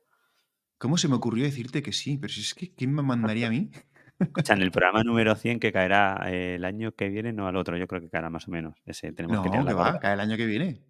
¿Cómo 0.78 0.98
se 0.98 1.08
me 1.08 1.16
ocurrió 1.16 1.44
decirte 1.46 1.82
que 1.82 1.94
sí? 1.94 2.18
Pero 2.20 2.32
si 2.34 2.42
es 2.42 2.54
que, 2.54 2.74
¿quién 2.74 2.94
me 2.94 3.02
mandaría 3.02 3.48
a 3.48 3.50
mí? 3.50 3.72
Escucha, 4.20 4.54
en 4.54 4.62
el 4.62 4.72
programa 4.72 5.04
número 5.04 5.36
100 5.36 5.60
que 5.60 5.72
caerá 5.72 6.22
eh, 6.28 6.56
el 6.56 6.66
año 6.66 6.92
que 6.92 7.10
viene, 7.10 7.34
no 7.34 7.48
al 7.48 7.56
otro, 7.56 7.78
yo 7.78 7.88
creo 7.88 8.02
que 8.02 8.10
caerá 8.10 8.30
más 8.30 8.48
o 8.48 8.52
menos. 8.52 8.76
Ese 8.86 9.12
tenemos 9.14 9.42
que 9.42 9.50
No, 9.50 9.66
que 9.66 9.74
la 9.74 9.74
va, 9.74 10.00
cae 10.00 10.14
el 10.14 10.20
año 10.20 10.38
que 10.38 10.46
viene. 10.46 10.84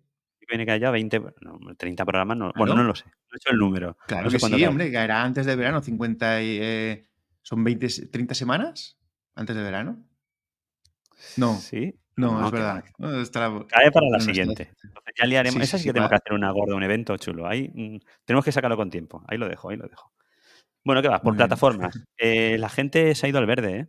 Viene 0.49 0.65
que 0.65 0.71
haya 0.71 0.91
20, 0.91 1.19
no, 1.41 1.59
30 1.77 2.03
programas, 2.03 2.35
no, 2.37 2.51
bueno, 2.57 2.75
no 2.75 2.83
lo 2.83 2.93
sé, 2.93 3.05
no 3.05 3.11
he 3.33 3.37
hecho 3.37 3.51
el 3.51 3.57
número. 3.57 3.95
claro 4.05 4.25
No 4.25 4.29
sé 4.31 4.37
que 4.37 4.45
sí, 4.45 4.51
cae. 4.51 4.67
hombre, 4.67 4.91
caerá 4.91 5.23
antes 5.23 5.45
del 5.45 5.57
verano, 5.57 5.81
50 5.81 6.41
y, 6.43 6.57
eh, 6.61 7.07
¿Son 7.41 7.63
20, 7.63 7.89
se- 7.89 8.07
30 8.07 8.35
semanas 8.35 8.97
antes 9.35 9.55
del 9.55 9.63
verano? 9.65 10.03
No, 11.37 11.55
Sí, 11.55 11.93
no, 12.16 12.39
no, 12.39 12.45
es 12.45 12.51
verdad. 12.51 12.84
No, 12.97 13.22
estará... 13.22 13.49
Cae 13.68 13.91
para 13.91 14.07
la 14.09 14.18
No, 14.18 14.24
siguiente. 14.24 14.72
Entonces 14.84 15.14
ya 15.20 15.26
liaremos. 15.26 15.57
Sí, 15.57 15.64
Esa 15.64 15.78
sí, 15.78 15.84
sí 15.84 15.89
que 15.89 15.93
tenemos 15.93 16.09
que 16.09 16.16
hacer 16.18 16.34
una 16.34 16.51
gorda, 16.51 16.76
un 16.76 16.84
evento 16.84 17.16
chulo. 17.18 17.47
Ahí 17.47 17.70
mm, 17.74 17.97
tenemos 18.26 18.45
que 18.45 18.51
sacarlo 18.51 18.78
con 18.78 18.89
tiempo. 18.89 19.24
Ahí 19.28 19.38
lo 19.38 19.47
dejo, 19.49 19.70
ahí 19.70 19.78
lo 19.78 19.88
dejo. 19.88 20.12
Bueno, 20.84 21.01
¿qué 21.01 21.07
va? 21.09 21.22
Por 21.22 21.34
Muy 21.34 21.38
plataformas. 21.38 21.93
Eh, 22.18 22.57
la 22.59 22.70
gente 22.70 23.16
se 23.16 23.26
ha 23.26 23.30
ido 23.30 23.39
al 23.39 23.45
verde, 23.47 23.78
¿eh? 23.80 23.88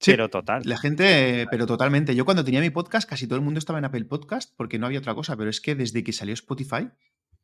Sí, 0.00 0.10
Pero 0.12 0.28
total. 0.28 0.62
la 0.64 0.76
gente, 0.76 1.46
pero 1.50 1.66
totalmente. 1.66 2.14
Yo 2.14 2.24
cuando 2.24 2.44
tenía 2.44 2.60
mi 2.60 2.70
podcast, 2.70 3.08
casi 3.08 3.26
todo 3.26 3.38
el 3.38 3.44
mundo 3.44 3.58
estaba 3.58 3.78
en 3.78 3.86
Apple 3.86 4.04
Podcast 4.04 4.52
porque 4.56 4.78
no 4.78 4.86
había 4.86 4.98
otra 4.98 5.14
cosa, 5.14 5.36
pero 5.36 5.48
es 5.48 5.60
que 5.60 5.74
desde 5.74 6.02
que 6.04 6.12
salió 6.12 6.34
Spotify 6.34 6.90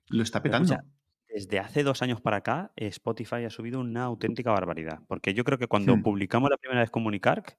lo 0.08 0.22
está 0.22 0.42
petando. 0.42 0.74
escucha, 0.74 0.88
desde 1.28 1.58
hace 1.60 1.82
dos 1.84 2.02
años 2.02 2.20
para 2.20 2.38
acá, 2.38 2.72
Spotify 2.76 3.44
ha 3.46 3.50
subido 3.50 3.80
una 3.80 4.02
auténtica 4.04 4.50
barbaridad. 4.50 5.00
Porque 5.06 5.32
yo 5.32 5.44
creo 5.44 5.58
que 5.58 5.68
cuando 5.68 5.96
Hmm, 5.96 6.02
publicamos 6.02 6.50
la 6.50 6.56
primera 6.58 6.80
vez 6.80 6.90
Comunicar, 6.90 7.44
eh, 7.46 7.52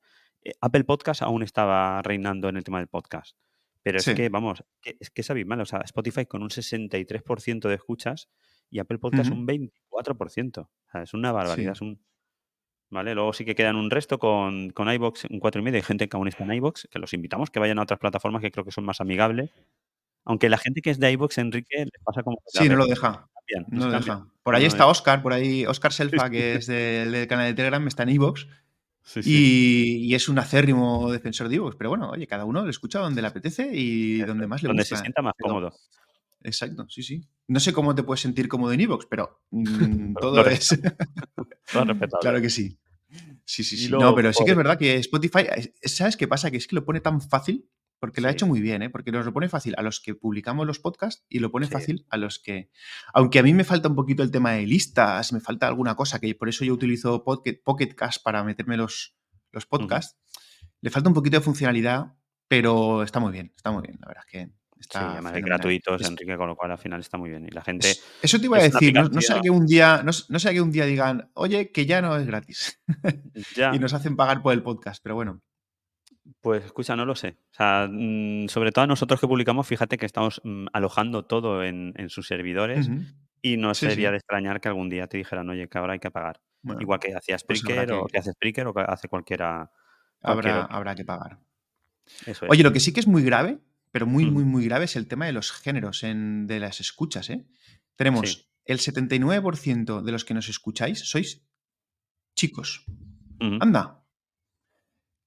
Apple 0.61 0.83
Podcast 0.83 1.21
aún 1.21 1.43
estaba 1.43 2.01
reinando 2.01 2.49
en 2.49 2.57
el 2.57 2.63
tema 2.63 2.79
del 2.79 2.87
podcast. 2.87 3.35
Pero 3.83 3.97
es 3.97 4.05
que, 4.05 4.29
vamos, 4.29 4.63
es 4.99 5.09
que 5.09 5.21
es 5.21 5.29
abismal. 5.31 5.59
O 5.61 5.65
sea, 5.65 5.79
Spotify 5.81 6.25
con 6.25 6.43
un 6.43 6.49
63% 6.49 7.67
de 7.67 7.73
escuchas 7.75 8.29
y 8.69 8.79
Apple 8.79 8.99
Podcast 8.99 9.31
un 9.31 9.47
24%. 9.47 10.59
O 10.59 10.69
sea, 10.91 11.01
es 11.01 11.13
una 11.13 11.31
barbaridad. 11.31 11.73
Sí. 11.73 11.77
Es 11.77 11.81
un, 11.81 12.03
¿Vale? 12.91 13.15
Luego 13.15 13.31
sí 13.33 13.45
que 13.45 13.55
quedan 13.55 13.77
un 13.77 13.89
resto 13.89 14.19
con, 14.19 14.69
con 14.71 14.91
iVoox, 14.91 15.25
un 15.29 15.39
4,5. 15.39 15.75
Hay 15.75 15.81
gente 15.81 16.09
que 16.09 16.17
aún 16.17 16.27
está 16.27 16.43
en 16.43 16.53
iVoox, 16.53 16.87
que 16.91 16.99
los 16.99 17.13
invitamos 17.13 17.49
que 17.49 17.59
vayan 17.59 17.79
a 17.79 17.83
otras 17.83 17.99
plataformas 17.99 18.41
que 18.41 18.51
creo 18.51 18.65
que 18.65 18.71
son 18.71 18.83
más 18.83 18.99
amigables. 19.01 19.49
Aunque 20.25 20.49
la 20.49 20.57
gente 20.57 20.81
que 20.81 20.89
es 20.91 20.99
de 20.99 21.11
iVoox, 21.13 21.37
Enrique, 21.39 21.77
les 21.79 22.03
pasa 22.03 22.21
como 22.21 22.37
que 22.37 22.43
Sí, 22.63 22.69
no 22.69 22.75
lo 22.75 22.85
deja. 22.85 23.27
cambian, 23.33 23.65
no 23.69 23.85
lo 23.87 23.91
deja. 23.97 24.27
Por 24.43 24.55
ahí 24.55 24.63
No, 24.63 24.67
está 24.67 24.83
es- 24.83 24.89
Oscar, 24.91 25.23
por 25.23 25.33
ahí 25.33 25.65
Oscar 25.65 25.93
Selfa, 25.93 26.29
que 26.29 26.55
es 26.55 26.67
del, 26.67 27.11
del 27.13 27.27
canal 27.27 27.47
de 27.47 27.53
Telegram, 27.55 27.87
está 27.87 28.03
en 28.03 28.09
Evox 28.09 28.47
sí, 29.03 29.23
sí. 29.23 29.29
y, 30.03 30.05
y 30.11 30.15
es 30.15 30.29
un 30.29 30.39
acérrimo 30.39 31.11
defensor 31.11 31.49
de 31.49 31.55
Evox. 31.57 31.75
Pero 31.75 31.89
bueno, 31.89 32.09
oye, 32.11 32.27
cada 32.27 32.45
uno 32.45 32.63
lo 32.63 32.69
escucha 32.69 32.99
donde 32.99 33.21
le 33.21 33.27
apetece 33.27 33.69
y 33.73 34.19
donde 34.19 34.47
más 34.47 34.61
le 34.63 34.67
donde 34.67 34.83
gusta. 34.83 34.95
se 34.97 35.01
sienta 35.01 35.21
más 35.21 35.33
Pero- 35.37 35.49
cómodo. 35.49 35.73
Exacto, 36.43 36.87
sí, 36.89 37.03
sí. 37.03 37.21
No 37.47 37.59
sé 37.59 37.71
cómo 37.71 37.93
te 37.93 38.01
puedes 38.01 38.21
sentir 38.21 38.47
cómodo 38.47 38.73
en 38.73 38.81
Evox, 38.81 39.05
pero 39.07 39.41
mm, 39.51 40.13
todo 40.19 40.45
es. 40.47 40.69
Todo 41.71 41.85
respetable. 41.85 42.19
claro 42.21 42.41
que 42.41 42.49
sí. 42.49 42.77
Sí, 43.45 43.63
sí, 43.63 43.75
sí. 43.77 43.89
luego, 43.89 44.05
no, 44.05 44.15
pero 44.15 44.31
sí 44.33 44.43
que 44.45 44.51
es 44.51 44.57
verdad 44.57 44.77
que 44.79 44.95
Spotify, 44.95 45.45
es- 45.55 45.93
¿sabes 45.95 46.15
qué 46.17 46.27
pasa? 46.27 46.49
Que 46.49 46.57
es 46.57 46.65
que 46.67 46.75
lo 46.75 46.83
pone 46.85 46.99
tan 47.01 47.21
fácil, 47.21 47.67
porque 48.01 48.19
lo 48.19 48.27
ha 48.27 48.31
Sí. 48.31 48.35
hecho 48.35 48.47
muy 48.47 48.59
bien, 48.59 48.81
¿eh? 48.81 48.89
Porque 48.89 49.11
nos 49.13 49.25
lo 49.25 49.31
pone 49.31 49.47
fácil 49.47 49.75
a 49.77 49.81
los 49.81 50.01
que 50.01 50.15
publicamos 50.15 50.67
los 50.67 50.79
podcasts 50.79 51.23
y 51.29 51.39
lo 51.39 51.51
pone 51.51 51.67
Sí. 51.67 51.71
fácil 51.71 52.05
a 52.09 52.17
los 52.17 52.39
que. 52.39 52.69
Aunque 53.13 53.39
a 53.39 53.43
mí 53.43 53.53
me 53.53 53.63
falta 53.63 53.87
un 53.87 53.95
poquito 53.95 54.23
el 54.23 54.31
tema 54.31 54.51
de 54.51 54.65
listas, 54.67 55.31
me 55.31 55.39
falta 55.39 55.67
alguna 55.67 55.95
cosa, 55.95 56.19
que 56.19 56.35
por 56.35 56.49
eso 56.49 56.65
yo 56.65 56.73
utilizo 56.73 57.23
Pocket, 57.23 57.61
Pocket 57.63 57.95
Cast 57.95 58.21
para 58.23 58.43
meterme 58.43 58.75
los, 58.75 59.15
los 59.53 59.65
podcasts. 59.65 60.17
Le 60.81 60.89
falta 60.89 61.07
un 61.09 61.15
poquito 61.15 61.37
de 61.37 61.41
funcionalidad, 61.43 62.13
pero 62.47 63.03
está 63.03 63.19
muy 63.21 63.31
bien, 63.31 63.53
está 63.55 63.71
muy 63.71 63.83
bien, 63.83 63.97
la 64.01 64.07
verdad 64.07 64.23
es 64.25 64.31
que 64.31 64.45
Sí, 64.81 64.87
está. 64.87 65.11
además 65.11 65.33
es 65.33 65.43
Es- 66.01 66.09
Enrique, 66.09 66.35
con 66.37 66.47
lo 66.47 66.55
cual 66.55 66.71
al 66.71 66.79
final 66.79 66.99
está 67.01 67.17
muy 67.19 67.29
bien. 67.29 67.45
Y 67.45 67.51
la 67.51 67.61
gente. 67.61 67.91
es- 67.91 68.03
eso 68.23 68.39
te 68.39 68.45
iba 68.45 68.57
a 68.57 68.63
decir, 68.63 68.91
no, 68.95 69.07
no 69.09 69.21
sea 69.21 69.39
que 69.39 69.51
un 69.51 69.67
día, 69.67 70.01
no, 70.03 70.11
no 70.29 70.39
sea 70.39 70.51
que 70.51 70.59
un 70.61 70.71
día 70.71 70.85
digan, 70.87 71.29
oye, 71.35 71.71
que 71.71 71.85
ya 71.85 72.01
no 72.01 72.17
es 72.17 72.25
gratis. 72.25 72.81
Ya, 73.55 73.75
y 73.75 73.79
nos 73.79 73.93
hacen 73.93 74.15
pagar 74.15 74.41
por 74.41 74.53
el 74.53 74.63
podcast, 74.63 75.01
pero 75.03 75.13
bueno. 75.15 75.41
Pues 76.41 76.63
escucha, 76.65 76.95
no 76.95 77.05
lo 77.05 77.15
sé. 77.15 77.37
O 77.51 77.53
sea, 77.55 77.87
mm, 77.91 78.47
sobre 78.47 78.71
todo 78.71 78.83
a 78.83 78.87
nosotros 78.87 79.19
que 79.19 79.27
publicamos, 79.27 79.67
fíjate 79.67 79.97
que 79.97 80.05
estamos 80.05 80.41
mm, 80.43 80.67
alojando 80.73 81.25
todo 81.25 81.63
en, 81.63 81.93
en 81.97 82.09
sus 82.09 82.27
servidores 82.27 82.87
Ujú. 82.87 83.01
y 83.41 83.57
no 83.57 83.73
Sí, 83.73 83.87
sería 83.87 84.09
sí. 84.09 84.11
de 84.11 84.17
extrañar 84.17 84.61
que 84.61 84.67
algún 84.69 84.89
día 84.89 85.07
te 85.07 85.17
dijeran, 85.17 85.49
oye, 85.49 85.67
que 85.67 85.77
ahora 85.77 85.93
hay 85.93 85.99
que 85.99 86.11
pagar. 86.11 86.41
Bueno, 86.61 86.79
Igual 86.81 86.99
que 86.99 87.15
hacía 87.15 87.37
pues 87.45 87.63
habrá 87.63 87.73
Spreaker 87.83 87.93
o 87.93 88.05
que- 88.05 88.11
que 88.11 88.17
hace 88.19 88.31
Spreaker 88.33 88.67
o 88.67 88.73
que 88.73 88.81
hace 88.81 89.07
cualquiera. 89.07 89.71
cualquier 90.21 90.51
habrá, 90.53 90.63
otro. 90.65 90.75
habrá 90.77 90.95
que 90.95 91.05
pagar. 91.05 91.39
Eso 92.27 92.45
es. 92.45 92.51
Oye, 92.51 92.61
lo 92.63 92.71
que 92.71 92.79
sí 92.79 92.93
que 92.93 92.99
es 92.99 93.07
muy 93.07 93.23
grave, 93.23 93.57
pero 93.91 94.05
muy, 94.05 94.25
Ujú. 94.25 94.33
muy, 94.33 94.43
muy 94.45 94.65
grave, 94.65 94.85
es 94.85 94.95
el 94.95 95.07
tema 95.07 95.25
de 95.25 95.33
los 95.33 95.51
géneros 95.51 96.03
en- 96.03 96.45
de 96.47 96.59
las 96.59 96.79
escuchas. 96.79 97.29
¿eh? 97.31 97.45
Tenemos 97.95 98.47
el 98.65 98.79
79% 98.79 100.01
de 100.03 100.11
los 100.11 100.23
que 100.23 100.33
nos 100.35 100.49
escucháis 100.49 100.99
sois 100.99 101.43
chicos. 102.35 102.85
Ujú. 103.39 103.57
Anda. 103.59 104.00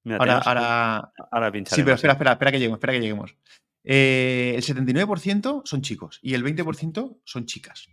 Mira, 0.05 0.19
Ahora, 0.19 0.39
ahora, 0.39 1.13
ahora 1.31 1.53
Sí, 1.67 1.83
pero 1.83 1.95
espera, 1.95 2.13
espera, 2.13 2.33
espera 2.33 2.53
que 2.53 2.59
lleguemos, 2.59 2.77
espera 2.77 2.93
que 2.93 3.01
lleguemos. 3.01 3.37
Eh, 3.83 4.53
el 4.57 4.63
79% 4.63 5.63
son 5.65 5.83
chicos 5.83 6.19
y 6.23 6.35
el 6.35 6.43
20% 6.45 7.19
son 7.25 7.47
chicas. 7.47 7.89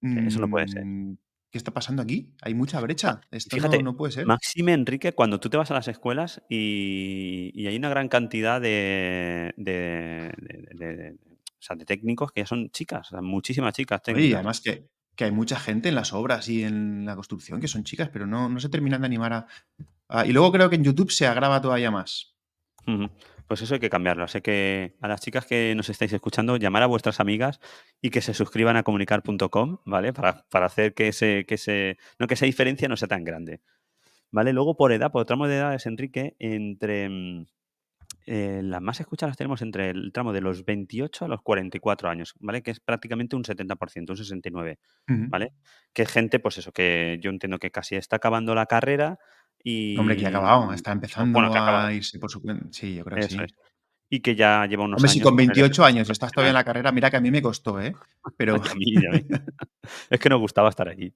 Eso 0.00 0.40
no 0.40 0.48
puede 0.50 0.66
ser. 0.68 0.84
Mm, 0.84 1.16
¿Qué 1.50 1.58
está 1.58 1.72
pasando 1.72 2.02
aquí? 2.02 2.34
Hay 2.42 2.54
mucha 2.54 2.80
brecha. 2.80 3.20
Esto 3.30 3.56
no- 3.56 3.62
fíjate, 3.62 3.82
no, 3.82 3.96
puede 3.96 4.12
ser. 4.12 4.26
Máxime, 4.26 4.72
Enrique, 4.72 5.12
cuando 5.12 5.38
tú 5.38 5.48
te 5.50 5.56
vas 5.56 5.70
a 5.70 5.74
las 5.74 5.86
escuelas 5.86 6.42
y, 6.48 7.52
y 7.54 7.66
hay 7.68 7.76
una 7.76 7.90
gran 7.90 8.08
cantidad 8.08 8.60
de, 8.60 9.52
de, 9.56 10.32
de- 10.38 10.66
de- 10.74 10.96
de- 10.96 11.10
o 11.12 11.64
sea, 11.64 11.76
de 11.76 11.84
técnicos 11.84 12.32
que 12.32 12.40
ya 12.40 12.46
son 12.46 12.70
chicas, 12.70 13.06
o 13.08 13.10
sea, 13.10 13.20
muchísimas 13.22 13.74
chicas 13.74 14.00
Oye, 14.06 14.12
y 14.12 14.14
técnicas. 14.14 14.34
además 14.38 14.60
que, 14.60 14.88
que 15.14 15.24
hay 15.24 15.30
mucha 15.30 15.60
gente 15.60 15.90
en 15.90 15.94
las 15.94 16.12
obras 16.12 16.48
y 16.48 16.64
en 16.64 17.04
la 17.04 17.14
construcción 17.14 17.60
que 17.60 17.68
son 17.68 17.84
chicas, 17.84 18.08
pero 18.12 18.26
no, 18.26 18.48
no 18.48 18.58
se 18.58 18.68
terminan 18.68 19.02
de 19.02 19.06
animar 19.06 19.32
a, 19.32 19.46
a- 20.20 20.26
Y 20.26 20.32
luego 20.32 20.52
creo 20.52 20.68
que 20.70 20.76
en 20.76 20.84
YouTube 20.84 21.10
se 21.10 21.26
agrava 21.26 21.60
todavía 21.60 21.90
más. 21.90 22.36
Pues 23.46 23.60
eso 23.62 23.74
hay 23.74 23.80
que 23.80 23.90
cambiarlo. 23.90 24.24
Así 24.24 24.40
que 24.40 24.96
a 25.00 25.08
las 25.08 25.20
chicas 25.20 25.44
que 25.46 25.74
nos 25.74 25.88
estáis 25.88 26.12
escuchando, 26.12 26.56
llamar 26.56 26.82
a 26.82 26.86
vuestras 26.86 27.20
amigas 27.20 27.60
y 28.00 28.10
que 28.10 28.20
se 28.22 28.34
suscriban 28.34 28.76
a 28.76 28.82
comunicar.com, 28.82 29.78
¿vale? 29.84 30.12
Para, 30.12 30.44
para 30.48 30.66
hacer 30.66 30.94
que 30.94 31.08
ese, 31.08 31.44
que 31.46 31.54
ese, 31.56 31.98
no 32.18 32.26
que 32.26 32.34
esa 32.34 32.46
diferencia 32.46 32.88
no 32.88 32.96
sea 32.96 33.08
tan 33.08 33.24
grande. 33.24 33.60
¿Vale? 34.30 34.52
Luego 34.54 34.76
por 34.76 34.92
edad, 34.92 35.12
por 35.12 35.26
tramo 35.26 35.46
de 35.46 35.56
edades, 35.56 35.84
Enrique, 35.84 36.34
entre 36.38 37.08
mm, 37.10 37.46
eh, 38.24 38.60
las 38.64 38.80
más 38.80 38.98
escuchadas 39.00 39.36
tenemos 39.36 39.60
entre 39.60 39.90
el 39.90 40.10
tramo 40.12 40.32
de 40.32 40.40
los 40.40 40.64
28 40.64 41.26
a 41.26 41.28
los 41.28 41.42
44 41.42 42.08
años, 42.08 42.34
¿vale? 42.40 42.62
Que 42.62 42.70
es 42.70 42.80
prácticamente 42.80 43.36
un 43.36 43.44
70%, 43.44 44.10
un 44.12 44.16
69%, 44.16 44.78
Ujú. 45.10 45.28
¿vale? 45.28 45.52
Que 45.92 46.02
es 46.02 46.10
gente, 46.10 46.38
pues 46.38 46.56
eso, 46.56 46.72
que 46.72 47.18
yo 47.20 47.28
entiendo 47.30 47.58
que 47.58 47.70
casi 47.70 47.96
está 47.96 48.16
acabando 48.16 48.54
la 48.54 48.64
carrera 48.66 49.18
y... 49.62 49.96
Hombre, 49.96 50.16
que 50.16 50.22
ya 50.22 50.28
ha 50.28 50.30
acabado, 50.30 50.72
está 50.72 50.92
empezando 50.92 51.38
Bueno, 51.38 51.54
a 51.54 51.92
irse 51.92 52.18
por 52.18 52.30
su 52.30 52.40
cuenta. 52.42 52.66
Sí, 52.70 52.94
yo 52.94 53.04
creo 53.04 53.18
que 53.18 53.26
Eso 53.26 53.38
sí. 53.38 53.44
es. 53.44 53.54
Y 54.10 54.20
que 54.20 54.34
ya 54.34 54.66
lleva 54.66 54.84
unos 54.84 54.98
Hombre, 54.98 55.08
años... 55.08 55.14
si 55.14 55.20
con 55.20 55.34
pues, 55.34 55.46
28 55.46 55.84
años 55.84 56.10
estás 56.10 56.30
todavía 56.32 56.50
en 56.50 56.54
la 56.54 56.64
carrera, 56.64 56.92
mira 56.92 57.10
que 57.10 57.16
a 57.16 57.20
mí 57.20 57.30
me 57.30 57.40
costó, 57.40 57.80
¿eh? 57.80 57.94
Pero 58.36 58.56
Y 58.56 58.68
a 58.68 58.74
mí, 58.74 58.84
y 58.86 59.06
a 59.06 59.10
mí. 59.10 59.26
Es 60.10 60.20
que 60.20 60.28
nos 60.28 60.40
gustaba 60.40 60.68
estar 60.68 60.88
allí. 60.88 61.14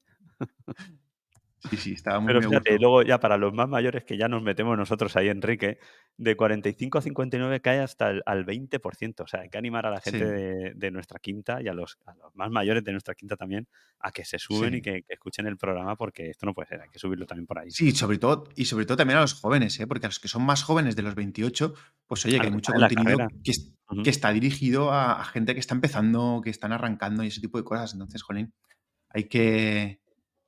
Sí, 1.70 1.76
sí, 1.76 1.92
estaba 1.92 2.20
muy, 2.20 2.28
Pero 2.28 2.42
fíjate, 2.48 2.78
luego 2.78 3.02
ya 3.02 3.20
para 3.20 3.36
los 3.36 3.52
más 3.52 3.68
mayores 3.68 4.04
que 4.04 4.16
ya 4.16 4.28
nos 4.28 4.42
metemos 4.42 4.76
nosotros 4.76 5.16
ahí, 5.16 5.28
Enrique, 5.28 5.78
de 6.16 6.36
45 6.36 6.98
a 6.98 7.02
59 7.02 7.60
cae 7.60 7.80
hasta 7.80 8.10
el, 8.10 8.22
al 8.26 8.46
20%. 8.46 9.20
O 9.20 9.26
sea, 9.26 9.40
hay 9.40 9.48
que 9.48 9.58
animar 9.58 9.86
a 9.86 9.90
la 9.90 10.00
gente 10.00 10.18
Sí. 10.18 10.24
de, 10.24 10.72
de 10.74 10.90
nuestra 10.90 11.18
quinta 11.18 11.60
y 11.62 11.68
a 11.68 11.74
los, 11.74 11.98
a 12.06 12.14
los 12.14 12.34
más 12.34 12.50
mayores 12.50 12.84
de 12.84 12.92
nuestra 12.92 13.14
quinta 13.14 13.36
también 13.36 13.66
a 14.00 14.10
que 14.12 14.24
se 14.24 14.38
suben 14.38 14.74
y 14.74 14.82
que, 14.82 15.02
que 15.02 15.14
escuchen 15.14 15.46
el 15.46 15.56
programa 15.56 15.96
porque 15.96 16.30
esto 16.30 16.46
no 16.46 16.54
puede 16.54 16.68
ser, 16.68 16.80
hay 16.80 16.88
que 16.88 16.98
subirlo 16.98 17.26
también 17.26 17.46
por 17.46 17.58
ahí. 17.58 17.70
Sí, 17.70 17.92
sobre 17.92 18.18
todo, 18.18 18.44
y 18.54 18.64
sobre 18.66 18.86
todo 18.86 18.96
también 18.96 19.18
a 19.18 19.22
los 19.22 19.34
jóvenes, 19.34 19.78
¿eh? 19.80 19.86
porque 19.86 20.06
a 20.06 20.08
los 20.08 20.20
que 20.20 20.28
son 20.28 20.42
más 20.42 20.62
jóvenes 20.62 20.96
de 20.96 21.02
los 21.02 21.14
28, 21.14 21.74
pues 22.06 22.24
oye, 22.26 22.38
que 22.38 22.46
hay 22.46 22.52
mucho 22.52 22.72
contenido 22.72 23.28
que 24.02 24.10
está 24.10 24.32
dirigido 24.32 24.90
a, 24.92 25.20
a 25.20 25.24
gente 25.24 25.54
que 25.54 25.60
está 25.60 25.74
empezando, 25.74 26.40
que 26.42 26.50
están 26.50 26.72
arrancando 26.72 27.22
y 27.22 27.28
ese 27.28 27.40
tipo 27.40 27.58
de 27.58 27.64
cosas. 27.64 27.92
Entonces, 27.92 28.22
jolín, 28.22 28.52
hay 29.10 29.24
que, 29.24 30.00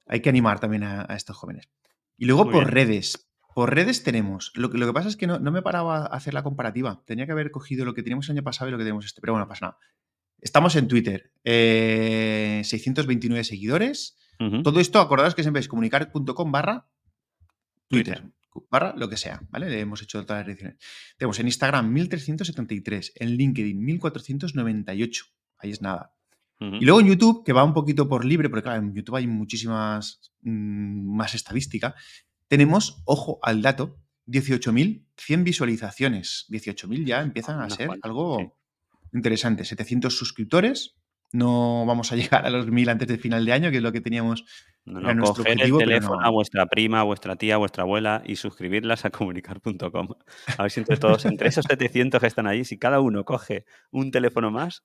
hay 0.08 0.20
que 0.20 0.28
animar 0.28 0.58
también 0.60 0.82
a, 0.84 1.06
a 1.08 1.14
estos 1.16 1.36
jóvenes. 1.36 1.68
Y 2.16 2.26
luego 2.26 2.44
Muy 2.44 2.52
por 2.52 2.64
bien. 2.64 2.74
redes. 2.74 3.28
Por 3.54 3.74
redes 3.74 4.02
tenemos. 4.04 4.52
Lo 4.54 4.70
que, 4.70 4.78
lo 4.78 4.86
que 4.86 4.92
pasa 4.92 5.08
es 5.08 5.16
que 5.16 5.26
no, 5.26 5.38
no 5.38 5.50
me 5.52 5.62
paraba 5.62 5.98
a 5.98 6.06
hacer 6.06 6.32
la 6.34 6.42
comparativa. 6.42 7.02
Tenía 7.06 7.26
que 7.26 7.32
haber 7.32 7.50
cogido 7.50 7.84
lo 7.84 7.94
que 7.94 8.02
teníamos 8.02 8.28
el 8.28 8.36
año 8.36 8.44
pasado 8.44 8.68
y 8.68 8.72
lo 8.72 8.78
que 8.78 8.84
tenemos 8.84 9.04
este. 9.04 9.20
Pero 9.20 9.32
bueno, 9.32 9.44
no 9.44 9.48
pasa 9.48 9.66
nada. 9.66 9.78
Estamos 10.40 10.76
en 10.76 10.86
Twitter. 10.88 11.32
eh, 11.44 12.60
629 12.64 13.44
seguidores. 13.44 14.16
Todo 14.62 14.78
esto, 14.78 15.00
acordaos 15.00 15.34
que 15.34 15.42
siempre 15.42 15.58
es 15.58 15.66
comunicar.com 15.66 16.52
barra 16.52 16.86
Twitter, 17.88 18.20
Twitter. 18.20 18.68
barra 18.70 18.94
lo 18.96 19.08
que 19.08 19.16
sea, 19.16 19.40
¿vale? 19.50 19.68
Le 19.68 19.80
hemos 19.80 20.00
hecho 20.00 20.24
todas 20.24 20.46
las 20.46 20.48
ediciones. 20.54 20.78
Tenemos 21.16 21.40
en 21.40 21.46
Instagram 21.46 21.92
1373, 21.92 23.14
en 23.16 23.30
LinkedIn 23.30 23.84
1498, 23.84 25.24
ahí 25.58 25.70
es 25.72 25.82
nada. 25.82 26.14
Y 26.60 26.84
luego 26.84 27.00
en 27.00 27.06
YouTube, 27.06 27.44
que 27.44 27.52
va 27.52 27.62
un 27.62 27.72
poquito 27.72 28.08
por 28.08 28.24
libre, 28.24 28.48
porque 28.48 28.64
claro, 28.64 28.82
en 28.82 28.92
YouTube 28.92 29.14
hay 29.14 29.28
muchísimas 29.28 30.32
mm, 30.42 31.16
más 31.16 31.34
estadística, 31.34 31.94
tenemos, 32.48 33.02
ojo 33.04 33.38
al 33.42 33.62
dato, 33.62 34.00
18.100 34.26 35.44
visualizaciones. 35.44 36.46
18.000 36.50 37.04
ya 37.04 37.22
empiezan 37.22 37.60
a 37.60 37.70
ser 37.70 37.90
algo 38.02 38.38
sí. 38.38 38.46
interesante. 39.12 39.64
700 39.64 40.16
suscriptores. 40.16 40.96
No 41.32 41.84
vamos 41.86 42.12
a 42.12 42.16
llegar 42.16 42.46
a 42.46 42.50
los 42.50 42.66
1.000 42.66 42.90
antes 42.90 43.08
del 43.08 43.20
final 43.20 43.44
de 43.44 43.52
año, 43.52 43.70
que 43.70 43.78
es 43.78 43.82
lo 43.82 43.92
que 43.92 44.00
teníamos 44.00 44.44
No, 44.92 45.14
no, 45.14 45.34
coger 45.34 45.60
el 45.60 45.76
teléfono 45.76 46.20
a 46.20 46.24
no. 46.26 46.32
vuestra 46.32 46.66
prima, 46.66 47.00
a 47.00 47.02
vuestra 47.04 47.36
tía, 47.36 47.54
a 47.54 47.58
vuestra 47.58 47.82
abuela 47.84 48.22
y 48.24 48.36
suscribirlas 48.36 49.04
a 49.04 49.10
comunicar.com. 49.10 50.08
A 50.56 50.62
ver 50.62 50.70
si 50.70 50.80
entre 50.80 50.96
todos, 50.96 51.24
entre 51.26 51.48
esos 51.48 51.64
700 51.68 52.20
que 52.20 52.26
están 52.26 52.46
ahí, 52.46 52.64
si 52.64 52.78
cada 52.78 53.00
uno 53.00 53.24
coge 53.24 53.64
un 53.90 54.10
teléfono 54.10 54.50
más, 54.50 54.84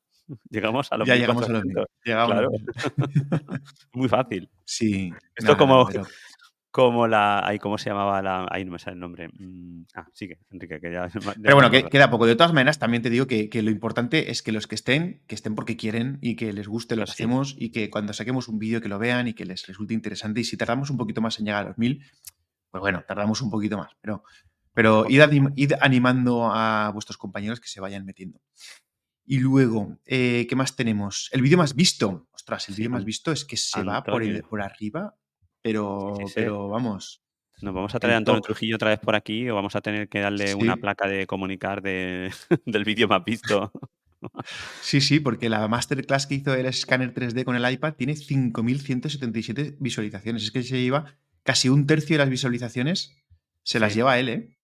llegamos 0.50 0.92
a 0.92 0.98
los 0.98 1.08
Ya 1.08 1.16
llegamos 1.16 1.48
a 1.50 1.52
los 1.54 1.64
1.000. 1.64 1.64
1400. 1.64 1.86
Llegamos 2.04 2.38
a 2.38 2.42
Claro, 2.42 2.50
los 2.50 2.62
1.000. 2.98 3.62
muy 3.94 4.10
fácil. 4.10 4.50
Sí, 4.66 5.18
Esto 5.36 5.54
nada, 5.54 5.58
como, 5.58 5.86
pero 5.86 6.04
como 6.74 7.08
la... 7.08 7.46
Ay, 7.46 7.60
¿Cómo 7.60 7.78
se 7.78 7.92
llamaba 7.92 8.20
la...? 8.24 8.48
Ahí 8.50 8.66
no 8.66 8.72
me 8.72 8.80
sale 8.80 8.96
el 8.96 9.00
nombre. 9.00 9.30
Mm, 9.30 9.84
Ah, 9.94 10.08
sigue, 10.12 10.40
Enrique, 10.50 10.80
que 10.82 10.92
ya, 10.92 11.08
ya 11.14 11.20
Pero 11.42 11.56
bueno, 11.56 11.70
que, 11.70 11.84
queda 11.88 12.10
poco. 12.10 12.26
De 12.26 12.36
todas 12.36 12.52
maneras, 12.52 12.80
también 12.80 13.04
te 13.04 13.12
digo 13.12 13.28
que, 13.28 13.48
que 13.48 13.62
lo 13.62 13.70
importante 13.70 14.32
es 14.32 14.42
que 14.42 14.52
los 14.52 14.66
que 14.66 14.74
estén, 14.74 15.22
que 15.28 15.36
estén 15.36 15.54
porque 15.54 15.78
quieren 15.78 16.18
y 16.22 16.36
que 16.36 16.52
les 16.52 16.68
guste 16.68 16.96
lo 16.96 17.04
que 17.04 17.12
sí. 17.12 17.12
hacemos 17.14 17.56
y 17.60 17.70
que 17.72 17.92
cuando 17.92 18.12
saquemos 18.14 18.48
un 18.48 18.58
vídeo 18.58 18.82
que 18.82 18.90
lo 18.90 18.98
vean 18.98 19.28
y 19.28 19.34
que 19.36 19.46
les 19.46 19.68
resulte 19.68 19.94
interesante. 19.94 20.42
Y 20.42 20.46
si 20.46 20.58
tardamos 20.58 20.90
un 20.90 20.98
poquito 20.98 21.22
más 21.22 21.38
en 21.40 21.46
llegar 21.46 21.64
a 21.66 21.68
los 21.70 21.78
mil, 21.78 22.04
pues 22.72 22.82
bueno, 22.82 23.04
tardamos 23.08 23.40
un 23.44 23.52
poquito 23.52 23.78
más. 23.78 23.92
Pero, 24.02 24.24
pero 24.74 25.06
id, 25.08 25.22
anim- 25.22 25.54
id 25.56 25.74
animando 25.80 26.50
a 26.52 26.90
vuestros 26.92 27.18
compañeros 27.18 27.60
que 27.60 27.68
se 27.70 27.82
vayan 27.82 28.04
metiendo. 28.04 28.42
Y 29.26 29.38
luego, 29.40 30.00
eh, 30.06 30.48
¿qué 30.50 30.56
más 30.56 30.76
tenemos? 30.76 31.30
El 31.34 31.44
vídeo 31.44 31.58
más 31.60 31.76
visto. 31.76 32.28
Ostras, 32.34 32.68
el 32.68 32.76
Sí, 32.76 32.82
vídeo 32.82 32.92
más 32.92 33.06
visto 33.06 33.32
es 33.32 33.46
que 33.46 33.58
se 33.58 33.84
va 33.84 34.04
por, 34.04 34.24
el- 34.24 34.42
por 34.44 34.62
arriba, 34.62 35.14
pero, 35.64 36.14
sí, 36.20 36.28
sí. 36.28 36.34
pero 36.36 36.70
vamos, 36.70 37.24
Nos 37.62 37.74
vamos 37.74 37.96
a 37.96 38.00
traer 38.00 38.16
a 38.16 38.18
Antonio. 38.18 38.42
Trujillo 38.42 38.76
otra 38.76 38.90
vez 38.90 39.00
por 39.00 39.16
aquí 39.16 39.50
o 39.50 39.56
vamos 39.56 39.76
a 39.76 39.82
tener 39.82 40.10
que 40.10 40.20
darle 40.20 40.54
una 40.54 40.78
placa 40.78 41.08
de 41.08 41.26
comunicar 41.26 41.82
de, 41.82 42.32
del 42.68 42.84
vídeo 42.84 43.08
más 43.08 43.26
visto. 43.26 43.72
Sí, 44.82 45.02
sí, 45.02 45.20
porque 45.20 45.50
la 45.50 45.68
masterclass 45.68 46.28
que 46.28 46.36
hizo 46.36 46.54
el 46.54 46.66
escáner 46.66 47.14
3D 47.14 47.44
con 47.44 47.56
el 47.56 47.72
iPad 47.72 47.94
tiene 47.94 48.14
5.177 48.14 49.78
visualizaciones. 49.80 50.44
Es 50.44 50.52
que 50.52 50.64
se 50.64 50.82
lleva 50.82 51.18
casi 51.44 51.70
un 51.70 51.88
tercio 51.88 52.16
de 52.16 52.20
las 52.20 52.30
visualizaciones, 52.30 53.18
se 53.64 53.80
las 53.80 53.94
lleva 53.94 54.20
él, 54.20 54.30
¿eh? 54.30 54.58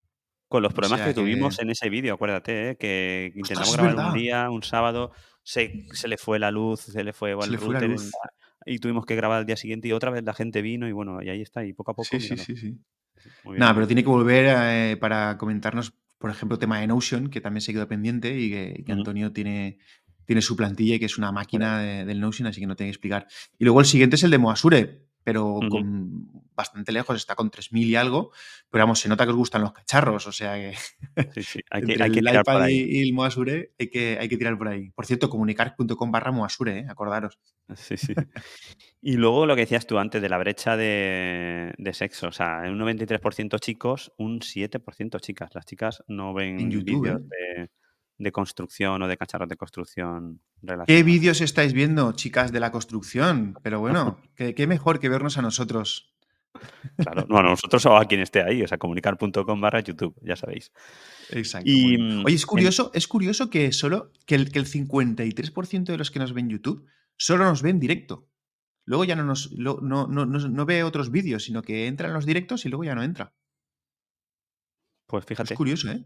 Con 0.48 0.64
los 0.64 0.72
O 0.72 0.76
problemas 0.76 1.00
sea 1.00 1.08
que 1.08 1.14
que... 1.14 1.22
tuvimos 1.22 1.60
en 1.60 1.70
ese 1.70 1.90
vídeo, 1.90 2.14
acuérdate, 2.14 2.72
¿eh? 2.72 2.78
que 2.78 3.34
¡Ostras, 3.42 3.68
intentamos 3.68 3.78
grabar 3.78 4.14
un 4.14 4.20
día, 4.20 4.50
un 4.50 4.64
sábado, 4.64 5.12
se, 5.44 5.86
se 5.92 6.08
le 6.08 6.18
fue 6.18 6.40
la 6.40 6.52
luz, 6.52 6.82
se 6.82 7.04
le 7.04 7.14
fue 7.14 7.36
Se 7.40 7.46
el 7.46 7.52
le 7.52 7.58
fue 7.58 7.74
la 7.74 7.80
router 7.80 7.84
en 7.84 7.92
luz. 7.92 8.12
Y 8.66 8.80
tuvimos 8.80 9.06
que 9.06 9.16
grabar 9.16 9.40
al 9.40 9.46
día 9.46 9.58
siguiente 9.58 9.88
y 9.88 9.92
otra 9.92 10.12
vez 10.12 10.24
la 10.24 10.34
gente 10.34 10.62
vino 10.62 10.88
y 10.88 10.92
bueno, 10.92 11.22
y 11.22 11.30
ahí 11.30 11.42
está, 11.42 11.66
y 11.66 11.74
poco 11.74 11.92
a 11.92 11.96
poco, 11.96 12.10
Sí, 12.10 12.20
sí, 12.20 12.32
míralo. 12.32 12.44
sí, 12.44 12.78
Nada, 13.58 13.74
pero 13.74 13.88
tiene 13.88 14.04
que 14.04 14.10
volver 14.10 14.46
eh, 14.50 14.98
para 14.98 15.38
comentarnos, 15.38 15.94
por 16.18 16.30
ejemplo, 16.32 16.58
tema 16.60 16.80
de 16.80 16.88
Notion, 16.88 17.30
que 17.30 17.42
también 17.42 17.62
se 17.62 17.74
quedó 17.74 17.88
pendiente 17.88 18.38
y 18.40 18.50
que. 18.50 18.92
Antonio 18.92 19.32
tiene, 19.34 19.80
tiene 20.26 20.42
su 20.42 20.56
plantilla 20.56 20.96
y 20.96 21.00
que 21.00 21.06
es 21.06 21.18
una 21.18 21.32
máquina 21.32 21.80
de- 21.80 22.06
del 22.06 22.20
Notion, 22.22 22.48
así 22.48 22.62
que 22.62 22.68
no 22.68 22.76
tiene 22.76 22.90
que 22.90 22.96
explicar. 22.96 23.28
Y 23.58 23.66
luego 23.66 23.80
el 23.82 23.86
siguiente 23.86 24.16
es 24.16 24.24
el 24.24 24.32
de 24.32 24.38
Moasure, 24.38 25.09
pero 25.24 25.60
con 25.70 26.30
bastante 26.56 26.92
lejos, 26.92 27.16
está 27.16 27.36
con 27.36 27.52
3.000 27.52 27.86
y 27.86 27.96
algo, 27.96 28.32
pero 28.70 28.84
vamos, 28.84 29.00
se 29.00 29.08
nota 29.08 29.26
que 29.26 29.32
os 29.32 29.38
gustan 29.38 29.62
los 29.62 29.72
cacharros, 29.72 30.28
o 30.28 30.32
sea 30.32 30.56
que 30.56 30.76
Sí, 31.34 31.44
sí, 31.44 31.60
hay 31.70 31.84
que, 31.84 31.92
hay 32.04 32.12
que 32.12 32.20
el 32.20 32.26
tirar 32.26 32.44
por 32.44 32.54
iPad 32.54 32.64
ahí. 32.64 32.86
y, 32.90 33.08
el 33.08 33.14
Moasure 33.14 33.72
hay 33.80 33.90
que, 33.90 34.18
hay 34.20 34.28
que 34.28 34.38
tirar 34.38 34.58
por 34.58 34.68
ahí. 34.68 34.90
Por 34.92 35.06
cierto, 35.06 35.30
comunicar.com 35.30 36.12
barra 36.12 36.32
Moasure, 36.32 36.80
¿eh? 36.80 36.86
acordaros. 36.90 37.40
Sí, 37.76 37.98
sí. 37.98 38.14
Y 39.02 39.14
luego 39.14 39.46
lo 39.46 39.56
que 39.56 39.62
decías 39.62 39.86
tú 39.86 40.00
antes 40.00 40.22
de 40.22 40.30
la 40.30 40.40
brecha 40.40 40.76
de, 40.76 41.72
de 41.78 41.94
sexo, 41.94 42.28
o 42.28 42.32
sea, 42.32 42.64
un 42.66 42.80
93% 42.80 43.60
chicos, 43.60 44.12
un 44.18 44.40
7% 44.40 45.20
chicas. 45.22 45.52
Las 45.54 45.66
chicas 45.66 46.04
no 46.08 46.30
En 46.40 46.58
ven 46.58 46.72
YouTube, 46.72 47.04
vídeos 47.04 47.22
¿eh? 47.22 47.26
de, 47.62 47.70
de 48.20 48.32
construcción 48.32 49.02
o 49.02 49.08
de 49.08 49.18
cacharros 49.18 49.50
de 49.50 49.56
construcción 49.56 50.42
¿Qué 50.86 51.04
vídeos 51.04 51.42
estáis 51.42 51.74
viendo, 51.74 52.12
chicas 52.12 52.52
de 52.52 52.60
la 52.60 52.72
construcción? 52.72 53.58
Pero 53.64 53.80
bueno, 53.80 54.20
qué, 54.36 54.54
qué 54.54 54.68
mejor 54.68 55.00
que 55.00 55.10
vernos 55.10 55.38
a 55.38 55.42
nosotros. 55.42 56.14
Claro, 56.98 57.26
no, 57.30 57.42
nosotros 57.42 57.86
o 57.86 57.96
a 57.96 58.06
quien 58.06 58.22
esté 58.22 58.42
ahí, 58.44 58.62
o 58.62 58.68
sea, 58.68 58.78
comunicar.com 58.78 59.62
barra 59.62 59.80
YouTube, 59.80 60.16
ya 60.22 60.36
sabéis. 60.36 60.72
Exacto, 61.30 61.70
Y 61.70 61.98
mm, 61.98 62.26
Oye, 62.26 62.36
es 62.36 62.42
en- 62.42 62.48
curioso, 62.48 62.92
es 62.94 63.08
curioso 63.08 63.50
que 63.50 63.72
solo 63.72 64.12
que 64.26 64.36
el, 64.36 64.52
que 64.52 64.60
el 64.60 64.66
53% 64.66 65.84
de 65.86 65.98
los 65.98 66.12
que 66.12 66.20
nos 66.20 66.34
ven 66.34 66.50
YouTube 66.50 66.86
solo 67.16 67.46
nos 67.46 67.62
ven 67.62 67.80
directo. 67.80 68.28
Luego 68.86 69.06
ya 69.06 69.16
no 69.16 69.24
nos 69.24 69.52
no, 69.54 69.78
no, 69.82 70.08
no, 70.08 70.26
no 70.26 70.66
ve 70.66 70.84
otros 70.84 71.12
vídeos, 71.12 71.44
sino 71.44 71.62
que 71.62 71.86
entra 71.88 72.08
en 72.08 72.14
los 72.16 72.26
directos 72.26 72.66
y 72.66 72.70
luego 72.70 72.84
ya 72.84 72.96
no 72.96 73.04
entra. 73.04 73.34
pues 75.06 75.24
Es 75.24 75.28
fíjate, 75.28 75.56
curioso, 75.56 75.90
¿eh? 75.92 76.04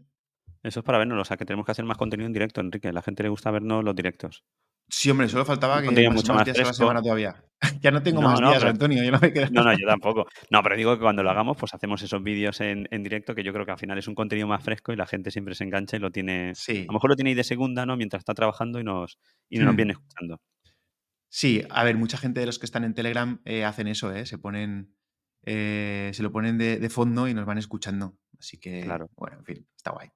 Eso 0.64 0.80
es 0.80 0.84
para 0.84 0.98
vernos, 0.98 1.20
o 1.20 1.24
sea, 1.24 1.36
que 1.36 1.44
tenemos 1.44 1.64
que 1.66 1.72
hacer 1.72 1.84
más 1.84 1.96
contenido 1.96 2.26
en 2.26 2.32
directo, 2.32 2.60
Enrique. 2.60 2.88
A 2.88 2.92
la 2.92 3.02
gente 3.02 3.22
le 3.22 3.28
gusta 3.28 3.50
vernos 3.50 3.84
los 3.84 3.94
directos. 3.94 4.44
Sí, 4.88 5.10
hombre, 5.10 5.28
solo 5.30 5.44
faltaba 5.46 5.80
que 5.80 5.90
más, 5.90 6.14
mucho 6.14 6.34
más 6.34 6.44
días 6.44 6.58
a 6.58 6.62
la 6.64 6.72
semana 6.74 7.00
todavía. 7.00 7.42
ya 7.80 7.90
no 7.90 8.02
tengo 8.02 8.20
No, 8.20 8.28
más 8.28 8.40
no, 8.40 8.48
días, 8.48 8.58
pero 8.60 8.70
Antonio, 8.72 9.02
yo 9.02 9.10
no 9.12 9.18
me 9.18 9.32
quedo. 9.32 9.46
No, 9.50 9.62
no, 9.64 9.72
yo 9.72 9.86
tampoco. 9.86 10.26
No, 10.50 10.62
pero 10.62 10.76
digo 10.76 10.94
que 10.94 11.00
cuando 11.00 11.22
lo 11.22 11.30
hagamos, 11.30 11.56
pues 11.56 11.72
hacemos 11.72 12.02
esos 12.02 12.22
vídeos 12.22 12.60
en, 12.60 12.86
en 12.90 13.02
directo, 13.02 13.34
que 13.34 13.42
yo 13.42 13.52
creo 13.54 13.64
que 13.64 13.72
al 13.72 13.78
final 13.78 13.96
es 13.98 14.08
un 14.08 14.14
contenido 14.14 14.46
más 14.46 14.62
fresco 14.62 14.92
y 14.92 14.96
la 14.96 15.06
gente 15.06 15.30
siempre 15.30 15.54
se 15.54 15.64
engancha 15.64 15.96
y 15.96 16.00
lo 16.00 16.10
tiene. 16.10 16.50
A 16.50 16.54
Sí. 16.54 16.84
lo 16.86 16.92
mejor 16.92 17.10
lo 17.10 17.16
tiene 17.16 17.30
ahí 17.30 17.34
de 17.34 17.44
segunda, 17.44 17.86
¿no? 17.86 17.96
Mientras 17.96 18.20
está 18.20 18.34
trabajando 18.34 18.78
y 18.78 18.84
nos, 18.84 19.18
y 19.48 19.58
nos 19.58 19.74
viene 19.74 19.94
Hmm. 19.94 19.96
escuchando. 20.00 20.40
Sí, 21.30 21.62
a 21.70 21.82
ver, 21.82 21.96
mucha 21.96 22.18
gente 22.18 22.40
de 22.40 22.46
los 22.46 22.58
que 22.58 22.66
están 22.66 22.84
en 22.84 22.94
Telegram 22.94 23.40
eh, 23.44 23.64
hacen 23.64 23.88
eso, 23.88 24.12
¿eh? 24.12 24.26
Se 24.26 24.36
ponen, 24.38 24.94
eh, 25.46 26.10
se 26.12 26.22
lo 26.22 26.30
ponen 26.30 26.58
de, 26.58 26.78
de 26.78 26.90
fondo 26.90 27.26
y 27.26 27.34
nos 27.34 27.46
van 27.46 27.58
escuchando. 27.58 28.16
Así 28.38 28.58
que, 28.58 28.82
Claro. 28.82 29.08
bueno, 29.16 29.38
en 29.38 29.44
fin, 29.44 29.66
está 29.76 29.90
guay. 29.92 30.10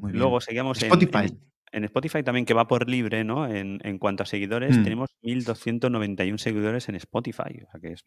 Muy 0.00 0.12
Luego 0.12 0.40
seguimos 0.40 0.82
en, 0.82 0.86
en, 0.86 0.92
Spotify. 0.92 1.38
en 1.72 1.84
Spotify 1.84 2.22
también, 2.22 2.46
que 2.46 2.54
va 2.54 2.66
por 2.66 2.88
libre, 2.88 3.24
¿no? 3.24 3.46
En, 3.46 3.80
en 3.84 3.98
cuanto 3.98 4.22
a 4.22 4.26
seguidores, 4.26 4.78
Hmm. 4.78 4.82
tenemos 4.84 5.10
1.291 5.22 6.38
seguidores 6.38 6.88
en 6.88 6.94
Spotify. 6.96 7.62
O 7.66 7.70
sea 7.70 7.80
que 7.80 7.92
es, 7.92 8.04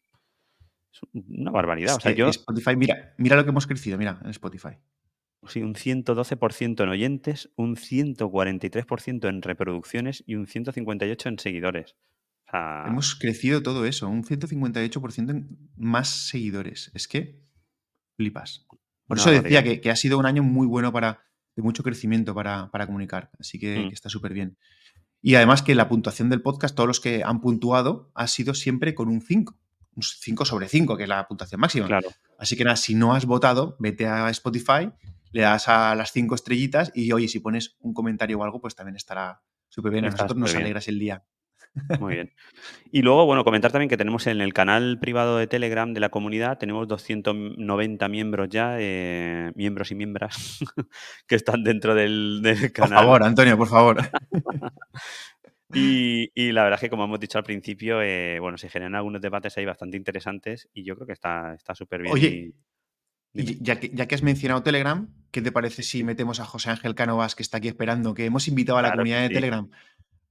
es 0.92 1.02
una 1.14 1.52
barbaridad. 1.52 1.96
O 1.96 2.00
sea, 2.00 2.14
que 2.14 2.20
yo, 2.20 2.28
Spotify, 2.30 2.76
mira, 2.76 3.14
mira 3.18 3.36
lo 3.36 3.44
que 3.44 3.50
hemos 3.52 3.68
crecido, 3.68 3.98
mira, 3.98 4.20
en 4.24 4.30
Spotify. 4.32 4.78
sí, 5.48 5.62
un 5.62 5.76
112% 5.76 6.84
en 6.84 6.90
oyentes, 6.90 7.52
un 7.58 7.76
143% 7.76 9.28
en 9.30 9.42
reproducciones 9.42 10.24
y 10.26 10.36
un 10.36 10.46
158% 10.48 11.28
en 11.30 11.40
seguidores. 11.40 11.96
O 12.48 12.52
sea, 12.52 12.86
Hemos 12.88 13.16
crecido 13.16 13.62
todo 13.64 13.86
eso, 13.86 14.08
un 14.08 14.24
158% 14.24 15.32
en 15.32 15.70
más 15.76 16.28
seguidores. 16.30 16.92
Es 16.94 17.08
que 17.08 17.42
flipas. 18.16 18.66
Por 19.08 19.18
eso 19.18 19.32
decía 19.32 19.64
que 19.64 19.90
ha 19.92 19.96
sido 19.96 20.18
un 20.18 20.26
año 20.26 20.44
muy 20.44 20.66
bueno 20.68 20.92
para, 20.94 21.24
de 21.56 21.62
mucho 21.62 21.84
crecimiento 21.84 22.34
para, 22.34 22.70
para 22.72 22.86
comunicar. 22.86 23.30
Así 23.40 23.60
que, 23.60 23.80
Mm. 23.86 23.88
que 23.90 23.94
está 23.96 24.10
súper 24.10 24.34
bien. 24.34 24.58
Y 25.22 25.36
además 25.36 25.62
que 25.62 25.74
la 25.76 25.88
puntuación 25.88 26.30
del 26.30 26.42
podcast, 26.42 26.76
todos 26.76 26.88
los 26.88 27.00
que 27.00 27.24
han 27.24 27.40
puntuado, 27.42 28.12
ha 28.14 28.28
sido 28.28 28.54
siempre 28.54 28.94
con 28.94 29.08
un 29.08 29.22
5. 29.22 29.56
Un 29.96 30.04
5 30.04 30.46
sobre 30.46 30.68
5, 30.68 30.98
que 30.98 31.04
es 31.04 31.10
la 31.10 31.28
puntuación 31.28 31.62
máxima. 31.62 31.88
Claro. 31.88 32.10
Así 32.38 32.58
que 32.58 32.64
nada, 32.64 32.76
si 32.76 32.96
no 32.96 33.14
has 33.14 33.26
votado, 33.26 33.76
vete 33.80 34.08
a 34.08 34.30
Spotify, 34.32 34.92
le 35.32 35.42
das 35.44 35.68
a 35.70 35.96
las 35.96 36.12
5 36.12 36.36
estrellitas 36.36 36.92
y 36.94 37.12
oye, 37.12 37.28
si 37.28 37.40
pones 37.40 37.78
un 37.80 37.94
comentario 37.94 38.40
o 38.40 38.44
algo, 38.44 38.60
pues 38.60 38.76
también 38.76 38.96
estará 38.96 39.42
súper 39.70 39.92
bien. 39.94 40.06
A 40.06 40.10
nosotros 40.10 40.38
nos 40.38 40.54
alegras 40.56 40.88
el 40.88 41.00
día. 41.00 41.24
Muy 42.00 42.14
bien. 42.16 42.32
Y 42.92 43.02
luego, 43.02 43.26
bueno, 43.26 43.44
comentar 43.44 43.72
también 43.72 43.90
que 43.90 43.98
tenemos 43.98 44.28
en 44.28 44.42
el 44.42 44.54
canal 44.54 45.00
privado 45.00 45.38
de 45.38 45.48
Telegram 45.48 45.92
de 45.94 46.00
la 46.00 46.10
comunidad, 46.10 46.58
tenemos 46.60 46.88
290 46.88 48.08
miembros 48.10 48.50
ya, 48.50 48.76
eh, 48.80 49.52
miembros 49.56 49.90
y 49.92 49.96
miembras, 49.96 50.60
que 51.28 51.36
están 51.36 51.64
dentro 51.64 51.96
del, 51.96 52.42
del 52.44 52.60
Por 52.60 52.72
canal. 52.74 53.00
favor, 53.00 53.24
Antonio, 53.24 53.58
por 53.58 53.68
favor. 53.70 53.98
Y, 55.76 56.30
y 56.36 56.52
la 56.52 56.64
verdad 56.64 56.78
es 56.78 56.82
que, 56.82 56.90
como 56.92 57.06
hemos 57.06 57.20
dicho 57.20 57.40
al 57.40 57.44
principio, 57.44 58.00
eh, 58.02 58.38
bueno, 58.40 58.60
se 58.60 58.70
generan 58.70 58.94
algunos 58.94 59.22
debates 59.22 59.58
ahí 59.58 59.66
bastante 59.66 59.98
interesantes 59.98 60.70
y 60.72 60.84
yo 60.84 60.94
creo 60.96 61.08
que 61.08 61.14
está 61.14 61.56
está 61.56 61.74
súper 61.74 62.02
bien. 62.04 62.14
Oye, 62.14 62.28
y- 63.34 63.64
ya 63.64 63.80
que, 63.80 63.90
ya 63.90 64.06
que 64.08 64.14
has 64.14 64.22
mencionado 64.22 64.62
Telegram, 64.62 65.10
¿qué 65.32 65.42
te 65.42 65.52
parece 65.52 65.82
si 65.82 66.04
metemos 66.04 66.40
a 66.40 66.46
José 66.46 66.70
Ángel 66.70 66.94
Cánovas, 66.94 67.34
que 67.34 67.42
está 67.42 67.58
aquí 67.58 67.68
esperando, 67.70 68.14
que 68.14 68.26
hemos 68.26 68.48
invitado 68.48 68.78
a 68.78 68.84
la 68.84 68.90
Claro 68.90 69.00
comunidad 69.00 69.22
de 69.22 69.28
sí. 69.30 69.34
Telegram, 69.34 69.72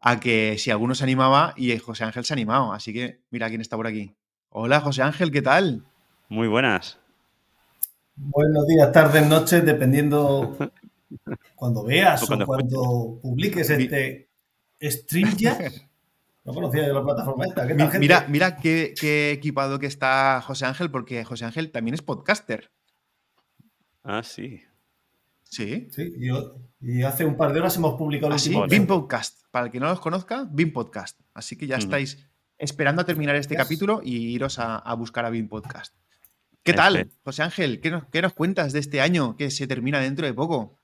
a 0.03 0.21
que 0.21 0.57
si 0.59 0.71
alguno 0.71 0.95
se 0.95 1.05
animaba 1.05 1.55
y 1.57 1.77
José 1.79 2.05
Ángel 2.05 2.25
se 2.25 2.33
ha 2.33 2.37
animado? 2.37 2.73
Así 2.73 2.93
que 2.93 3.21
mira 3.31 3.49
quién 3.49 3.61
está 3.61 3.77
por 3.77 3.87
aquí. 3.87 4.15
Hola, 4.51 4.81
José 4.81 5.03
Ángel, 5.03 5.31
¿qué 5.31 5.41
tal? 5.43 5.85
Muy 6.29 6.49
buenas. 6.49 6.99
Buenos 8.17 8.67
días, 8.67 8.93
tardes, 8.93 9.27
noches, 9.27 9.65
dependiendo 9.65 10.57
cuando 11.57 11.85
veas 11.85 12.21
O 12.23 12.25
o 12.25 12.29
cuando 12.29 12.47
cuando 12.47 13.19
publiques 13.23 13.69
Mi- 13.71 13.85
este 13.85 14.29
StreamYard. 14.83 15.73
No 16.45 16.53
conocía 16.53 16.85
yo 16.89 16.93
la 16.93 17.05
plataforma 17.05 17.45
esta. 17.45 17.65
¿Qué 17.69 17.73
Mi- 17.75 17.79
tal, 17.79 17.87
gente? 17.87 17.99
Mira, 18.01 18.27
mira 18.29 18.57
qué, 18.57 18.95
qué 19.01 19.31
equipado 19.31 19.79
que 19.79 19.87
está 19.87 20.41
José 20.45 20.67
Ángel, 20.67 20.91
porque 20.91 21.25
José 21.25 21.45
Ángel 21.45 21.71
también 21.71 21.95
es 21.95 22.03
podcaster. 22.03 22.73
Ah, 24.03 24.25
sí. 24.25 24.61
Sí. 25.53 25.89
Sí, 25.91 26.15
y, 26.17 26.29
yo- 26.29 26.57
y 26.81 27.03
hace 27.03 27.27
un 27.27 27.37
par 27.37 27.53
de 27.53 27.61
horas 27.61 27.77
hemos 27.77 27.95
publicado 27.99 28.29
el 28.29 28.37
Así, 28.37 28.49
último. 28.49 28.63
Ole. 28.65 28.71
BIM 28.79 28.87
Podcast. 28.87 29.43
Para 29.51 29.67
el 29.67 29.73
que 29.73 29.79
no 29.81 29.87
los 29.87 30.01
conozca, 30.01 30.49
BIM 30.51 30.73
Podcast. 30.73 31.21
Así 31.35 31.57
que 31.59 31.67
ya 31.67 31.77
estáis 31.77 32.27
esperando 32.57 33.03
a 33.03 33.05
terminar 33.05 33.37
este 33.37 33.55
Yes. 33.55 33.63
capítulo 33.63 34.01
y 34.03 34.17
iros 34.35 34.59
a, 34.59 34.77
a 34.79 34.95
buscar 34.95 35.27
a 35.27 35.31
BIM 35.31 35.49
Podcast. 35.49 35.95
¿Qué 36.63 36.73
tal, 36.73 36.97
Este. 36.97 37.15
José 37.23 37.43
Ángel? 37.43 37.81
¿Qué 37.83 37.91
nos, 37.91 38.05
qué 38.07 38.23
nos 38.23 38.33
cuentas 38.33 38.73
de 38.73 38.79
este 38.79 39.03
año 39.03 39.37
que 39.37 39.51
se 39.51 39.67
termina 39.67 40.01
dentro 40.01 40.25
de 40.27 40.33
poco? 40.33 40.79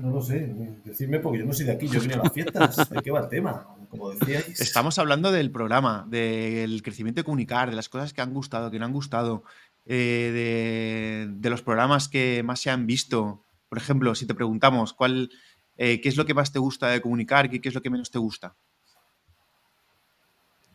No 0.00 0.10
lo 0.10 0.20
sé, 0.20 0.54
decirme 0.84 1.18
porque 1.18 1.38
yo 1.38 1.46
no 1.46 1.52
soy 1.54 1.64
de 1.64 1.72
aquí, 1.72 1.88
yo 1.88 1.98
vine 2.00 2.14
a 2.14 2.18
las 2.18 2.32
fiestas. 2.32 2.76
¿De 2.90 3.00
qué 3.02 3.10
va 3.10 3.20
el 3.20 3.28
tema? 3.28 3.66
Como 3.88 4.10
decíais. 4.10 4.60
Estamos 4.60 4.98
hablando 4.98 5.32
del 5.32 5.50
programa, 5.50 6.06
del 6.10 6.82
crecimiento 6.82 7.20
de 7.20 7.24
comunicar, 7.24 7.70
de 7.70 7.76
las 7.76 7.88
cosas 7.88 8.12
que 8.12 8.20
han 8.20 8.34
gustado, 8.34 8.70
que 8.70 8.78
no 8.78 8.84
han 8.84 8.92
gustado, 8.92 9.44
eh, 9.86 11.26
de, 11.26 11.32
de 11.32 11.50
los 11.50 11.62
programas 11.62 12.08
que 12.08 12.42
más 12.42 12.60
se 12.60 12.70
han 12.70 12.86
visto. 12.86 13.42
Por 13.68 13.78
ejemplo, 13.78 14.14
si 14.14 14.26
te 14.26 14.34
preguntamos 14.34 14.92
cuál, 14.92 15.30
eh, 15.76 16.00
qué 16.00 16.08
es 16.08 16.16
lo 16.16 16.26
que 16.26 16.34
más 16.34 16.52
te 16.52 16.58
gusta 16.58 16.88
de 16.88 17.00
comunicar 17.00 17.52
y 17.52 17.60
qué 17.60 17.68
es 17.68 17.74
lo 17.74 17.82
que 17.82 17.90
menos 17.90 18.10
te 18.10 18.18
gusta. 18.18 18.54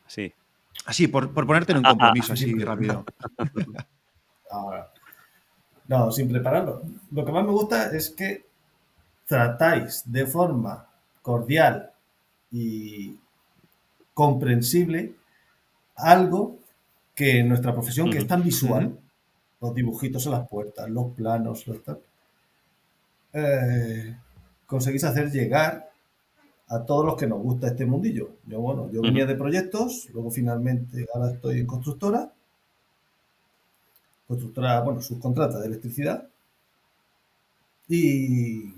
Sí. 0.08 0.34
Así, 0.86 1.08
por, 1.08 1.34
por 1.34 1.46
ponerte 1.46 1.72
en 1.74 1.80
un 1.80 1.86
Ah, 1.86 1.90
ah, 1.90 1.92
compromiso, 1.92 2.34
así 2.34 2.46
simple. 2.46 2.66
rápido. 2.66 3.06
No, 5.88 6.12
sin 6.12 6.30
prepararlo. 6.30 6.82
Lo 7.12 7.26
que 7.26 7.32
más 7.32 7.44
me 7.46 7.52
gusta 7.52 7.94
es 7.96 8.10
que 8.12 8.46
tratáis 9.26 10.04
de 10.06 10.26
forma 10.26 10.88
cordial 11.22 11.92
y 12.52 13.18
comprensible 14.14 15.16
algo 15.96 16.60
que 17.14 17.40
en 17.40 17.50
nuestra 17.50 17.74
profesión, 17.74 18.10
que 18.10 18.20
es 18.20 18.28
tan 18.28 18.44
visual. 18.44 18.98
Los 19.62 19.76
dibujitos 19.76 20.26
en 20.26 20.32
las 20.34 20.48
puertas, 20.50 20.90
los 20.90 21.14
planos, 21.14 21.68
los 21.68 21.84
tal, 21.84 22.00
eh, 23.34 24.18
conseguís 24.66 25.04
hacer 25.04 25.32
llegar 25.32 25.90
a 26.68 26.86
todos 26.86 27.06
los 27.06 27.16
que 27.16 27.28
nos 27.28 27.42
gusta 27.42 27.68
este 27.68 27.86
mundillo. 27.86 28.32
Yo, 28.48 28.60
bueno, 28.60 28.90
yo 28.92 29.02
venía 29.02 29.26
de 29.26 29.36
proyectos, 29.36 30.10
luego 30.14 30.32
finalmente 30.32 31.06
ahora 31.14 31.32
estoy 31.32 31.60
en 31.60 31.68
constructora, 31.68 32.32
constructora, 34.28 34.82
bueno, 34.82 35.02
subcontrata 35.02 35.60
de 35.60 35.68
electricidad, 35.68 36.28
y, 37.88 38.74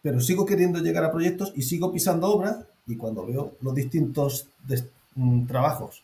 pero 0.00 0.20
sigo 0.20 0.46
queriendo 0.46 0.78
llegar 0.78 1.04
a 1.04 1.10
proyectos 1.10 1.52
y 1.56 1.62
sigo 1.62 1.92
pisando 1.92 2.28
obras, 2.28 2.64
y 2.86 2.96
cuando 2.96 3.26
veo 3.26 3.56
los 3.60 3.74
distintos 3.74 4.48
mm, 5.16 5.46
trabajos, 5.46 6.02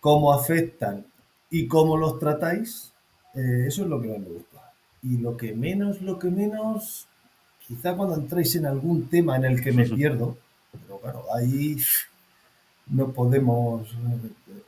cómo 0.00 0.32
afectan 0.32 1.04
y 1.50 1.66
cómo 1.66 1.96
los 1.96 2.18
tratáis, 2.18 2.92
eh, 3.34 3.64
eso 3.66 3.82
es 3.82 3.88
lo 3.88 4.00
que 4.00 4.08
más 4.08 4.18
me 4.20 4.28
gusta. 4.28 4.72
Y 5.02 5.18
lo 5.18 5.36
que 5.36 5.52
menos, 5.54 6.00
lo 6.02 6.18
que 6.18 6.30
menos, 6.30 7.06
quizá 7.66 7.94
cuando 7.96 8.14
entréis 8.16 8.54
en 8.56 8.66
algún 8.66 9.08
tema 9.08 9.36
en 9.36 9.44
el 9.46 9.62
que 9.62 9.72
me 9.72 9.86
pierdo, 9.88 10.36
pero 10.72 10.98
claro, 10.98 11.24
ahí 11.36 11.76
no 12.88 13.08
podemos. 13.12 13.88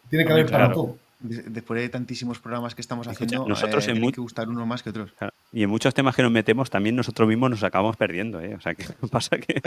Tiene 0.08 0.24
que 0.26 0.32
haber 0.32 0.46
para 0.46 0.66
claro. 0.66 0.74
todo. 0.74 0.98
De- 1.20 1.42
Después 1.42 1.80
de 1.80 1.88
tantísimos 1.88 2.40
programas 2.40 2.74
que 2.74 2.80
estamos 2.80 3.06
Escucha, 3.06 3.26
haciendo, 3.26 3.48
nosotros 3.48 3.86
eh, 3.86 3.92
en 3.92 4.00
mu- 4.00 4.10
que 4.10 4.20
gustar 4.20 4.48
unos 4.48 4.66
más 4.66 4.82
que 4.82 4.90
otros. 4.90 5.12
Claro. 5.12 5.32
Y 5.52 5.62
en 5.62 5.70
muchos 5.70 5.94
temas 5.94 6.16
que 6.16 6.22
nos 6.22 6.32
metemos 6.32 6.68
también 6.70 6.96
nosotros 6.96 7.28
mismos 7.28 7.50
nos 7.50 7.62
acabamos 7.62 7.96
perdiendo, 7.96 8.40
¿eh? 8.40 8.54
O 8.56 8.60
sea, 8.60 8.74
que 8.74 8.84
pasa 9.10 9.38
que 9.38 9.60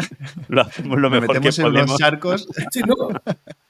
lo 0.50 0.62
hacemos 0.62 1.00
lo 1.00 1.10
Nos 1.10 1.22
mejor 1.22 1.28
que 1.36 1.40
metemos 1.40 1.60
en 1.60 1.66
podemos. 1.66 1.90
los 1.92 2.00
charcos. 2.00 2.48
Sí, 2.72 2.82
no. 2.82 2.96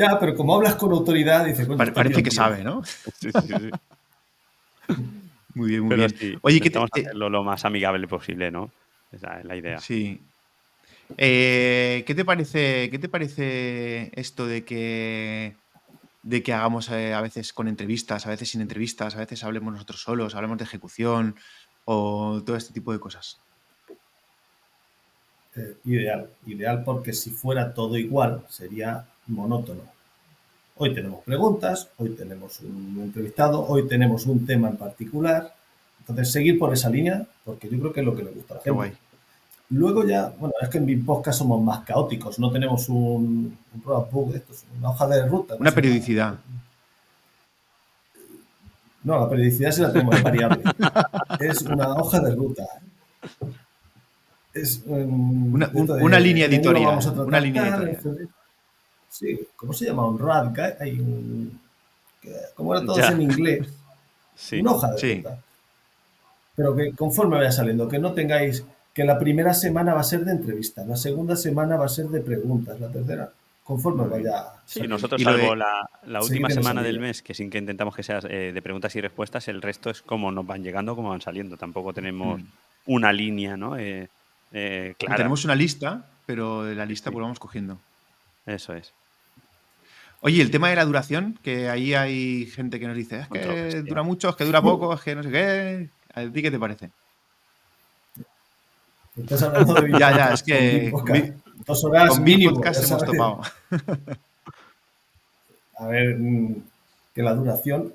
Ya, 0.00 0.18
pero 0.18 0.34
como 0.34 0.54
hablas 0.54 0.76
con 0.76 0.92
autoridad, 0.92 1.44
dices, 1.44 1.68
Pare- 1.68 1.92
parece 1.92 2.22
que 2.22 2.30
sabe, 2.30 2.64
¿no? 2.64 2.80
Sí, 3.20 3.30
sí, 3.32 3.40
sí. 3.48 3.70
Muy 5.54 5.68
bien, 5.68 5.82
muy 5.82 5.90
Pero 5.90 6.06
bien. 6.06 6.16
sí, 6.18 6.34
Oye, 6.40 6.54
¿qué 6.56 6.70
te- 6.70 6.78
intentamos 6.78 6.90
te- 6.90 7.00
hacerlo 7.02 7.28
lo 7.28 7.44
más 7.44 7.66
amigable 7.66 8.08
posible, 8.08 8.50
¿no? 8.50 8.72
Esa 9.12 9.40
es 9.40 9.44
la 9.44 9.56
idea. 9.56 9.78
Sí. 9.78 10.26
Eh, 11.18 12.02
¿qué 12.06 12.14
te 12.14 12.24
parece, 12.24 12.88
qué 12.90 12.98
te 12.98 13.10
parece 13.10 14.10
esto 14.18 14.46
de 14.46 14.64
que 14.64 15.58
de 16.22 16.42
que 16.42 16.52
hagamos 16.54 16.88
eh, 16.90 17.12
a 17.12 17.20
veces 17.20 17.52
con 17.52 17.68
entrevistas, 17.68 18.26
a 18.26 18.30
veces 18.30 18.50
sin 18.50 18.62
entrevistas, 18.62 19.16
a 19.16 19.18
veces 19.18 19.44
hablemos 19.44 19.72
nosotros 19.74 20.00
solos, 20.02 20.34
hablemos 20.34 20.56
de 20.58 20.64
ejecución 20.64 21.34
o 21.84 22.42
todo 22.44 22.56
este 22.56 22.72
tipo 22.72 22.92
de 22.92 23.00
cosas? 23.00 23.42
Eh, 25.56 25.76
ideal, 25.84 26.28
ideal 26.46 26.84
porque 26.84 27.12
si 27.12 27.30
fuera 27.30 27.74
todo 27.74 27.96
igual 27.96 28.42
sería 28.48 29.04
monótono. 29.26 29.82
Hoy 30.76 30.94
tenemos 30.94 31.24
preguntas, 31.24 31.88
hoy 31.98 32.10
tenemos 32.10 32.60
un 32.60 33.00
entrevistado, 33.02 33.66
hoy 33.66 33.88
tenemos 33.88 34.26
un 34.26 34.46
tema 34.46 34.68
en 34.68 34.76
particular. 34.76 35.52
Entonces, 35.98 36.32
seguir 36.32 36.58
por 36.58 36.72
esa 36.72 36.88
línea, 36.88 37.26
porque 37.44 37.68
yo 37.68 37.78
creo 37.80 37.92
que 37.92 38.00
es 38.00 38.06
lo 38.06 38.16
que 38.16 38.22
le 38.22 38.30
gusta 38.30 38.54
a 38.54 38.56
la 38.58 38.62
Qué 38.62 38.70
gente. 38.70 38.76
guay. 38.76 38.92
Luego 39.70 40.04
ya, 40.04 40.32
bueno, 40.38 40.54
es 40.60 40.68
que 40.68 40.78
en 40.78 40.86
mi 40.86 40.96
podcast 40.96 41.38
somos 41.38 41.62
más 41.62 41.84
caóticos, 41.84 42.38
no 42.38 42.50
tenemos 42.50 42.88
un, 42.88 43.56
un 43.74 43.82
book 43.82 44.32
de 44.32 44.38
estos, 44.38 44.64
una 44.78 44.90
hoja 44.90 45.06
de 45.06 45.26
ruta. 45.26 45.56
Una 45.58 45.70
periodicidad. 45.72 46.38
No, 49.02 49.18
la 49.18 49.28
periodicidad 49.28 49.70
sí 49.72 49.82
la 49.82 49.92
tenemos, 49.92 50.16
es 50.16 50.22
variable. 50.22 50.62
es 51.40 51.62
una 51.62 51.94
hoja 51.94 52.20
de 52.20 52.34
ruta. 52.34 52.64
Es 54.52 54.82
um, 54.86 55.54
Una- 55.54 56.18
línea 56.18 56.46
editorial, 56.46 56.86
vamos 56.86 57.06
a 57.06 57.10
tratar 57.10 57.26
una 57.26 57.40
línea 57.40 57.68
editorial. 57.68 58.28
Sí, 59.08 59.40
¿cómo 59.56 59.72
se 59.72 59.86
llama? 59.86 60.06
Un 60.06 60.18
RAD, 60.18 60.52
que 60.52 60.82
hay 60.82 61.00
un... 61.00 61.60
Como 62.54 62.74
era 62.74 62.84
todo 62.84 62.96
Ya. 62.98 63.08
en 63.08 63.22
inglés, 63.22 63.68
Sí. 64.34 64.60
una 64.60 64.72
hoja 64.72 64.92
de 64.92 64.98
Sí. 64.98 65.14
ruta. 65.16 65.38
Pero 66.56 66.76
que 66.76 66.92
conforme 66.92 67.36
vaya 67.36 67.52
saliendo, 67.52 67.88
que 67.88 67.98
no 67.98 68.12
tengáis 68.12 68.64
que 68.92 69.04
la 69.04 69.18
primera 69.18 69.54
semana 69.54 69.94
va 69.94 70.00
a 70.00 70.04
ser 70.04 70.24
de 70.24 70.32
entrevistas, 70.32 70.86
la 70.86 70.96
segunda 70.96 71.36
semana 71.36 71.76
va 71.76 71.86
a 71.86 71.88
ser 71.88 72.06
de 72.08 72.20
preguntas, 72.20 72.78
la 72.80 72.88
tercera, 72.88 73.30
conforme 73.64 74.06
vaya. 74.08 74.46
Sí, 74.66 74.82
nosotros 74.86 75.18
de- 75.20 75.24
salvo 75.24 75.54
la, 75.54 75.88
la 76.06 76.20
última 76.20 76.50
semana 76.50 76.82
del 76.82 76.98
mes, 77.00 77.22
que 77.22 77.34
sí 77.34 77.48
que 77.48 77.58
intentamos 77.58 77.94
que 77.94 78.02
sea 78.02 78.18
eh, 78.28 78.50
de 78.52 78.62
preguntas 78.62 78.94
y 78.96 79.00
respuestas, 79.00 79.46
el 79.48 79.62
resto 79.62 79.90
es 79.90 80.02
como 80.02 80.30
nos 80.32 80.46
van 80.46 80.62
llegando, 80.62 80.94
como 80.96 81.10
van 81.10 81.20
saliendo. 81.20 81.56
Tampoco 81.56 81.92
tenemos 81.94 82.40
Mm. 82.40 82.44
una 82.86 83.12
línea, 83.12 83.56
¿no? 83.56 83.78
Eh, 83.78 84.08
eh. 84.52 84.94
Tenemos 84.98 85.44
una 85.44 85.54
lista, 85.54 86.06
pero 86.26 86.64
de 86.64 86.74
la 86.74 86.86
lista 86.86 87.10
sí. 87.10 87.12
pues 87.14 87.22
vamos 87.22 87.38
cogiendo. 87.38 87.78
Eso 88.46 88.74
es. 88.74 88.92
Oye, 90.22 90.42
el 90.42 90.50
tema 90.50 90.68
de 90.68 90.76
la 90.76 90.84
duración, 90.84 91.38
que 91.42 91.68
ahí 91.70 91.94
hay 91.94 92.46
gente 92.46 92.78
que 92.78 92.86
nos 92.86 92.96
dice, 92.96 93.20
es 93.20 93.28
que 93.28 93.82
dura 93.82 94.02
mucho, 94.02 94.28
es 94.28 94.36
que 94.36 94.44
dura 94.44 94.60
poco, 94.60 94.92
es 94.92 95.00
que 95.00 95.14
no 95.14 95.22
sé 95.22 95.30
qué. 95.30 95.88
¿A 96.14 96.26
ti 96.26 96.42
qué 96.42 96.50
te 96.50 96.58
parece? 96.58 96.90
Estás 99.16 99.42
hablando 99.42 99.74
de 99.74 99.90
Ya, 99.98 100.16
ya, 100.16 100.32
es 100.34 100.42
que 100.42 100.92
mi 101.06 101.32
dos 101.64 101.84
horas 101.84 102.10
Con 102.10 102.24
mínimo. 102.24 102.54
podcast 102.54 102.84
hemos 102.90 103.04
topado. 103.04 103.40
A 105.78 105.86
ver, 105.86 106.18
mm, 106.18 106.62
que 107.14 107.22
la 107.22 107.34
duración. 107.34 107.94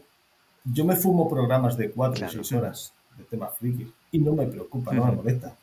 Yo 0.64 0.84
me 0.84 0.95
fumo 0.95 1.30
programas 1.30 1.77
de 1.77 1.91
cuatro 1.91 2.18
Claro. 2.18 2.41
o 2.41 2.44
seis 2.44 2.52
horas 2.53 2.94
de 3.18 3.23
temas 3.26 3.56
frikis 3.57 3.88
y 4.11 4.18
no 4.18 4.34
me 4.34 4.48
preocupa, 4.48 4.94
no 4.94 5.06
me 5.06 5.11
molesta. 5.11 5.56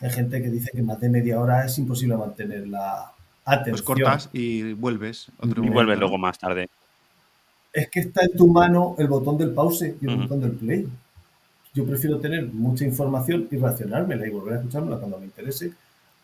Hay 0.00 0.10
gente 0.10 0.40
que 0.42 0.48
dice 0.50 0.70
que 0.72 0.82
más 0.82 1.00
de 1.00 1.08
media 1.08 1.40
hora 1.40 1.64
es 1.64 1.76
imposible 1.78 2.16
mantener 2.16 2.68
la 2.68 3.12
atención. 3.44 3.72
Pues 3.72 3.82
cortas 3.82 4.30
y 4.32 4.72
vuelves. 4.74 5.28
Otro 5.38 5.50
Y 5.50 5.56
momento, 5.56 5.74
vuelve 5.74 5.94
¿no? 5.94 6.00
luego 6.00 6.18
más 6.18 6.38
tarde. 6.38 6.68
Es 7.72 7.88
que 7.90 8.00
está 8.00 8.22
en 8.24 8.36
tu 8.36 8.48
mano 8.48 8.94
el 8.98 9.08
botón 9.08 9.36
del 9.38 9.50
pause 9.52 9.96
y 10.00 10.08
el 10.08 10.16
botón 10.16 10.40
del 10.40 10.52
play. 10.52 10.88
Yo 11.74 11.84
prefiero 11.86 12.18
tener 12.18 12.46
mucha 12.46 12.84
información 12.84 13.48
y 13.50 13.56
racionármela 13.56 14.26
y 14.26 14.30
volver 14.30 14.54
a 14.54 14.56
escuchármela 14.58 14.98
cuando 14.98 15.18
me 15.18 15.26
interese, 15.26 15.72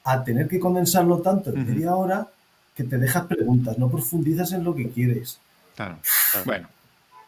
a 0.05 0.23
tener 0.25 0.49
que 0.49 0.59
condensarlo 0.59 1.19
tanto 1.19 1.51
en 1.51 1.67
media 1.67 1.95
hora 1.95 2.27
que 2.75 2.85
te 2.85 2.99
dejas 2.99 3.27
preguntas, 3.27 3.79
no 3.79 3.89
profundizas 3.89 4.53
en 4.53 4.65
lo 4.65 4.75
que 4.75 4.89
quieres. 4.91 5.39
Claro. 5.77 5.99
Claro. 6.33 6.45
Bueno, 6.47 6.69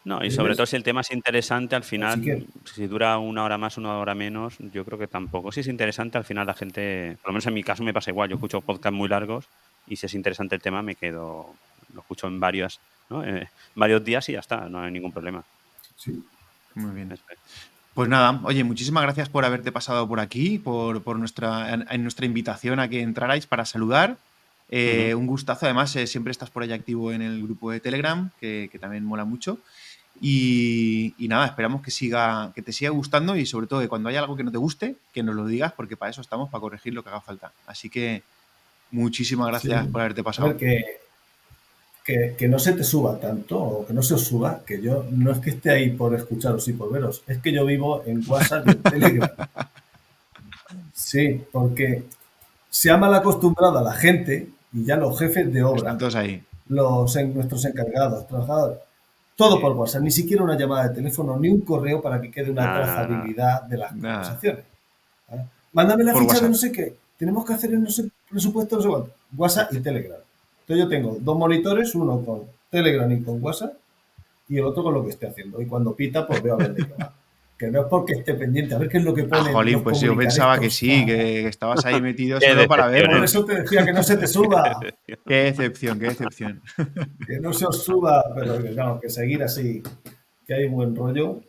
No, 0.07 0.23
y 0.23 0.29
¿Sí 0.29 0.37
sobre 0.37 0.55
todo 0.55 0.65
si 0.65 0.77
el 0.77 0.83
tema 0.83 1.01
es 1.01 1.11
interesante, 1.11 1.75
al 1.75 1.83
final, 1.83 2.21
que- 2.21 2.45
si 2.63 2.87
dura 2.87 3.17
una 3.17 3.43
hora 3.43 3.57
más, 3.57 3.77
una 3.77 3.97
hora 3.97 4.15
menos, 4.15 4.55
yo 4.71 4.85
creo 4.85 4.97
que 4.97 5.07
tampoco. 5.07 5.51
Si 5.51 5.59
es 5.59 5.67
interesante, 5.67 6.17
al 6.17 6.23
final 6.23 6.47
la 6.47 6.53
gente, 6.53 7.17
por 7.21 7.27
lo 7.27 7.33
menos 7.33 7.45
en 7.45 7.53
mi 7.53 7.61
caso 7.61 7.83
me 7.83 7.93
pasa 7.93 8.11
igual, 8.11 8.29
yo 8.29 8.35
escucho 8.35 8.61
podcasts 8.61 8.95
muy 8.95 9.09
largos 9.09 9.49
y 9.85 9.97
si 9.97 10.05
es 10.05 10.13
interesante 10.13 10.55
el 10.55 10.61
tema 10.61 10.81
me 10.81 10.95
quedo, 10.95 11.53
lo 11.93 11.99
escucho 11.99 12.27
en 12.27 12.39
varios, 12.39 12.79
¿no? 13.09 13.21
Eh, 13.21 13.49
varios 13.75 14.01
días 14.05 14.29
y 14.29 14.31
ya 14.31 14.39
está, 14.39 14.69
no 14.69 14.79
hay 14.79 14.93
ningún 14.93 15.11
problema. 15.11 15.43
Sí. 15.97 16.23
muy 16.75 16.91
bien. 16.91 17.13
Pues 17.93 18.07
nada, 18.07 18.39
oye, 18.45 18.63
muchísimas 18.63 19.03
gracias 19.03 19.27
por 19.27 19.43
haberte 19.43 19.73
pasado 19.73 20.07
por 20.07 20.21
aquí, 20.21 20.57
por, 20.57 21.03
por 21.03 21.19
nuestra, 21.19 21.73
en, 21.73 22.01
nuestra 22.03 22.25
invitación 22.25 22.79
a 22.79 22.87
que 22.87 23.01
entrarais 23.01 23.45
para 23.45 23.65
saludar. 23.65 24.15
Eh, 24.69 25.15
Un 25.15 25.27
gustazo, 25.27 25.65
además, 25.65 25.93
eh, 25.97 26.07
siempre 26.07 26.31
estás 26.31 26.49
por 26.49 26.63
ahí 26.63 26.71
activo 26.71 27.11
en 27.11 27.21
el 27.21 27.43
grupo 27.43 27.71
de 27.71 27.81
Telegram, 27.81 28.29
que, 28.39 28.69
que 28.71 28.79
también 28.79 29.03
mola 29.03 29.25
mucho. 29.25 29.59
Y, 30.19 31.13
y 31.17 31.27
nada, 31.27 31.45
esperamos 31.45 31.81
que 31.81 31.91
siga, 31.91 32.51
que 32.55 32.61
te 32.61 32.71
siga 32.73 32.89
gustando 32.91 33.35
y 33.35 33.45
sobre 33.45 33.67
todo 33.67 33.81
que 33.81 33.87
cuando 33.87 34.09
haya 34.09 34.19
algo 34.19 34.35
que 34.35 34.43
no 34.43 34.51
te 34.51 34.57
guste, 34.57 34.95
que 35.13 35.21
nos 35.23 35.35
lo 35.35 35.45
digas, 35.45 35.73
porque 35.73 35.95
para 35.97 36.09
eso 36.11 36.21
estamos, 36.21 36.49
para 36.49 36.61
corregir 36.61 36.93
lo 36.93 37.03
que 37.03 37.09
haga 37.09 37.21
falta. 37.21 37.51
Así 37.67 37.89
que 37.89 38.23
muchísimas 38.91 39.47
gracias 39.47 39.85
Sí. 39.85 39.91
por 39.91 40.01
haberte 40.01 40.21
A 40.21 40.23
pasado. 40.23 40.47
ver, 40.49 40.57
que, 40.57 40.83
que, 42.03 42.35
que 42.37 42.47
no 42.47 42.57
se 42.57 42.73
te 42.73 42.83
suba 42.83 43.19
tanto, 43.19 43.59
o 43.61 43.85
que 43.85 43.93
no 43.93 44.01
se 44.01 44.13
os 44.15 44.23
suba, 44.23 44.61
que 44.65 44.81
yo 44.81 45.05
no 45.11 45.31
es 45.31 45.39
que 45.39 45.51
esté 45.51 45.69
ahí 45.71 45.89
por 45.91 46.15
escucharos 46.15 46.67
y 46.67 46.73
por 46.73 46.91
veros, 46.91 47.21
es 47.27 47.37
que 47.39 47.51
yo 47.51 47.65
vivo 47.65 48.03
en 48.05 48.23
WhatsApp 48.27 48.67
y 48.67 48.71
en 48.71 48.81
Telegram. 48.83 49.29
Sí, 50.93 51.41
porque 51.51 52.03
se 52.69 52.89
ha 52.91 52.97
mal 52.97 53.13
acostumbrado 53.13 53.77
a 53.79 53.81
la 53.81 53.93
gente 53.93 54.49
y 54.73 54.83
ya 54.83 54.97
los 54.97 55.17
jefes 55.17 55.51
de 55.53 55.63
obra 55.63 55.97
ahí. 56.15 56.43
los, 56.69 57.15
en, 57.15 57.33
nuestros 57.33 57.63
encargados, 57.65 58.27
trabajadores. 58.27 58.79
Todo 59.37 59.61
por 59.61 59.73
WhatsApp, 59.73 60.01
ni 60.01 60.09
siquiera 60.09 60.43
una 60.43 60.57
llamada 60.57 60.89
de 60.89 60.95
teléfono, 60.95 61.37
ni 61.39 61.47
un 61.47 61.61
correo 61.61 62.01
para 62.01 62.19
que 62.19 62.31
quede 62.31 62.49
una 62.49 62.73
trazabilidad 62.73 63.61
de 63.63 63.77
las 63.77 63.91
conversaciones. 63.91 64.65
¿vale? 65.29 65.45
Mándame 65.73 66.03
la 66.03 66.13
Por 66.13 66.23
ficha 66.23 66.39
de 66.41 66.49
no 66.49 66.55
sé 66.55 66.71
qué. 66.71 66.95
Tenemos 67.17 67.45
que 67.45 67.53
hacer 67.53 67.71
el 67.71 67.83
no 67.83 67.89
sé, 67.91 68.09
presupuesto, 68.27 68.77
no 68.77 68.81
sé 68.81 68.87
cuánto. 68.89 69.11
WhatsApp 69.37 69.73
y 69.73 69.79
Telegram. 69.79 70.17
Entonces 70.61 70.83
yo 70.83 70.89
tengo 70.89 71.17
dos 71.19 71.37
monitores, 71.37 71.93
uno 71.93 72.19
con 72.25 72.41
Telegram 72.71 73.11
y 73.11 73.21
con 73.21 73.41
WhatsApp, 73.41 73.73
y 74.49 74.57
el 74.57 74.65
otro 74.65 74.81
con 74.81 74.95
lo 74.95 75.03
que 75.03 75.11
esté 75.11 75.27
haciendo. 75.27 75.61
Y 75.61 75.67
cuando 75.67 75.93
pita, 75.93 76.25
pues 76.25 76.41
veo 76.41 76.55
a 76.55 76.57
ver 76.57 76.73
de 76.73 76.87
qué 76.87 76.93
va. 76.93 77.13
Que 77.57 77.71
no 77.71 77.81
es 77.81 77.87
porque 77.89 78.13
esté 78.13 78.35
pendiente, 78.35 78.75
a 78.75 78.77
ver 78.77 78.87
qué 78.87 78.99
es 78.99 79.03
lo 79.03 79.15
que 79.15 79.23
Ah, 79.23 79.39
pone. 79.39 79.51
jolín, 79.51 79.73
los 79.73 79.81
pues 79.83 79.99
yo 79.99 80.15
pensaba 80.15 80.59
que 80.59 80.69
sí, 80.69 81.05
que, 81.07 81.15
que 81.15 81.47
estabas 81.47 81.83
ahí 81.85 81.99
metido 81.99 82.39
solo 82.41 82.67
para 82.67 82.85
ver. 82.87 83.07
Por 83.09 83.23
eso 83.23 83.43
te 83.45 83.61
decía 83.61 83.83
que 83.83 83.93
no 83.93 84.03
se 84.03 84.15
te 84.17 84.27
suba. 84.27 84.79
Qué 85.25 85.35
decepción, 85.35 85.97
qué 85.99 86.05
decepción. 86.05 86.61
que 87.27 87.39
no 87.39 87.51
se 87.53 87.65
os 87.65 87.83
suba, 87.83 88.23
pero 88.35 88.61
que, 88.61 88.69
claro, 88.73 88.99
que 89.01 89.09
seguir 89.09 89.41
así, 89.43 89.81
que 90.45 90.53
hay 90.53 90.67
buen 90.67 90.95
rollo. 90.95 91.41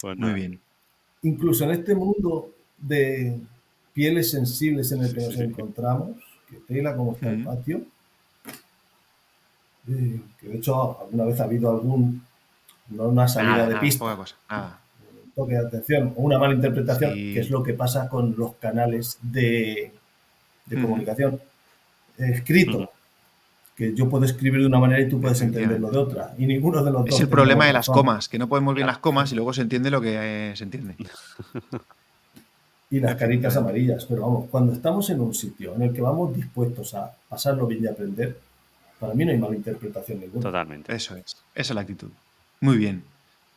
Pues 0.00 0.16
Muy 0.16 0.32
bien. 0.34 0.60
Incluso 1.22 1.64
en 1.64 1.70
este 1.72 1.94
mundo 1.96 2.54
de 2.78 3.36
pieles 3.92 4.30
sensibles 4.30 4.92
en 4.92 5.02
el 5.02 5.12
que 5.12 5.20
Sí, 5.20 5.26
nos 5.26 5.34
sí. 5.34 5.42
encontramos, 5.42 6.10
que 6.48 6.56
tela 6.72 6.94
como 6.96 7.14
está 7.14 7.30
el 7.30 7.42
patio, 7.42 7.80
eh, 9.88 10.20
que 10.40 10.48
de 10.48 10.56
hecho 10.58 11.00
alguna 11.00 11.24
vez 11.24 11.40
ha 11.40 11.44
habido 11.44 11.70
algún, 11.70 12.22
no 12.90 13.04
una 13.08 13.26
salida 13.26 13.52
Nada, 13.52 13.62
de 13.64 13.68
nada, 13.70 13.80
pista, 13.80 13.98
poca 13.98 14.16
cosa. 14.16 14.36
Nada. 14.48 14.80
Toque 15.38 15.54
de 15.54 15.66
atención 15.66 16.12
o 16.16 16.22
una 16.22 16.38
mala 16.38 16.54
interpretación, 16.54 17.14
Sí. 17.14 17.34
que 17.34 17.40
es 17.40 17.50
lo 17.50 17.62
que 17.62 17.74
pasa 17.74 18.08
con 18.08 18.34
los 18.36 18.54
canales 18.56 19.18
de, 19.22 19.92
de 20.66 20.82
comunicación 20.82 21.40
escrito. 22.18 22.90
Que 23.76 23.94
yo 23.94 24.08
puedo 24.10 24.24
escribir 24.24 24.60
de 24.62 24.66
una 24.66 24.80
manera 24.80 25.00
y 25.00 25.08
tú 25.08 25.20
puedes 25.20 25.40
entenderlo 25.40 25.88
de 25.92 25.98
otra. 25.98 26.34
Y 26.36 26.46
ninguno 26.46 26.82
de 26.82 26.90
los 26.90 27.04
dos. 27.04 27.14
Es 27.14 27.20
el 27.20 27.28
problema 27.28 27.64
de 27.66 27.72
las 27.72 27.86
razón. 27.86 27.94
comas, 28.02 28.28
que 28.28 28.36
no 28.36 28.48
podemos 28.48 28.74
bien 28.74 28.88
las 28.88 28.98
comas 28.98 29.30
y 29.30 29.36
luego 29.36 29.52
se 29.52 29.62
entiende 29.62 29.88
lo 29.90 30.00
que 30.00 30.50
eh, 30.50 30.56
se 30.56 30.64
entiende. 30.64 30.96
y 32.90 32.98
las 32.98 33.14
caritas 33.14 33.56
amarillas. 33.56 34.04
Pero 34.06 34.22
vamos, 34.22 34.46
cuando 34.50 34.72
estamos 34.72 35.08
en 35.10 35.20
un 35.20 35.32
sitio 35.32 35.76
en 35.76 35.82
el 35.82 35.92
que 35.92 36.00
vamos 36.00 36.34
dispuestos 36.34 36.92
a 36.94 37.12
pasarlo 37.28 37.68
bien 37.68 37.84
y 37.84 37.86
aprender, 37.86 38.36
para 38.98 39.14
mí 39.14 39.24
no 39.24 39.30
hay 39.30 39.38
mala 39.38 39.54
interpretación 39.54 40.18
ninguna. 40.20 40.42
Totalmente. 40.42 40.92
Eso 40.92 41.14
es. 41.16 41.36
Esa 41.54 41.72
es 41.72 41.74
la 41.76 41.82
actitud. 41.82 42.08
Muy 42.60 42.78
bien. 42.78 43.04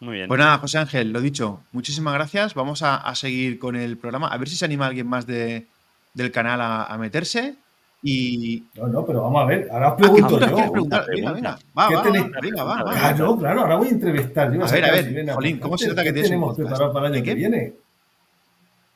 Muy 0.01 0.15
bien. 0.15 0.27
Pues 0.27 0.37
nada, 0.39 0.57
José 0.57 0.77
Ángel, 0.79 1.13
lo 1.13 1.21
dicho, 1.21 1.61
muchísimas 1.71 2.13
gracias. 2.13 2.53
Vamos 2.53 2.81
a, 2.83 2.95
a 2.97 3.15
seguir 3.15 3.57
con 3.59 3.75
el 3.77 3.97
programa. 3.97 4.27
A 4.27 4.37
ver 4.37 4.49
si 4.49 4.55
se 4.57 4.65
anima 4.65 4.87
alguien 4.87 5.07
más 5.07 5.25
de, 5.25 5.67
del 6.13 6.31
canal 6.31 6.59
a, 6.59 6.83
a 6.85 6.97
meterse. 6.97 7.55
Y. 8.03 8.63
No, 8.73 8.87
no, 8.87 9.05
pero 9.05 9.21
vamos 9.21 9.43
a 9.43 9.45
ver, 9.45 9.69
ahora 9.71 9.89
os 9.89 9.93
Ah, 9.93 9.97
pregunto 9.97 10.27
¿quieres 10.39 10.49
yo. 10.49 10.71
Venga, 11.07 11.31
venga. 11.33 11.59
Va, 11.77 11.87
¿Qué 11.87 11.95
va, 11.95 12.01
tenéis? 12.01 12.25
venga, 12.41 12.63
va, 12.63 12.83
va. 12.83 12.93
Claro, 12.93 13.37
claro, 13.37 13.61
ahora 13.61 13.75
voy 13.75 13.87
a 13.89 13.91
entrevistar. 13.91 14.51
Yo 14.51 14.63
A 14.63 14.67
a 14.67 14.71
ver, 14.71 14.85
a 14.85 14.91
ver, 14.91 15.33
Jolín, 15.33 15.59
¿cómo 15.59 15.77
se 15.77 15.87
nota 15.87 16.01
que 16.01 16.09
¿Qué 16.09 16.13
tienes 16.13 16.31
un 16.31 16.35
tenemos 16.37 16.55
preparado 16.57 16.91
para 16.93 17.05
el 17.07 17.11
¿De 17.13 17.17
año 17.19 17.25
que 17.25 17.33
viene? 17.35 17.73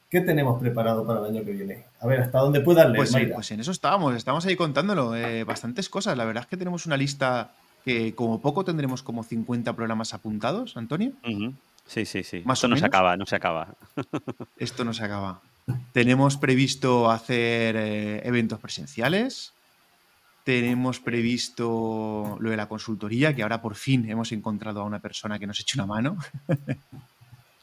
¿Qué 0.10 0.22
tenemos 0.22 0.60
preparado 0.60 1.06
para 1.06 1.19
el 1.19 1.26
año 1.26 1.45
que 1.45 1.52
viene? 1.52 1.86
A 1.99 2.07
ver, 2.07 2.22
hasta 2.22 2.40
dónde 2.40 2.61
puedas 2.61 2.86
leer, 2.86 2.98
Pues, 2.98 3.11
Mayra. 3.11 3.36
pues 3.36 3.52
en 3.52 3.60
eso 3.60 3.72
estábamos, 3.72 4.15
estamos 4.15 4.44
ahí 4.45 4.56
contándolo. 4.56 5.15
eh, 5.15 5.44
bastantes 5.44 5.88
cosas. 5.90 6.18
La 6.18 6.26
verdad 6.26 6.41
es 6.44 6.48
que 6.48 6.57
tenemos 6.57 6.88
una 6.88 6.98
lista 6.98 7.52
que 7.85 8.15
como 8.15 8.41
poco 8.41 8.65
tendremos 8.65 9.03
como 9.03 9.23
50 9.23 9.73
programas 9.75 10.13
apuntados, 10.13 10.75
Antonio. 10.75 11.11
Sí, 11.85 12.03
sí, 12.05 12.23
sí. 12.23 12.41
Más 12.43 12.57
Esto 12.57 12.65
o 12.67 12.69
no 12.71 12.77
se 12.77 12.85
acaba, 12.85 13.15
no 13.15 13.25
se 13.27 13.35
acaba. 13.35 13.75
Esto 14.57 14.83
no 14.83 14.91
se 14.93 15.03
acaba. 15.05 15.41
Tenemos 15.93 16.35
previsto 16.37 17.11
hacer 17.11 17.75
eh, 17.77 18.21
eventos 18.27 18.59
presenciales. 18.59 19.53
Tenemos 20.43 20.99
previsto 20.99 22.37
lo 22.39 22.49
de 22.49 22.57
la 22.57 22.67
consultoría, 22.67 23.35
que 23.35 23.43
ahora 23.43 23.61
por 23.61 23.75
fin 23.75 24.09
hemos 24.09 24.31
encontrado 24.31 24.81
a 24.81 24.83
una 24.83 24.99
persona 24.99 25.37
que 25.39 25.47
nos 25.47 25.59
eche 25.59 25.77
una 25.77 25.85
mano. 25.87 26.17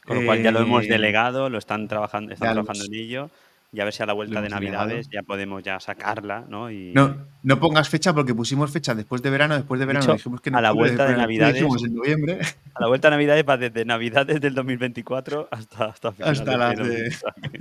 Con 0.05 0.17
lo 0.19 0.25
cual 0.25 0.41
ya 0.43 0.51
lo 0.51 0.59
hemos 0.61 0.83
Eh, 0.85 0.89
delegado, 0.89 1.49
lo 1.49 1.57
están 1.57 1.87
trabajando, 1.87 2.33
están 2.33 2.53
trabajando 2.53 2.83
hemos- 2.85 2.93
en 2.93 2.99
ello. 2.99 3.29
Y 3.75 3.79
a 3.81 3.85
ver 3.85 3.93
si 3.93 4.03
a 4.03 4.05
la 4.05 4.13
vuelta 4.13 4.39
de. 4.39 4.49
Navidades 4.49 5.09
ya 5.11 5.23
podemos 5.23 5.63
ya 5.63 5.79
sacarla, 5.79 6.45
¿no? 6.47 6.69
Y 6.69 6.93
No, 6.93 7.17
no 7.41 7.59
pongas 7.59 7.89
fecha 7.89 8.13
porque 8.13 8.35
pusimos 8.35 8.69
fecha 8.71 8.93
después 8.93 9.23
de 9.23 9.31
verano. 9.31 9.55
Después 9.55 9.79
de 9.79 9.87
verano 9.87 10.05
Dicho, 10.05 10.13
dijimos 10.13 10.41
que 10.41 10.49
en 10.49 10.55
a 10.57 10.61
la 10.61 10.71
vuelta 10.71 11.07
de 11.07 11.17
Navidades- 11.17 11.53
dijimos 11.55 11.83
en 11.83 11.95
noviembre. 11.95 12.39
a 12.75 12.79
la 12.81 12.87
vuelta 12.87 13.09
de 13.09 13.15
Navidades 13.15 13.45
va 13.49 13.57
desde 13.57 13.83
Navidades 13.83 14.39
del 14.39 14.53
2024 14.53 15.47
hasta 15.51 15.85
hasta, 15.85 16.11
finales 16.11 16.39
Hasta 16.39 16.55
las 16.57 16.77
de- 16.77 16.85
de- 16.87 17.15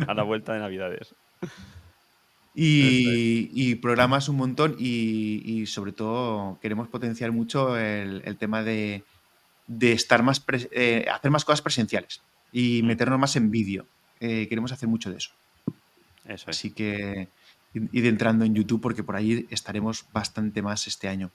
a 0.06 0.12
la 0.12 0.22
vuelta 0.22 0.52
de 0.52 0.58
Navidades. 0.60 1.14
Y, 2.54 3.48
y 3.54 3.76
programas 3.76 4.28
un 4.28 4.36
montón 4.36 4.76
y, 4.78 5.40
y 5.46 5.64
sobre 5.66 5.92
todo 5.92 6.58
queremos 6.60 6.86
potenciar 6.88 7.32
mucho 7.32 7.78
el, 7.78 8.20
el 8.26 8.36
tema 8.36 8.62
de, 8.62 9.04
de 9.66 9.92
estar 9.92 10.22
más 10.22 10.44
eh, 10.72 11.06
hacer 11.10 11.30
más 11.30 11.46
cosas 11.46 11.62
presenciales 11.62 12.20
y 12.52 12.82
Mm. 12.82 12.86
meternos 12.86 13.18
más 13.18 13.34
en 13.36 13.50
vídeo. 13.50 13.86
Eh, 14.20 14.46
queremos 14.48 14.70
hacer 14.72 14.88
mucho 14.90 15.10
de 15.10 15.16
eso. 15.16 15.30
Eso 16.24 16.50
es. 16.50 16.56
Así 16.56 16.70
que 16.70 17.28
id 17.74 18.06
entrando 18.06 18.44
en 18.44 18.54
YouTube 18.54 18.80
porque 18.80 19.02
por 19.02 19.16
ahí 19.16 19.46
estaremos 19.50 20.04
bastante 20.12 20.62
más 20.62 20.86
este 20.86 21.08
año. 21.08 21.30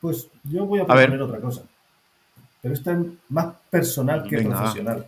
Pues 0.00 0.28
yo 0.44 0.66
voy 0.66 0.80
a 0.80 0.86
proponer 0.86 1.22
otra 1.22 1.40
cosa. 1.40 1.62
Pero 2.60 2.74
esta 2.74 2.92
es 2.92 2.98
más 3.28 3.54
personal 3.70 4.22
que 4.28 4.36
Venga, 4.36 4.56
profesional. 4.56 5.06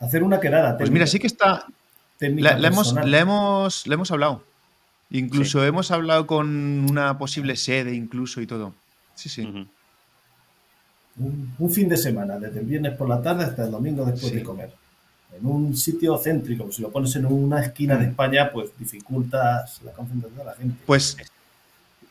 Hacer 0.00 0.22
una 0.22 0.40
quedada. 0.40 0.76
Pues 0.76 0.90
mira, 0.90 1.06
sí 1.06 1.18
que 1.18 1.26
está. 1.26 1.66
técnica 2.18 2.52
La, 2.52 2.58
la 2.58 2.68
hemos, 2.68 2.92
la, 2.92 3.18
hemos, 3.18 3.86
la 3.86 3.94
hemos 3.94 4.10
hablado. 4.10 4.44
Incluso 5.10 5.64
hemos 5.64 5.90
hablado 5.90 6.26
con 6.26 6.90
una 6.90 7.16
posible 7.18 7.56
sede, 7.56 7.94
incluso 7.94 8.40
y 8.40 8.46
todo. 8.46 8.74
Sí, 9.14 9.28
sí. 9.28 9.68
Un, 11.18 11.54
un 11.58 11.70
fin 11.70 11.88
de 11.88 11.96
semana, 11.96 12.38
desde 12.38 12.60
el 12.60 12.66
viernes 12.66 12.96
por 12.96 13.08
la 13.08 13.22
tarde 13.22 13.44
hasta 13.44 13.64
el 13.64 13.70
domingo 13.70 14.04
después 14.04 14.32
Sí. 14.32 14.38
de 14.38 14.42
comer. 14.42 14.70
En 15.38 15.46
un 15.46 15.76
sitio 15.76 16.16
céntrico, 16.18 16.70
si 16.70 16.80
lo 16.82 16.90
pones 16.90 17.14
en 17.16 17.26
una 17.26 17.60
esquina 17.60 17.96
de 17.96 18.06
Mm. 18.06 18.10
España, 18.10 18.50
pues 18.52 18.70
dificultas 18.78 19.80
la 19.82 19.92
concentración 19.92 20.38
de 20.38 20.44
la 20.44 20.54
gente. 20.54 20.76
Pues 20.86 21.16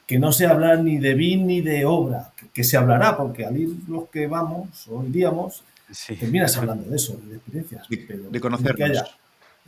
Que 0.05 0.19
no 0.19 0.33
se 0.33 0.45
habla 0.45 0.75
ni 0.75 0.97
de 0.99 1.13
BIM 1.13 1.47
ni 1.47 1.61
de 1.61 1.85
obra, 1.85 2.31
que, 2.35 2.49
que 2.49 2.63
se 2.65 2.75
hablará, 2.75 3.15
porque 3.15 3.45
al 3.45 3.55
ir 3.57 3.69
los 3.87 4.09
que 4.09 4.27
vamos 4.27 4.85
o 4.89 5.03
iríamos, 5.05 5.63
Sí. 5.91 6.15
terminas 6.17 6.55
hablando 6.57 6.89
de 6.89 6.95
eso, 6.97 7.17
de 7.25 7.35
experiencias. 7.35 7.87
de, 7.87 7.97
pero 7.97 8.23
de 8.29 8.39
conocernos. 8.41 8.75
que 8.75 8.83
haya, 8.83 9.05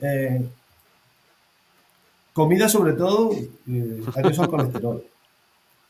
eh, 0.01 0.45
comida 2.33 2.67
sobre 2.67 2.93
todo, 2.93 3.31
eh, 3.67 4.03
al 4.15 4.47
colesterol, 4.49 5.05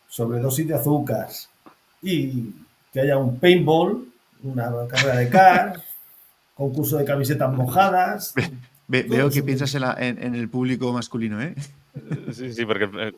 sobredosis 0.08 0.68
de 0.68 0.76
azúcar 0.76 1.28
y 2.02 2.52
que 2.96 3.02
haya 3.02 3.18
un 3.18 3.38
paintball, 3.42 4.08
una 4.44 4.72
carrera 4.88 5.18
de 5.18 5.28
cars, 5.30 5.84
concurso 6.56 6.98
de 6.98 7.04
camisetas 7.04 7.52
mojadas. 7.54 8.34
Ve- 8.88 9.04
veo 9.04 9.30
que 9.30 9.44
piensas 9.44 9.76
en, 9.76 9.82
la- 9.82 9.98
en- 10.00 10.24
en 10.24 10.34
el 10.34 10.48
público 10.48 10.94
masculino, 10.94 11.42
¿eh? 11.42 11.54
Sí, 12.32 12.54
sí, 12.54 12.66
porque 12.66 12.86
eh, 12.86 13.12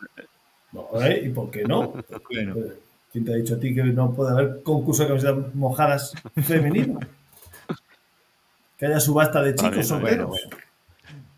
No, 0.72 0.88
¿eh? 0.99 1.22
¿Y 1.26 1.30
por 1.30 1.52
qué 1.52 1.64
no? 1.64 1.94
Bueno. 2.32 2.56
Eh, 2.58 2.74
¿Quién 3.12 3.24
te 3.26 3.34
ha 3.34 3.36
dicho 3.36 3.54
a 3.56 3.60
ti 3.60 3.74
que 3.76 3.84
no 3.84 4.12
puede 4.14 4.32
haber 4.32 4.64
concurso 4.64 5.04
de 5.04 5.10
camisetas 5.10 5.54
mojadas 5.56 6.14
femenino? 6.44 6.99
Que 8.78 8.88
haya 8.88 8.99
subasta 8.99 9.41
de 9.44 9.54
chicos 9.54 9.72
Vale, 9.72 9.84
solteros. 9.84 10.30
bueno, 10.30 10.48
bueno. 10.49 10.58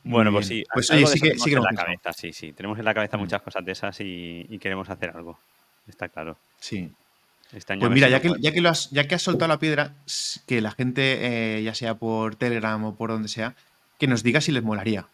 Bueno, 0.06 0.32
Muy 0.32 0.38
pues 0.40 0.48
sí. 0.48 0.64
Pues 0.74 0.90
oye, 0.92 1.06
sí 1.08 1.14
que- 1.20 1.20
tenemos 1.28 1.44
sí 1.44 1.50
que 1.50 1.56
en 1.58 1.62
lo 1.64 1.70
la 1.70 1.76
cabeza, 1.84 2.14
sí, 2.14 2.32
sí. 2.34 2.54
Tenemos 2.54 2.80
en 2.80 2.86
la 2.86 2.94
cabeza 2.94 3.18
muchas 3.18 3.42
cosas 3.42 3.66
de 3.66 3.72
esas 3.74 4.00
y, 4.00 4.46
y 4.50 4.58
queremos 4.60 4.90
hacer 4.90 5.10
algo. 5.10 5.38
Está 5.88 6.08
claro. 6.08 6.38
Sí. 6.60 6.90
Este 7.52 7.74
año 7.74 7.80
Pues 7.82 7.92
mira, 7.92 8.10
ya 8.10 8.22
que, 8.22 8.32
ya, 8.40 8.52
que 8.52 8.62
lo 8.62 8.70
has, 8.70 8.90
ya 8.92 9.08
que 9.08 9.16
has 9.16 9.22
soltado 9.24 9.48
la 9.50 9.60
piedra, 9.60 9.96
que 10.46 10.62
la 10.62 10.72
gente, 10.72 11.58
eh, 11.58 11.64
ya 11.64 11.74
sea 11.74 11.96
por 11.96 12.36
Telegram 12.36 12.84
o 12.86 12.96
por 12.96 13.10
donde 13.10 13.28
sea, 13.28 13.56
que 13.98 14.08
nos 14.08 14.22
diga 14.24 14.40
si 14.42 14.52
les 14.52 14.64
molaría. 14.64 15.08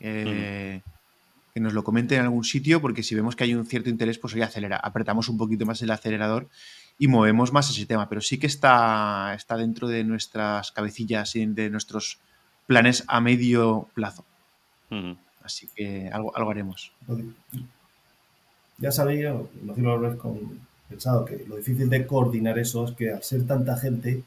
Eh, 0.00 0.80
Que 1.54 1.60
nos 1.60 1.74
lo 1.74 1.84
comenten 1.84 2.18
en 2.20 2.24
algún 2.24 2.44
sitio, 2.44 2.80
porque 2.80 3.02
si 3.02 3.14
vemos 3.14 3.36
que 3.36 3.44
hay 3.44 3.54
un 3.54 3.66
cierto 3.66 3.90
interés, 3.90 4.18
pues 4.18 4.32
hoy 4.34 4.40
acelera, 4.40 4.78
apretamos 4.78 5.28
un 5.28 5.36
poquito 5.36 5.66
más 5.66 5.82
el 5.82 5.90
acelerador 5.90 6.48
y 6.98 7.08
movemos 7.08 7.52
más 7.52 7.68
ese 7.68 7.84
tema. 7.84 8.08
Pero 8.08 8.22
sí 8.22 8.38
que 8.38 8.46
está, 8.46 9.34
está 9.34 9.58
dentro 9.58 9.86
de 9.88 10.02
nuestras 10.02 10.72
cabecillas 10.72 11.36
y 11.36 11.44
de 11.44 11.68
nuestros 11.68 12.18
planes 12.66 13.04
a 13.06 13.20
medio 13.20 13.88
plazo. 13.92 14.24
Así 15.44 15.68
que 15.76 16.08
algo, 16.10 16.34
algo 16.34 16.50
haremos. 16.52 16.90
Ya 18.78 18.90
sabía, 18.90 19.34
imagino 19.62 19.88
lo 19.90 19.94
habréis 19.96 20.16
con- 20.16 20.60
pensado, 20.92 21.24
que 21.24 21.44
lo 21.48 21.56
difícil 21.56 21.88
de 21.90 22.06
coordinar 22.06 22.58
eso 22.58 22.84
es 22.86 22.92
que 22.92 23.12
al 23.12 23.22
ser 23.22 23.46
tanta 23.46 23.76
gente, 23.76 24.22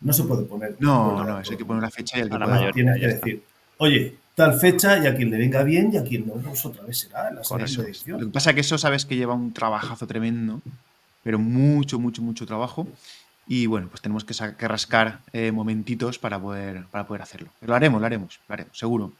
no 0.00 0.12
se 0.12 0.24
puede 0.24 0.44
poner. 0.44 0.76
No, 0.78 1.24
no, 1.24 1.40
eso 1.40 1.52
hay 1.52 1.56
que 1.58 1.64
poner 1.64 1.78
una 1.80 1.90
fecha 1.90 2.18
y 2.18 2.20
el 2.22 2.30
que 2.30 2.38
la. 2.38 2.70
Tienes 2.72 3.00
que 3.00 3.06
está. 3.06 3.26
decir, 3.26 3.42
oye, 3.78 4.16
tal 4.34 4.58
fecha 4.60 4.98
y 5.02 5.06
a 5.06 5.16
quien 5.16 5.30
le 5.30 5.38
venga 5.38 5.62
bien 5.62 5.90
y 5.92 5.96
a 5.96 6.04
quien 6.04 6.26
no, 6.26 6.34
pues 6.34 6.64
otra 6.64 6.84
vez 6.84 6.98
será 6.98 7.28
en 7.28 7.36
la 7.36 7.40
es. 7.40 7.78
edición. 7.78 8.20
Lo 8.20 8.26
que 8.26 8.32
pasa 8.32 8.50
es 8.50 8.54
que 8.54 8.60
eso 8.60 8.78
sabes 8.78 9.06
que 9.06 9.16
lleva 9.16 9.34
un 9.34 9.52
trabajazo 9.52 10.06
tremendo, 10.06 10.60
pero 11.22 11.38
mucho, 11.38 11.98
mucho, 11.98 12.22
mucho 12.22 12.46
trabajo. 12.46 12.86
Y 13.48 13.66
bueno, 13.66 13.88
pues 13.88 14.02
tenemos 14.02 14.24
que, 14.24 14.34
rascar 14.66 15.20
eh, 15.32 15.52
momentitos 15.52 16.18
para 16.18 16.38
poder, 16.40 16.84
para 16.90 17.06
poder 17.06 17.22
hacerlo. 17.22 17.48
Pero 17.60 17.70
lo 17.70 17.76
haremos, 17.76 18.00
lo 18.00 18.06
haremos, 18.06 18.40
lo 18.48 18.52
haremos, 18.52 18.76
seguro. 18.76 19.12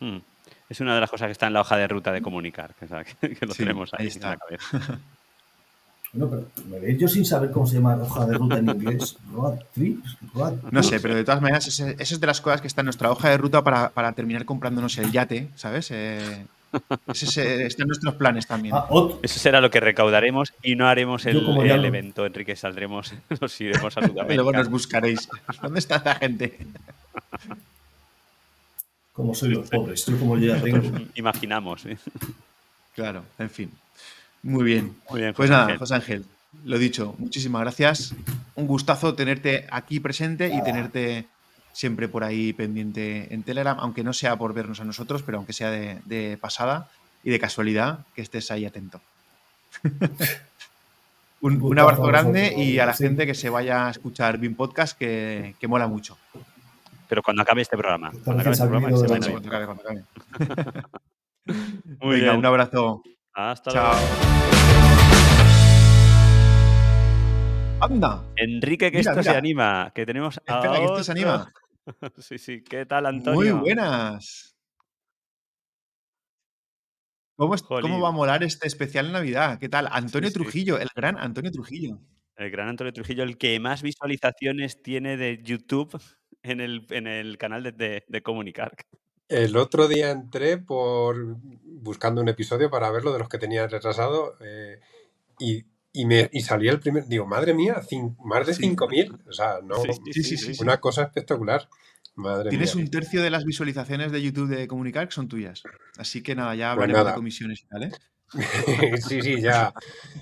Mm. 0.00 0.18
Es 0.68 0.80
una 0.80 0.94
de 0.94 1.00
las 1.00 1.10
cosas 1.10 1.26
que 1.26 1.32
está 1.32 1.46
en 1.46 1.52
la 1.54 1.60
hoja 1.60 1.76
de 1.76 1.88
ruta 1.88 2.10
de 2.12 2.22
comunicar, 2.22 2.74
que, 2.74 2.86
que 3.34 3.46
lo 3.46 3.52
Sí, 3.52 3.58
tenemos 3.58 3.90
ahí, 3.94 3.98
ahí 4.00 4.06
en 4.06 4.12
está. 4.12 4.30
la 4.30 4.36
cabeza. 4.38 4.98
Bueno, 6.12 6.30
pero 6.30 6.66
me 6.70 6.78
veis 6.80 6.98
yo 6.98 7.06
sin 7.06 7.24
saber 7.24 7.50
cómo 7.50 7.66
se 7.66 7.74
llama 7.74 7.94
la 7.96 8.04
hoja 8.04 8.24
de 8.26 8.34
ruta 8.38 8.58
en 8.58 8.68
inglés. 8.70 9.16
Road 9.32 9.58
trips, 9.74 10.16
road 10.34 10.54
No 10.70 10.82
sé, 10.82 11.00
pero 11.00 11.14
de 11.14 11.22
todas 11.24 11.40
maneras, 11.42 11.66
eso 11.68 11.86
es 11.86 12.20
de 12.20 12.26
las 12.26 12.40
cosas 12.40 12.60
que 12.62 12.66
está 12.66 12.80
en 12.80 12.86
nuestra 12.86 13.10
hoja 13.10 13.28
de 13.28 13.36
ruta 13.36 13.62
para, 13.62 13.90
para 13.90 14.12
terminar 14.12 14.44
comprándonos 14.46 14.96
el 14.98 15.12
yate, 15.12 15.48
¿sabes? 15.54 15.90
Eh, 15.90 16.46
ese 17.08 17.26
se- 17.26 17.66
está 17.66 17.82
en 17.82 17.88
nuestros 17.88 18.14
planes 18.14 18.46
también. 18.46 18.74
Ah. 18.74 18.86
Eso 19.22 19.38
será 19.38 19.60
lo 19.60 19.70
que 19.70 19.80
recaudaremos 19.80 20.52
y 20.62 20.76
no 20.76 20.86
haremos 20.88 21.24
el, 21.26 21.38
el 21.46 21.84
evento, 21.84 22.24
Enrique. 22.26 22.56
Saldremos, 22.56 23.12
nos 23.40 23.60
iremos 23.60 23.96
a 23.96 24.00
Y 24.00 24.04
luego 24.04 24.12
Sudamérica. 24.24 24.58
nos 24.58 24.68
buscaréis. 24.70 25.28
¿Dónde 25.62 25.78
está 25.78 25.96
esa 25.96 26.14
gente? 26.16 26.58
Como 29.12 29.34
soy 29.34 29.50
los 29.50 29.68
pobres, 29.68 30.06
yo 30.06 30.18
como 30.18 30.38
yo 30.38 30.54
ya 30.54 30.62
tengo. 30.62 30.98
Imaginamos. 31.16 31.84
¿eh? 31.86 31.98
Claro, 32.94 33.24
en 33.38 33.50
fin. 33.50 33.70
Muy 34.42 34.64
bien. 34.64 34.96
Muy 35.10 35.20
bien, 35.20 35.34
Pues 35.34 35.50
nada, 35.50 35.64
Ángel. 35.64 35.78
José 35.78 35.94
Ángel, 35.94 36.24
lo 36.64 36.78
dicho, 36.78 37.14
muchísimas 37.18 37.62
gracias. 37.62 38.14
Un 38.54 38.66
gustazo 38.66 39.14
tenerte 39.14 39.66
aquí 39.70 40.00
presente 40.00 40.52
y 40.54 40.62
tenerte 40.62 41.26
siempre 41.72 42.08
por 42.08 42.24
ahí 42.24 42.52
pendiente 42.52 43.32
en 43.32 43.42
Telegram, 43.42 43.76
aunque 43.80 44.02
no 44.02 44.12
sea 44.12 44.36
por 44.36 44.54
vernos 44.54 44.80
a 44.80 44.84
nosotros, 44.84 45.22
pero 45.22 45.38
aunque 45.38 45.52
sea 45.52 45.70
de, 45.70 46.00
de 46.06 46.36
pasada 46.40 46.88
y 47.22 47.30
de 47.30 47.38
casualidad, 47.38 48.00
que 48.14 48.22
estés 48.22 48.50
ahí 48.50 48.64
atento. 48.64 49.00
un, 51.40 51.78
abrazo 51.78 52.02
grande 52.02 52.54
y 52.56 52.78
a 52.78 52.86
la 52.86 52.94
gente 52.94 53.26
que 53.26 53.34
se 53.34 53.48
vaya 53.48 53.86
a 53.86 53.90
escuchar 53.90 54.38
BIM 54.38 54.54
Podcast, 54.54 54.98
que, 54.98 55.54
que 55.60 55.68
mola 55.68 55.86
mucho. 55.86 56.18
Pero 57.08 57.22
cuando 57.22 57.42
acabe 57.42 57.62
este 57.62 57.76
programa. 57.76 58.10
Cuando 58.24 58.40
acabe 58.40 58.54
este 58.54 58.66
programa, 58.66 58.90
salido 58.90 59.00
se 59.00 59.06
de 59.06 59.12
van 59.12 59.20
la 59.20 59.26
a 59.26 59.30
ir. 59.30 59.32
Cuando 59.32 59.48
acabe, 59.48 59.66
cuando 59.66 59.82
acabe. 59.82 60.84
Muy 62.00 62.16
Venga, 62.16 62.26
bien. 62.26 62.36
un 62.36 62.46
abrazo. 62.46 63.02
Hasta 63.40 63.70
Chao. 63.70 63.92
luego. 63.92 64.06
¡Anda! 67.80 68.24
Enrique, 68.34 68.90
que 68.90 68.98
Mira, 68.98 69.12
esto 69.12 69.22
se 69.22 69.30
anima. 69.30 69.92
Que 69.94 70.04
tenemos 70.04 70.38
a 70.38 70.56
Espera, 70.56 70.78
que 70.80 70.84
esto 70.84 71.04
se 71.04 71.12
anima. 71.12 71.52
Sí, 72.18 72.36
sí. 72.36 72.62
¿Qué 72.64 72.84
tal, 72.84 73.06
Antonio? 73.06 73.56
Muy 73.56 73.64
buenas. 73.66 74.56
¿Cómo, 77.36 77.54
es- 77.54 77.62
cómo 77.62 78.00
va 78.00 78.08
a 78.08 78.12
molar 78.12 78.42
este 78.42 78.66
especial 78.66 79.12
Navidad? 79.12 79.60
¿Qué 79.60 79.68
tal? 79.68 79.88
Antonio 79.92 80.28
sí. 80.30 80.34
Trujillo, 80.34 80.78
el 80.80 80.88
gran 80.96 81.16
Antonio 81.16 81.52
Trujillo. 81.52 82.00
El 82.36 82.50
gran 82.50 82.68
Antonio 82.68 82.92
Trujillo, 82.92 83.22
el 83.22 83.38
que 83.38 83.58
más 83.60 83.82
visualizaciones 83.82 84.82
tiene 84.82 85.16
de 85.16 85.40
YouTube 85.44 85.96
en 86.42 86.60
el, 86.60 86.86
en 86.90 87.06
el 87.06 87.38
canal 87.38 87.62
de, 87.62 87.70
de, 87.72 88.04
de 88.08 88.22
Comunicar. 88.22 88.72
El 89.28 89.56
otro 89.56 89.88
día 89.88 90.10
entré 90.10 90.58
por 90.58 91.36
buscando 91.64 92.20
un 92.20 92.28
episodio 92.28 92.70
para 92.70 92.90
verlo 92.90 93.12
de 93.12 93.18
los 93.18 93.28
que 93.28 93.38
tenía 93.38 93.66
retrasado 93.66 94.36
eh, 94.40 94.80
y, 95.38 95.64
y 95.92 96.06
me 96.06 96.28
y 96.32 96.40
salía 96.40 96.70
el 96.72 96.80
primer. 96.80 97.06
Digo, 97.06 97.26
madre 97.26 97.54
mía, 97.54 97.82
cin- 97.82 98.16
más 98.24 98.46
de 98.46 98.54
Sí. 98.54 98.62
5.000. 98.62 99.28
O 99.28 99.32
sea, 99.32 99.60
no, 99.62 99.76
Sí, 99.82 99.92
sí, 100.12 100.36
sí, 100.36 100.54
sí. 100.54 100.62
una 100.62 100.80
cosa 100.80 101.02
espectacular. 101.02 101.68
Madre 102.14 102.50
Tienes 102.50 102.74
mía. 102.74 102.84
un 102.84 102.90
tercio 102.90 103.22
de 103.22 103.30
las 103.30 103.44
visualizaciones 103.44 104.10
de 104.10 104.20
YouTube 104.20 104.48
de 104.48 104.66
Comunicar 104.66 105.06
que 105.06 105.14
son 105.14 105.28
tuyas. 105.28 105.62
Así 105.98 106.22
que 106.22 106.34
nada, 106.34 106.54
ya 106.56 106.68
Pues 106.74 106.82
hablaremos 106.84 106.98
de 107.00 107.04
nada. 107.04 107.14
comisiones 107.14 107.60
y 107.62 107.66
tal, 107.66 107.82
¿eh? 107.84 107.90
sí, 109.08 109.22
sí, 109.22 109.40
ya. 109.40 109.72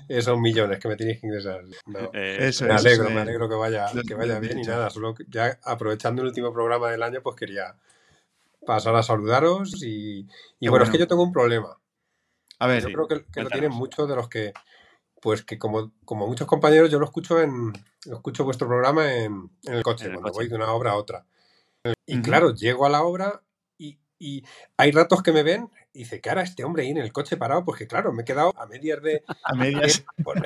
eh, 0.07 0.21
Son 0.21 0.39
millones 0.39 0.79
que 0.79 0.87
me 0.87 0.95
tenéis 0.95 1.19
que 1.21 1.27
ingresar. 1.27 1.61
No. 1.87 2.11
Eh, 2.13 2.37
Eso 2.41 2.65
Me 2.65 2.73
alegro, 2.73 3.05
eso 3.05 3.13
me 3.13 3.21
alegro 3.21 3.49
que 3.49 3.55
vaya, 3.55 3.87
que 4.07 4.13
vaya 4.13 4.39
bien 4.39 4.59
y 4.59 4.63
nada, 4.63 4.89
solo 4.89 5.15
ya 5.27 5.59
aprovechando 5.63 6.21
el 6.21 6.27
último 6.27 6.53
programa 6.53 6.91
del 6.91 7.01
año, 7.03 7.21
pues 7.23 7.35
quería 7.35 7.75
pasar 8.67 8.95
a 8.95 9.01
saludaros 9.01 9.81
y, 9.83 10.27
y 10.59 10.67
bueno, 10.67 10.85
es 10.85 10.91
que 10.91 10.99
yo 10.99 11.07
tengo 11.07 11.23
un 11.23 11.31
problema. 11.33 11.79
A 12.59 12.67
ver, 12.67 12.81
Yo 12.83 12.87
Sí, 12.89 12.93
creo 12.93 13.07
que, 13.07 13.25
que 13.31 13.41
lo 13.41 13.49
tienen 13.49 13.71
muchos 13.71 14.07
de 14.07 14.15
los 14.15 14.29
que, 14.29 14.53
pues 15.21 15.43
que 15.43 15.57
como, 15.57 15.91
como 16.05 16.27
muchos 16.27 16.47
compañeros, 16.47 16.91
yo 16.91 16.99
lo 16.99 17.05
escucho 17.05 17.41
en, 17.41 17.73
lo 18.05 18.15
escucho 18.17 18.43
vuestro 18.43 18.67
programa 18.67 19.11
en, 19.13 19.49
en 19.63 19.73
el 19.73 19.83
coche, 19.83 20.05
En 20.05 20.11
el 20.11 20.17
cuando 20.17 20.31
coche. 20.33 20.43
voy 20.43 20.49
de 20.49 20.55
una 20.55 20.71
obra 20.73 20.91
a 20.91 20.95
otra. 20.97 21.25
Y 22.05 22.21
claro, 22.21 22.53
llego 22.53 22.85
a 22.85 22.89
la 22.89 23.03
obra 23.03 23.41
y, 23.77 23.97
y 24.19 24.43
hay 24.77 24.91
ratos 24.91 25.23
que 25.23 25.31
me 25.31 25.43
ven 25.43 25.69
y 25.93 25.99
dice, 25.99 26.21
¿qué 26.21 26.29
hará 26.29 26.41
este 26.43 26.63
hombre 26.63 26.83
ahí 26.83 26.89
en 26.89 26.97
el 26.97 27.11
coche 27.13 27.37
parado? 27.37 27.63
Porque 27.65 27.87
claro, 27.87 28.11
me 28.13 28.21
he 28.23 28.25
quedado 28.25 28.53
a 28.57 28.65
medias 28.67 29.01
de... 29.01 29.23
a 29.43 29.53
medias. 29.55 30.03
Pues, 30.23 30.41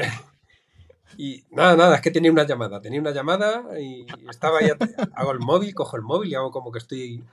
y 1.18 1.44
nada, 1.52 1.76
nada, 1.76 1.96
es 1.96 2.02
que 2.02 2.12
tenía 2.12 2.32
una 2.32 2.46
llamada, 2.46 2.82
tenía 2.82 3.00
una 3.00 3.12
llamada 3.12 3.64
y 3.80 4.06
estaba 4.30 4.60
ahí, 4.60 4.70
hago 5.14 5.32
el 5.32 5.40
móvil, 5.40 5.74
cojo 5.74 5.98
el 5.98 6.04
móvil 6.04 6.32
y 6.32 6.36
hago 6.36 6.52
como 6.52 6.72
que 6.72 6.80
estoy... 6.80 7.24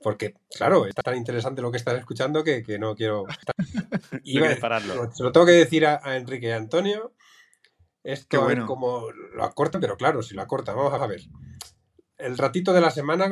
Porque, 0.00 0.34
claro, 0.56 0.86
es 0.86 0.94
tan 0.94 1.16
interesante 1.16 1.62
lo 1.62 1.70
que 1.70 1.78
estás 1.78 1.98
escuchando 1.98 2.44
que, 2.44 2.62
que 2.62 2.78
no 2.78 2.94
quiero... 2.94 3.24
no 3.26 3.34
Iba 4.24 4.40
a 4.40 4.48
quieres 4.48 4.58
pararlo. 4.60 5.12
se 5.12 5.22
lo 5.22 5.32
tengo 5.32 5.46
que 5.46 5.52
decir 5.52 5.86
a, 5.86 6.00
a 6.02 6.16
Enrique 6.16 6.48
y 6.48 6.50
a 6.50 6.56
Antonio. 6.56 7.12
Esto 8.02 8.26
Qué 8.28 8.36
a 8.36 8.40
ver 8.40 8.58
bueno. 8.58 8.66
cómo 8.66 9.10
lo 9.34 9.44
acortan, 9.44 9.80
pero 9.80 9.96
claro, 9.96 10.22
si 10.22 10.34
lo 10.34 10.42
acortan, 10.42 10.76
vamos 10.76 10.92
a 10.92 11.06
ver. 11.06 11.22
El 12.18 12.36
ratito 12.36 12.72
de 12.72 12.82
la 12.82 12.90
semana, 12.90 13.30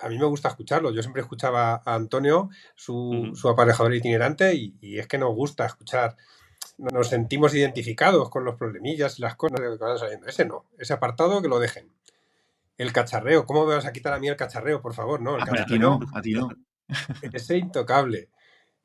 a 0.00 0.08
mí 0.08 0.18
me 0.18 0.24
gusta 0.26 0.48
escucharlo. 0.48 0.92
Yo 0.92 1.02
siempre 1.02 1.22
escuchaba 1.22 1.82
a 1.84 1.94
Antonio, 1.94 2.50
su, 2.76 3.32
su 3.34 3.48
aparejador 3.48 3.94
itinerante, 3.94 4.54
y, 4.54 4.76
y 4.80 4.98
es 4.98 5.08
que 5.08 5.18
nos 5.18 5.34
gusta 5.34 5.66
escuchar. 5.66 6.16
Nos 6.80 7.08
sentimos 7.08 7.54
identificados 7.54 8.30
con 8.30 8.44
los 8.44 8.56
problemillas 8.56 9.18
y 9.18 9.22
las 9.22 9.36
cosas 9.36 9.60
que 9.60 9.66
van 9.66 9.98
saliendo. 9.98 10.26
Ese 10.26 10.44
no, 10.44 10.66
ese 10.78 10.92
apartado 10.92 11.42
que 11.42 11.48
lo 11.48 11.58
dejen. 11.58 11.90
El 12.78 12.92
cacharreo, 12.92 13.44
¿cómo 13.44 13.66
me 13.66 13.74
vas 13.74 13.84
a 13.84 13.92
quitar 13.92 14.14
a 14.14 14.18
mí 14.18 14.28
el 14.28 14.36
cacharreo, 14.36 14.80
por 14.80 14.94
favor? 14.94 15.20
No, 15.20 15.36
el 15.36 15.42
A 15.42 15.66
ti 15.66 15.78
no, 15.78 16.00
a 16.14 16.22
ti 16.22 16.32
no. 16.32 16.48
ese 17.32 17.58
intocable. 17.58 18.30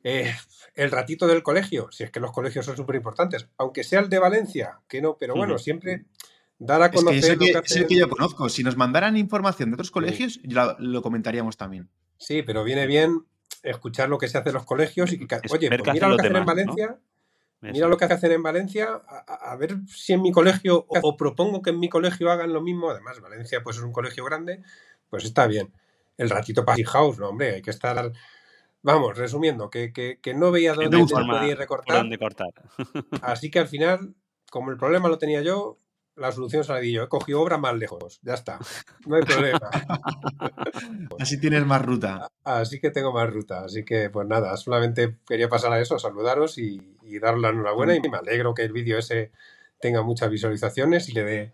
Eh, 0.03 0.35
el 0.75 0.91
ratito 0.91 1.25
del 1.25 1.41
colegio, 1.41 1.89
si 1.91 2.03
es 2.03 2.11
que 2.11 2.19
los 2.19 2.31
colegios 2.31 2.65
son 2.65 2.75
súper 2.75 2.97
importantes, 2.97 3.47
aunque 3.57 3.83
sea 3.83 4.01
el 4.01 4.09
de 4.09 4.19
Valencia, 4.19 4.79
que 4.87 5.01
no, 5.01 5.17
pero 5.17 5.33
bueno, 5.33 5.57
siempre 5.57 6.05
dar 6.59 6.81
a 6.81 6.85
Es 6.85 6.91
que 6.91 6.97
conocer 6.97 7.17
es 7.17 7.29
el 7.29 7.39
lo 7.39 7.45
que, 7.45 7.51
que 7.53 7.59
es 7.59 7.75
el 7.75 7.87
que 7.87 7.95
yo 7.95 8.09
conozco. 8.09 8.49
Si 8.49 8.63
nos 8.63 8.75
mandaran 8.77 9.17
información 9.17 9.71
de 9.71 9.75
otros 9.75 9.91
colegios, 9.91 10.39
lo, 10.43 10.77
lo 10.79 11.01
comentaríamos 11.01 11.57
también. 11.57 11.89
Sí, 12.17 12.43
pero 12.43 12.63
viene 12.63 12.85
bien 12.87 13.25
escuchar 13.63 14.09
lo 14.09 14.17
que 14.17 14.27
se 14.27 14.37
hace 14.37 14.49
en 14.49 14.55
los 14.55 14.65
colegios 14.65 15.11
y 15.11 15.25
que, 15.25 15.39
oye, 15.51 15.69
pues 15.69 15.93
mira 15.93 16.07
lo 16.07 16.17
que 16.17 16.27
hacen 16.27 16.35
en. 16.35 16.45
Valencia. 16.45 16.99
Mira 17.61 17.87
lo 17.87 17.97
que 17.97 18.05
hacen 18.05 18.31
en 18.31 18.43
Valencia, 18.43 19.01
a, 19.07 19.55
ver 19.55 19.77
si 19.87 20.13
en 20.13 20.21
mi 20.21 20.31
colegio, 20.31 20.85
o, 20.87 21.17
propongo 21.17 21.61
que 21.61 21.71
en 21.71 21.79
mi 21.79 21.89
colegio 21.89 22.31
hagan 22.31 22.53
lo 22.53 22.61
mismo, 22.61 22.89
además 22.89 23.19
Valencia 23.21 23.61
pues 23.63 23.77
es 23.77 23.83
un 23.83 23.91
colegio 23.91 24.23
grande, 24.25 24.61
pues 25.09 25.25
está 25.25 25.47
bien. 25.47 25.73
El 26.17 26.29
ratito 26.29 26.63
para 26.63 26.83
house, 26.85 27.19
no 27.19 27.29
hombre, 27.29 27.55
hay 27.55 27.61
que 27.61 27.71
estar... 27.71 28.11
Vamos, 28.81 29.17
resumiendo, 29.17 29.69
que, 29.69 29.91
que, 29.91 30.19
que 30.21 30.35
no 30.35 30.51
veía 30.51 30.73
Que 30.73 30.89
dónde 30.89 31.13
no 31.13 31.19
hay 31.19 31.39
podía 31.39 31.55
recortar, 31.55 31.97
dónde 31.97 32.19
cortar. 32.19 32.53
Así 33.23 33.49
que 33.49 33.59
al 33.59 33.67
final, 33.67 34.13
como 34.51 34.69
el 34.69 34.77
problema 34.77 35.09
lo 35.09 35.17
tenía 35.17 35.41
yo, 35.41 35.79
la 36.15 36.31
solución 36.31 36.63
di 36.81 36.93
yo. 36.93 37.03
He 37.03 37.07
cogido 37.09 37.41
obra 37.41 37.57
más 37.57 37.75
lejos. 37.75 38.19
Ya 38.23 38.33
está. 38.33 38.59
No 39.05 39.15
hay 39.15 39.23
problema. 39.23 39.59
Así 41.19 41.39
tienes 41.39 41.65
más 41.65 41.83
ruta. 41.85 42.29
Así 42.43 42.79
que 42.79 42.91
tengo 42.91 43.11
más 43.11 43.29
ruta. 43.29 43.63
Así 43.65 43.83
que, 43.83 44.09
pues 44.09 44.27
nada, 44.27 44.55
solamente 44.57 45.17
quería 45.27 45.49
pasar 45.49 45.71
a 45.73 45.79
eso, 45.79 45.95
a 45.95 45.99
saludaros 45.99 46.57
y, 46.57 46.95
y 47.03 47.19
daros 47.19 47.41
la 47.41 47.49
enhorabuena. 47.49 47.95
Y 47.95 48.01
me 48.09 48.17
alegro 48.17 48.53
que 48.53 48.63
el 48.63 48.71
vídeo 48.71 48.97
ese 48.97 49.31
tenga 49.79 50.01
muchas 50.01 50.29
visualizaciones 50.29 51.09
y 51.09 51.13
le 51.13 51.23
dé 51.23 51.53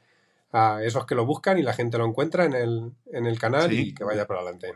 a 0.52 0.84
esos 0.84 1.06
que 1.06 1.16
lo 1.16 1.26
buscan 1.26 1.58
y 1.58 1.64
la 1.64 1.74
gente 1.74 1.98
lo 1.98 2.06
encuentra 2.06 2.46
en 2.46 2.54
el, 2.54 2.92
en 3.12 3.26
el 3.26 3.40
canal 3.40 3.70
Sí. 3.70 3.90
y 3.90 3.94
que 3.94 4.04
vaya 4.04 4.28
para 4.28 4.42
adelante. 4.42 4.74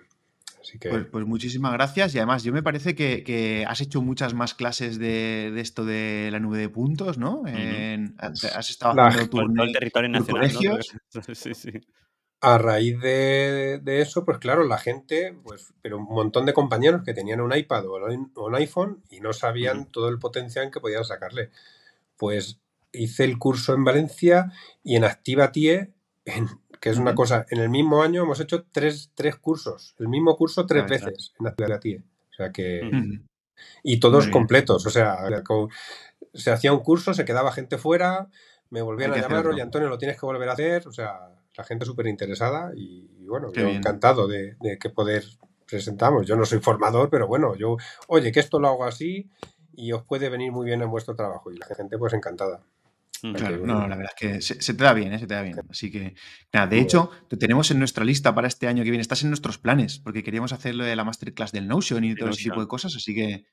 Así 0.67 0.79
que, 0.79 0.89
Pues, 0.89 1.05
pues 1.11 1.25
muchísimas 1.25 1.71
gracias. 1.73 2.15
Y 2.15 2.17
además, 2.17 2.43
yo 2.43 2.51
me 2.51 2.63
parece 2.63 2.95
que, 2.95 3.23
que 3.23 3.65
has 3.67 3.81
hecho 3.81 4.01
muchas 4.01 4.33
más 4.33 4.55
clases 4.55 4.97
de, 4.97 5.51
de 5.53 5.61
esto 5.61 5.85
de 5.85 6.29
la 6.31 6.39
nube 6.39 6.57
de 6.57 6.69
puntos, 6.69 7.17
¿no? 7.19 7.45
En- 7.45 8.15
has 8.19 8.69
estado 8.69 8.95
La- 8.95 9.07
haciendo 9.07 9.29
todo 9.29 9.63
el 9.63 9.71
territorio 9.73 10.09
nacional. 10.09 10.51
¿no? 10.51 10.59
colegios. 10.59 10.95
Sí, 11.35 11.53
sí. 11.53 11.71
A 12.41 12.57
raíz 12.57 12.99
de, 12.99 13.79
de 13.81 14.01
eso, 14.01 14.25
pues 14.25 14.37
claro, 14.39 14.65
la 14.65 14.77
gente, 14.77 15.35
pues, 15.43 15.73
pero 15.81 15.97
un 15.97 16.03
montón 16.05 16.45
de 16.45 16.53
compañeros 16.53 17.01
que 17.03 17.13
tenían 17.13 17.41
un 17.41 17.55
iPad 17.55 17.85
o 17.87 17.95
un, 17.95 18.55
iPhone 18.55 19.03
y 19.09 19.19
no 19.19 19.33
sabían 19.33 19.85
todo 19.91 20.09
el 20.09 20.19
potencial 20.19 20.69
que 20.69 20.79
podían 20.79 21.05
sacarle. 21.05 21.49
Pues 22.17 22.59
hice 22.91 23.23
el 23.23 23.39
curso 23.39 23.73
en 23.73 23.83
Valencia 23.83 24.51
y 24.83 24.95
en 24.95 25.05
Activa 25.05 25.51
TIE, 25.51 25.94
en- 26.25 26.47
que 26.79 26.89
es 26.89 26.97
una 26.97 27.15
cosa, 27.15 27.45
en 27.49 27.59
el 27.61 27.69
mismo 27.69 28.03
año 28.03 28.23
hemos 28.23 28.39
hecho 28.39 28.65
tres, 28.71 29.11
tres 29.15 29.37
cursos, 29.37 29.95
el 29.99 30.07
mismo 30.07 30.35
curso 30.37 30.65
tres 30.65 30.83
claro. 30.83 31.05
veces 31.05 31.33
en 31.39 31.47
Activa 31.47 31.79
TIE. 31.79 31.97
O 32.31 32.33
sea 32.35 32.51
que. 32.51 32.81
Ujú. 32.85 33.25
y 33.83 33.99
todos 33.99 34.27
completos, 34.27 34.85
o 34.85 34.89
sea, 34.89 35.17
se 36.33 36.51
hacía 36.51 36.73
un 36.73 36.81
curso, 36.81 37.13
se 37.13 37.23
quedaba 37.23 37.51
gente 37.53 37.77
fuera, 37.77 38.27
me 38.69 38.81
volvían 38.81 39.13
a 39.13 39.17
llamar, 39.17 39.47
oye 39.47 39.61
Antonio, 39.61 39.87
lo 39.87 39.97
tienes 39.97 40.19
que 40.19 40.25
volver 40.25 40.49
a 40.49 40.53
hacer, 40.53 40.87
o 40.87 40.91
sea, 40.91 41.29
la 41.55 41.63
gente 41.63 41.85
súper 41.85 42.07
interesada 42.07 42.73
y, 42.75 43.09
y 43.17 43.25
bueno, 43.27 43.51
Qué 43.53 43.61
yo 43.61 43.67
bien. 43.67 43.77
encantado 43.77 44.27
de, 44.27 44.57
de 44.59 44.77
que 44.77 44.89
poder 44.89 45.23
presentamos. 45.65 46.27
Yo 46.27 46.35
no 46.35 46.45
soy 46.45 46.59
formador, 46.59 47.09
pero 47.09 47.27
bueno, 47.27 47.55
yo, 47.55 47.77
oye, 48.07 48.31
que 48.33 48.41
esto 48.41 48.59
lo 48.59 48.67
hago 48.67 48.83
así 48.83 49.29
y 49.73 49.93
os 49.93 50.03
puede 50.03 50.27
venir 50.29 50.51
muy 50.51 50.65
bien 50.65 50.81
en 50.81 50.89
vuestro 50.91 51.15
trabajo 51.15 51.49
y 51.51 51.57
la 51.57 51.65
gente 51.67 51.97
pues 51.97 52.13
encantada. 52.13 52.61
Claro, 53.21 53.57
no, 53.65 53.87
la 53.87 53.95
verdad 53.95 54.13
es 54.17 54.19
que 54.19 54.41
se, 54.41 54.61
se 54.61 54.73
te 54.73 54.83
da 54.83 54.93
bien, 54.93 55.13
¿eh? 55.13 55.19
se 55.19 55.27
te 55.27 55.33
da 55.33 55.41
bien. 55.41 55.55
Así 55.69 55.91
que, 55.91 56.15
nada, 56.53 56.67
de 56.67 56.79
hecho, 56.79 57.09
te 57.27 57.37
tenemos 57.37 57.71
en 57.71 57.79
nuestra 57.79 58.05
lista 58.05 58.33
para 58.35 58.47
este 58.47 58.67
año 58.67 58.83
que 58.83 58.91
viene. 58.91 59.01
Estás 59.01 59.23
en 59.23 59.29
nuestros 59.29 59.57
planes, 59.57 59.99
porque 59.99 60.23
queríamos 60.23 60.53
hacer 60.53 60.75
lo 60.75 60.83
de 60.83 60.95
la 60.95 61.03
masterclass 61.03 61.51
del 61.51 61.67
Notion 61.67 62.03
y 62.03 62.15
todo 62.15 62.29
ese 62.29 62.43
tipo 62.43 62.61
de 62.61 62.67
cosas, 62.67 62.95
así 62.95 63.13
que 63.15 63.45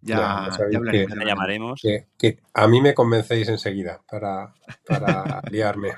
Ya, 0.00 0.48
ya 0.70 0.80
que, 0.90 1.06
llamaremos. 1.26 1.80
que- 1.82 2.06
que 2.16 2.38
a 2.54 2.68
mí 2.68 2.80
me 2.80 2.94
convencéis 2.94 3.48
enseguida 3.48 4.00
para, 4.08 4.54
para 4.86 5.42
liarme. 5.50 5.92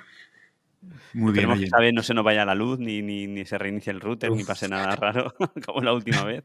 Muy 1.13 1.33
bien, 1.33 1.51
Esperemos 1.51 1.55
que 1.55 1.59
oye. 1.59 1.65
esta 1.67 1.81
vez 1.81 1.93
no 1.93 2.03
se 2.03 2.15
nos 2.15 2.25
vaya 2.25 2.45
la 2.45 2.55
luz, 2.55 2.79
ni, 2.79 3.03
ni, 3.03 3.27
ni 3.27 3.45
se 3.45 3.59
reinicie 3.59 3.93
el 3.93 4.01
router, 4.01 4.31
ni 4.31 4.45
pase 4.45 4.69
nada 4.69 4.97
raro, 4.97 5.35
como 5.67 5.83
la 5.83 5.93
última 5.93 6.25
vez. 6.25 6.45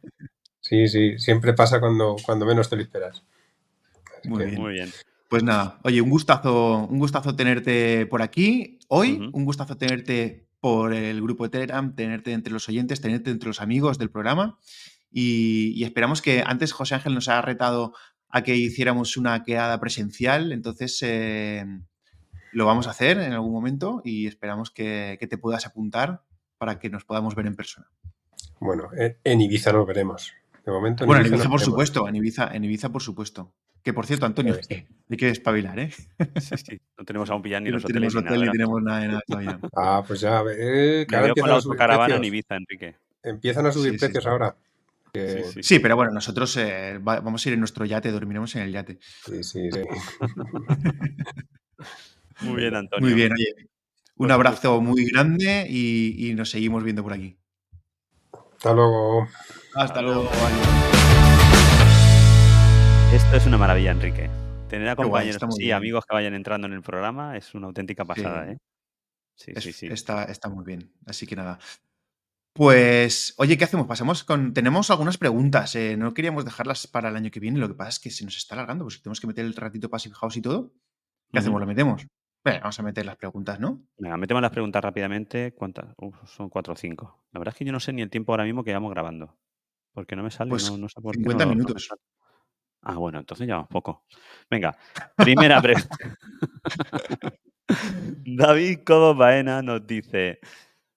Sí, 0.60 0.88
sí, 0.88 1.18
siempre 1.20 1.54
pasa 1.54 1.80
cuando, 1.80 2.16
cuando 2.26 2.46
menos 2.46 2.70
te 2.70 2.76
lo 2.76 2.82
esperas. 2.82 3.24
Muy 4.26 4.40
que, 4.40 4.46
bien. 4.50 4.62
Muy 4.62 4.74
bien. 4.74 4.90
Pues 5.36 5.44
nada, 5.44 5.80
oye, 5.84 6.00
un 6.00 6.10
gustazo, 6.10 6.88
un 6.88 6.98
gustazo 6.98 7.36
tenerte 7.36 8.06
por 8.06 8.22
aquí 8.22 8.80
hoy, 8.88 9.30
un 9.34 9.44
gustazo 9.44 9.76
tenerte 9.76 10.48
por 10.62 10.94
el 10.94 11.22
grupo 11.22 11.44
de 11.44 11.50
Telegram, 11.50 11.94
tenerte 11.94 12.32
entre 12.32 12.54
los 12.54 12.70
oyentes, 12.70 13.02
tenerte 13.02 13.32
entre 13.32 13.48
los 13.50 13.60
amigos 13.60 13.98
del 13.98 14.10
programa 14.10 14.58
y, 15.12 15.74
y 15.76 15.84
esperamos 15.84 16.22
que 16.22 16.42
antes 16.46 16.72
José 16.72 16.96
Ángel 16.96 17.14
nos 17.14 17.28
ha 17.28 17.42
retado 17.42 17.94
a 18.30 18.44
que 18.44 18.56
hiciéramos 18.56 19.18
una 19.18 19.44
quedada 19.44 19.78
presencial, 19.82 20.54
entonces 20.54 21.00
eh, 21.02 21.66
lo 22.54 22.66
vamos 22.66 22.88
a 22.88 22.92
hacer 22.92 23.18
en 23.20 23.34
algún 23.34 23.52
momento 23.52 24.02
y 24.06 24.28
esperamos 24.28 24.72
que, 24.72 25.18
que 25.20 25.28
te 25.28 25.38
puedas 25.38 25.66
apuntar 25.66 26.22
para 26.58 26.80
que 26.80 26.90
nos 26.90 27.04
podamos 27.04 27.36
ver 27.36 27.48
en 27.48 27.58
persona. 27.58 27.88
Bueno, 28.62 28.88
en, 28.98 29.18
en 29.22 29.42
Ibiza 29.42 29.74
nos 29.74 29.86
veremos. 29.86 30.32
De 30.66 30.72
momento 30.72 31.04
en 31.04 31.08
Bueno, 31.10 31.26
en 31.26 31.28
Ibiza 31.28 31.36
Ibiza 31.36 31.50
nos 31.50 31.52
por 31.52 31.60
veremos. 31.60 31.66
supuesto, 31.66 32.08
en 32.08 32.16
Ibiza, 32.16 32.56
en 32.56 32.64
Ibiza 32.64 32.90
por 32.90 33.02
supuesto. 33.02 33.54
Que 33.86 33.94
por 33.94 34.06
cierto, 34.08 34.26
Antonio, 34.26 34.56
está. 34.56 34.76
hay 34.76 35.18
que 35.18 35.30
espabilar, 35.30 35.78
¿eh? 35.80 35.92
Sí, 36.42 36.56
sí. 36.58 36.82
No 36.98 37.06
tenemos 37.06 37.30
aún 37.30 37.44
pillar 37.44 37.62
ni 37.62 37.70
no 37.70 37.76
los 37.76 37.86
tenemos 37.86 38.16
hoteles 38.16 38.24
ni 38.24 38.30
hotel 38.30 38.40
ni 38.40 38.46
nada. 38.46 38.52
tenemos 38.52 38.82
nada 38.84 39.00
de 39.00 39.08
nada 39.08 39.22
todavía. 39.28 39.60
Ah, 39.78 40.04
pues 40.06 40.20
ya, 40.22 40.42
eh, 40.42 41.06
veo 41.08 41.08
con 41.08 41.28
empiezan 41.30 41.50
la 41.52 41.56
a 41.58 41.62
subir 41.62 41.72
autocaravana 41.74 42.16
en 42.16 42.22
precios. 42.22 42.28
Ibiza, 42.34 42.56
Enrique. 42.56 42.96
Empiezan 43.24 43.66
a 43.68 43.72
subir 43.72 43.92
Sí, 43.94 44.00
precios 44.00 44.24
sí. 44.24 44.30
ahora. 44.30 44.56
Sí, 44.58 45.10
Que- 45.14 45.44
sí. 45.54 45.64
Sí, 45.64 45.80
pero 45.80 45.96
bueno, 45.96 46.12
nosotros 46.12 46.58
eh, 46.58 46.98
va- 46.98 47.20
vamos 47.20 47.46
a 47.46 47.50
ir 47.50 47.54
en 47.54 47.60
nuestro 47.60 47.86
yate, 47.86 48.12
dormiremos 48.12 48.56
en 48.56 48.64
el 48.64 48.72
yate. 48.72 48.98
sí, 49.24 49.44
sí, 49.44 49.70
sí. 49.72 49.82
Muy 52.42 52.56
bien, 52.56 52.76
Antonio. 52.76 53.06
Muy 53.08 53.14
bien, 53.16 53.32
oye. 53.34 53.54
Pues 53.56 53.68
Un 54.18 54.26
un 54.26 54.32
abrazo 54.32 54.82
muy 54.82 55.06
grande 55.06 55.68
y, 55.70 56.30
y 56.30 56.34
nos 56.34 56.50
seguimos 56.50 56.84
viendo 56.84 57.04
por 57.04 57.14
aquí. 57.14 57.38
Hasta 58.56 58.74
luego. 58.74 59.28
Hasta 59.76 59.84
Hasta 59.84 60.02
luego. 60.02 60.24
luego. 60.24 60.46
adiós. 60.46 61.05
Esto 63.16 63.38
es 63.38 63.46
una 63.46 63.58
maravilla, 63.58 63.92
Enrique. 63.92 64.30
Tener 64.70 64.90
a 64.90 64.96
guay, 64.96 65.08
compañeros 65.10 65.42
muy 65.44 65.50
así, 65.64 65.72
amigos 65.72 66.06
que 66.06 66.14
vayan 66.16 66.34
entrando 66.34 66.68
en 66.68 66.74
el 66.74 66.82
programa, 66.82 67.38
es 67.38 67.54
una 67.54 67.68
auténtica 67.68 68.04
pasada, 68.06 68.46
Sí. 68.46 68.52
¿eh? 68.52 68.58
Sí, 69.38 69.52
Es- 69.56 69.64
sí, 69.64 69.74
sí. 69.74 69.88
Está, 69.88 70.24
está 70.26 70.50
muy 70.50 70.64
bien. 70.66 70.92
Así 71.06 71.26
que 71.26 71.36
nada. 71.36 71.60
Pues, 72.54 73.34
oye, 73.38 73.58
¿qué 73.58 73.66
hacemos? 73.66 73.86
Pasamos 73.88 74.24
con. 74.24 74.54
Tenemos 74.54 74.90
algunas 74.92 75.18
preguntas. 75.18 75.76
eh, 75.76 75.98
no 75.98 76.14
queríamos 76.14 76.46
dejarlas 76.46 76.88
para 76.88 77.10
el 77.10 77.16
año 77.16 77.32
que 77.32 77.40
viene. 77.42 77.60
Lo 77.60 77.68
que 77.68 77.74
pasa 77.74 77.90
es 77.90 78.00
que 78.00 78.10
se 78.12 78.24
nos 78.24 78.38
está 78.38 78.56
alargando, 78.56 78.86
pues 78.86 79.02
tenemos 79.02 79.20
que 79.20 79.28
meter 79.28 79.46
el 79.46 79.54
ratito 79.56 79.90
Passive 79.90 80.16
House 80.16 80.38
y 80.38 80.42
todo. 80.42 80.72
¿Qué 81.32 81.40
hacemos? 81.40 81.60
¿Lo 81.60 81.68
metemos? 81.68 82.06
Venga, 82.46 82.60
vamos 82.60 82.80
a 82.80 82.84
meter 82.84 83.06
las 83.06 83.18
preguntas, 83.18 83.60
¿no? 83.60 83.82
Venga, 83.98 84.16
metemos 84.18 84.42
las 84.42 84.52
preguntas 84.52 84.82
rápidamente. 84.84 85.54
¿Cuántas? 85.54 85.94
Uf, 85.98 86.16
son 86.30 86.50
cuatro 86.50 86.74
o 86.74 86.78
cinco. 86.78 87.26
La 87.34 87.40
verdad 87.40 87.54
es 87.54 87.58
que 87.58 87.66
yo 87.66 87.72
no 87.72 87.80
sé 87.80 87.92
ni 87.92 88.02
el 88.02 88.10
tiempo 88.10 88.32
ahora 88.32 88.44
mismo 88.46 88.64
que 88.64 88.72
vamos 88.74 88.92
grabando. 88.92 89.36
Porque 89.94 90.16
no 90.16 90.24
me 90.24 90.32
sale, 90.32 90.50
Pues 90.50 90.70
no, 90.70 90.78
no 90.78 90.88
sé 90.90 91.02
por 91.02 91.14
qué. 91.16 91.20
50 91.22 91.46
no 91.46 91.52
minutos. 91.52 91.90
Ah, 92.86 92.98
bueno, 92.98 93.20
entonces 93.20 93.48
llevamos 93.48 93.68
poco. 93.68 94.04
Venga, 94.50 94.78
primera 95.18 95.60
pregunta. 95.62 95.98
David 98.26 98.80
Cobo 98.86 99.16
Baena 99.16 99.62
nos 99.64 99.86
dice: 99.88 100.40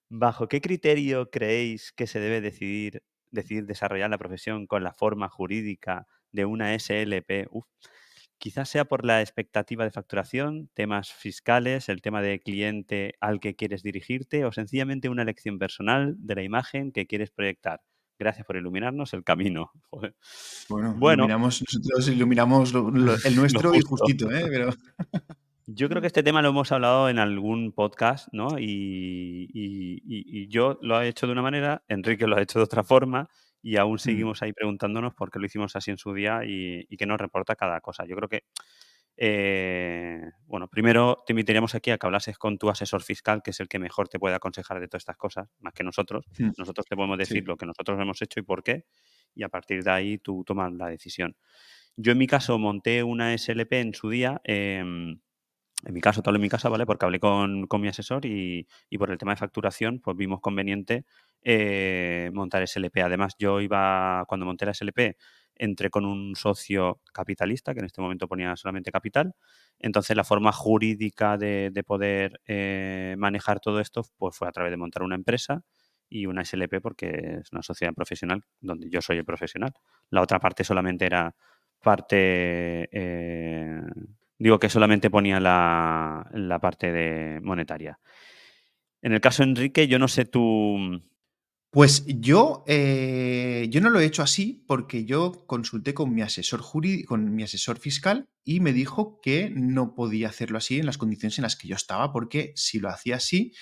¿Bajo 0.09 0.47
qué 0.47 0.61
criterio 0.61 1.29
creéis 1.31 1.91
que 1.93 2.07
se 2.07 2.19
debe 2.19 2.41
decidir, 2.41 3.03
decidir 3.31 3.65
desarrollar 3.65 4.09
la 4.09 4.17
profesión 4.19 4.67
con 4.67 4.83
la 4.83 4.93
forma 4.93 5.29
jurídica 5.29 6.07
de 6.31 6.45
una 6.45 6.73
SLP? 6.75 7.47
Uf, 7.51 7.65
Quizás 8.39 8.69
sea 8.69 8.85
por 8.85 9.05
la 9.05 9.21
expectativa 9.21 9.83
de 9.85 9.91
facturación, 9.91 10.69
temas 10.73 11.13
fiscales, 11.13 11.89
el 11.89 12.01
tema 12.01 12.21
de 12.21 12.39
cliente 12.39 13.15
al 13.21 13.39
que 13.39 13.55
quieres 13.55 13.83
dirigirte 13.83 14.45
o 14.45 14.51
sencillamente 14.53 15.09
una 15.09 15.23
elección 15.23 15.59
personal 15.59 16.15
de 16.19 16.35
la 16.35 16.43
imagen 16.43 16.91
que 16.93 17.07
quieres 17.07 17.31
proyectar. 17.31 17.81
Gracias 18.19 18.45
por 18.45 18.57
iluminarnos 18.57 19.13
el 19.13 19.23
camino. 19.23 19.71
Joder. 19.89 20.13
Bueno, 20.67 20.93
Bueno. 20.97 21.23
iluminamos, 21.23 21.63
nosotros 21.63 22.07
iluminamos 22.09 22.73
lo- 22.73 22.91
lo- 22.91 23.15
el 23.23 23.35
nuestro 23.35 23.73
y 23.73 23.81
justito, 23.81 24.29
¿eh? 24.31 24.45
Pero 24.49 24.69
Yo 25.71 25.87
creo 25.87 26.01
que 26.01 26.07
este 26.07 26.23
tema 26.23 26.41
lo 26.41 26.49
hemos 26.49 26.71
hablado 26.71 27.09
en 27.09 27.19
algún 27.19 27.71
podcast, 27.71 28.27
¿no? 28.31 28.57
Y, 28.59 29.47
y- 29.53 30.01
y- 30.03 30.41
y 30.43 30.47
yo 30.49 30.77
lo 30.81 30.99
he 31.01 31.07
hecho 31.07 31.27
de 31.27 31.31
una 31.33 31.41
manera, 31.43 31.83
Enrique 31.87 32.27
lo 32.27 32.35
ha 32.37 32.41
hecho 32.41 32.59
de 32.59 32.65
otra 32.65 32.83
forma, 32.83 33.29
y 33.61 33.77
aún 33.77 33.99
seguimos 33.99 34.41
ahí 34.41 34.51
preguntándonos 34.53 35.13
por 35.13 35.29
qué 35.29 35.37
lo 35.39 35.45
hicimos 35.45 35.75
así 35.75 35.91
en 35.91 35.97
su 35.97 36.13
día 36.13 36.41
y, 36.45 36.85
y 36.89 36.97
qué 36.97 37.05
nos 37.05 37.19
reporta 37.19 37.55
cada 37.55 37.81
cosa. 37.81 38.05
Yo 38.07 38.15
creo 38.15 38.29
que, 38.29 38.43
eh, 39.21 40.21
bueno, 40.45 40.69
primero 40.69 41.23
te 41.27 41.33
invitaríamos 41.33 41.75
aquí 41.75 41.91
a 41.91 41.97
que 41.97 42.05
hablases 42.05 42.37
con 42.37 42.57
tu 42.57 42.69
asesor 42.69 43.03
fiscal, 43.03 43.41
que 43.43 43.51
es 43.51 43.59
el 43.59 43.67
que 43.67 43.77
mejor 43.79 44.07
te 44.07 44.17
puede 44.17 44.35
aconsejar 44.35 44.79
de 44.79 44.87
todas 44.87 45.01
estas 45.01 45.17
cosas, 45.17 45.49
más 45.59 45.73
que 45.73 45.83
nosotros. 45.83 46.25
Mm. 46.37 46.51
Nosotros 46.57 46.85
te 46.87 46.95
podemos 46.95 47.17
decir 47.17 47.39
Sí. 47.41 47.45
lo 47.45 47.57
que 47.57 47.65
nosotros 47.65 47.99
hemos 47.99 48.21
hecho 48.21 48.39
y 48.39 48.43
por 48.43 48.63
qué, 48.63 48.85
y 49.35 49.43
a 49.43 49.49
partir 49.49 49.83
de 49.83 49.91
ahí 49.91 50.17
tú 50.19 50.43
tomas 50.45 50.71
la 50.73 50.87
decisión. 50.87 51.35
Yo 51.97 52.13
en 52.13 52.17
mi 52.17 52.27
caso 52.27 52.57
monté 52.57 53.03
una 53.03 53.33
SLP 53.33 53.73
en 53.81 53.93
su 53.93 54.09
día. 54.09 54.39
em, 54.45 55.19
en 55.85 55.93
mi 55.93 56.01
caso, 56.01 56.21
todo 56.21 56.35
en 56.35 56.41
mi 56.41 56.49
casa, 56.49 56.67
¿vale? 56.69 56.85
Porque 56.85 57.05
hablé 57.05 57.19
con, 57.21 57.65
con 57.67 57.79
mi 57.81 57.87
asesor 57.87 58.25
y, 58.25 58.67
y 58.89 58.97
por 58.97 59.11
el 59.11 59.17
tema 59.17 59.31
de 59.31 59.37
facturación, 59.37 60.01
pues 60.01 60.17
vimos 60.17 60.41
conveniente 60.41 61.05
eh, 61.41 62.29
montar 62.33 62.61
SLP. 62.67 63.01
Además, 63.01 63.35
yo 63.39 63.61
iba, 63.61 64.25
cuando 64.27 64.45
monté 64.45 64.65
la 64.65 64.73
SLP, 64.73 65.15
entré 65.59 65.91
con 65.91 66.05
un 66.05 66.35
socio 66.35 67.01
capitalista, 67.13 67.73
que 67.73 67.79
en 67.81 67.85
este 67.85 68.01
momento 68.01 68.27
ponía 68.27 68.55
solamente 68.55 68.91
capital. 68.91 69.33
Entonces, 69.79 70.15
la 70.17 70.23
forma 70.23 70.51
jurídica 70.51 71.37
de, 71.37 71.69
de 71.71 71.83
poder 71.83 72.41
eh, 72.47 73.15
manejar 73.19 73.59
todo 73.59 73.79
esto, 73.79 74.03
pues 74.17 74.35
fue 74.35 74.47
a 74.47 74.51
través 74.51 74.71
de 74.71 74.77
montar 74.77 75.03
una 75.03 75.15
empresa 75.15 75.61
y 76.09 76.25
una 76.25 76.41
SLP, 76.41 76.81
porque 76.81 77.39
es 77.41 77.51
una 77.51 77.61
sociedad 77.61 77.93
profesional 77.93 78.43
donde 78.61 78.89
yo 78.89 79.01
soy 79.01 79.17
el 79.17 79.25
profesional. 79.25 79.73
La 80.09 80.21
otra 80.21 80.39
parte 80.39 80.63
solamente 80.63 81.05
era 81.05 81.35
parte 81.81 82.89
eh, 82.91 83.81
Digo 84.39 84.57
que 84.57 84.69
solamente 84.69 85.09
ponía 85.09 85.39
la, 85.41 86.25
la 86.33 86.59
parte 86.59 86.91
de 86.93 87.41
monetaria. 87.41 87.99
En 89.01 89.13
el 89.13 89.21
caso 89.21 89.43
de 89.43 89.49
Enrique, 89.49 89.87
yo 89.87 89.99
no 89.99 90.07
sé 90.07 90.25
tú. 90.25 91.01
Pues 91.71 92.03
yo, 92.07 92.63
eh, 92.65 93.67
yo 93.69 93.79
no 93.79 93.91
lo 93.91 93.99
he 93.99 94.05
hecho 94.05 94.23
así 94.23 94.63
porque 94.67 95.05
yo 95.05 95.45
consulté 95.45 95.93
con 95.93 96.13
mi 96.15 96.23
asesor 96.23 96.61
jurídico, 96.61 97.09
con 97.09 97.35
mi 97.35 97.43
asesor 97.43 97.77
fiscal 97.77 98.27
y 98.43 98.59
me 98.59 98.73
dijo 98.73 99.19
que 99.21 99.51
no 99.51 99.93
podía 99.93 100.29
hacerlo 100.29 100.57
así 100.57 100.79
en 100.79 100.87
las 100.87 100.97
condiciones 100.97 101.37
en 101.37 101.43
las 101.43 101.55
que 101.55 101.67
yo 101.67 101.75
estaba, 101.75 102.11
porque 102.11 102.53
si 102.55 102.79
lo 102.79 102.89
hacía 102.89 103.17
así, 103.17 103.53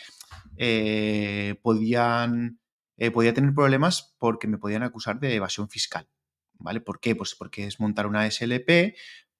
eh, 0.56 1.60
podían, 1.62 2.62
eh, 2.96 3.12
podía 3.12 3.34
tener 3.34 3.54
problemas 3.54 4.16
porque 4.20 4.48
me 4.48 4.58
podían 4.58 4.84
acusar 4.84 5.20
de 5.20 5.36
evasión 5.36 5.70
fiscal. 5.70 6.08
¿Vale? 6.60 6.82
¿Por 6.82 7.00
qué? 7.00 7.16
Pues 7.16 7.36
porque 7.36 7.66
es 7.68 7.80
montar 7.80 8.08
una 8.08 8.26
SLP 8.26 8.96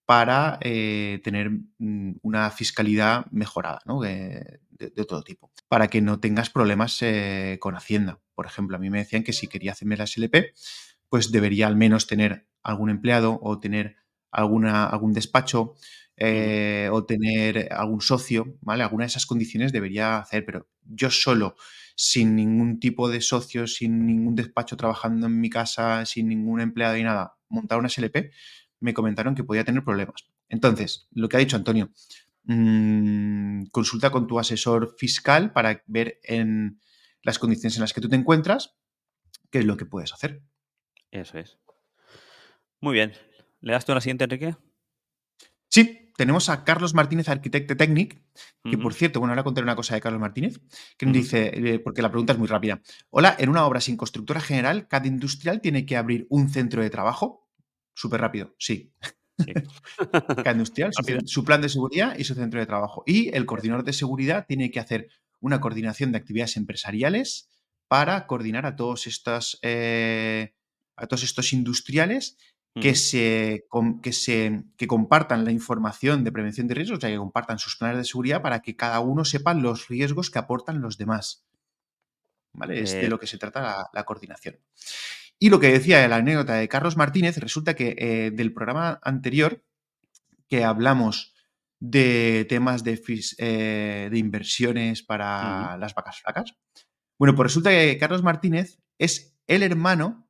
para 0.08 0.58
eh, 0.62 1.20
tener 1.22 1.50
mm, 1.78 2.12
una 2.22 2.50
fiscalidad 2.50 3.26
mejorada, 3.30 3.80
¿no? 3.86 4.00
De, 4.00 4.60
de- 4.70 4.90
de 4.90 5.04
todo 5.04 5.22
tipo, 5.22 5.52
para 5.68 5.88
que 5.88 6.00
no 6.00 6.18
tengas 6.20 6.50
problemas 6.50 6.98
eh, 7.02 7.58
con 7.60 7.76
Hacienda. 7.76 8.20
Por 8.34 8.46
ejemplo, 8.46 8.76
a 8.76 8.80
mí 8.80 8.90
me 8.90 8.98
decían 9.00 9.22
que 9.24 9.34
si 9.34 9.48
quería 9.48 9.72
hacerme 9.72 9.96
la 9.98 10.04
SLP, 10.04 10.54
pues 11.10 11.30
debería 11.32 11.66
al 11.66 11.76
menos 11.76 12.06
tener 12.06 12.46
algún 12.62 12.90
empleado 12.90 13.38
o 13.42 13.60
tener 13.60 13.96
alguna, 14.32 14.86
algún 14.86 15.12
despacho 15.12 15.74
eh, 16.16 16.88
o 16.92 17.04
tener 17.04 17.72
algún 17.72 18.00
socio, 18.00 18.56
¿vale? 18.60 18.82
Alguna 18.82 19.04
de 19.04 19.08
esas 19.08 19.26
condiciones 19.26 19.72
debería 19.72 20.18
hacer, 20.18 20.44
pero 20.44 20.68
yo 20.84 21.10
solo, 21.10 21.56
sin 21.96 22.34
ningún 22.36 22.80
tipo 22.80 23.08
de 23.08 23.20
socio, 23.20 23.66
sin 23.66 24.06
ningún 24.06 24.34
despacho 24.34 24.76
trabajando 24.76 25.26
en 25.26 25.40
mi 25.40 25.50
casa, 25.50 26.04
sin 26.06 26.28
ningún 26.28 26.60
empleado 26.60 26.96
y 26.96 27.02
nada, 27.04 27.36
montar 27.48 27.78
una 27.78 27.86
SLP, 27.88 28.30
me 28.80 28.94
comentaron 28.94 29.34
que 29.34 29.44
podía 29.44 29.64
tener 29.64 29.84
problemas. 29.84 30.28
Entonces, 30.48 31.08
lo 31.12 31.28
que 31.28 31.36
ha 31.36 31.40
dicho 31.40 31.56
Antonio, 31.56 31.90
mm, 32.44 33.66
consulta 33.70 34.10
con 34.10 34.26
tu 34.26 34.38
asesor 34.38 34.94
fiscal 34.98 35.52
para 35.52 35.82
ver 35.86 36.20
en 36.22 36.80
las 37.22 37.38
condiciones 37.38 37.76
en 37.76 37.82
las 37.82 37.92
que 37.92 38.00
tú 38.00 38.08
te 38.08 38.16
encuentras 38.16 38.76
qué 39.50 39.58
es 39.60 39.64
lo 39.64 39.76
que 39.76 39.86
puedes 39.86 40.12
hacer. 40.12 40.42
Eso 41.10 41.38
es. 41.38 41.58
Muy 42.80 42.94
bien. 42.94 43.12
¿Le 43.60 43.72
das 43.72 43.84
tú 43.84 43.92
a 43.92 43.96
la 43.96 44.00
siguiente, 44.00 44.24
Enrique? 44.24 44.56
Sí, 45.68 46.12
tenemos 46.16 46.48
a 46.48 46.64
Carlos 46.64 46.94
Martínez, 46.94 47.28
arquitecto 47.28 47.76
técnico, 47.76 48.16
que 48.64 48.78
por 48.78 48.94
cierto, 48.94 49.20
bueno, 49.20 49.32
ahora 49.32 49.44
contaré 49.44 49.64
una 49.64 49.76
cosa 49.76 49.94
de 49.94 50.00
Carlos 50.00 50.20
Martínez, 50.20 50.60
que 50.96 51.06
nos 51.06 51.14
dice, 51.14 51.52
eh, 51.54 51.78
porque 51.78 52.02
la 52.02 52.10
pregunta 52.10 52.32
es 52.32 52.38
muy 52.38 52.48
rápida. 52.48 52.80
Hola, 53.10 53.36
en 53.38 53.48
una 53.48 53.66
obra 53.66 53.80
sin 53.80 53.96
constructora 53.96 54.40
general, 54.40 54.88
¿cada 54.88 55.06
industrial 55.06 55.60
tiene 55.60 55.86
que 55.86 55.96
abrir 55.96 56.26
un 56.30 56.48
centro 56.48 56.82
de 56.82 56.90
trabajo? 56.90 57.47
Súper 57.98 58.20
rápido, 58.26 58.54
sí. 58.58 58.92
Industrial, 60.44 60.92
su, 61.26 61.44
plan 61.44 61.60
de 61.60 61.68
seguridad 61.68 62.16
y 62.18 62.24
su 62.24 62.34
centro 62.34 62.58
de 62.58 62.66
trabajo. 62.66 63.02
Y 63.06 63.34
el 63.36 63.46
coordinador 63.46 63.84
de 63.84 63.92
seguridad 63.92 64.46
tiene 64.46 64.70
que 64.70 64.80
hacer 64.80 65.08
una 65.40 65.60
coordinación 65.60 66.10
de 66.10 66.18
actividades 66.18 66.56
empresariales 66.56 67.48
para 67.86 68.26
coordinar 68.26 68.66
a 68.66 68.74
todos 68.76 69.06
estos, 69.06 69.58
eh, 69.62 70.54
a 70.96 71.06
todos 71.06 71.22
estos 71.22 71.52
industriales 71.52 72.36
que, 72.74 72.94
se, 72.94 73.64
que, 74.02 74.12
se, 74.12 74.64
que 74.76 74.86
compartan 74.86 75.44
la 75.44 75.52
información 75.52 76.22
de 76.22 76.32
prevención 76.32 76.68
de 76.68 76.74
riesgos, 76.74 76.98
o 76.98 77.00
sea, 77.00 77.10
que 77.10 77.16
compartan 77.16 77.58
sus 77.58 77.76
planes 77.76 77.98
de 77.98 78.04
seguridad 78.04 78.42
para 78.42 78.60
que 78.60 78.76
cada 78.76 79.00
uno 79.00 79.24
sepa 79.24 79.54
los 79.54 79.88
riesgos 79.88 80.30
que 80.30 80.38
aportan 80.38 80.80
los 80.80 80.98
demás. 80.98 81.44
¿Vale? 82.52 82.80
Es 82.80 82.92
de 82.92 83.06
Eh, 83.06 83.08
lo 83.08 83.18
que 83.18 83.26
se 83.26 83.38
trata 83.38 83.60
la, 83.60 83.90
la 83.92 84.04
coordinación. 84.04 84.58
Y 85.38 85.50
lo 85.50 85.60
que 85.60 85.68
decía 85.72 86.06
la 86.08 86.16
anécdota 86.16 86.54
de 86.54 86.68
Carlos 86.68 86.96
Martínez, 86.96 87.36
resulta 87.38 87.74
que 87.74 87.94
eh, 87.98 88.30
del 88.32 88.52
programa 88.52 88.98
anterior, 89.02 89.64
que 90.48 90.64
hablamos 90.64 91.34
de 91.80 92.44
temas 92.48 92.82
de, 92.82 93.00
fis- 93.00 93.36
eh, 93.38 94.08
de 94.10 94.18
inversiones 94.18 95.02
para 95.02 95.76
las 95.78 95.94
vacas 95.94 96.20
flacas, 96.20 96.54
bueno, 97.18 97.34
pues 97.36 97.46
resulta 97.48 97.70
que 97.70 97.98
Carlos 97.98 98.22
Martínez 98.22 98.78
es 98.98 99.36
el 99.46 99.62
hermano 99.62 100.28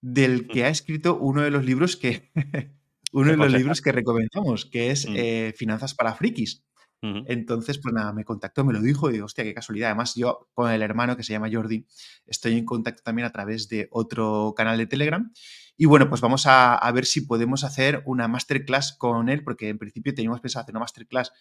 del 0.00 0.46
que 0.46 0.64
ha 0.64 0.68
escrito 0.68 1.16
uno 1.18 1.42
de 1.42 1.50
los 1.50 1.64
libros 1.64 1.96
que 1.96 2.30
uno 3.12 3.26
¿Qué 3.26 3.30
de 3.32 3.36
los 3.36 3.52
libros 3.52 3.80
que 3.80 3.92
recomendamos, 3.92 4.66
que 4.66 4.90
es 4.90 5.08
Mm. 5.08 5.14
eh, 5.16 5.54
Finanzas 5.56 5.94
para 5.94 6.14
Frikis. 6.14 6.64
Entonces, 7.02 7.78
pues 7.78 7.94
nada, 7.94 8.12
me 8.12 8.24
contactó, 8.24 8.64
me 8.64 8.72
lo 8.72 8.80
dijo 8.80 9.08
y 9.08 9.12
digo, 9.12 9.26
hostia, 9.26 9.44
qué 9.44 9.54
casualidad. 9.54 9.90
Además, 9.90 10.14
yo 10.16 10.48
con 10.54 10.70
el 10.70 10.82
hermano 10.82 11.16
que 11.16 11.22
se 11.22 11.32
llama 11.32 11.48
Jordi, 11.52 11.86
estoy 12.26 12.58
en 12.58 12.64
contacto 12.64 13.02
también 13.04 13.26
a 13.26 13.30
través 13.30 13.68
de 13.68 13.88
otro 13.92 14.54
canal 14.56 14.76
de 14.76 14.86
Telegram. 14.86 15.32
Y 15.76 15.84
bueno, 15.84 16.08
pues 16.08 16.20
vamos 16.20 16.46
a, 16.46 16.74
a 16.74 16.92
ver 16.92 17.06
si 17.06 17.20
podemos 17.20 17.62
hacer 17.62 18.02
una 18.06 18.26
masterclass 18.28 18.92
con 18.92 19.28
él, 19.28 19.44
porque 19.44 19.68
en 19.68 19.78
principio 19.78 20.14
teníamos 20.14 20.40
pensado 20.40 20.62
hacer 20.62 20.72
una 20.72 20.80
masterclass 20.80 21.32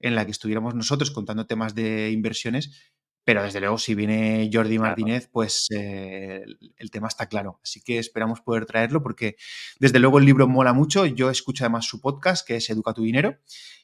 en 0.00 0.14
la 0.14 0.24
que 0.24 0.32
estuviéramos 0.32 0.74
nosotros 0.74 1.10
contando 1.10 1.46
temas 1.46 1.74
de 1.74 2.10
inversiones, 2.10 2.92
pero 3.24 3.42
desde 3.42 3.60
luego 3.60 3.78
si 3.78 3.94
viene 3.94 4.50
Jordi 4.52 4.76
Claro. 4.76 4.82
Martínez, 4.90 5.28
pues 5.32 5.66
eh, 5.74 6.44
el, 6.76 6.90
tema 6.90 7.08
está 7.08 7.26
claro. 7.26 7.58
Así 7.62 7.80
que 7.82 7.98
esperamos 7.98 8.40
poder 8.42 8.66
traerlo 8.66 9.02
porque 9.02 9.36
desde 9.78 9.98
luego 9.98 10.18
el 10.18 10.26
libro 10.26 10.46
mola 10.46 10.72
mucho. 10.72 11.06
Yo 11.06 11.30
escucho 11.30 11.64
además 11.64 11.86
su 11.86 12.00
podcast, 12.00 12.46
que 12.46 12.56
es 12.56 12.68
Educa 12.70 12.92
tu 12.92 13.02
Dinero. 13.02 13.38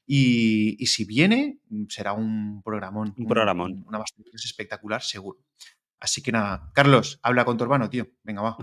Y, 0.06 0.76
y 0.82 0.86
si 0.86 1.04
viene, 1.04 1.58
mm, 1.68 1.84
será 1.88 2.12
un 2.12 2.62
programón, 2.62 3.14
Un 3.16 3.26
programón. 3.26 3.72
un- 3.72 3.84
una 3.88 3.98
masterclass 3.98 4.44
espectacular, 4.44 5.02
seguro. 5.02 5.38
Así 6.00 6.22
que 6.22 6.32
nada, 6.32 6.70
Carlos, 6.74 7.20
habla 7.22 7.44
con 7.44 7.58
tu 7.58 7.64
hermano, 7.64 7.90
tío. 7.90 8.06
Venga, 8.24 8.40
va. 8.40 8.56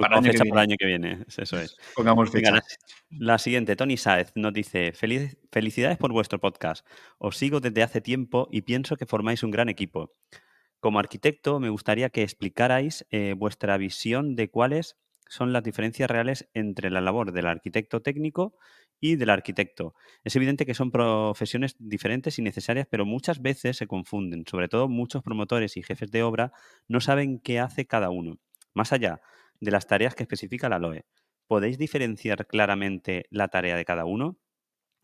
Para 0.00 0.16
año 0.16 0.32
fecha 0.32 0.44
para 0.44 0.62
el 0.62 0.70
año 0.70 0.76
que 0.78 0.86
viene. 0.86 1.24
Eso 1.36 1.58
es. 1.58 1.76
Pongamos 1.94 2.32
Venga, 2.32 2.52
fecha. 2.52 2.66
la, 3.10 3.32
la 3.32 3.38
siguiente, 3.38 3.76
Tony 3.76 3.96
Saez 3.98 4.32
nos 4.34 4.52
dice, 4.54 4.92
"Feliz- 4.92 5.36
felicidades 5.52 5.98
por 5.98 6.10
vuestro 6.12 6.40
podcast. 6.40 6.86
Os 7.18 7.36
sigo 7.36 7.60
desde 7.60 7.82
hace 7.82 8.00
tiempo 8.00 8.48
y 8.50 8.62
pienso 8.62 8.96
que 8.96 9.04
formáis 9.06 9.42
un 9.42 9.50
gran 9.50 9.68
equipo. 9.68 10.14
Como 10.80 10.98
arquitecto, 10.98 11.60
me 11.60 11.68
gustaría 11.68 12.08
que 12.10 12.22
explicarais 12.22 13.06
eh, 13.10 13.34
vuestra 13.36 13.76
visión 13.76 14.34
de 14.34 14.50
cuáles 14.50 14.96
son 15.28 15.52
las 15.52 15.62
diferencias 15.64 16.10
reales 16.10 16.48
entre 16.54 16.90
la 16.90 17.00
labor 17.00 17.32
del 17.32 17.46
arquitecto 17.46 18.00
técnico 18.02 18.56
y 19.04 19.16
del 19.16 19.28
arquitecto. 19.28 19.94
Es 20.24 20.34
evidente 20.34 20.64
que 20.64 20.72
son 20.72 20.90
profesiones 20.90 21.76
diferentes 21.78 22.38
y 22.38 22.42
necesarias, 22.42 22.86
pero 22.90 23.04
muchas 23.04 23.42
veces 23.42 23.76
se 23.76 23.86
confunden. 23.86 24.44
Sobre 24.46 24.66
todo 24.66 24.88
muchos 24.88 25.22
promotores 25.22 25.76
y 25.76 25.82
jefes 25.82 26.10
de 26.10 26.22
obra 26.22 26.52
no 26.88 27.02
saben 27.02 27.38
qué 27.38 27.60
hace 27.60 27.84
cada 27.84 28.08
uno. 28.08 28.38
Más 28.72 28.94
allá 28.94 29.20
de 29.60 29.70
las 29.70 29.86
tareas 29.86 30.14
que 30.14 30.22
especifica 30.22 30.70
la 30.70 30.78
LOE, 30.78 31.04
¿podéis 31.46 31.76
diferenciar 31.76 32.46
claramente 32.46 33.26
la 33.28 33.48
tarea 33.48 33.76
de 33.76 33.84
cada 33.84 34.06
uno? 34.06 34.38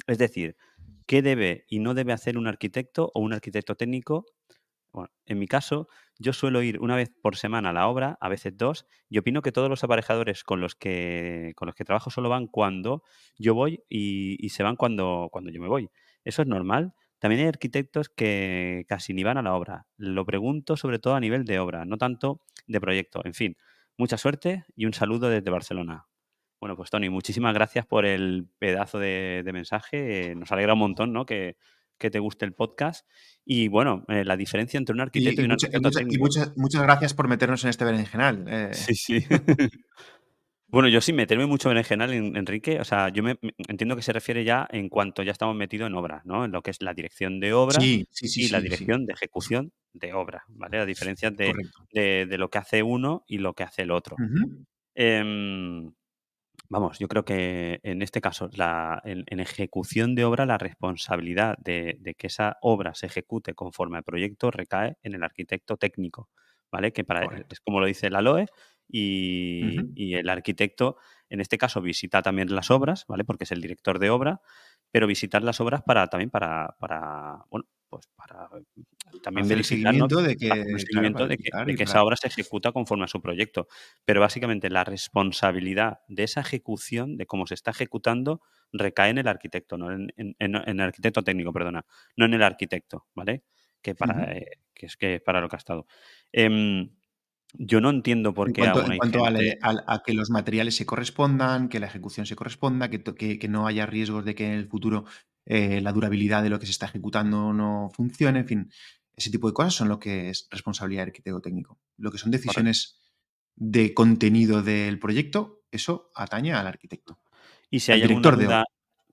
Es 0.07 0.17
decir, 0.17 0.57
¿qué 1.07 1.21
debe 1.21 1.67
y 1.69 1.81
no 1.81 1.93
debe 1.93 2.15
hacer 2.15 2.39
un 2.39 2.47
arquitecto 2.47 3.13
o 3.13 3.21
un 3.21 3.35
arquitecto 3.35 3.75
técnico? 3.75 4.25
Bueno, 4.93 5.11
en 5.27 5.39
mi 5.39 5.47
caso, 5.47 5.89
yo 6.19 6.33
suelo 6.33 6.63
ir 6.63 6.81
una 6.81 6.97
vez 6.97 7.11
por 7.23 7.37
semana 7.37 7.71
a 7.71 7.73
la 7.73 7.87
obra, 7.87 8.19
a 8.21 8.29
veces 8.29 8.57
dos, 8.57 8.87
y 9.09 9.19
opino 9.19 9.41
que 9.43 9.53
todos 9.53 9.69
los 9.69 9.85
aparejadores 9.85 10.43
con 10.43 10.61
los 10.61 10.75
que, 10.75 11.53
con 11.57 11.67
los 11.67 11.75
que 11.75 11.85
trabajo 11.85 12.11
solo 12.11 12.29
van 12.29 12.49
cuando 12.49 13.03
yo 13.39 13.55
voy 13.55 13.83
y, 13.89 14.49
se 14.51 14.63
van 14.63 14.77
cuando, 14.77 15.29
cuando 15.31 15.51
yo 15.51 15.61
me 15.61 15.69
voy. 15.69 15.91
Eso 16.25 16.43
es 16.43 16.49
normal. 16.49 16.93
También 17.21 17.43
hay 17.43 17.49
arquitectos 17.49 18.09
que 18.09 18.85
casi 18.89 19.15
ni 19.15 19.23
van 19.23 19.39
a 19.39 19.43
la 19.43 19.55
obra. 19.55 19.87
Lo 19.97 20.25
pregunto 20.25 20.77
sobre 20.77 20.99
todo 20.99 21.15
a 21.15 21.21
nivel 21.21 21.45
de 21.45 21.59
obra, 21.59 21.85
no 21.85 21.97
tanto 21.97 22.41
de 22.67 22.81
proyecto. 22.81 23.21
En 23.25 23.35
fin, 23.35 23.57
mucha 23.97 24.17
suerte 24.17 24.65
y 24.75 24.87
un 24.87 24.95
saludo 24.95 25.29
desde 25.29 25.51
Barcelona. 25.51 26.07
Bueno, 26.61 26.77
pues 26.77 26.91
Tony, 26.91 27.09
muchísimas 27.09 27.55
gracias 27.55 27.87
por 27.87 28.05
el 28.05 28.49
pedazo 28.59 28.99
de, 28.99 29.49
mensaje. 29.53 30.35
Nos 30.35 30.53
alegra 30.53 30.75
un 30.75 30.81
montón, 30.81 31.13
¿no? 31.13 31.25
Que, 31.25 31.57
que 32.01 32.11
te 32.11 32.19
guste 32.19 32.45
el 32.45 32.53
podcast. 32.53 33.07
Y 33.45 33.69
bueno, 33.69 34.05
eh, 34.09 34.25
la 34.25 34.37
diferencia 34.37 34.79
entre 34.79 34.95
un 34.95 35.01
arquitecto 35.01 35.41
Y, 35.41 35.45
y, 35.45 35.47
y 35.47 35.47
un 35.47 35.53
mucha- 35.53 35.67
y 35.69 35.77
arquitecto 35.77 36.01
mucha- 36.03 36.15
y 36.17 36.19
muchas, 36.19 36.57
muchas 36.57 36.83
gracias 36.83 37.15
por 37.15 37.29
meternos 37.29 37.63
en 37.63 37.71
este 37.71 37.85
berenjenal. 37.85 38.45
eh. 38.49 38.71
Sí, 38.73 38.95
sí. 38.95 39.25
bueno, 40.69 40.89
yo 40.89 41.01
sin 41.01 41.17
meterme 41.17 41.47
mucho 41.47 41.69
en 41.69 41.75
berenjenal, 41.75 42.13
en- 42.13 42.37
Enrique, 42.37 42.81
o 42.81 42.85
sea, 42.85 43.09
yo 43.11 43.23
me, 43.23 43.39
entiendo 43.69 43.97
que 43.97 44.03
se 44.03 44.13
refiere 44.13 44.43
ya 44.45 44.67
en 44.71 44.89
cuanto 44.89 45.23
ya 45.23 45.33
estamos 45.33 45.55
metidos 45.57 45.89
en 45.89 45.95
obra, 45.95 46.23
¿no? 46.25 46.45
En 46.45 46.53
lo 46.53 46.63
que 46.63 46.71
es 46.71 46.81
la 46.83 46.95
dirección 46.95 47.39
de 47.41 47.53
obra 47.53 47.81
Sí, 47.81 48.07
sí, 48.11 48.29
sí, 48.29 48.45
y 48.45 48.49
la 48.49 48.59
sí, 48.59 48.63
sí, 48.65 48.71
dirección 48.71 49.05
de 49.07 49.13
ejecución 49.13 49.73
de 49.93 50.13
obra, 50.15 50.45
¿vale? 50.49 50.79
La 50.79 50.87
diferencia 50.87 51.31
de, 51.31 51.53
de- 51.93 52.27
de 52.27 52.39
lo 52.39 52.49
que 52.51 52.59
hace 52.59 52.83
uno 52.83 53.25
y 53.27 53.39
lo 53.39 53.55
que 53.55 53.65
hace 53.65 53.83
el 53.83 53.91
otro. 53.91 54.17
Vamos, 56.71 56.99
yo 56.99 57.09
creo 57.09 57.25
que 57.25 57.81
en 57.83 58.01
este 58.01 58.21
caso, 58.21 58.49
la, 58.55 59.03
en, 59.05 59.25
en 59.27 59.41
ejecución 59.41 60.15
de 60.15 60.25
obra, 60.25 60.47
la 60.47 60.57
responsabilidad 60.57 61.59
de, 61.59 61.99
de 62.01 62.15
que 62.15 62.29
esa 62.29 62.57
obra 62.63 62.95
se 62.95 63.07
ejecute 63.07 63.55
conforme 63.55 63.99
al 63.99 64.05
proyecto 64.05 64.51
recae 64.51 64.97
en 65.03 65.15
el 65.15 65.23
arquitecto 65.23 65.77
técnico, 65.77 66.31
¿vale? 66.73 66.93
Que 66.93 67.05
para, 67.05 67.25
Correcto. 67.25 67.49
es 67.51 67.61
como 67.61 67.81
lo 67.81 67.87
dice 67.87 68.09
la 68.09 68.23
LOE 68.23 68.47
y 68.89 70.15
el 70.15 70.29
arquitecto, 70.29 70.97
en 71.29 71.41
este 71.41 71.59
caso, 71.59 71.81
visita 71.81 72.23
también 72.23 72.55
las 72.55 72.71
obras, 72.71 73.05
¿vale? 73.07 73.25
Porque 73.25 73.45
es 73.45 73.53
el 73.53 73.61
director 73.61 73.99
de 73.99 74.11
obra, 74.11 74.41
pero 74.91 75.07
visitar 75.07 75.43
las 75.43 75.61
obras 75.61 75.83
para 75.83 76.09
también 76.09 76.31
para, 76.31 76.77
para 76.81 77.45
bueno, 77.51 77.67
pues 77.91 78.09
para 78.17 78.49
también 79.23 79.45
Hacer 79.47 79.59
el 79.59 79.65
verificar, 79.65 79.95
¿no? 79.95 80.09
seguimiento 80.09 80.21
de 80.25 80.37
que, 80.37 80.49
claro, 80.49 81.27
de 81.29 81.37
que, 81.37 81.51
de 81.77 81.85
esa 81.85 82.03
obra 82.05 82.17
se 82.17 82.29
ejecuta 82.29 82.73
conforme 82.73 83.05
a 83.05 83.09
su 83.09 83.21
proyecto. 83.21 83.69
Pero 84.05 84.21
básicamente 84.21 84.71
la 84.71 84.85
responsabilidad 84.85 86.01
de 86.09 86.25
esa 86.25 86.41
ejecución, 86.41 87.17
de 87.17 87.27
cómo 87.27 87.47
se 87.47 87.55
está 87.55 87.73
ejecutando, 87.73 88.41
recae 88.73 89.11
en 89.11 89.19
el 89.19 89.29
arquitecto, 89.29 89.77
no 89.79 89.93
en, 89.93 90.13
en- 90.17 90.37
en- 90.39 90.57
en 90.57 90.81
el 90.81 90.81
arquitecto 90.81 91.23
técnico, 91.23 91.53
perdona, 91.53 91.85
no 92.17 92.25
en 92.27 92.35
el 92.35 92.43
arquitecto, 92.43 93.07
¿vale? 93.15 93.45
Que, 93.83 93.95
para, 93.95 94.33
eh, 94.33 94.61
que 94.75 94.87
es 94.87 94.97
que 94.97 95.21
para 95.21 95.41
lo 95.41 95.49
que 95.49 95.57
ha 95.57 95.59
estado. 95.59 95.87
Em, 96.33 96.91
yo 97.55 97.81
no 97.81 97.91
entiendo 97.91 98.33
por 98.35 98.49
En 98.49 98.55
qué 98.55 98.61
cuanto, 98.63 98.81
aún 98.83 98.93
en 98.93 98.99
cuanto 98.99 99.25
a, 99.25 99.31
la- 99.31 99.39
gente. 99.41 99.59
al- 99.63 99.85
a 99.87 100.03
que 100.05 100.15
los 100.15 100.31
materiales 100.31 100.77
se 100.77 100.87
correspondan, 100.87 101.69
que 101.69 101.81
la 101.81 101.87
ejecución 101.87 102.27
se 102.27 102.37
corresponda, 102.37 102.91
que, 102.91 102.99
to- 102.99 103.15
que- 103.15 103.39
que 103.39 103.49
no 103.49 103.67
haya 103.67 103.87
riesgos 103.87 104.25
de 104.25 104.35
que 104.35 104.47
en 104.47 104.53
el 104.53 104.69
futuro 104.69 105.05
eh, 105.47 105.81
la 105.81 105.93
durabilidad 105.93 106.43
de 106.43 106.51
lo 106.51 106.59
que 106.61 106.67
se 106.67 106.73
está 106.73 106.87
ejecutando 106.87 107.53
no 107.53 107.91
funcione, 107.95 108.41
en 108.41 108.47
fin, 108.47 108.71
ese 109.17 109.31
tipo 109.31 109.49
de 109.49 109.55
cosas 109.55 109.75
son 109.75 109.89
lo 109.89 109.99
que 109.99 110.31
es 110.31 110.47
responsabilidad 110.51 111.03
del 111.03 111.09
arquitecto 111.11 111.41
técnico. 111.41 111.79
Lo 111.97 112.11
que 112.13 112.19
son 112.19 112.31
Correcto. 112.31 112.49
decisiones 112.49 113.01
de 113.57 113.93
contenido 113.95 114.63
del 114.63 114.99
proyecto, 114.99 115.63
eso 115.71 116.11
atañe 116.15 116.53
al 116.55 116.67
arquitecto, 116.67 117.19
Y 117.71 117.81
si 117.81 117.93
hay 117.93 118.03
alguna 118.03 118.21
director 118.21 118.37
de 118.39 118.47
obra. 118.47 118.57
duda, 118.59 118.65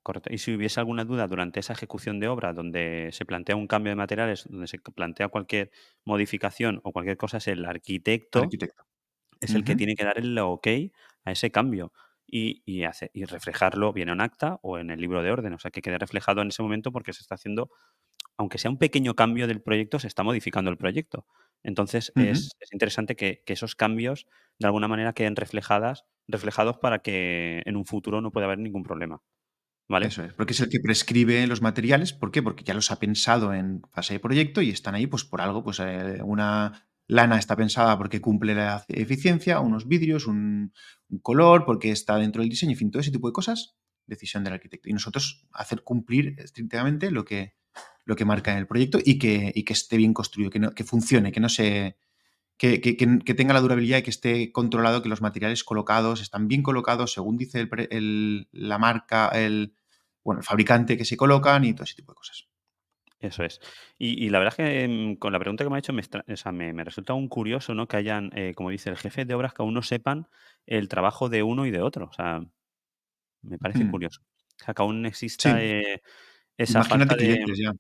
correcto, 0.08 0.34
y 0.34 0.38
si 0.40 0.54
hubiese 0.56 0.80
alguna 0.80 1.06
duda 1.06 1.28
durante 1.28 1.60
esa 1.60 1.74
ejecución 1.74 2.20
de 2.20 2.28
obra 2.30 2.54
donde 2.54 3.10
se 3.14 3.26
plantea 3.26 3.56
un 3.56 3.68
cambio 3.68 3.92
de 3.92 3.96
materiales, 3.98 4.46
donde 4.50 4.68
se 4.68 4.80
plantea 4.80 5.30
cualquier 5.30 5.72
modificación 6.06 6.82
o 6.84 6.92
cualquier 6.94 7.18
cosa, 7.18 7.38
es 7.38 7.48
el 7.48 7.66
arquitecto 7.66 8.42
Arquitecto. 8.44 8.84
es 9.42 9.56
el 9.56 9.64
que 9.64 9.76
tiene 9.76 9.96
que 9.96 10.06
dar 10.06 10.18
el 10.20 10.38
ok 10.40 10.68
a 11.26 11.32
ese 11.32 11.52
cambio 11.52 11.94
y, 12.26 12.64
y, 12.66 12.84
hace- 12.86 13.12
y 13.14 13.26
reflejarlo 13.26 13.94
bien 13.94 14.10
en 14.10 14.22
acta 14.22 14.60
o 14.64 14.78
en 14.80 14.90
el 14.92 15.00
libro 15.02 15.24
de 15.24 15.32
orden. 15.32 15.54
O 15.54 15.60
sea, 15.60 15.72
que 15.72 15.82
quede 15.82 15.98
reflejado 16.00 16.42
en 16.42 16.50
ese 16.50 16.64
momento 16.64 16.92
porque 16.92 17.14
se 17.14 17.22
está 17.22 17.36
haciendo, 17.36 17.70
aunque 18.38 18.58
sea 18.60 18.72
un 18.72 18.78
pequeño 18.80 19.16
cambio 19.16 19.48
del 19.48 19.62
proyecto, 19.62 20.00
se 20.00 20.08
está 20.08 20.24
modificando 20.24 20.72
el 20.72 20.78
proyecto. 20.78 21.26
Entonces, 21.64 22.14
es, 22.18 22.56
es 22.60 22.74
interesante 22.74 23.16
que, 23.16 23.44
que 23.46 23.54
esos 23.54 23.76
cambios 23.76 24.28
de 24.60 24.68
alguna 24.68 24.88
manera 24.88 25.14
queden 25.14 25.36
reflejadas, 25.36 26.06
reflejados 26.28 26.78
para 26.80 27.00
que 27.00 27.64
en 27.66 27.76
un 27.78 27.86
futuro 27.86 28.22
no 28.22 28.32
pueda 28.32 28.46
haber 28.48 28.60
ningún 28.60 28.84
problema. 28.84 29.24
Es, 29.90 30.20
porque 30.36 30.52
es 30.52 30.60
el 30.60 30.70
que 30.70 30.82
prescribe 30.82 31.48
los 31.48 31.62
materiales. 31.62 32.12
¿Por 32.12 32.32
qué? 32.32 32.44
Porque 32.44 32.66
ya 32.66 32.74
los 32.74 32.92
ha 32.92 33.00
pensado 33.00 33.54
en 33.54 33.82
fase 33.94 34.16
de 34.16 34.20
proyecto 34.20 34.62
y 34.62 34.70
están 34.70 34.96
ahí 34.96 35.08
pues 35.08 35.24
por 35.24 35.40
algo. 35.40 35.64
Pues 35.64 35.80
eh, 35.80 36.20
una 36.24 36.88
lana 37.08 37.40
está 37.40 37.56
pensada 37.56 37.98
porque 37.98 38.20
cumple 38.20 38.54
la 38.54 38.84
eficiencia, 38.90 39.62
unos 39.62 39.88
vidrios, 39.88 40.28
un, 40.28 40.74
color, 41.22 41.64
porque 41.66 41.92
está 41.92 42.18
dentro 42.18 42.42
del 42.42 42.50
diseño, 42.50 42.74
en 42.74 42.78
fin, 42.78 42.92
todo 42.92 43.00
ese 43.00 43.12
tipo 43.12 43.28
de 43.28 43.34
cosas, 43.34 43.78
decisión 44.06 44.44
del 44.44 44.54
arquitecto. 44.54 44.90
Y 44.90 44.94
nosotros 44.94 45.48
hacer 45.54 45.84
cumplir 45.84 46.36
estrictamente 46.38 47.10
lo 47.10 47.24
que, 47.24 47.56
lo 48.04 48.18
que 48.18 48.26
marca 48.26 48.52
en 48.52 48.58
el 48.58 48.68
proyecto 48.68 49.00
y 49.02 49.18
que, 49.18 49.54
y 49.56 49.64
que 49.64 49.72
esté 49.72 49.96
bien 49.96 50.14
construido, 50.14 50.52
que, 50.52 50.60
no, 50.60 50.72
que 50.72 50.84
funcione, 50.84 51.32
que 51.32 51.40
no 51.40 51.48
se 51.48 51.96
que, 52.58 52.82
que- 52.82 52.98
que- 52.98 53.20
que 53.20 53.34
tenga 53.36 53.54
la 53.54 53.62
durabilidad 53.62 54.00
y 54.00 54.04
que 54.04 54.10
esté 54.10 54.52
controlado, 54.52 55.02
que 55.04 55.10
los 55.10 55.22
materiales 55.22 55.64
colocados 55.64 56.22
están 56.22 56.48
bien 56.48 56.64
colocados 56.64 57.14
según 57.14 57.38
dice 57.38 57.60
el 57.62 57.70
el- 57.92 58.48
la 58.52 58.78
marca, 58.80 59.30
el, 59.30 59.74
bueno, 60.24 60.40
el 60.42 60.46
fabricante 60.46 60.98
que 60.98 61.06
se 61.06 61.18
colocan 61.18 61.64
y 61.66 61.74
todo 61.74 61.84
ese 61.86 61.96
tipo 61.96 62.12
de 62.14 62.18
cosas. 62.18 62.48
Eso 63.20 63.44
es. 63.44 63.60
Y, 63.98 64.24
y 64.26 64.30
la 64.30 64.40
verdad 64.40 64.54
es 64.60 64.66
que 64.66 64.88
mm, 64.88 65.16
con 65.18 65.34
la 65.34 65.40
pregunta 65.40 65.64
que 65.64 65.70
me 65.72 65.78
ha 65.78 65.80
hecho 65.80 65.94
me, 65.94 66.04
o 66.04 66.38
sea, 66.38 66.52
me, 66.52 66.72
me 66.74 66.84
resulta 66.84 67.14
un 67.14 67.28
curioso, 67.28 67.74
¿no? 67.74 67.88
Que 67.88 67.98
hayan, 67.98 68.32
eh, 68.36 68.54
como 68.56 68.70
dice 68.70 68.90
el 68.92 68.98
jefe 68.98 69.26
de 69.26 69.34
obras, 69.34 69.54
que 69.54 69.64
aún 69.64 69.74
no 69.74 69.82
sepan 69.82 70.28
el 70.68 70.88
trabajo 70.88 71.28
de 71.30 71.42
uno 71.42 71.66
y 71.66 71.72
de 71.72 71.82
otro. 71.82 72.06
O 72.06 72.14
sea, 72.14 72.42
me 73.42 73.58
parece 73.58 73.86
Hmm. 73.86 73.92
curioso. 73.92 74.22
O 74.62 74.64
sea, 74.66 74.74
que 74.74 74.82
aún 74.82 75.06
exista 75.06 75.60
Sí, 75.60 75.66
eh, 75.66 76.02
esa 76.58 76.82
imagínate 76.82 77.16
falta 77.16 77.24
de... 77.24 77.38
ya. 77.58 77.72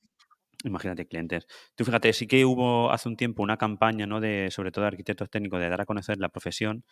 Imagínate 0.63 1.07
clientes. 1.07 1.45
Tú 1.75 1.85
fíjate, 1.85 2.11
sí 2.13 2.25
que 2.27 2.43
hubo 2.43 2.91
hace 2.91 3.07
un 3.07 3.15
tiempo 3.15 3.43
una 3.43 3.57
campaña, 3.57 4.07
¿no? 4.07 4.19
De, 4.19 4.49
sobre 4.51 4.71
todo 4.71 4.83
de 4.83 4.87
arquitectos 4.87 5.29
técnicos, 5.29 5.59
de 5.59 5.69
dar 5.69 5.81
a 5.81 5.85
conocer 5.85 6.17
la 6.17 6.29
profesión. 6.29 6.83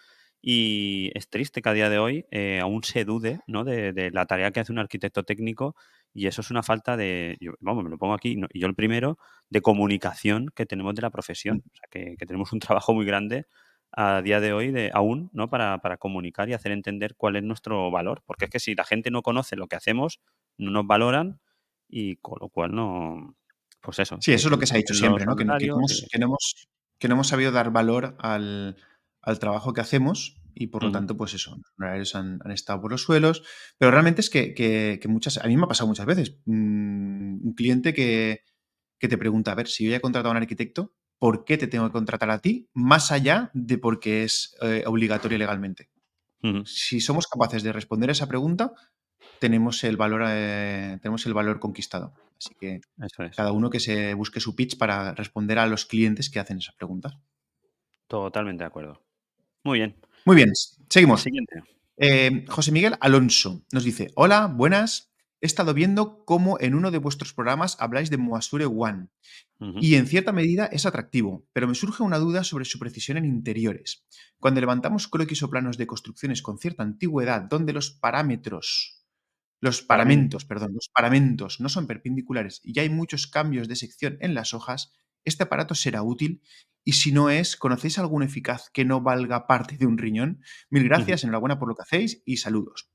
Y 0.41 1.09
es 1.15 1.29
triste 1.29 1.61
que 1.63 1.69
a 1.69 1.73
día 1.73 1.89
de 1.89 1.97
hoy 1.97 2.25
eh, 2.29 2.59
aún 2.61 2.83
se 2.83 3.05
dude, 3.05 3.39
¿no? 3.47 3.63
De, 3.63 3.91
de 3.91 4.11
la 4.11 4.27
tarea 4.27 4.51
que 4.51 4.59
hace 4.59 4.71
un 4.71 4.77
arquitecto 4.79 5.23
técnico. 5.23 5.75
Y 6.13 6.27
eso 6.27 6.41
es 6.41 6.51
una 6.51 6.61
falta 6.61 6.95
de, 6.95 7.37
yo- 7.41 7.53
vamos, 7.59 7.83
me 7.83 7.89
lo 7.89 7.97
pongo 7.97 8.13
aquí, 8.13 8.35
¿no? 8.37 8.47
y 8.53 8.59
yo 8.59 8.67
el 8.67 8.75
primero, 8.75 9.17
de 9.49 9.61
comunicación 9.61 10.47
que 10.55 10.65
tenemos 10.67 10.93
de 10.95 11.01
la 11.01 11.09
profesión. 11.09 11.63
O 11.65 11.75
sea, 11.75 11.87
que, 11.89 12.15
que 12.17 12.25
tenemos 12.27 12.53
un 12.53 12.59
trabajo 12.79 12.93
muy 12.93 13.05
grande 13.05 13.47
a 13.91 14.21
día 14.21 14.39
de 14.41 14.53
hoy 14.53 14.71
de, 14.71 14.91
aún, 14.93 15.29
¿no? 15.33 15.49
Para, 15.49 15.79
para 15.79 15.97
comunicar 15.97 16.49
y 16.49 16.53
hacer 16.53 16.71
entender 16.71 17.15
cuál 17.15 17.35
es 17.37 17.43
nuestro 17.43 17.89
valor. 17.89 18.21
Porque 18.27 18.45
es 18.45 18.51
que 18.51 18.59
si 18.59 18.75
la 18.75 18.83
gente 18.83 19.09
no 19.09 19.23
conoce 19.23 19.55
lo 19.55 19.67
que 19.67 19.75
hacemos, 19.75 20.19
no 20.57 20.69
nos 20.71 20.85
valoran 20.85 21.39
y 21.89 22.17
con 22.17 22.37
lo 22.41 22.49
cual 22.49 22.73
no, 22.75 23.35
pues 23.85 23.99
eso, 23.99 24.17
Sí, 24.21 24.33
eso 24.33 24.47
es 24.47 24.51
lo 24.51 24.59
que 24.59 24.65
se 24.67 24.75
ha 24.75 24.77
dicho 24.77 24.93
siempre, 24.99 25.25
¿no? 25.25 25.35
Que, 25.35 25.45
no- 25.45 25.53
que 25.59 25.65
hemos, 25.77 25.91
no 26.19 26.25
hemos, 26.25 26.67
que 26.99 27.07
no 27.07 27.13
hemos 27.15 27.27
sabido 27.27 27.51
dar 27.51 27.71
valor 27.71 28.15
al, 28.19 28.77
al 29.21 29.39
trabajo 29.39 29.73
que 29.73 29.81
hacemos 29.81 30.41
y 30.53 30.67
por 30.67 30.83
lo 30.83 30.89
tanto, 30.93 31.17
pues 31.17 31.33
eso, 31.33 31.51
los 31.51 31.71
honorarios 31.77 32.15
han, 32.15 32.39
han 32.43 32.51
estado 32.51 32.81
por 32.81 32.91
los 32.91 33.01
suelos, 33.03 33.43
pero 33.77 33.91
realmente 33.91 34.21
es 34.21 34.29
que, 34.29 34.99
muchas, 35.09 35.37
a 35.37 35.47
mí 35.47 35.57
me 35.57 35.63
ha 35.65 35.67
pasado 35.67 35.87
muchas 35.87 36.05
veces, 36.05 36.37
mm, 36.45 37.45
un 37.47 37.53
cliente 37.55 37.93
que, 37.93 38.39
que 38.99 39.07
te 39.09 39.17
pregunta, 39.17 39.51
a 39.51 39.55
ver, 39.55 39.67
si 39.67 39.85
yo 39.85 39.91
ya 39.91 39.97
he 39.97 40.01
contratado 40.01 40.29
a 40.29 40.37
un 40.37 40.41
arquitecto, 40.43 40.93
¿por 41.19 41.45
qué 41.45 41.57
te 41.57 41.67
tengo 41.67 41.85
que 41.87 41.91
contratar 41.93 42.31
a 42.31 42.39
ti? 42.39 42.69
Más 42.73 43.11
allá 43.11 43.51
de 43.53 43.77
porque 43.77 44.23
es 44.23 44.55
eh, 44.61 44.83
obligatorio 44.87 45.37
legalmente. 45.37 45.89
Si 46.65 47.01
somos 47.01 47.27
capaces 47.27 47.63
de 47.63 47.73
responder 47.73 48.09
esa 48.11 48.27
pregunta, 48.27 48.71
tenemos 49.39 49.83
el 49.83 49.97
valor, 49.97 50.23
eh, 50.27 50.97
tenemos 51.01 51.25
el 51.25 51.33
valor 51.33 51.59
conquistado. 51.59 52.13
Así 52.37 52.53
que 52.59 52.81
es. 53.01 53.35
cada 53.35 53.51
uno 53.51 53.69
que 53.69 53.79
se 53.79 54.13
busque 54.13 54.39
su 54.39 54.55
pitch 54.55 54.77
para 54.77 55.13
responder 55.13 55.57
a 55.59 55.67
los 55.67 55.85
clientes 55.85 56.29
que 56.29 56.39
hacen 56.39 56.57
esas 56.57 56.75
preguntas. 56.75 57.13
Totalmente 58.07 58.63
de 58.63 58.67
acuerdo. 58.67 59.01
Muy 59.63 59.79
bien. 59.79 59.95
Muy 60.25 60.35
bien, 60.35 60.51
seguimos. 60.89 61.21
siguiente. 61.21 61.63
Eh, 61.97 62.45
José 62.49 62.71
Miguel 62.71 62.97
Alonso 62.99 63.63
nos 63.71 63.83
dice, 63.83 64.11
hola, 64.15 64.47
buenas. 64.47 65.11
He 65.41 65.45
estado 65.45 65.73
viendo 65.73 66.25
cómo 66.25 66.57
en 66.59 66.75
uno 66.75 66.91
de 66.91 66.97
vuestros 66.97 67.33
programas 67.33 67.77
habláis 67.79 68.09
de 68.09 68.17
Moasure 68.17 68.65
One 68.65 69.09
y 69.59 69.95
en 69.95 70.07
cierta 70.07 70.31
medida 70.31 70.65
es 70.65 70.85
atractivo, 70.85 71.47
pero 71.53 71.67
me 71.67 71.75
surge 71.75 72.03
una 72.03 72.17
duda 72.17 72.43
sobre 72.43 72.65
su 72.65 72.77
precisión 72.77 73.17
en 73.17 73.25
interiores. 73.25 74.03
Cuando 74.39 74.59
levantamos 74.59 75.07
croquis 75.07 75.43
o 75.43 75.49
planos 75.49 75.77
de 75.77 75.87
construcciones 75.87 76.41
con 76.41 76.57
cierta 76.57 76.83
antigüedad 76.83 77.41
donde 77.41 77.73
los 77.73 77.91
parámetros, 77.91 78.94
los 79.61 79.81
paramentos, 79.81 80.45
perdón, 80.45 80.73
los 80.73 80.89
paramentos 80.93 81.59
no 81.59 81.69
son 81.69 81.87
perpendiculares 81.87 82.61
y 82.63 82.79
hay 82.79 82.89
muchos 82.89 83.27
cambios 83.27 83.67
de 83.67 83.75
sección 83.75 84.17
en 84.21 84.33
las 84.33 84.53
hojas, 84.53 84.93
este 85.23 85.43
aparato 85.43 85.75
será 85.75 86.03
útil 86.03 86.41
y 86.83 86.93
si 86.93 87.11
no 87.11 87.29
es, 87.29 87.57
¿conocéis 87.57 87.97
algún 87.97 88.21
eficaz 88.21 88.69
que 88.69 88.85
no 88.85 89.01
valga 89.01 89.47
parte 89.47 89.75
de 89.77 89.87
un 89.87 89.97
riñón? 89.97 90.41
Mil 90.69 90.83
gracias, 90.83 91.23
enhorabuena 91.23 91.57
por 91.57 91.67
lo 91.67 91.75
que 91.75 91.81
hacéis 91.81 92.21
y 92.25 92.37
saludos. 92.37 92.89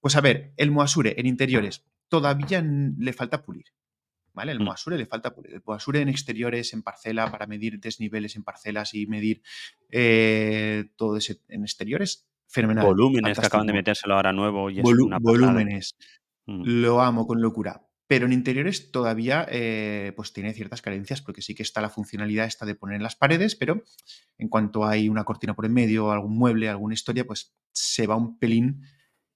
Pues 0.00 0.16
a 0.16 0.20
ver, 0.20 0.52
el 0.56 0.70
Moasure 0.70 1.14
en 1.18 1.26
interiores 1.26 1.84
todavía 2.08 2.62
le 2.62 3.12
falta 3.12 3.42
pulir. 3.42 3.66
¿Vale? 4.32 4.52
El 4.52 4.60
Mm. 4.60 4.64
Moasure 4.64 4.98
le 4.98 5.06
falta 5.06 5.34
pulir. 5.34 5.54
El 5.54 5.62
Moasure 5.66 6.00
en 6.00 6.08
exteriores, 6.08 6.72
en 6.72 6.82
parcela, 6.82 7.30
para 7.30 7.46
medir 7.46 7.80
desniveles 7.80 8.36
en 8.36 8.44
parcelas 8.44 8.94
y 8.94 9.06
medir 9.06 9.42
eh, 9.90 10.90
todo 10.96 11.16
ese 11.16 11.40
en 11.48 11.62
exteriores, 11.62 12.28
fenomenal. 12.48 12.86
Volúmenes 12.86 13.38
que 13.38 13.46
acaban 13.46 13.66
de 13.66 13.72
fantástico. 13.72 13.76
metérselo 13.76 14.14
ahora 14.14 14.32
nuevo 14.32 14.70
y 14.70 14.78
es 14.80 14.84
Volu- 14.84 15.06
una 15.06 15.18
volúmenes. 15.20 15.94
Mm, 16.46 16.62
Lo 16.64 17.00
amo 17.00 17.26
con 17.26 17.40
locura. 17.40 17.82
Pero 18.06 18.24
en 18.24 18.32
interiores 18.32 18.90
todavía 18.90 19.46
eh, 19.50 20.14
pues 20.16 20.32
tiene 20.32 20.54
ciertas 20.54 20.80
carencias, 20.80 21.20
porque 21.20 21.42
sí 21.42 21.54
que 21.54 21.62
está 21.62 21.82
la 21.82 21.90
funcionalidad 21.90 22.46
esta 22.46 22.64
de 22.64 22.74
poner 22.74 22.96
en 22.96 23.02
las 23.02 23.16
paredes, 23.16 23.54
pero 23.54 23.82
en 24.38 24.48
cuanto 24.48 24.86
hay 24.86 25.10
una 25.10 25.24
cortina 25.24 25.54
por 25.54 25.66
en 25.66 25.74
medio, 25.74 26.10
algún 26.10 26.34
mueble, 26.38 26.70
alguna 26.70 26.94
historia, 26.94 27.26
pues 27.26 27.54
se 27.70 28.06
va 28.06 28.16
un 28.16 28.38
pelín 28.38 28.80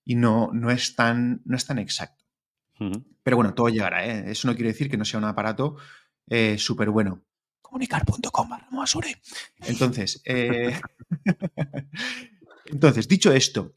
y 0.07 0.15
no, 0.15 0.51
no, 0.55 0.71
es, 0.71 0.97
tan, 0.97 1.43
no 1.45 1.55
es 1.55 1.67
tan 1.67 1.79
exacto. 1.79 2.25
Pero 3.23 3.37
bueno, 3.37 3.53
todo 3.53 3.69
llegará, 3.69 4.07
¿eh? 4.07 4.31
Eso 4.31 4.49
no 4.49 4.55
quiere 4.55 4.71
decir 4.73 4.91
que 4.91 4.97
no 4.97 5.05
sea 5.05 5.19
un 5.19 5.25
aparato 5.27 5.77
eh, 6.29 6.57
súper 6.59 6.89
bueno. 6.89 7.23
Comunicar.com. 7.61 8.49
Entonces, 9.67 10.23
eh, 10.25 10.81
entonces, 12.73 13.07
dicho 13.07 13.33
esto, 13.33 13.77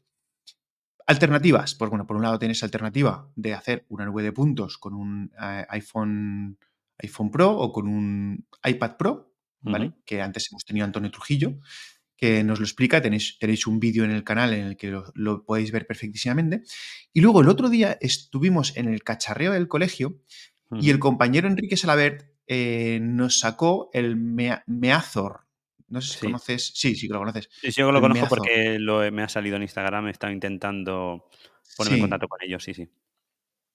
alternativas. 1.06 1.74
Pues 1.74 1.90
bueno, 1.90 2.06
por 2.06 2.16
un 2.16 2.22
lado 2.22 2.38
tienes 2.38 2.62
alternativa 2.62 3.30
de 3.36 3.54
hacer 3.54 3.86
una 3.88 4.04
nube 4.06 4.22
de 4.22 4.32
puntos 4.32 4.78
con 4.78 4.94
un 4.94 5.30
eh, 5.40 5.64
iPhone, 5.70 6.58
iPhone 6.98 7.30
Pro 7.30 7.56
o 7.56 7.72
con 7.72 7.86
un 7.88 8.46
iPad 8.64 8.96
Pro, 8.96 9.34
¿vale? 9.60 9.92
Que 10.04 10.22
antes 10.22 10.48
hemos 10.50 10.64
tenido 10.64 10.84
Antonio 10.84 11.10
Trujillo, 11.10 11.58
que 12.16 12.42
nos 12.44 12.58
lo 12.60 12.64
explica. 12.64 13.00
Tenéis, 13.02 13.38
tenéis 13.38 13.66
un 13.66 13.78
vídeo 13.80 14.04
en 14.04 14.10
el 14.10 14.24
canal 14.24 14.52
en 14.54 14.66
el 14.66 14.76
que 14.76 14.88
lo, 14.88 15.12
lo 15.14 15.44
podéis 15.44 15.70
ver 15.72 15.86
perfectísimamente. 15.86 16.62
Y 17.12 17.20
luego 17.20 17.40
el 17.40 17.48
otro 17.48 17.68
día 17.68 17.98
estuvimos 18.00 18.76
en 18.76 18.88
el 18.88 19.02
cacharreo 19.02 19.52
del 19.52 19.68
colegio 19.68 20.20
y 20.80 20.90
el 20.90 20.98
compañero 20.98 21.46
Enrique 21.46 21.76
Salabert 21.76 22.28
eh, 22.48 22.98
nos 23.02 23.38
sacó 23.40 23.90
el 23.92 24.16
Mea- 24.16 24.64
Meazor. 24.66 25.45
No 25.88 26.00
sé 26.00 26.08
si 26.14 26.18
Sí. 26.20 26.26
conoces. 26.26 26.72
Sí, 26.74 26.94
sí 26.96 27.06
que 27.06 27.12
lo 27.12 27.20
conoces. 27.20 27.48
Sí, 27.60 27.72
sí, 27.72 27.80
yo 27.80 27.92
lo 27.92 28.00
conozco 28.00 28.26
porque 28.28 28.78
lo, 28.78 29.10
me 29.12 29.22
ha 29.22 29.28
salido 29.28 29.56
en 29.56 29.62
Instagram, 29.62 30.08
he 30.08 30.10
estado 30.10 30.32
intentando 30.32 31.28
ponerme 31.76 31.96
en 31.96 32.00
contacto 32.02 32.28
con 32.28 32.42
ellos, 32.42 32.64
sí, 32.64 32.74
sí. 32.74 32.88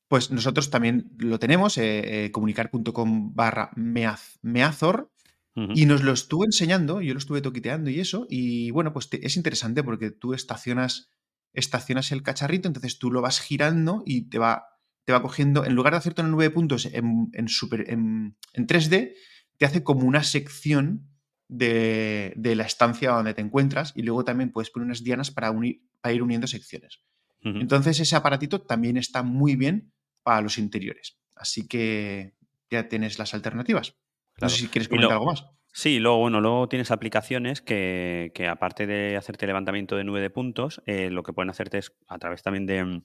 Pues 0.08 0.30
nosotros 0.30 0.70
también 0.70 1.12
lo 1.20 1.40
tenemos, 1.40 1.78
eh, 1.78 2.26
eh, 2.26 2.32
comunicar.com 2.32 3.34
barra 3.34 3.72
meaz- 3.76 4.40
Meazor, 4.42 5.10
Ujú, 5.56 5.74
y 5.76 5.86
nos 5.86 6.02
lo 6.04 6.12
estuvo 6.12 6.44
enseñando, 6.46 7.02
yo 7.02 7.14
lo 7.14 7.18
estuve 7.20 7.42
toquiteando 7.42 7.90
y 7.90 8.00
eso, 8.00 8.26
y 8.30 8.72
bueno, 8.72 8.92
pues 8.94 9.10
te- 9.10 9.26
es 9.26 9.38
interesante 9.38 9.84
porque 9.84 10.12
tú 10.12 10.34
estacionas, 10.34 11.12
estacionas 11.54 12.12
el 12.12 12.24
cacharrito, 12.24 12.68
entonces 12.68 13.00
tú 13.00 13.12
lo 13.12 13.22
vas 13.22 13.40
girando 13.40 14.04
y 14.06 14.30
te 14.30 14.38
va, 14.40 14.66
te 15.06 15.14
va 15.14 15.22
cogiendo, 15.22 15.66
en 15.66 15.76
lugar 15.76 15.94
de 15.94 15.98
hacerte 16.00 16.22
una 16.22 16.30
nube 16.32 16.44
de 16.46 16.52
puntos 16.52 16.86
en, 16.86 17.30
en, 17.34 17.48
super- 17.48 17.90
en- 17.90 18.36
en 18.54 18.68
3D, 18.68 19.14
te 19.58 19.66
hace 19.66 19.84
como 19.84 20.06
una 20.08 20.24
sección 20.24 21.08
de, 21.52 22.32
de 22.38 22.56
la 22.56 22.64
estancia 22.64 23.12
donde 23.12 23.34
te 23.34 23.42
encuentras 23.42 23.92
y 23.94 24.04
luego 24.04 24.24
también 24.24 24.52
puedes 24.52 24.70
poner 24.70 24.86
unas 24.86 25.04
dianas 25.04 25.32
para, 25.32 25.52
unir, 25.52 25.84
para 26.00 26.14
ir 26.14 26.24
uniendo 26.24 26.48
secciones. 26.48 27.04
Entonces 27.44 28.00
ese 28.00 28.16
aparatito 28.16 28.62
también 28.62 28.98
está 28.98 29.24
muy 29.24 29.56
bien 29.56 29.92
para 30.24 30.42
los 30.42 30.58
interiores. 30.60 31.20
Así 31.36 31.68
que 31.68 32.36
ya 32.70 32.88
tienes 32.88 33.18
las 33.20 33.34
alternativas. 33.34 33.98
No 34.40 34.48
sé 34.48 34.60
si 34.60 34.68
quieres 34.68 34.88
comentar 34.88 35.14
algo 35.14 35.26
más. 35.26 35.46
Sí, 35.74 36.00
luego, 36.00 36.20
bueno, 36.20 36.40
luego 36.40 36.70
tienes 36.70 36.92
aplicaciones 36.92 37.62
que, 37.62 38.32
que 38.36 38.48
aparte 38.48 38.86
de 38.86 39.18
hacerte 39.18 39.48
levantamiento 39.48 39.96
de 39.96 40.04
nube 40.04 40.22
de 40.22 40.30
puntos, 40.30 40.82
eh, 40.86 41.10
lo 41.10 41.24
que 41.24 41.34
pueden 41.34 41.50
hacerte 41.50 41.80
es 41.80 41.92
a 42.08 42.20
través 42.20 42.44
también 42.44 42.66
de, 42.66 43.02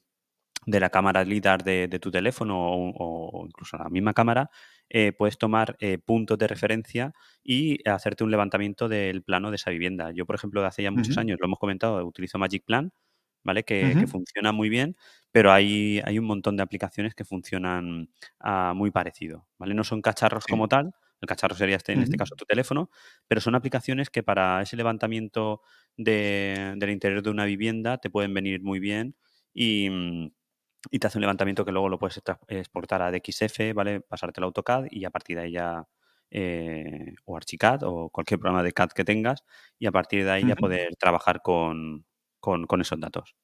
de 0.67 0.81
la 0.81 0.91
cámara 0.91 1.25
LIDAR 1.25 1.65
de, 1.65 1.89
de 1.89 1.99
tu 1.99 2.11
teléfono 2.11 2.59
o, 2.59 3.41
o 3.41 3.47
incluso 3.47 3.79
la 3.79 3.89
misma 3.89 4.13
cámara, 4.13 4.51
eh, 4.91 5.13
puedes 5.13 5.39
tomar 5.39 5.77
eh, 5.81 5.99
puntos 5.99 6.39
de 6.39 6.47
referencia 6.49 7.13
y 7.43 7.87
hacerte 7.89 8.25
un 8.25 8.31
levantamiento 8.31 8.89
del 8.89 9.23
plano 9.23 9.51
de 9.51 9.57
esa 9.57 9.71
vivienda. 9.71 10.13
Yo, 10.13 10.27
por 10.27 10.37
ejemplo, 10.37 10.61
de 10.61 10.69
hace 10.69 10.83
ya 10.83 10.91
muchos 10.91 11.19
años, 11.19 11.39
lo 11.41 11.47
hemos 11.47 11.59
comentado, 11.59 12.05
utilizo 12.07 12.39
Magic 12.39 12.65
Plan, 12.65 12.93
¿vale? 13.45 13.65
Que, 13.65 13.97
funciona 14.09 14.53
muy 14.53 14.69
bien, 14.69 14.97
pero 15.33 15.53
hay, 15.53 16.01
hay 16.05 16.19
un 16.19 16.25
montón 16.27 16.57
de 16.57 16.63
aplicaciones 16.63 17.15
que 17.15 17.25
funcionan 17.25 18.11
ah, 18.41 18.73
muy 18.75 18.91
parecido, 18.91 19.47
¿vale? 19.59 19.75
No 19.75 19.85
son 19.85 20.03
cacharros 20.03 20.47
Sí. 20.47 20.51
como 20.51 20.69
tal, 20.69 20.93
el 21.21 21.29
cacharro 21.29 21.55
sería 21.57 21.77
este, 21.77 21.93
en 21.93 22.03
este 22.03 22.17
caso 22.17 22.35
tu 22.37 22.45
teléfono, 22.45 22.91
pero 23.29 23.41
son 23.41 23.55
aplicaciones 23.55 24.11
que 24.11 24.23
para 24.23 24.63
ese 24.63 24.77
levantamiento 24.77 25.63
de- 25.97 26.75
del 26.77 26.91
interior 26.91 27.23
de 27.23 27.31
una 27.31 27.45
vivienda 27.47 27.99
te 27.99 28.11
pueden 28.11 28.35
venir 28.35 28.63
muy 28.63 28.81
bien 28.81 29.17
y, 29.55 29.89
mm, 29.91 30.31
y 30.91 30.99
te 30.99 31.07
hace 31.07 31.19
un 31.19 31.23
levantamiento 31.23 31.65
que 31.65 31.73
luego 31.73 31.89
lo 31.89 31.99
puedes 31.99 32.21
exportar 32.49 33.03
a 33.03 33.11
DXF, 33.11 33.75
¿vale? 33.75 34.01
Pasarte 34.01 34.41
el 34.41 34.45
AutoCAD 34.45 34.87
y 34.91 35.05
a 35.05 35.11
partir 35.11 35.37
de 35.37 35.43
ahí 35.45 35.53
ya, 35.53 35.87
eh, 36.31 37.15
o 37.25 37.37
Archicad 37.37 37.81
o 37.85 38.11
cualquier 38.11 38.41
programa 38.41 38.63
de 38.63 38.73
CAD 38.73 38.91
que 38.91 39.05
tengas 39.05 39.45
y 39.79 39.87
a 39.87 39.93
partir 39.93 40.25
de 40.25 40.31
ahí 40.31 40.47
ya 40.47 40.57
poder 40.57 40.97
trabajar 40.97 41.41
con, 41.43 42.05
con- 42.41 42.67
con 42.67 42.81
esos 42.81 42.99
datos. 43.01 43.35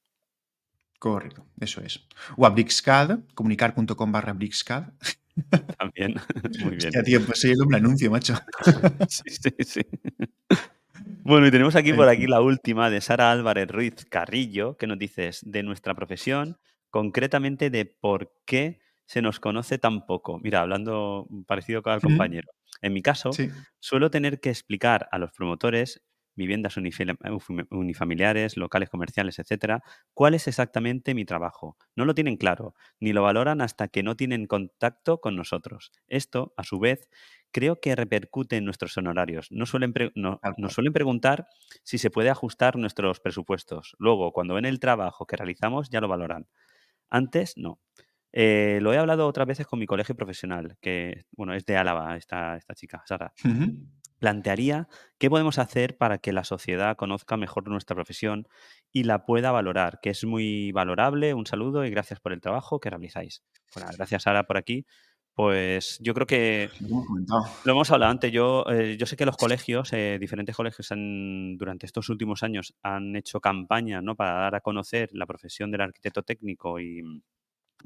Correcto, 0.98 1.46
eso 1.60 1.80
es. 1.80 2.06
O 2.36 2.46
a 2.46 2.50
Brixcad, 2.50 3.18
comunicar.com 3.34 4.12
barra 4.12 4.32
Brixcad. 4.32 4.84
También, 5.78 6.14
muy 6.62 6.76
bien. 6.76 6.86
Hostia, 6.88 7.02
tío, 7.02 7.24
pues 7.24 7.40
soy 7.40 7.52
el 7.52 7.60
hombre 7.62 7.78
anuncio, 7.78 8.10
macho. 8.10 8.34
Sí, 9.08 9.22
sí, 9.30 9.50
sí. 9.64 9.80
Bueno, 11.24 11.46
y 11.46 11.50
tenemos 11.50 11.74
aquí 11.76 11.92
por 11.92 12.08
aquí 12.08 12.26
la 12.26 12.40
última 12.40 12.90
de 12.90 13.00
Sara 13.00 13.30
Álvarez 13.32 13.68
Ruiz 13.68 14.04
Carrillo, 14.08 14.76
que 14.76 14.86
nos 14.86 14.98
dice 14.98 15.30
de 15.42 15.62
nuestra 15.62 15.94
profesión, 15.94 16.58
concretamente 16.92 17.70
de 17.70 17.86
por 17.86 18.34
qué 18.46 18.82
se 19.06 19.22
nos 19.22 19.40
conoce 19.40 19.78
tan 19.78 20.06
poco. 20.06 20.38
Mira, 20.40 20.62
hablando 20.62 21.28
parecido 21.48 21.82
con 21.82 21.94
el 21.94 22.02
Ujú. 22.02 22.18
compañero. 22.18 22.50
En 22.82 22.94
mi 22.94 23.02
caso, 23.02 23.38
Sí. 23.38 23.66
suelo 23.80 24.10
tener 24.12 24.40
que 24.40 24.50
explicar 24.50 25.08
a 25.12 25.18
los 25.18 25.32
promotores, 25.32 26.04
viviendas 26.36 26.78
unifamiliares, 27.70 28.56
locales 28.56 28.88
comerciales, 28.90 29.38
etcétera, 29.38 29.82
cuál 30.14 30.34
es 30.34 30.48
exactamente 30.48 31.14
mi 31.14 31.26
trabajo. 31.26 31.76
No 31.96 32.06
lo 32.06 32.14
tienen 32.14 32.36
claro, 32.38 32.74
ni 33.00 33.12
lo 33.12 33.22
valoran 33.22 33.60
hasta 33.60 33.88
que 33.88 34.02
no 34.02 34.16
tienen 34.16 34.46
contacto 34.46 35.20
con 35.20 35.36
nosotros. 35.36 35.92
Esto, 36.08 36.54
a 36.56 36.64
su 36.64 36.78
vez, 36.78 37.08
creo 37.50 37.80
que 37.80 37.94
repercute 37.96 38.56
en 38.56 38.64
nuestros 38.64 38.96
honorarios. 38.96 39.48
No 39.50 39.66
suelen 39.66 39.92
no- 40.14 40.40
nos 40.56 40.72
suelen 40.74 40.92
preguntar 40.94 41.46
si 41.82 41.98
se 41.98 42.10
puede 42.10 42.30
ajustar 42.30 42.76
nuestros 42.76 43.20
presupuestos. 43.20 43.94
Luego, 43.98 44.32
cuando 44.32 44.54
ven 44.54 44.64
el 44.64 44.80
trabajo 44.80 45.26
que 45.26 45.36
realizamos, 45.36 45.90
ya 45.90 46.00
lo 46.00 46.08
valoran. 46.08 46.48
Antes, 47.12 47.58
no. 47.58 47.78
Eh, 48.32 48.78
lo 48.80 48.94
he 48.94 48.96
hablado 48.96 49.26
otras 49.26 49.46
veces 49.46 49.66
con 49.66 49.78
mi 49.78 49.86
colegio 49.86 50.14
profesional, 50.14 50.78
que, 50.80 51.26
bueno, 51.32 51.52
es 51.52 51.66
de 51.66 51.76
Álava 51.76 52.16
esta, 52.16 52.56
esta 52.56 52.74
chica, 52.74 53.02
Sara. 53.04 53.34
Plantearía 54.18 54.88
qué 55.18 55.28
podemos 55.28 55.58
hacer 55.58 55.98
para 55.98 56.16
que 56.16 56.32
la 56.32 56.44
sociedad 56.44 56.96
conozca 56.96 57.36
mejor 57.36 57.68
nuestra 57.68 57.94
profesión 57.94 58.48
y 58.92 59.04
la 59.04 59.26
pueda 59.26 59.50
valorar, 59.50 59.98
que 60.00 60.08
es 60.10 60.24
muy 60.24 60.72
valorable. 60.72 61.34
Un 61.34 61.44
saludo 61.44 61.84
y 61.84 61.90
gracias 61.90 62.18
por 62.18 62.32
el 62.32 62.40
trabajo 62.40 62.80
que 62.80 62.88
realizáis. 62.88 63.42
Bueno, 63.74 63.90
gracias, 63.94 64.22
Sara, 64.22 64.44
por 64.44 64.56
aquí. 64.56 64.86
Pues 65.34 65.98
yo 66.00 66.12
creo 66.12 66.26
que 66.26 66.68
Lo 66.80 66.88
hemos 66.88 67.06
comentado. 67.06 67.44
lo 67.64 67.72
hemos 67.72 67.90
hablado 67.90 68.12
antes. 68.12 68.30
Yo, 68.30 68.64
eh, 68.70 68.96
yo 68.98 69.06
sé 69.06 69.16
que 69.16 69.24
los 69.24 69.36
colegios, 69.38 69.90
eh, 69.94 70.18
diferentes 70.20 70.54
colegios, 70.54 70.92
han, 70.92 71.56
durante 71.56 71.86
estos 71.86 72.08
últimos 72.10 72.42
años 72.42 72.74
han 72.82 73.16
hecho 73.16 73.40
campañas 73.40 74.02
¿no? 74.02 74.14
para 74.14 74.32
dar 74.34 74.54
a 74.56 74.60
conocer 74.60 75.08
la 75.12 75.24
profesión 75.24 75.70
del 75.70 75.80
arquitecto 75.80 76.22
técnico 76.22 76.78
y, 76.80 77.02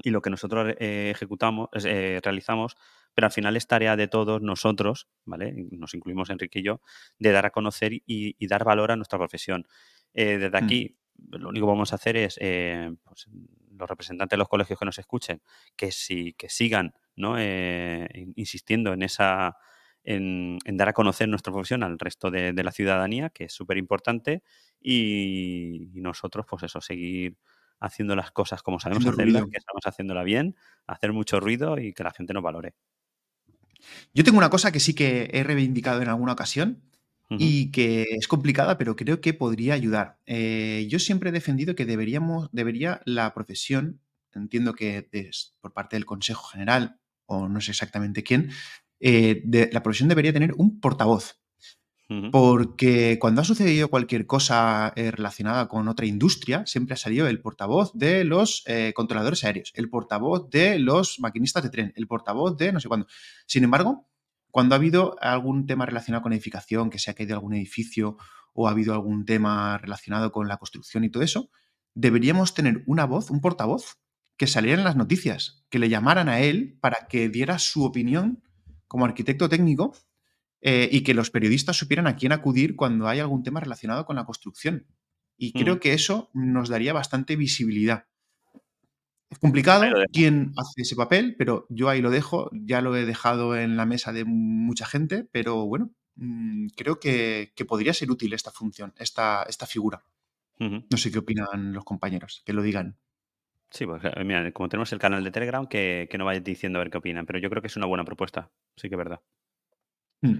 y 0.03 0.09
lo 0.09 0.21
que 0.21 0.29
nosotros 0.29 0.75
eh, 0.77 1.11
ejecutamos, 1.15 1.69
eh, 1.85 2.19
realizamos, 2.21 2.75
pero 3.13 3.27
al 3.27 3.31
final 3.31 3.55
es 3.55 3.65
tarea 3.65 3.95
de 3.95 4.09
todos 4.09 4.41
nosotros, 4.41 5.07
¿vale? 5.25 5.53
Nos 5.71 5.93
incluimos 5.93 6.29
Enrique 6.29 6.59
y 6.59 6.63
yo, 6.63 6.81
de 7.17 7.31
dar 7.31 7.45
a 7.45 7.51
conocer 7.51 7.93
y, 7.93 8.03
y 8.05 8.47
dar 8.47 8.65
valor 8.65 8.91
a 8.91 8.95
nuestra 8.97 9.17
profesión. 9.17 9.65
Desde 10.13 10.49
Mm. 10.51 10.55
aquí, 10.55 10.97
lo 11.31 11.49
único 11.49 11.65
que 11.65 11.71
vamos 11.71 11.93
a 11.93 11.95
hacer 11.95 12.15
es, 12.17 12.37
pues, 12.37 13.27
los 13.71 13.89
representantes 13.89 14.35
de 14.35 14.37
los 14.37 14.47
colegios 14.49 14.77
que 14.77 14.85
nos 14.85 14.99
escuchen, 14.99 15.41
que, 15.75 15.91
sí, 15.91 16.35
que 16.37 16.49
sigan 16.49 16.93
¿no? 17.17 17.35
Eh, 17.37 18.07
in- 18.13 18.33
insistiendo 18.37 18.93
en 18.93 19.03
esa 19.03 19.57
en, 20.03 20.57
en 20.63 20.77
dar 20.77 20.87
a 20.87 20.93
conocer 20.93 21.27
nuestra 21.27 21.51
profesión 21.51 21.83
al 21.83 21.99
resto 21.99 22.31
de, 22.31 22.53
de 22.53 22.63
la 22.63 22.71
ciudadanía, 22.71 23.29
que 23.29 23.43
es 23.45 23.53
súper 23.53 23.77
importante, 23.77 24.41
y, 24.79 25.89
y 25.93 25.99
nosotros, 25.99 26.45
pues 26.49 26.63
eso, 26.63 26.79
seguir 26.79 27.35
haciendo 27.79 28.15
las 28.15 28.31
cosas 28.31 28.63
como 28.63 28.79
sabemos 28.79 29.05
hacerlas, 29.05 29.43
que 29.51 29.57
estamos 29.57 29.81
haciéndola 29.85 30.23
bien, 30.23 30.55
hacer 30.87 31.11
mucho 31.11 31.39
ruido 31.41 31.77
y 31.77 31.93
que 31.93 32.03
la 32.03 32.11
gente 32.11 32.33
nos 32.33 32.41
valore. 32.41 32.73
Yo 34.13 34.23
tengo 34.23 34.37
una 34.37 34.49
cosa 34.49 34.71
que 34.71 34.79
sí 34.79 34.95
que 34.95 35.29
he 35.33 35.43
reivindicado 35.43 36.01
en 36.01 36.07
alguna 36.07 36.33
ocasión 36.33 36.83
y 37.29 37.71
que 37.71 38.03
es 38.17 38.27
complicada, 38.29 38.77
pero 38.77 38.95
creo 38.95 39.19
que 39.19 39.33
podría 39.33 39.73
ayudar. 39.73 40.17
Eh, 40.25 40.87
yo 40.89 40.97
siempre 40.97 41.29
he 41.29 41.33
defendido 41.33 41.75
que 41.75 41.85
deberíamos, 41.85 42.47
debería 42.53 43.01
la 43.03 43.33
profesión, 43.33 43.99
entiendo 44.33 44.73
que 44.73 45.09
por 45.59 45.73
parte 45.73 45.97
del 45.97 46.05
Consejo 46.05 46.45
General, 46.47 47.01
o 47.27 47.47
no 47.47 47.61
sé 47.61 47.71
exactamente 47.71 48.23
quién, 48.23 48.49
eh, 48.99 49.41
de- 49.45 49.69
la 49.71 49.83
profesión 49.83 50.09
debería 50.09 50.33
tener 50.33 50.53
un 50.57 50.79
portavoz. 50.79 51.39
Porque 52.31 53.17
cuando 53.19 53.41
ha 53.41 53.43
sucedido 53.43 53.89
cualquier 53.89 54.25
cosa 54.25 54.93
eh, 54.95 55.11
relacionada 55.11 55.67
con 55.67 55.89
otra 55.89 56.05
industria, 56.05 56.65
siempre 56.65 56.93
ha 56.93 56.97
salido 56.97 57.27
el 57.27 57.41
portavoz 57.41 57.91
de 57.93 58.23
los 58.23 58.63
eh, 58.65 58.93
controladores 58.95 59.43
aéreos, 59.43 59.73
el 59.75 59.89
portavoz 59.89 60.49
de 60.49 60.79
los 60.79 61.19
maquinistas 61.19 61.63
de 61.63 61.69
tren, 61.69 61.93
el 61.97 62.07
portavoz 62.07 62.55
de 62.57 62.71
no 62.71 62.79
sé 62.79 62.87
cuándo. 62.87 63.07
Sin 63.45 63.65
embargo, 63.65 64.07
cuando 64.51 64.73
ha 64.75 64.77
habido 64.77 65.17
algún 65.21 65.65
tema 65.67 65.85
relacionado 65.85 66.23
con 66.23 66.31
edificación, 66.31 66.89
que 66.89 66.97
se 66.99 67.11
ha 67.11 67.13
caído 67.13 67.35
algún 67.35 67.53
edificio 67.55 68.17
o 68.53 68.67
ha 68.67 68.71
habido 68.71 68.93
algún 68.93 69.25
tema 69.25 69.77
relacionado 69.77 70.31
con 70.31 70.47
la 70.47 70.57
construcción 70.57 71.03
y 71.03 71.09
todo 71.09 71.23
eso, 71.23 71.49
deberíamos 71.93 72.53
tener 72.53 72.83
una 72.87 73.05
voz, 73.05 73.29
un 73.31 73.41
portavoz, 73.41 73.97
que 74.37 74.47
saliera 74.47 74.77
en 74.77 74.85
las 74.85 74.95
noticias, 74.95 75.65
que 75.69 75.79
le 75.79 75.89
llamaran 75.89 76.29
a 76.29 76.39
él 76.39 76.77
para 76.79 77.07
que 77.07 77.29
diera 77.29 77.59
su 77.59 77.83
opinión 77.83 78.43
como 78.87 79.05
arquitecto 79.05 79.49
técnico 79.49 79.95
eh, 80.61 80.89
y 80.91 81.01
que 81.01 81.13
los 81.13 81.29
periodistas 81.29 81.77
supieran 81.77 82.07
a 82.07 82.15
quién 82.15 82.31
acudir 82.31 82.75
cuando 82.75 83.07
hay 83.07 83.19
algún 83.19 83.43
tema 83.43 83.59
relacionado 83.59 84.05
con 84.05 84.15
la 84.15 84.25
construcción. 84.25 84.87
Y 85.37 85.53
creo 85.53 85.73
ujú. 85.73 85.81
que 85.81 85.93
eso 85.93 86.29
nos 86.33 86.69
daría 86.69 86.93
bastante 86.93 87.35
visibilidad. 87.35 88.05
Es 89.29 89.39
complicado 89.39 89.85
quién 90.13 90.53
hace 90.57 90.81
ese 90.83 90.95
papel, 90.95 91.35
pero 91.37 91.67
yo 91.69 91.89
ahí 91.89 92.01
lo 92.01 92.09
dejo, 92.09 92.49
ya 92.53 92.81
lo 92.81 92.95
he 92.95 93.05
dejado 93.05 93.57
en 93.57 93.75
la 93.75 93.85
mesa 93.85 94.13
de 94.13 94.23
mucha 94.23 94.85
gente, 94.85 95.27
pero 95.31 95.65
bueno, 95.65 95.91
mm, 96.15 96.67
creo 96.77 96.99
que, 96.99 97.51
que 97.55 97.65
podría 97.65 97.93
ser 97.93 98.09
útil 98.09 98.33
esta 98.33 98.51
función, 98.51 98.93
esta, 98.97 99.43
esta 99.43 99.65
figura. 99.65 100.03
No 100.59 100.97
sé 100.97 101.11
qué 101.11 101.19
opinan 101.19 101.71
los 101.73 101.83
compañeros, 101.83 102.41
que 102.43 102.53
lo 102.53 102.63
digan. 102.63 102.97
Sí, 103.69 103.85
pues 103.85 104.01
eh, 104.03 104.23
mira, 104.23 104.49
como 104.51 104.69
tenemos 104.69 104.91
el 104.93 104.99
canal 104.99 105.23
de 105.23 105.31
Telegram, 105.31 105.67
que, 105.67 106.07
que 106.09 106.17
no 106.17 106.25
vayas 106.25 106.43
diciendo 106.43 106.79
a 106.79 106.83
ver 106.83 106.89
qué 106.91 106.97
opinan, 106.99 107.25
pero 107.25 107.39
yo 107.39 107.49
creo 107.49 107.61
que 107.61 107.67
es 107.67 107.75
una 107.77 107.85
buena 107.85 108.05
propuesta, 108.05 108.49
sí 108.75 108.87
que 108.89 108.95
es 108.95 108.97
verdad. 108.97 109.19
Mm. 110.21 110.35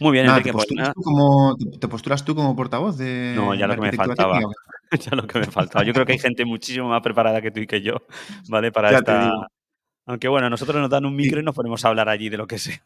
Muy 0.00 0.12
bien, 0.12 0.26
Nada, 0.26 0.38
¿te 0.42 0.48
Enrique, 0.48 0.52
pues 0.52 0.64
postulas, 0.66 0.82
nada. 0.84 0.94
tú 0.94 1.02
como, 1.02 1.56
te- 1.56 1.78
te 1.78 1.88
postulas 1.88 2.24
tú 2.24 2.34
como 2.34 2.56
portavoz 2.56 2.96
No, 2.98 3.04
de, 3.04 3.58
ya 3.58 3.66
de 3.68 3.76
lo 3.76 3.82
que 3.82 3.90
me 3.90 3.96
faltaba. 3.96 4.40
Ya 4.92 5.16
lo 5.16 5.26
que 5.26 5.38
me 5.38 5.46
faltaba. 5.46 5.84
Yo 5.86 5.94
creo 5.94 6.04
que 6.04 6.12
hay 6.12 6.18
gente 6.18 6.44
muchísimo 6.44 6.88
más 6.88 7.00
preparada 7.00 7.40
que 7.40 7.50
tú 7.50 7.60
y 7.60 7.66
que 7.66 7.80
yo, 7.80 7.94
¿vale? 8.48 8.70
Para 8.72 8.90
Ya 8.90 8.98
esta. 8.98 9.32
Aunque 10.04 10.28
bueno, 10.28 10.50
nosotros 10.50 10.76
nos 10.82 10.90
dan 10.90 11.06
un 11.06 11.14
micro 11.16 11.38
y 11.38 11.42
Y- 11.42 11.44
nos 11.44 11.54
ponemos 11.54 11.82
a 11.84 11.88
hablar 11.88 12.08
allí 12.10 12.28
de 12.28 12.36
lo 12.36 12.46
que 12.46 12.58
sea. 12.58 12.82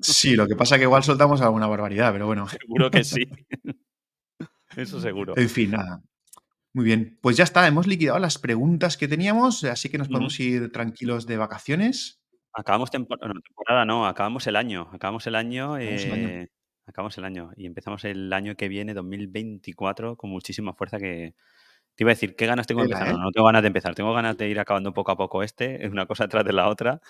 sí, 0.00 0.36
lo 0.36 0.46
que 0.46 0.56
pasa 0.56 0.76
es 0.76 0.78
que 0.78 0.84
igual 0.84 1.02
soltamos 1.02 1.40
alguna 1.42 1.66
barbaridad, 1.66 2.12
pero 2.12 2.26
bueno. 2.26 2.46
Seguro 2.60 2.90
que 2.90 3.04
sí. 3.04 3.26
Eso 4.76 5.00
seguro. 5.00 5.34
En 5.36 5.48
fin, 5.50 5.72
nada. 5.72 6.00
Muy 6.74 6.84
bien, 6.84 7.18
pues 7.22 7.36
ya 7.36 7.44
está, 7.44 7.68
hemos 7.68 7.86
liquidado 7.86 8.18
las 8.18 8.36
preguntas 8.36 8.96
que 8.96 9.06
teníamos, 9.06 9.62
así 9.62 9.88
que 9.88 9.96
nos 9.96 10.08
podemos 10.08 10.38
ir 10.40 10.72
tranquilos 10.72 11.24
de 11.24 11.36
vacaciones. 11.36 12.20
Acabamos 12.52 12.90
temporada, 12.90 13.32
no, 13.32 13.40
temporada 13.40 13.84
no, 13.84 14.06
acabamos 14.08 14.44
el 14.48 14.56
año. 14.56 14.88
Acabamos 14.92 15.24
el 15.28 15.36
año. 15.36 15.74
Acabamos 15.74 16.04
el 16.04 16.12
año. 16.12 16.28
eh, 16.28 16.48
acabamos 16.86 17.18
el 17.18 17.24
año. 17.24 17.52
Y 17.56 17.66
empezamos 17.66 18.04
el 18.04 18.32
año 18.32 18.56
que 18.56 18.66
viene, 18.66 18.92
2024, 18.92 20.16
con 20.16 20.30
muchísima 20.30 20.74
fuerza 20.74 20.98
que. 20.98 21.36
Te 21.94 22.02
iba 22.02 22.10
a 22.10 22.14
decir, 22.14 22.34
¿qué 22.34 22.46
ganas 22.46 22.66
tengo 22.66 22.80
de 22.80 22.86
empezar? 22.86 23.12
No, 23.12 23.18
¿eh? 23.18 23.22
no 23.22 23.30
tengo 23.30 23.46
ganas 23.46 23.62
de 23.62 23.68
empezar. 23.68 23.94
Tengo 23.94 24.12
ganas 24.12 24.36
de 24.36 24.48
ir 24.48 24.58
acabando 24.58 24.92
poco 24.92 25.12
a 25.12 25.16
poco 25.16 25.44
este, 25.44 25.86
es 25.86 25.92
una 25.92 26.06
cosa 26.06 26.26
tras 26.26 26.44
de 26.44 26.52
la 26.52 26.68
otra. 26.68 27.00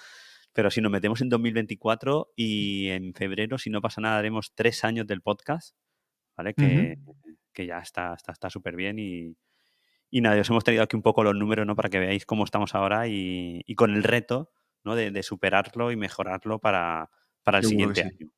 Pero 0.53 0.70
si 0.70 0.82
nos 0.82 0.93
metemos 0.93 1.23
en 1.23 1.31
2024 1.31 2.35
y 2.36 2.89
en 2.89 3.15
febrero, 3.15 3.57
si 3.57 3.70
no 3.70 3.81
pasa 3.81 4.03
nada, 4.03 4.19
haremos 4.19 4.53
tres 4.55 4.85
años 4.85 5.07
del 5.07 5.23
podcast, 5.23 5.74
¿vale? 6.36 6.53
Que, 6.53 6.99
que 7.53 7.66
ya 7.66 7.78
está 7.78 8.15
súper 8.19 8.35
está, 8.35 8.49
está 8.49 8.70
bien 8.77 8.99
y, 8.99 9.36
y 10.16 10.20
nada, 10.20 10.41
os 10.41 10.49
hemos 10.49 10.62
traído 10.62 10.85
aquí 10.85 10.95
un 10.95 11.03
poco 11.03 11.24
los 11.24 11.35
números, 11.35 11.66
¿no? 11.66 11.74
Para 11.74 11.89
que 11.89 11.99
veáis 11.99 12.24
cómo 12.24 12.45
estamos 12.45 12.74
ahora 12.77 13.09
y, 13.09 13.62
y 13.66 13.74
con 13.74 13.93
el 13.93 14.05
reto, 14.05 14.53
¿no? 14.85 14.95
De, 14.95 15.11
de 15.11 15.23
superarlo 15.24 15.91
y 15.91 15.97
mejorarlo 15.97 16.61
para, 16.61 17.11
para 17.43 17.59
el 17.59 17.65
siguiente 17.65 18.03
sí. 18.03 18.09
año, 18.09 18.31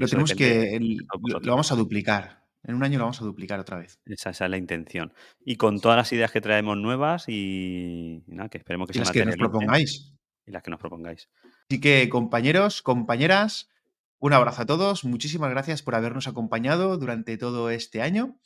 Lo 0.00 0.06
tenemos 0.08 0.34
que, 0.34 0.74
el- 0.74 0.96
lo, 0.96 1.40
vamos 1.50 1.70
a 1.70 1.76
duplicar. 1.76 2.44
En 2.64 2.74
un 2.74 2.82
año 2.82 2.98
lo 2.98 3.04
vamos 3.04 3.22
a 3.22 3.24
duplicar 3.24 3.60
otra 3.60 3.78
vez. 3.78 4.00
Esa, 4.06 4.30
esa 4.30 4.44
es 4.46 4.50
la 4.50 4.56
intención. 4.56 5.14
Y 5.44 5.54
con 5.54 5.80
todas 5.80 5.96
las 5.96 6.12
ideas 6.12 6.32
que 6.32 6.40
traemos 6.40 6.76
nuevas 6.76 7.28
y, 7.28 8.24
y 8.26 8.34
nada, 8.34 8.48
que 8.48 8.58
esperemos 8.58 8.88
que 8.88 8.92
Y 8.92 8.94
se 8.94 9.00
las 9.00 9.12
que 9.12 9.24
nos 9.24 9.36
propongáis. 9.36 10.14
y 10.46 10.50
las 10.50 10.62
que 10.64 10.70
nos 10.72 10.80
propongáis. 10.80 11.28
Así 11.70 11.80
que, 11.80 12.08
compañeros, 12.08 12.82
compañeras, 12.82 13.70
un 14.18 14.32
abrazo 14.32 14.62
a 14.62 14.66
todos. 14.66 15.04
Muchísimas 15.04 15.50
gracias 15.50 15.82
por 15.82 15.94
habernos 15.94 16.26
acompañado 16.26 16.98
durante 16.98 17.38
todo 17.38 17.70
este 17.70 18.02
año. 18.02 18.36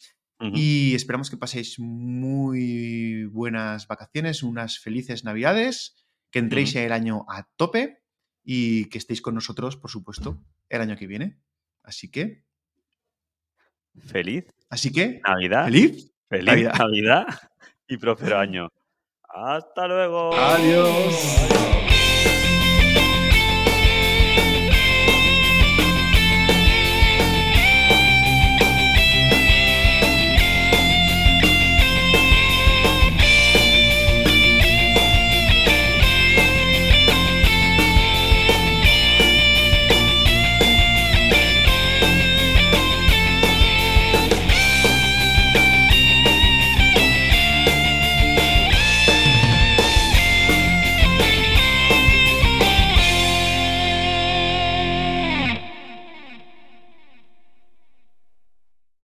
Y 0.55 0.94
esperamos 0.94 1.31
que 1.31 1.36
paséis 1.36 1.78
muy 1.78 3.27
buenas 3.27 3.86
vacaciones, 3.86 4.43
unas 4.43 4.78
felices 4.78 5.23
navidades, 5.23 6.05
que 6.31 6.40
entréis 6.40 6.74
el 6.74 6.93
año 6.93 7.24
a 7.28 7.48
tope 7.56 8.02
y 8.43 8.86
que 8.86 8.98
estéis 8.98 9.23
con 9.23 9.35
nosotros, 9.35 9.77
por 9.77 9.90
supuesto, 9.90 10.43
el 10.69 10.81
año 10.81 10.97
que 10.97 11.06
viene. 11.06 11.39
Así 11.85 12.10
que, 12.10 12.44
Feliz 13.98 14.47
así 14.70 14.90
que, 14.90 15.20
Navidad, 15.27 15.66
feliz 15.66 16.12
feliz 16.28 16.47
Navidad. 16.47 16.74
Navidad 16.78 17.27
y 17.86 17.97
próspero 17.98 18.39
año. 18.39 18.69
Hasta 19.23 19.86
luego. 19.86 20.35
Adiós. 20.35 21.91